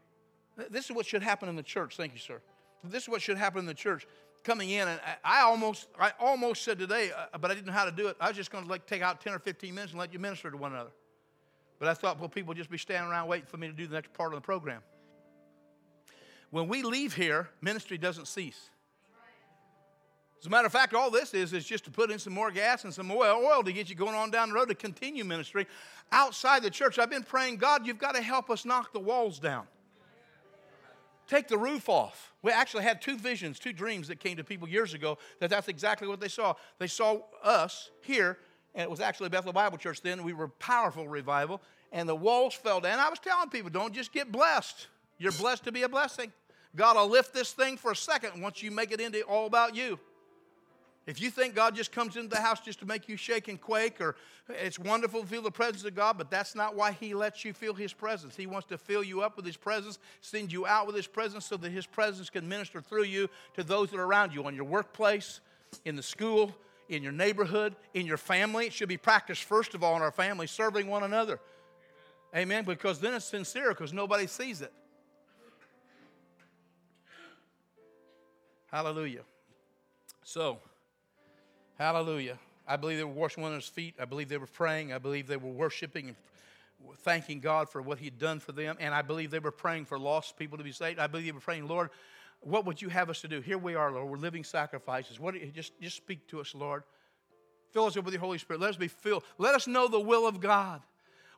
This 0.71 0.85
is 0.85 0.93
what 0.93 1.05
should 1.05 1.25
happen 1.25 1.49
in 1.49 1.57
the 1.57 1.65
church. 1.65 1.97
Thank 1.97 2.13
you, 2.13 2.21
sir. 2.21 2.41
This 2.85 3.03
is 3.03 3.09
what 3.09 3.21
should 3.21 3.39
happen 3.39 3.59
in 3.59 3.67
the 3.67 3.75
church 3.75 4.07
coming 4.45 4.71
in, 4.71 4.87
and 4.87 5.01
I 5.25 5.41
almost, 5.41 5.89
I 5.99 6.13
almost 6.21 6.63
said 6.63 6.79
today, 6.79 7.11
uh, 7.11 7.37
but 7.39 7.51
I 7.51 7.55
didn't 7.55 7.67
know 7.67 7.73
how 7.73 7.87
to 7.87 7.91
do 7.91 8.07
it. 8.07 8.17
I 8.21 8.29
was 8.29 8.37
just 8.37 8.53
going 8.53 8.63
to 8.63 8.71
like 8.71 8.87
take 8.87 9.03
out 9.03 9.21
10 9.21 9.33
or 9.33 9.41
15 9.41 9.75
minutes 9.75 9.91
and 9.91 9.99
let 9.99 10.13
you 10.13 10.21
minister 10.21 10.49
to 10.49 10.57
one 10.57 10.73
another. 10.73 10.93
But 11.81 11.89
I 11.89 11.95
thought, 11.95 12.21
well, 12.21 12.29
people 12.29 12.55
just 12.55 12.71
be 12.71 12.79
standing 12.79 13.11
around 13.11 13.27
waiting 13.27 13.47
for 13.47 13.57
me 13.57 13.67
to 13.67 13.73
do 13.73 13.89
the 13.89 13.95
next 13.95 14.13
part 14.13 14.33
of 14.33 14.41
the 14.41 14.47
program. 14.47 14.81
When 16.51 16.69
we 16.69 16.85
leave 16.85 17.15
here, 17.15 17.51
ministry 17.61 17.99
doesn't 17.99 18.29
cease. 18.29 18.71
As 20.41 20.47
a 20.47 20.51
matter 20.51 20.67
of 20.67 20.73
fact, 20.73 20.95
all 20.95 21.11
this 21.11 21.35
is 21.35 21.53
is 21.53 21.65
just 21.67 21.85
to 21.85 21.91
put 21.91 22.11
in 22.11 22.19
some 22.19 22.33
more 22.33 22.51
gas 22.51 22.85
and 22.85 22.93
some 22.93 23.07
more 23.07 23.27
oil 23.27 23.63
to 23.63 23.73
get 23.73 23.89
you 23.91 23.95
going 23.95 24.15
on 24.15 24.31
down 24.31 24.49
the 24.49 24.55
road 24.55 24.69
to 24.71 24.75
continue 24.75 25.25
ministry 25.25 25.67
outside 26.11 26.63
the 26.63 26.71
church. 26.71 26.99
I've 26.99 27.11
been 27.11 27.23
praying, 27.23 27.57
God, 27.57 27.87
you've 27.87 27.99
got 27.99 28.15
to 28.15 28.23
help 28.23 28.49
us 28.49 28.65
knock 28.65 28.93
the 28.93 29.01
walls 29.01 29.39
down 29.39 29.67
take 31.31 31.47
the 31.47 31.57
roof 31.57 31.89
off. 31.89 32.33
We 32.43 32.51
actually 32.51 32.83
had 32.83 33.01
two 33.01 33.17
visions, 33.17 33.59
two 33.59 33.73
dreams 33.73 34.09
that 34.09 34.19
came 34.19 34.37
to 34.37 34.45
people 34.45 34.69
years 34.69 34.95
ago 34.95 35.17
that 35.39 35.49
that's 35.49 35.69
exactly 35.69 36.09
what 36.09 36.21
they 36.21 36.29
saw. 36.29 36.55
They 36.79 36.89
saw 36.89 37.21
us 37.43 37.91
here, 38.03 38.39
and 38.75 38.83
it 38.83 38.91
was 38.91 39.01
actually 39.01 39.29
Bethel 39.29 39.53
Bible 39.53 39.79
Church 39.79 40.03
then. 40.03 40.25
We 40.25 40.33
were 40.33 40.49
powerful 40.49 41.09
revival, 41.09 41.63
and 41.93 42.09
the 42.09 42.17
walls 42.17 42.55
fell 42.55 42.81
down. 42.81 42.99
I 42.99 43.09
was 43.09 43.21
telling 43.21 43.49
people, 43.49 43.71
don't 43.71 43.95
just 43.95 44.13
get 44.13 44.33
blessed. 44.33 44.89
You're 45.19 45.33
blessed 45.33 45.65
to 45.65 45.73
be 45.73 45.83
a 45.85 45.89
blessing. 45.89 46.33
God 46.75 46.97
will 46.97 47.09
lift 47.09 47.33
this 47.33 47.53
thing 47.53 47.77
for 47.77 47.93
a 47.93 47.97
second 47.97 48.43
once 48.43 48.63
you 48.63 48.71
make 48.71 48.91
it 48.91 49.01
into 49.01 49.23
all 49.23 49.47
about 49.47 49.77
you. 49.77 49.99
If 51.11 51.21
you 51.21 51.29
think 51.29 51.57
God 51.57 51.75
just 51.75 51.91
comes 51.91 52.15
into 52.15 52.29
the 52.29 52.41
house 52.41 52.61
just 52.61 52.79
to 52.79 52.87
make 52.87 53.09
you 53.09 53.17
shake 53.17 53.49
and 53.49 53.61
quake, 53.61 54.01
or 54.01 54.15
it's 54.49 54.79
wonderful 54.79 55.23
to 55.23 55.27
feel 55.27 55.43
the 55.43 55.51
presence 55.51 55.85
of 55.85 55.97
God, 55.97 56.17
but 56.17 56.31
that's 56.31 56.55
not 56.55 56.77
why 56.77 56.93
He 56.93 57.15
lets 57.15 57.45
you 57.45 57.53
feel 57.53 57.75
His 57.75 57.93
presence. 57.93 58.37
He 58.37 58.47
wants 58.47 58.69
to 58.69 58.79
fill 58.79 59.03
you 59.03 59.21
up 59.21 59.37
with 59.37 59.45
His 59.45 59.57
presence, 59.57 59.99
send 60.21 60.53
you 60.53 60.69
out 60.69 60.87
with 60.87 60.95
His 60.95 61.09
presence 61.09 61.47
so 61.47 61.57
that 61.57 61.73
His 61.73 61.85
presence 61.85 62.31
can 62.31 62.49
minister 62.49 62.81
through 62.81 63.03
you 63.05 63.29
to 63.55 63.65
those 63.65 63.91
that 63.91 63.99
are 63.99 64.05
around 64.05 64.33
you 64.33 64.45
on 64.45 64.55
your 64.55 64.65
workplace, 64.65 65.41
in 65.85 65.97
the 65.97 66.03
school, 66.03 66.55
in 66.89 67.03
your 67.03 67.11
neighborhood, 67.11 67.75
in 67.93 68.07
your 68.07 68.17
family. 68.17 68.67
It 68.67 68.73
should 68.73 68.89
be 68.89 68.97
practiced 68.97 69.43
first 69.43 69.75
of 69.75 69.83
all 69.83 69.97
in 69.97 70.03
our 70.03 70.13
family, 70.13 70.47
serving 70.47 70.87
one 70.87 71.03
another. 71.03 71.41
Amen. 72.33 72.59
Amen. 72.59 72.65
Because 72.65 73.01
then 73.01 73.15
it's 73.15 73.25
sincere 73.25 73.71
because 73.71 73.93
nobody 73.93 74.29
sees 74.29 74.63
it. 74.63 74.73
Hallelujah. 78.71 79.23
So, 80.23 80.61
hallelujah. 81.81 82.39
I 82.69 82.77
believe 82.77 82.99
they 82.99 83.05
were 83.05 83.11
washing 83.11 83.43
one 83.43 83.53
another's 83.53 83.69
feet. 83.69 83.95
I 83.99 84.05
believe 84.05 84.29
they 84.29 84.37
were 84.37 84.47
praying. 84.47 84.93
I 84.93 84.99
believe 84.99 85.27
they 85.27 85.39
were 85.39 85.51
worshiping 85.51 86.09
and 86.09 86.17
thanking 86.99 87.41
God 87.41 87.69
for 87.69 87.81
what 87.81 87.99
He'd 87.99 88.19
done 88.19 88.39
for 88.39 88.53
them. 88.53 88.77
And 88.79 88.95
I 88.95 89.03
believe 89.03 89.31
they 89.31 89.39
were 89.39 89.51
praying 89.51 89.87
for 89.87 89.99
lost 89.99 90.37
people 90.37 90.59
to 90.59 90.65
be 90.65 90.73
saved. 90.73 90.99
I 90.99 91.07
believe 91.07 91.27
they 91.27 91.33
were 91.33 91.41
praying, 91.41 91.67
Lord, 91.67 91.91
what 92.41 92.67
would 92.67 92.81
you 92.81 92.91
have 92.91 93.11
us 93.11 93.23
to 93.23 93.29
do? 93.29 93.41
Here 93.41 93.59
we 93.59 93.75
are, 93.75 93.91
Lord. 93.91 94.09
We're 94.09 94.19
living 94.19 94.45
sacrifices. 94.45 95.19
What 95.19 95.35
you, 95.35 95.47
just, 95.47 95.73
just 95.81 95.97
speak 95.97 96.27
to 96.29 96.41
us, 96.41 96.55
Lord. 96.55 96.85
Fill 97.73 97.87
us 97.87 97.97
up 97.97 98.05
with 98.05 98.13
your 98.15 98.21
Holy 98.21 98.39
Spirit. 98.39 98.61
Let 98.61 98.71
us 98.71 98.77
be 98.77 98.89
filled. 98.89 99.25
Let 99.39 99.55
us 99.55 99.67
know 99.67 99.89
the 99.89 100.01
will 100.01 100.27
of 100.27 100.41
God. 100.41 100.83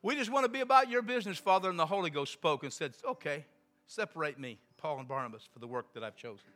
We 0.02 0.16
just 0.16 0.31
want 0.31 0.44
to 0.44 0.51
be 0.51 0.60
about 0.60 0.90
your 0.90 1.02
business, 1.02 1.39
Father. 1.39 1.70
And 1.70 1.78
the 1.78 1.86
Holy 1.86 2.10
Ghost 2.10 2.32
spoke 2.32 2.64
and 2.64 2.73
said, 2.73 2.94
Okay, 3.05 3.44
separate 3.86 4.40
me, 4.40 4.59
Paul 4.77 4.98
and 4.98 5.09
Barnabas, 5.09 5.48
for 5.52 5.60
the 5.60 5.66
work 5.66 5.93
that 5.94 6.02
I've 6.02 6.16
chosen. 6.16 6.47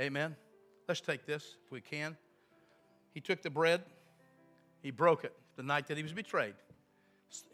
Amen. 0.00 0.34
Let's 0.88 1.00
take 1.00 1.26
this 1.26 1.56
if 1.64 1.70
we 1.70 1.80
can. 1.80 2.16
He 3.14 3.20
took 3.20 3.42
the 3.42 3.50
bread, 3.50 3.82
he 4.82 4.90
broke 4.90 5.24
it 5.24 5.32
the 5.56 5.62
night 5.62 5.86
that 5.86 5.96
he 5.96 6.02
was 6.02 6.12
betrayed. 6.12 6.54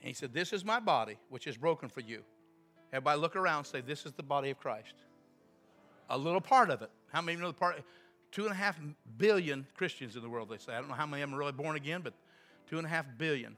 he 0.01 0.15
said, 0.15 0.32
This 0.32 0.53
is 0.53 0.65
my 0.65 0.81
body, 0.81 1.19
which 1.28 1.47
is 1.47 1.57
broken 1.57 1.89
for 1.89 2.01
you. 2.01 2.23
Everybody 2.93 3.20
look 3.20 3.37
around 3.37 3.65
say, 3.65 3.81
This 3.81 4.07
is 4.07 4.12
the 4.12 4.23
body 4.23 4.51
of 4.51 4.59
Christ. 4.59 4.95
A 6.09 6.19
little 6.19 6.41
part 6.41 6.70
of 6.70 6.82
it. 6.82 6.91
How 7.12 7.20
many 7.20 7.39
know 7.39 7.49
the 7.49 7.53
part? 7.53 7.82
Two 8.32 8.45
and 8.45 8.53
a 8.53 8.57
half 8.57 8.81
billion 9.19 9.66
Christians 9.77 10.16
in 10.16 10.23
the 10.23 10.28
world, 10.28 10.49
they 10.49 10.59
say. 10.59 10.73
I 10.73 10.78
don't 10.78 10.89
know 10.89 10.95
how 10.95 11.07
many 11.07 11.23
of 11.23 11.31
them 11.31 11.37
are 11.37 11.41
really 11.41 11.53
born 11.53 11.77
again, 11.77 12.01
but 12.03 12.15
two 12.69 12.78
and 12.78 12.87
a 12.87 12.91
half 12.91 13.07
billion. 13.19 13.57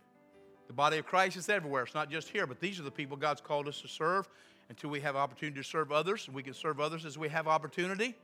The 0.67 0.73
body 0.73 0.99
of 0.99 1.07
Christ 1.07 1.37
is 1.37 1.49
everywhere. 1.49 1.83
It's 1.83 1.95
not 1.95 2.11
just 2.11 2.29
here, 2.29 2.47
but 2.47 2.61
these 2.61 2.81
are 2.81 2.83
the 2.83 2.91
people 2.91 3.17
God's 3.17 3.41
called 3.41 3.69
us 3.69 3.81
to 3.83 3.89
serve 3.89 4.29
until 4.69 4.91
we 4.91 5.01
have 5.01 5.17
opportunity 5.17 5.61
to 5.61 5.65
serve 5.65 5.93
others. 5.93 6.27
And 6.27 6.35
we 6.35 6.43
can 6.43 6.55
serve 6.55 6.81
others 6.81 7.05
as 7.05 7.19
we 7.19 7.29
have 7.29 7.47
opportunity. 7.47 8.17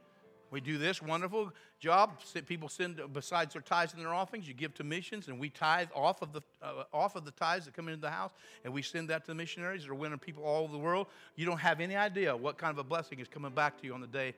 We 0.51 0.61
do 0.63 0.79
this 0.79 1.03
wonderful 1.03 1.53
job. 1.79 2.21
People 2.47 2.69
send, 2.69 3.01
besides 3.13 3.53
their 3.53 3.63
tithes 3.63 3.93
and 3.93 4.03
their 4.03 4.15
offerings, 4.15 4.49
you 4.49 4.55
give 4.55 4.73
to 4.75 4.85
missions, 4.85 5.29
and 5.29 5.39
we 5.39 5.51
tithe 5.51 5.89
off 5.95 6.23
of 6.23 6.33
the 6.33 6.41
uh, 6.63 6.85
off 6.93 7.17
of 7.17 7.25
the 7.27 7.33
tithes 7.33 7.67
that 7.67 7.75
come 7.75 7.89
into 7.89 8.01
the 8.01 8.11
house, 8.11 8.33
and 8.65 8.73
we 8.73 8.81
send 8.81 9.11
that 9.11 9.25
to 9.25 9.33
the 9.33 9.35
missionaries 9.35 9.83
that 9.83 9.91
are 9.91 9.95
winning 9.95 10.19
people 10.19 10.45
all 10.45 10.65
over 10.65 10.73
the 10.73 10.79
world. 10.79 11.07
You 11.37 11.45
don't 11.45 11.59
have 11.59 11.81
any 11.81 11.97
idea 11.97 12.35
what 12.35 12.57
kind 12.57 12.71
of 12.71 12.79
a 12.79 12.85
blessing 12.85 13.19
is 13.19 13.29
coming 13.29 13.53
back 13.53 13.79
to 13.81 13.87
you 13.87 13.93
on 13.93 14.01
the 14.01 14.07
day 14.07 14.35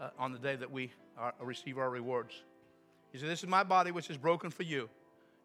uh, 0.00 0.10
on 0.18 0.32
the 0.32 0.38
day 0.38 0.56
that 0.56 0.70
we 0.70 0.90
are, 1.16 1.32
receive 1.40 1.78
our 1.78 1.90
rewards. 1.90 2.34
He 3.12 3.18
said, 3.18 3.28
"This 3.28 3.44
is 3.44 3.48
my 3.48 3.62
body, 3.62 3.92
which 3.92 4.10
is 4.10 4.16
broken 4.16 4.50
for 4.50 4.64
you." 4.64 4.88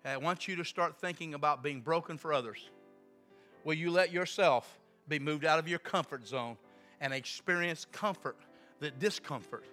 And 0.03 0.13
I 0.13 0.17
want 0.17 0.47
you 0.47 0.55
to 0.55 0.65
start 0.65 0.97
thinking 0.97 1.35
about 1.35 1.61
being 1.61 1.79
broken 1.79 2.17
for 2.17 2.33
others. 2.33 2.69
Will 3.63 3.75
you 3.75 3.91
let 3.91 4.11
yourself 4.11 4.79
be 5.07 5.19
moved 5.19 5.45
out 5.45 5.59
of 5.59 5.67
your 5.67 5.77
comfort 5.77 6.27
zone 6.27 6.57
and 6.99 7.13
experience 7.13 7.85
comfort, 7.91 8.37
that 8.79 8.97
discomfort? 8.97 9.63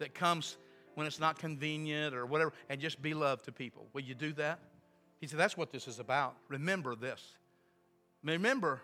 That 0.00 0.14
comes 0.14 0.56
when 0.94 1.06
it's 1.06 1.20
not 1.20 1.38
convenient 1.38 2.14
or 2.14 2.26
whatever, 2.26 2.52
and 2.68 2.80
just 2.80 3.00
be 3.00 3.14
love 3.14 3.42
to 3.42 3.52
people. 3.52 3.86
Will 3.92 4.02
you 4.02 4.14
do 4.14 4.32
that? 4.34 4.58
He 5.20 5.26
said, 5.26 5.38
That's 5.38 5.56
what 5.56 5.70
this 5.70 5.86
is 5.86 5.98
about. 5.98 6.34
Remember 6.48 6.94
this. 6.96 7.36
Remember, 8.24 8.82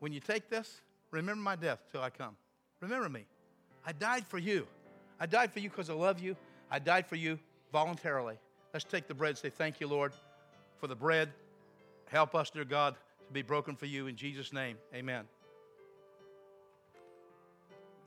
when 0.00 0.12
you 0.12 0.20
take 0.20 0.48
this, 0.48 0.80
remember 1.10 1.42
my 1.42 1.54
death 1.54 1.78
till 1.92 2.02
I 2.02 2.10
come. 2.10 2.36
Remember 2.80 3.08
me. 3.08 3.26
I 3.86 3.92
died 3.92 4.26
for 4.26 4.38
you. 4.38 4.66
I 5.20 5.26
died 5.26 5.52
for 5.52 5.60
you 5.60 5.68
because 5.70 5.90
I 5.90 5.94
love 5.94 6.20
you. 6.20 6.36
I 6.70 6.78
died 6.78 7.06
for 7.06 7.16
you 7.16 7.38
voluntarily. 7.72 8.36
Let's 8.72 8.84
take 8.84 9.06
the 9.06 9.14
bread 9.14 9.30
and 9.30 9.38
say, 9.38 9.50
Thank 9.50 9.80
you, 9.80 9.86
Lord, 9.86 10.12
for 10.78 10.86
the 10.86 10.96
bread. 10.96 11.30
Help 12.06 12.34
us, 12.34 12.50
dear 12.50 12.64
God, 12.64 12.94
to 13.26 13.32
be 13.32 13.42
broken 13.42 13.76
for 13.76 13.86
you 13.86 14.06
in 14.06 14.16
Jesus' 14.16 14.52
name. 14.52 14.76
Amen. 14.94 15.24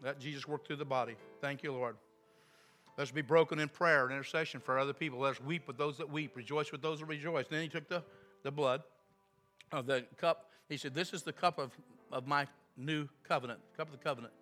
Let 0.04 0.20
Jesus 0.20 0.48
work 0.48 0.68
through 0.68 0.76
the 0.76 0.86
body. 0.86 1.16
Thank 1.42 1.64
you, 1.64 1.72
Lord. 1.72 1.96
Let's 2.98 3.12
be 3.12 3.22
broken 3.22 3.60
in 3.60 3.68
prayer 3.68 4.06
and 4.06 4.14
intercession 4.14 4.62
for 4.62 4.80
other 4.80 4.94
people. 4.94 5.20
Let's 5.20 5.42
weep 5.42 5.68
with 5.68 5.78
those 5.78 5.98
that 5.98 6.10
weep, 6.10 6.36
rejoice 6.36 6.72
with 6.72 6.82
those 6.82 7.00
that 7.00 7.06
rejoice. 7.06 7.46
then 7.50 7.62
he 7.62 7.68
took 7.68 7.90
the, 7.90 8.04
the 8.44 8.52
blood 8.52 8.84
of 9.72 9.86
the 9.86 10.06
cup. 10.18 10.50
He 10.70 10.78
said, 10.78 10.94
This 10.94 11.14
is 11.14 11.24
the 11.24 11.34
cup 11.34 11.60
of, 11.60 11.72
of 12.12 12.26
my 12.26 12.48
new 12.78 13.10
covenant, 13.28 13.60
cup 13.76 13.88
of 13.88 13.92
the 13.92 14.04
covenant. 14.04 14.34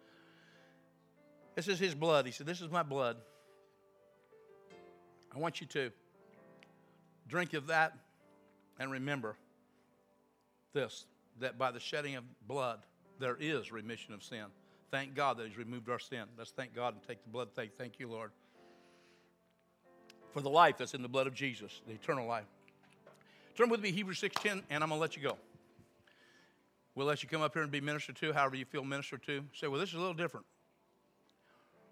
This 1.56 1.68
is 1.68 1.80
his 1.80 1.96
blood. 1.96 2.26
He 2.28 2.32
said, 2.32 2.46
This 2.46 2.62
is 2.62 2.70
my 2.70 2.84
blood. 2.84 3.18
I 5.36 5.40
want 5.40 5.60
you 5.60 5.68
to 5.68 5.92
drink 7.28 7.54
of 7.54 7.68
that 7.68 7.98
and 8.80 8.92
remember 8.92 9.36
this 10.74 11.06
that 11.40 11.58
by 11.58 11.72
the 11.72 11.80
shedding 11.80 12.16
of 12.16 12.24
blood, 12.48 12.80
there 13.20 13.36
is 13.40 13.72
remission 13.72 14.14
of 14.14 14.24
sin. 14.24 14.46
Thank 14.92 15.16
God 15.16 15.38
that 15.38 15.48
He's 15.48 15.58
removed 15.58 15.90
our 15.90 15.98
sin. 15.98 16.26
Let's 16.38 16.52
thank 16.52 16.76
God 16.76 16.94
and 16.94 17.02
take 17.02 17.24
the 17.24 17.30
blood. 17.32 17.50
Thank, 17.56 17.76
thank 17.76 18.00
you, 18.00 18.08
Lord 18.08 18.30
for 20.34 20.42
the 20.42 20.50
life 20.50 20.78
that's 20.78 20.94
in 20.94 21.02
the 21.02 21.08
blood 21.08 21.28
of 21.28 21.34
Jesus, 21.34 21.82
the 21.88 21.94
eternal 21.94 22.28
life. 22.28 22.46
Turn 23.56 23.70
with 23.70 23.82
me 23.82 23.92
Hebrews 23.92 24.20
6:10, 24.20 24.64
and 24.70 24.84
I'm 24.84 24.90
gonna 24.90 25.00
let 25.00 25.16
you 25.16 25.22
go. 25.22 25.38
We'll 26.96 27.08
let 27.08 27.24
you 27.24 27.30
come 27.30 27.42
up 27.42 27.54
here 27.54 27.64
and 27.64 27.72
be 27.72 27.82
ministered 27.82 28.16
to, 28.18 28.34
however 28.34 28.56
you 28.56 28.66
feel 28.66 28.84
ministered 28.84 29.24
to. 29.24 29.46
Say, 29.54 29.68
well, 29.68 29.80
this 29.80 29.90
is 29.90 29.96
a 29.96 30.00
little 30.00 30.14
different. 30.14 30.46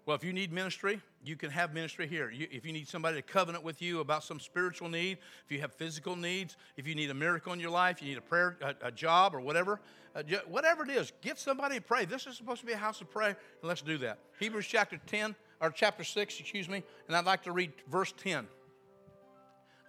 Well, 0.04 0.16
if 0.16 0.24
you 0.24 0.32
need 0.32 0.52
ministry, 0.52 1.00
you 1.24 1.36
can 1.36 1.50
have 1.50 1.72
ministry 1.72 2.08
here. 2.08 2.28
You, 2.28 2.48
if 2.50 2.66
you 2.66 2.72
need 2.72 2.88
somebody 2.88 3.16
to 3.16 3.22
covenant 3.22 3.62
with 3.62 3.80
you 3.80 4.00
about 4.00 4.24
some 4.24 4.40
spiritual 4.40 4.88
need, 4.88 5.18
if 5.44 5.52
you 5.52 5.60
have 5.60 5.72
physical 5.72 6.16
needs, 6.16 6.56
if 6.76 6.88
you 6.88 6.96
need 6.96 7.10
a 7.10 7.14
miracle 7.14 7.52
in 7.52 7.60
your 7.60 7.70
life, 7.70 8.02
you 8.02 8.08
need 8.08 8.18
a 8.18 8.22
prayer, 8.22 8.56
a, 8.60 8.74
a 8.88 8.90
job, 8.90 9.32
or 9.32 9.40
whatever, 9.40 9.80
uh, 10.16 10.22
whatever 10.48 10.82
it 10.82 10.90
is, 10.90 11.12
get 11.20 11.38
somebody 11.38 11.76
to 11.76 11.82
pray. 11.82 12.04
This 12.04 12.26
is 12.26 12.36
supposed 12.36 12.60
to 12.60 12.66
be 12.66 12.72
a 12.72 12.76
house 12.76 13.00
of 13.00 13.10
prayer, 13.10 13.36
and 13.60 13.68
let's 13.68 13.82
do 13.82 13.96
that. 13.98 14.18
Hebrews 14.40 14.66
chapter 14.66 14.98
10, 15.06 15.36
or 15.62 15.70
chapter 15.70 16.02
6, 16.02 16.40
excuse 16.40 16.68
me, 16.68 16.82
and 17.06 17.16
I'd 17.16 17.24
like 17.24 17.44
to 17.44 17.52
read 17.52 17.72
verse 17.88 18.12
10. 18.18 18.46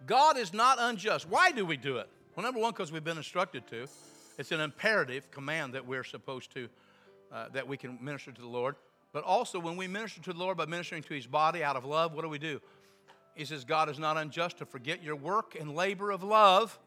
God 0.06 0.38
is 0.38 0.54
not 0.54 0.78
unjust. 0.80 1.28
Why 1.28 1.52
do 1.52 1.66
we 1.66 1.78
do 1.78 1.98
it? 1.98 2.08
Well, 2.36 2.44
number 2.44 2.60
one, 2.60 2.72
because 2.72 2.92
we've 2.92 3.04
been 3.04 3.18
instructed 3.18 3.66
to. 3.68 3.88
It's 4.38 4.52
an 4.52 4.60
imperative 4.60 5.32
command 5.32 5.74
that 5.74 5.86
we're 5.86 6.04
supposed 6.04 6.54
to, 6.54 6.70
uh, 7.32 7.50
that 7.54 7.68
we 7.68 7.78
can 7.78 7.98
minister 8.02 8.32
to 8.32 8.42
the 8.42 8.48
Lord. 8.48 8.76
But 9.14 9.24
also, 9.24 9.60
when 9.60 9.76
we 9.76 9.88
minister 9.88 10.22
to 10.22 10.34
the 10.34 10.40
Lord 10.40 10.58
by 10.58 10.66
ministering 10.66 11.04
to 11.04 11.14
his 11.14 11.26
body 11.26 11.64
out 11.64 11.76
of 11.76 11.86
love, 11.86 12.14
what 12.14 12.22
do 12.22 12.30
we 12.30 12.40
do? 12.40 12.62
He 13.36 13.46
says, 13.46 13.64
God 13.64 13.90
is 13.90 13.98
not 13.98 14.16
unjust 14.16 14.60
to 14.60 14.66
forget 14.66 15.02
your 15.02 15.16
work 15.16 15.56
and 15.60 15.76
labor 15.76 16.12
of 16.12 16.24
love, 16.24 16.80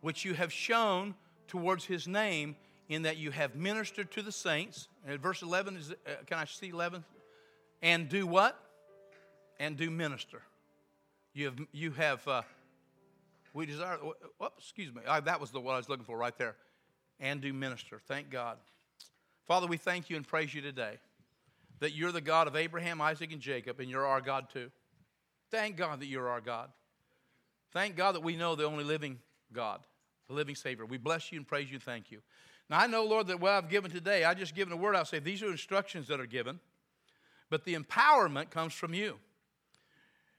which 0.00 0.24
you 0.24 0.34
have 0.34 0.52
shown 0.52 1.14
towards 1.48 1.84
his 1.84 2.06
name, 2.06 2.54
in 2.88 3.02
that 3.02 3.16
you 3.16 3.30
have 3.30 3.54
ministered 3.56 4.10
to 4.12 4.22
the 4.22 4.32
saints. 4.32 4.88
And 5.06 5.20
verse 5.20 5.42
11 5.42 5.76
is, 5.76 5.90
uh, 5.90 5.94
can 6.26 6.38
I 6.38 6.44
see 6.44 6.68
11? 6.68 7.04
And 7.82 8.08
do 8.08 8.26
what? 8.26 8.58
And 9.60 9.76
do 9.76 9.90
minister. 9.90 10.42
You 11.34 11.46
have, 11.46 11.58
you 11.72 11.90
have 11.92 12.26
uh, 12.28 12.42
we 13.54 13.66
desire, 13.66 13.98
excuse 14.56 14.94
me, 14.94 15.02
I, 15.08 15.20
that 15.20 15.40
was 15.40 15.50
the 15.50 15.60
one 15.60 15.74
I 15.74 15.78
was 15.78 15.88
looking 15.88 16.04
for 16.04 16.16
right 16.16 16.36
there. 16.38 16.56
And 17.20 17.40
do 17.40 17.52
minister. 17.52 18.00
Thank 18.06 18.30
God. 18.30 18.58
Father, 19.46 19.66
we 19.66 19.76
thank 19.76 20.10
you 20.10 20.16
and 20.16 20.26
praise 20.26 20.54
you 20.54 20.62
today 20.62 20.98
that 21.80 21.92
you're 21.92 22.12
the 22.12 22.20
God 22.20 22.46
of 22.46 22.56
Abraham, 22.56 23.00
Isaac, 23.00 23.32
and 23.32 23.40
Jacob, 23.40 23.80
and 23.80 23.88
you're 23.88 24.06
our 24.06 24.20
God 24.20 24.48
too. 24.52 24.70
Thank 25.50 25.76
God 25.76 26.00
that 26.00 26.06
you're 26.06 26.28
our 26.28 26.40
God. 26.40 26.70
Thank 27.72 27.96
God 27.96 28.14
that 28.14 28.22
we 28.22 28.36
know 28.36 28.54
the 28.54 28.64
only 28.64 28.84
living 28.84 29.18
God, 29.52 29.80
the 30.28 30.34
living 30.34 30.54
Savior. 30.54 30.86
We 30.86 30.98
bless 30.98 31.32
you 31.32 31.38
and 31.38 31.46
praise 31.46 31.68
you 31.68 31.76
and 31.76 31.82
thank 31.82 32.10
you. 32.10 32.20
Now, 32.70 32.80
I 32.80 32.86
know, 32.86 33.04
Lord, 33.04 33.28
that 33.28 33.40
what 33.40 33.52
I've 33.52 33.68
given 33.68 33.90
today, 33.90 34.24
I 34.24 34.34
just 34.34 34.54
given 34.54 34.72
a 34.72 34.76
word. 34.76 34.94
I'll 34.94 35.04
say 35.04 35.18
these 35.18 35.42
are 35.42 35.50
instructions 35.50 36.08
that 36.08 36.20
are 36.20 36.26
given 36.26 36.60
but 37.50 37.64
the 37.64 37.74
empowerment 37.74 38.50
comes 38.50 38.72
from 38.72 38.94
you. 38.94 39.18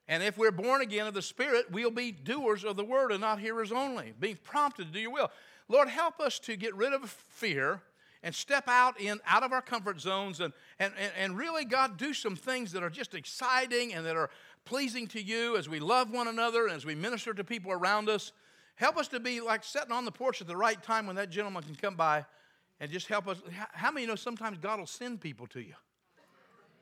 And 0.07 0.23
if 0.23 0.37
we're 0.37 0.51
born 0.51 0.81
again 0.81 1.05
of 1.05 1.13
the 1.13 1.21
Spirit, 1.21 1.71
we'll 1.71 1.91
be 1.91 2.11
doers 2.11 2.63
of 2.63 2.75
the 2.75 2.83
word 2.83 3.11
and 3.11 3.21
not 3.21 3.39
hearers 3.39 3.71
only, 3.71 4.13
being 4.19 4.37
prompted 4.43 4.87
to 4.87 4.91
do 4.91 4.99
your 4.99 5.11
will. 5.11 5.31
Lord, 5.67 5.87
help 5.87 6.19
us 6.19 6.39
to 6.39 6.55
get 6.55 6.75
rid 6.75 6.93
of 6.93 7.07
fear 7.09 7.81
and 8.23 8.33
step 8.33 8.63
out 8.67 8.99
in 8.99 9.19
out 9.25 9.43
of 9.43 9.53
our 9.53 9.61
comfort 9.61 10.01
zones 10.01 10.39
and, 10.39 10.51
and, 10.79 10.91
and 11.17 11.37
really, 11.37 11.63
God, 11.63 11.97
do 11.97 12.13
some 12.13 12.35
things 12.35 12.71
that 12.71 12.83
are 12.83 12.89
just 12.89 13.13
exciting 13.13 13.93
and 13.93 14.05
that 14.05 14.15
are 14.15 14.31
pleasing 14.65 15.07
to 15.07 15.21
you 15.21 15.57
as 15.57 15.69
we 15.69 15.79
love 15.79 16.11
one 16.11 16.27
another 16.27 16.65
and 16.65 16.75
as 16.75 16.85
we 16.85 16.95
minister 16.95 17.33
to 17.33 17.43
people 17.43 17.71
around 17.71 18.09
us. 18.09 18.31
Help 18.75 18.97
us 18.97 19.07
to 19.09 19.19
be 19.19 19.41
like 19.41 19.63
sitting 19.63 19.91
on 19.91 20.05
the 20.05 20.11
porch 20.11 20.41
at 20.41 20.47
the 20.47 20.57
right 20.57 20.81
time 20.81 21.05
when 21.05 21.15
that 21.17 21.29
gentleman 21.29 21.63
can 21.63 21.75
come 21.75 21.95
by 21.95 22.25
and 22.79 22.91
just 22.91 23.07
help 23.07 23.27
us. 23.27 23.37
How 23.73 23.91
many 23.91 24.05
know 24.05 24.15
sometimes 24.15 24.57
God 24.57 24.79
will 24.79 24.87
send 24.87 25.21
people 25.21 25.47
to 25.47 25.59
you? 25.59 25.75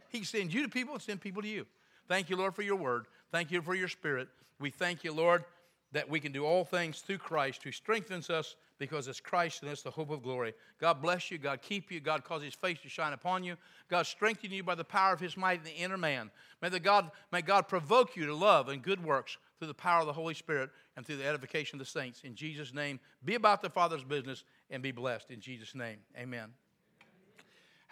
He 0.09 0.23
sends 0.23 0.53
you 0.53 0.63
to 0.63 0.69
people 0.69 0.93
and 0.93 1.01
send 1.01 1.21
people 1.21 1.41
to 1.41 1.47
you. 1.47 1.65
Thank 2.07 2.29
you, 2.29 2.37
Lord, 2.37 2.55
for 2.55 2.61
your 2.61 2.75
word. 2.75 3.05
Thank 3.31 3.51
you 3.51 3.61
for 3.61 3.75
your 3.75 3.87
spirit. 3.87 4.29
We 4.59 4.69
thank 4.69 5.03
you, 5.03 5.13
Lord, 5.13 5.43
that 5.91 6.09
we 6.09 6.19
can 6.19 6.31
do 6.31 6.45
all 6.45 6.63
things 6.63 6.99
through 7.01 7.19
Christ 7.19 7.63
who 7.63 7.71
strengthens 7.71 8.29
us 8.29 8.55
because 8.79 9.07
it's 9.07 9.19
Christ 9.19 9.63
and 9.63 9.71
it's 9.71 9.81
the 9.81 9.91
hope 9.91 10.09
of 10.09 10.21
glory. 10.21 10.53
God 10.79 11.01
bless 11.01 11.31
you. 11.31 11.37
God 11.37 11.61
keep 11.61 11.91
you. 11.91 11.99
God 11.99 12.23
cause 12.23 12.43
his 12.43 12.53
face 12.53 12.79
to 12.81 12.89
shine 12.89 13.13
upon 13.13 13.43
you. 13.43 13.55
God 13.89 14.05
strengthen 14.05 14.51
you 14.51 14.63
by 14.63 14.75
the 14.75 14.83
power 14.83 15.13
of 15.13 15.19
his 15.19 15.35
might 15.35 15.59
in 15.59 15.63
the 15.63 15.71
inner 15.71 15.97
man. 15.97 16.29
May, 16.61 16.69
the 16.69 16.79
God, 16.79 17.11
may 17.31 17.41
God 17.41 17.67
provoke 17.67 18.15
you 18.15 18.25
to 18.25 18.35
love 18.35 18.69
and 18.69 18.81
good 18.81 19.03
works 19.03 19.37
through 19.57 19.69
the 19.69 19.73
power 19.73 20.01
of 20.01 20.07
the 20.07 20.13
Holy 20.13 20.33
Spirit 20.33 20.69
and 20.95 21.05
through 21.05 21.17
the 21.17 21.27
edification 21.27 21.79
of 21.79 21.85
the 21.85 21.89
saints. 21.89 22.21
In 22.23 22.35
Jesus' 22.35 22.73
name, 22.73 22.99
be 23.25 23.35
about 23.35 23.61
the 23.61 23.69
Father's 23.69 24.03
business 24.03 24.43
and 24.69 24.83
be 24.83 24.91
blessed. 24.91 25.31
In 25.31 25.39
Jesus' 25.39 25.73
name, 25.73 25.97
amen. 26.17 26.49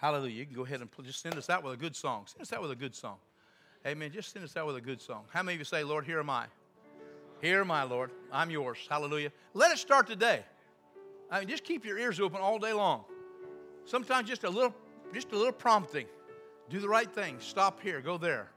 Hallelujah. 0.06 0.36
You 0.36 0.46
can 0.46 0.54
go 0.54 0.62
ahead 0.62 0.82
and 0.82 0.90
just 1.04 1.20
send 1.20 1.34
us 1.34 1.50
out 1.50 1.64
with 1.64 1.74
a 1.74 1.78
good 1.78 1.96
song. 1.96 2.26
Send 2.28 2.44
us 2.44 2.54
out 2.54 2.62
with 2.62 2.70
a 2.70 2.76
good 2.76 2.94
song. 2.94 3.16
Amen. 3.88 4.12
Just 4.14 4.32
send 4.32 4.46
us 4.46 4.56
out 4.56 4.68
with 4.68 4.76
a 4.76 4.82
good 4.82 5.02
song. 5.02 5.24
How 5.34 5.42
many 5.42 5.56
of 5.56 5.62
you 5.62 5.66
say, 5.66 5.84
Lord, 5.84 6.06
here 6.06 6.20
am 6.20 6.30
I? 6.30 6.46
Here 7.42 7.62
am 7.62 7.72
I, 7.72 7.82
Lord. 7.82 8.12
I'm 8.32 8.52
yours. 8.52 8.78
Hallelujah. 8.88 9.32
Let 9.56 9.72
it 9.72 9.80
start 9.80 10.06
today. 10.06 10.46
I 11.32 11.40
mean, 11.40 11.50
just 11.50 11.64
keep 11.64 11.84
your 11.84 11.98
ears 11.98 12.20
open 12.20 12.40
all 12.40 12.60
day 12.60 12.72
long. 12.72 13.04
Sometimes 13.86 14.30
just 14.30 14.44
a 14.44 14.50
little, 14.50 14.76
just 15.12 15.32
a 15.32 15.36
little 15.36 15.52
prompting. 15.52 16.06
Do 16.70 16.80
the 16.80 16.88
right 16.88 17.12
thing. 17.12 17.38
Stop 17.40 17.82
here. 17.82 18.00
Go 18.00 18.20
there. 18.20 18.52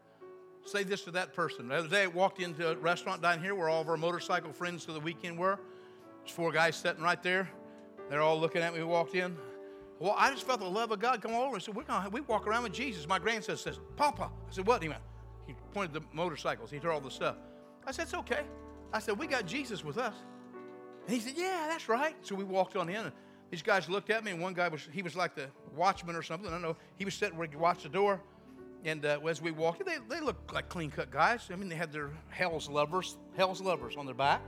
Say 0.66 0.82
this 0.82 1.04
to 1.04 1.10
that 1.12 1.32
person. 1.32 1.68
The 1.68 1.76
other 1.76 1.88
day, 1.88 2.02
I 2.02 2.08
walked 2.08 2.42
into 2.42 2.72
a 2.72 2.76
restaurant 2.76 3.22
down 3.22 3.42
here 3.42 3.54
where 3.54 3.70
all 3.70 3.80
of 3.80 3.88
our 3.88 3.96
motorcycle 3.96 4.52
friends 4.52 4.84
for 4.84 4.92
the 4.92 5.00
weekend 5.00 5.38
were. 5.38 5.58
There's 6.18 6.30
four 6.30 6.52
guys 6.52 6.76
sitting 6.76 7.02
right 7.02 7.22
there. 7.22 7.48
They're 8.10 8.20
all 8.20 8.38
looking 8.38 8.60
at 8.60 8.74
me. 8.74 8.80
We 8.80 8.84
walked 8.84 9.14
in. 9.14 9.34
Well, 10.00 10.14
I 10.16 10.30
just 10.30 10.46
felt 10.46 10.60
the 10.60 10.66
love 10.66 10.92
of 10.92 11.00
God 11.00 11.20
come 11.20 11.32
over. 11.32 11.56
I 11.56 11.58
said, 11.58 11.74
We're 11.74 11.82
gonna, 11.82 12.08
we 12.08 12.20
walk 12.22 12.46
around 12.46 12.62
with 12.62 12.72
Jesus. 12.72 13.08
My 13.08 13.18
grandson 13.18 13.56
says, 13.56 13.80
Papa. 13.96 14.24
I 14.24 14.52
said, 14.52 14.66
What? 14.66 14.82
He 14.82 14.88
went, 14.88 15.00
He 15.46 15.54
pointed 15.74 15.92
the 15.92 16.06
motorcycles. 16.12 16.70
He 16.70 16.78
told 16.78 16.94
all 16.94 17.00
the 17.00 17.10
stuff. 17.10 17.36
I 17.86 17.92
said, 17.92 18.02
It's 18.02 18.14
okay. 18.14 18.42
I 18.92 19.00
said, 19.00 19.18
We 19.18 19.26
got 19.26 19.46
Jesus 19.46 19.84
with 19.84 19.98
us. 19.98 20.14
And 21.06 21.14
he 21.14 21.20
said, 21.20 21.34
Yeah, 21.36 21.66
that's 21.68 21.88
right. 21.88 22.14
So 22.22 22.34
we 22.34 22.44
walked 22.44 22.76
on 22.76 22.88
in, 22.88 22.96
and 22.96 23.12
these 23.50 23.62
guys 23.62 23.88
looked 23.88 24.10
at 24.10 24.24
me, 24.24 24.30
and 24.30 24.40
one 24.40 24.54
guy 24.54 24.68
was, 24.68 24.88
he 24.92 25.02
was 25.02 25.16
like 25.16 25.34
the 25.34 25.46
watchman 25.74 26.14
or 26.14 26.22
something. 26.22 26.48
I 26.48 26.52
don't 26.52 26.62
know. 26.62 26.76
He 26.96 27.04
was 27.04 27.14
sitting 27.14 27.36
where 27.36 27.48
he 27.48 27.56
watched 27.56 27.82
the 27.82 27.88
door. 27.88 28.20
And 28.84 29.04
uh, 29.04 29.18
as 29.28 29.42
we 29.42 29.50
walked, 29.50 29.84
they, 29.84 29.96
they 30.08 30.20
looked 30.20 30.52
like 30.52 30.68
clean 30.68 30.90
cut 30.90 31.10
guys. 31.10 31.48
I 31.52 31.56
mean, 31.56 31.68
they 31.68 31.74
had 31.74 31.92
their 31.92 32.10
hell's 32.28 32.68
lovers, 32.68 33.16
hell's 33.36 33.60
lovers 33.60 33.96
on 33.96 34.06
their 34.06 34.14
back. 34.14 34.40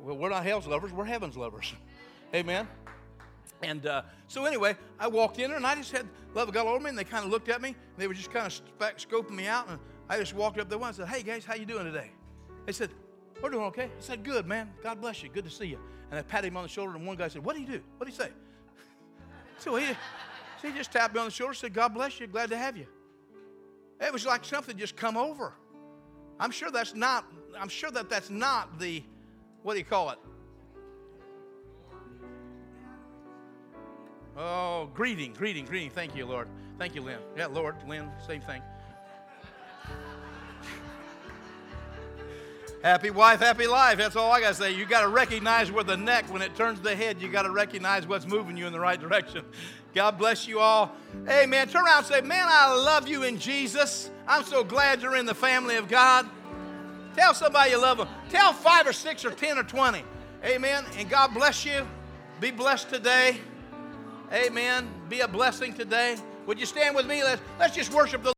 Well, 0.00 0.16
we're 0.16 0.30
not 0.30 0.44
hell's 0.44 0.66
lovers, 0.66 0.92
we're 0.92 1.04
heaven's 1.04 1.36
lovers. 1.36 1.72
Amen. 2.34 2.66
And 3.62 3.86
uh, 3.86 4.02
so 4.26 4.44
anyway, 4.44 4.76
I 4.98 5.06
walked 5.08 5.38
in 5.38 5.48
there 5.48 5.56
and 5.56 5.66
I 5.66 5.74
just 5.74 5.92
had 5.92 6.06
love 6.34 6.48
of 6.48 6.54
God 6.54 6.66
over 6.66 6.80
me, 6.80 6.88
and 6.88 6.98
they 6.98 7.04
kind 7.04 7.24
of 7.24 7.30
looked 7.30 7.48
at 7.48 7.60
me. 7.60 7.76
They 7.98 8.06
were 8.06 8.14
just 8.14 8.32
kind 8.32 8.46
of 8.46 8.62
scoping 8.96 9.32
me 9.32 9.46
out, 9.46 9.68
and 9.68 9.78
I 10.08 10.18
just 10.18 10.34
walked 10.34 10.58
up 10.58 10.68
there 10.68 10.80
and 10.80 10.96
said, 10.96 11.08
"Hey 11.08 11.22
guys, 11.22 11.44
how 11.44 11.54
you 11.54 11.66
doing 11.66 11.84
today?" 11.84 12.10
They 12.66 12.72
said, 12.72 12.90
"We're 13.42 13.50
doing 13.50 13.64
okay." 13.66 13.84
I 13.84 14.00
said, 14.00 14.24
"Good, 14.24 14.46
man. 14.46 14.70
God 14.82 15.00
bless 15.00 15.22
you. 15.22 15.28
Good 15.28 15.44
to 15.44 15.50
see 15.50 15.66
you." 15.66 15.78
And 16.10 16.18
I 16.18 16.22
patted 16.22 16.48
him 16.48 16.56
on 16.56 16.62
the 16.62 16.68
shoulder, 16.68 16.96
and 16.96 17.06
one 17.06 17.16
guy 17.16 17.28
said, 17.28 17.44
"What 17.44 17.54
do 17.54 17.60
you 17.60 17.66
do? 17.66 17.80
What 17.98 18.06
do 18.06 18.12
you 18.12 18.18
say?" 18.18 18.30
So 19.58 19.76
he, 19.76 19.86
so 20.62 20.68
he 20.68 20.72
just 20.72 20.90
tapped 20.90 21.12
me 21.12 21.20
on 21.20 21.26
the 21.26 21.30
shoulder, 21.30 21.50
and 21.50 21.58
said, 21.58 21.74
"God 21.74 21.92
bless 21.92 22.18
you. 22.18 22.26
Glad 22.26 22.48
to 22.50 22.56
have 22.56 22.78
you." 22.78 22.86
It 24.00 24.10
was 24.10 24.24
like 24.24 24.44
something 24.46 24.78
just 24.78 24.96
come 24.96 25.18
over. 25.18 25.52
I'm 26.38 26.50
sure 26.50 26.70
that's 26.70 26.94
not. 26.94 27.26
I'm 27.58 27.68
sure 27.68 27.90
that 27.90 28.08
that's 28.08 28.30
not 28.30 28.78
the. 28.78 29.04
What 29.62 29.74
do 29.74 29.78
you 29.78 29.84
call 29.84 30.08
it? 30.10 30.18
Oh, 34.36 34.88
greeting, 34.94 35.32
greeting, 35.32 35.64
greeting. 35.66 35.90
Thank 35.90 36.14
you, 36.14 36.26
Lord. 36.26 36.48
Thank 36.78 36.94
you, 36.94 37.02
Lynn. 37.02 37.18
Yeah, 37.36 37.46
Lord, 37.46 37.76
Lynn, 37.86 38.10
same 38.26 38.40
thing. 38.40 38.62
happy 42.82 43.10
wife, 43.10 43.40
happy 43.40 43.66
life. 43.66 43.98
That's 43.98 44.16
all 44.16 44.30
I 44.32 44.40
got 44.40 44.48
to 44.50 44.54
say. 44.54 44.74
You 44.74 44.86
got 44.86 45.02
to 45.02 45.08
recognize 45.08 45.70
where 45.70 45.84
the 45.84 45.96
neck, 45.96 46.32
when 46.32 46.42
it 46.42 46.54
turns 46.54 46.80
the 46.80 46.94
head, 46.94 47.20
you 47.20 47.28
got 47.28 47.42
to 47.42 47.50
recognize 47.50 48.06
what's 48.06 48.26
moving 48.26 48.56
you 48.56 48.66
in 48.66 48.72
the 48.72 48.80
right 48.80 49.00
direction. 49.00 49.44
God 49.94 50.18
bless 50.18 50.46
you 50.46 50.60
all. 50.60 50.92
Amen. 51.28 51.68
Turn 51.68 51.84
around 51.84 51.98
and 51.98 52.06
say, 52.06 52.20
Man, 52.20 52.46
I 52.48 52.74
love 52.74 53.08
you 53.08 53.24
in 53.24 53.38
Jesus. 53.38 54.10
I'm 54.26 54.44
so 54.44 54.62
glad 54.62 55.02
you're 55.02 55.16
in 55.16 55.26
the 55.26 55.34
family 55.34 55.76
of 55.76 55.88
God. 55.88 56.26
Tell 57.16 57.34
somebody 57.34 57.72
you 57.72 57.80
love 57.80 57.98
them. 57.98 58.08
Tell 58.28 58.52
five 58.52 58.86
or 58.86 58.92
six 58.92 59.24
or 59.24 59.32
ten 59.32 59.58
or 59.58 59.64
twenty. 59.64 60.04
Amen. 60.44 60.84
And 60.96 61.10
God 61.10 61.34
bless 61.34 61.66
you. 61.66 61.86
Be 62.40 62.50
blessed 62.50 62.88
today. 62.88 63.38
Amen. 64.32 64.88
Be 65.08 65.20
a 65.20 65.28
blessing 65.28 65.74
today. 65.74 66.16
Would 66.46 66.60
you 66.60 66.66
stand 66.66 66.94
with 66.94 67.06
me? 67.06 67.24
Let's, 67.24 67.42
let's 67.58 67.74
just 67.74 67.92
worship 67.92 68.22
the 68.22 68.28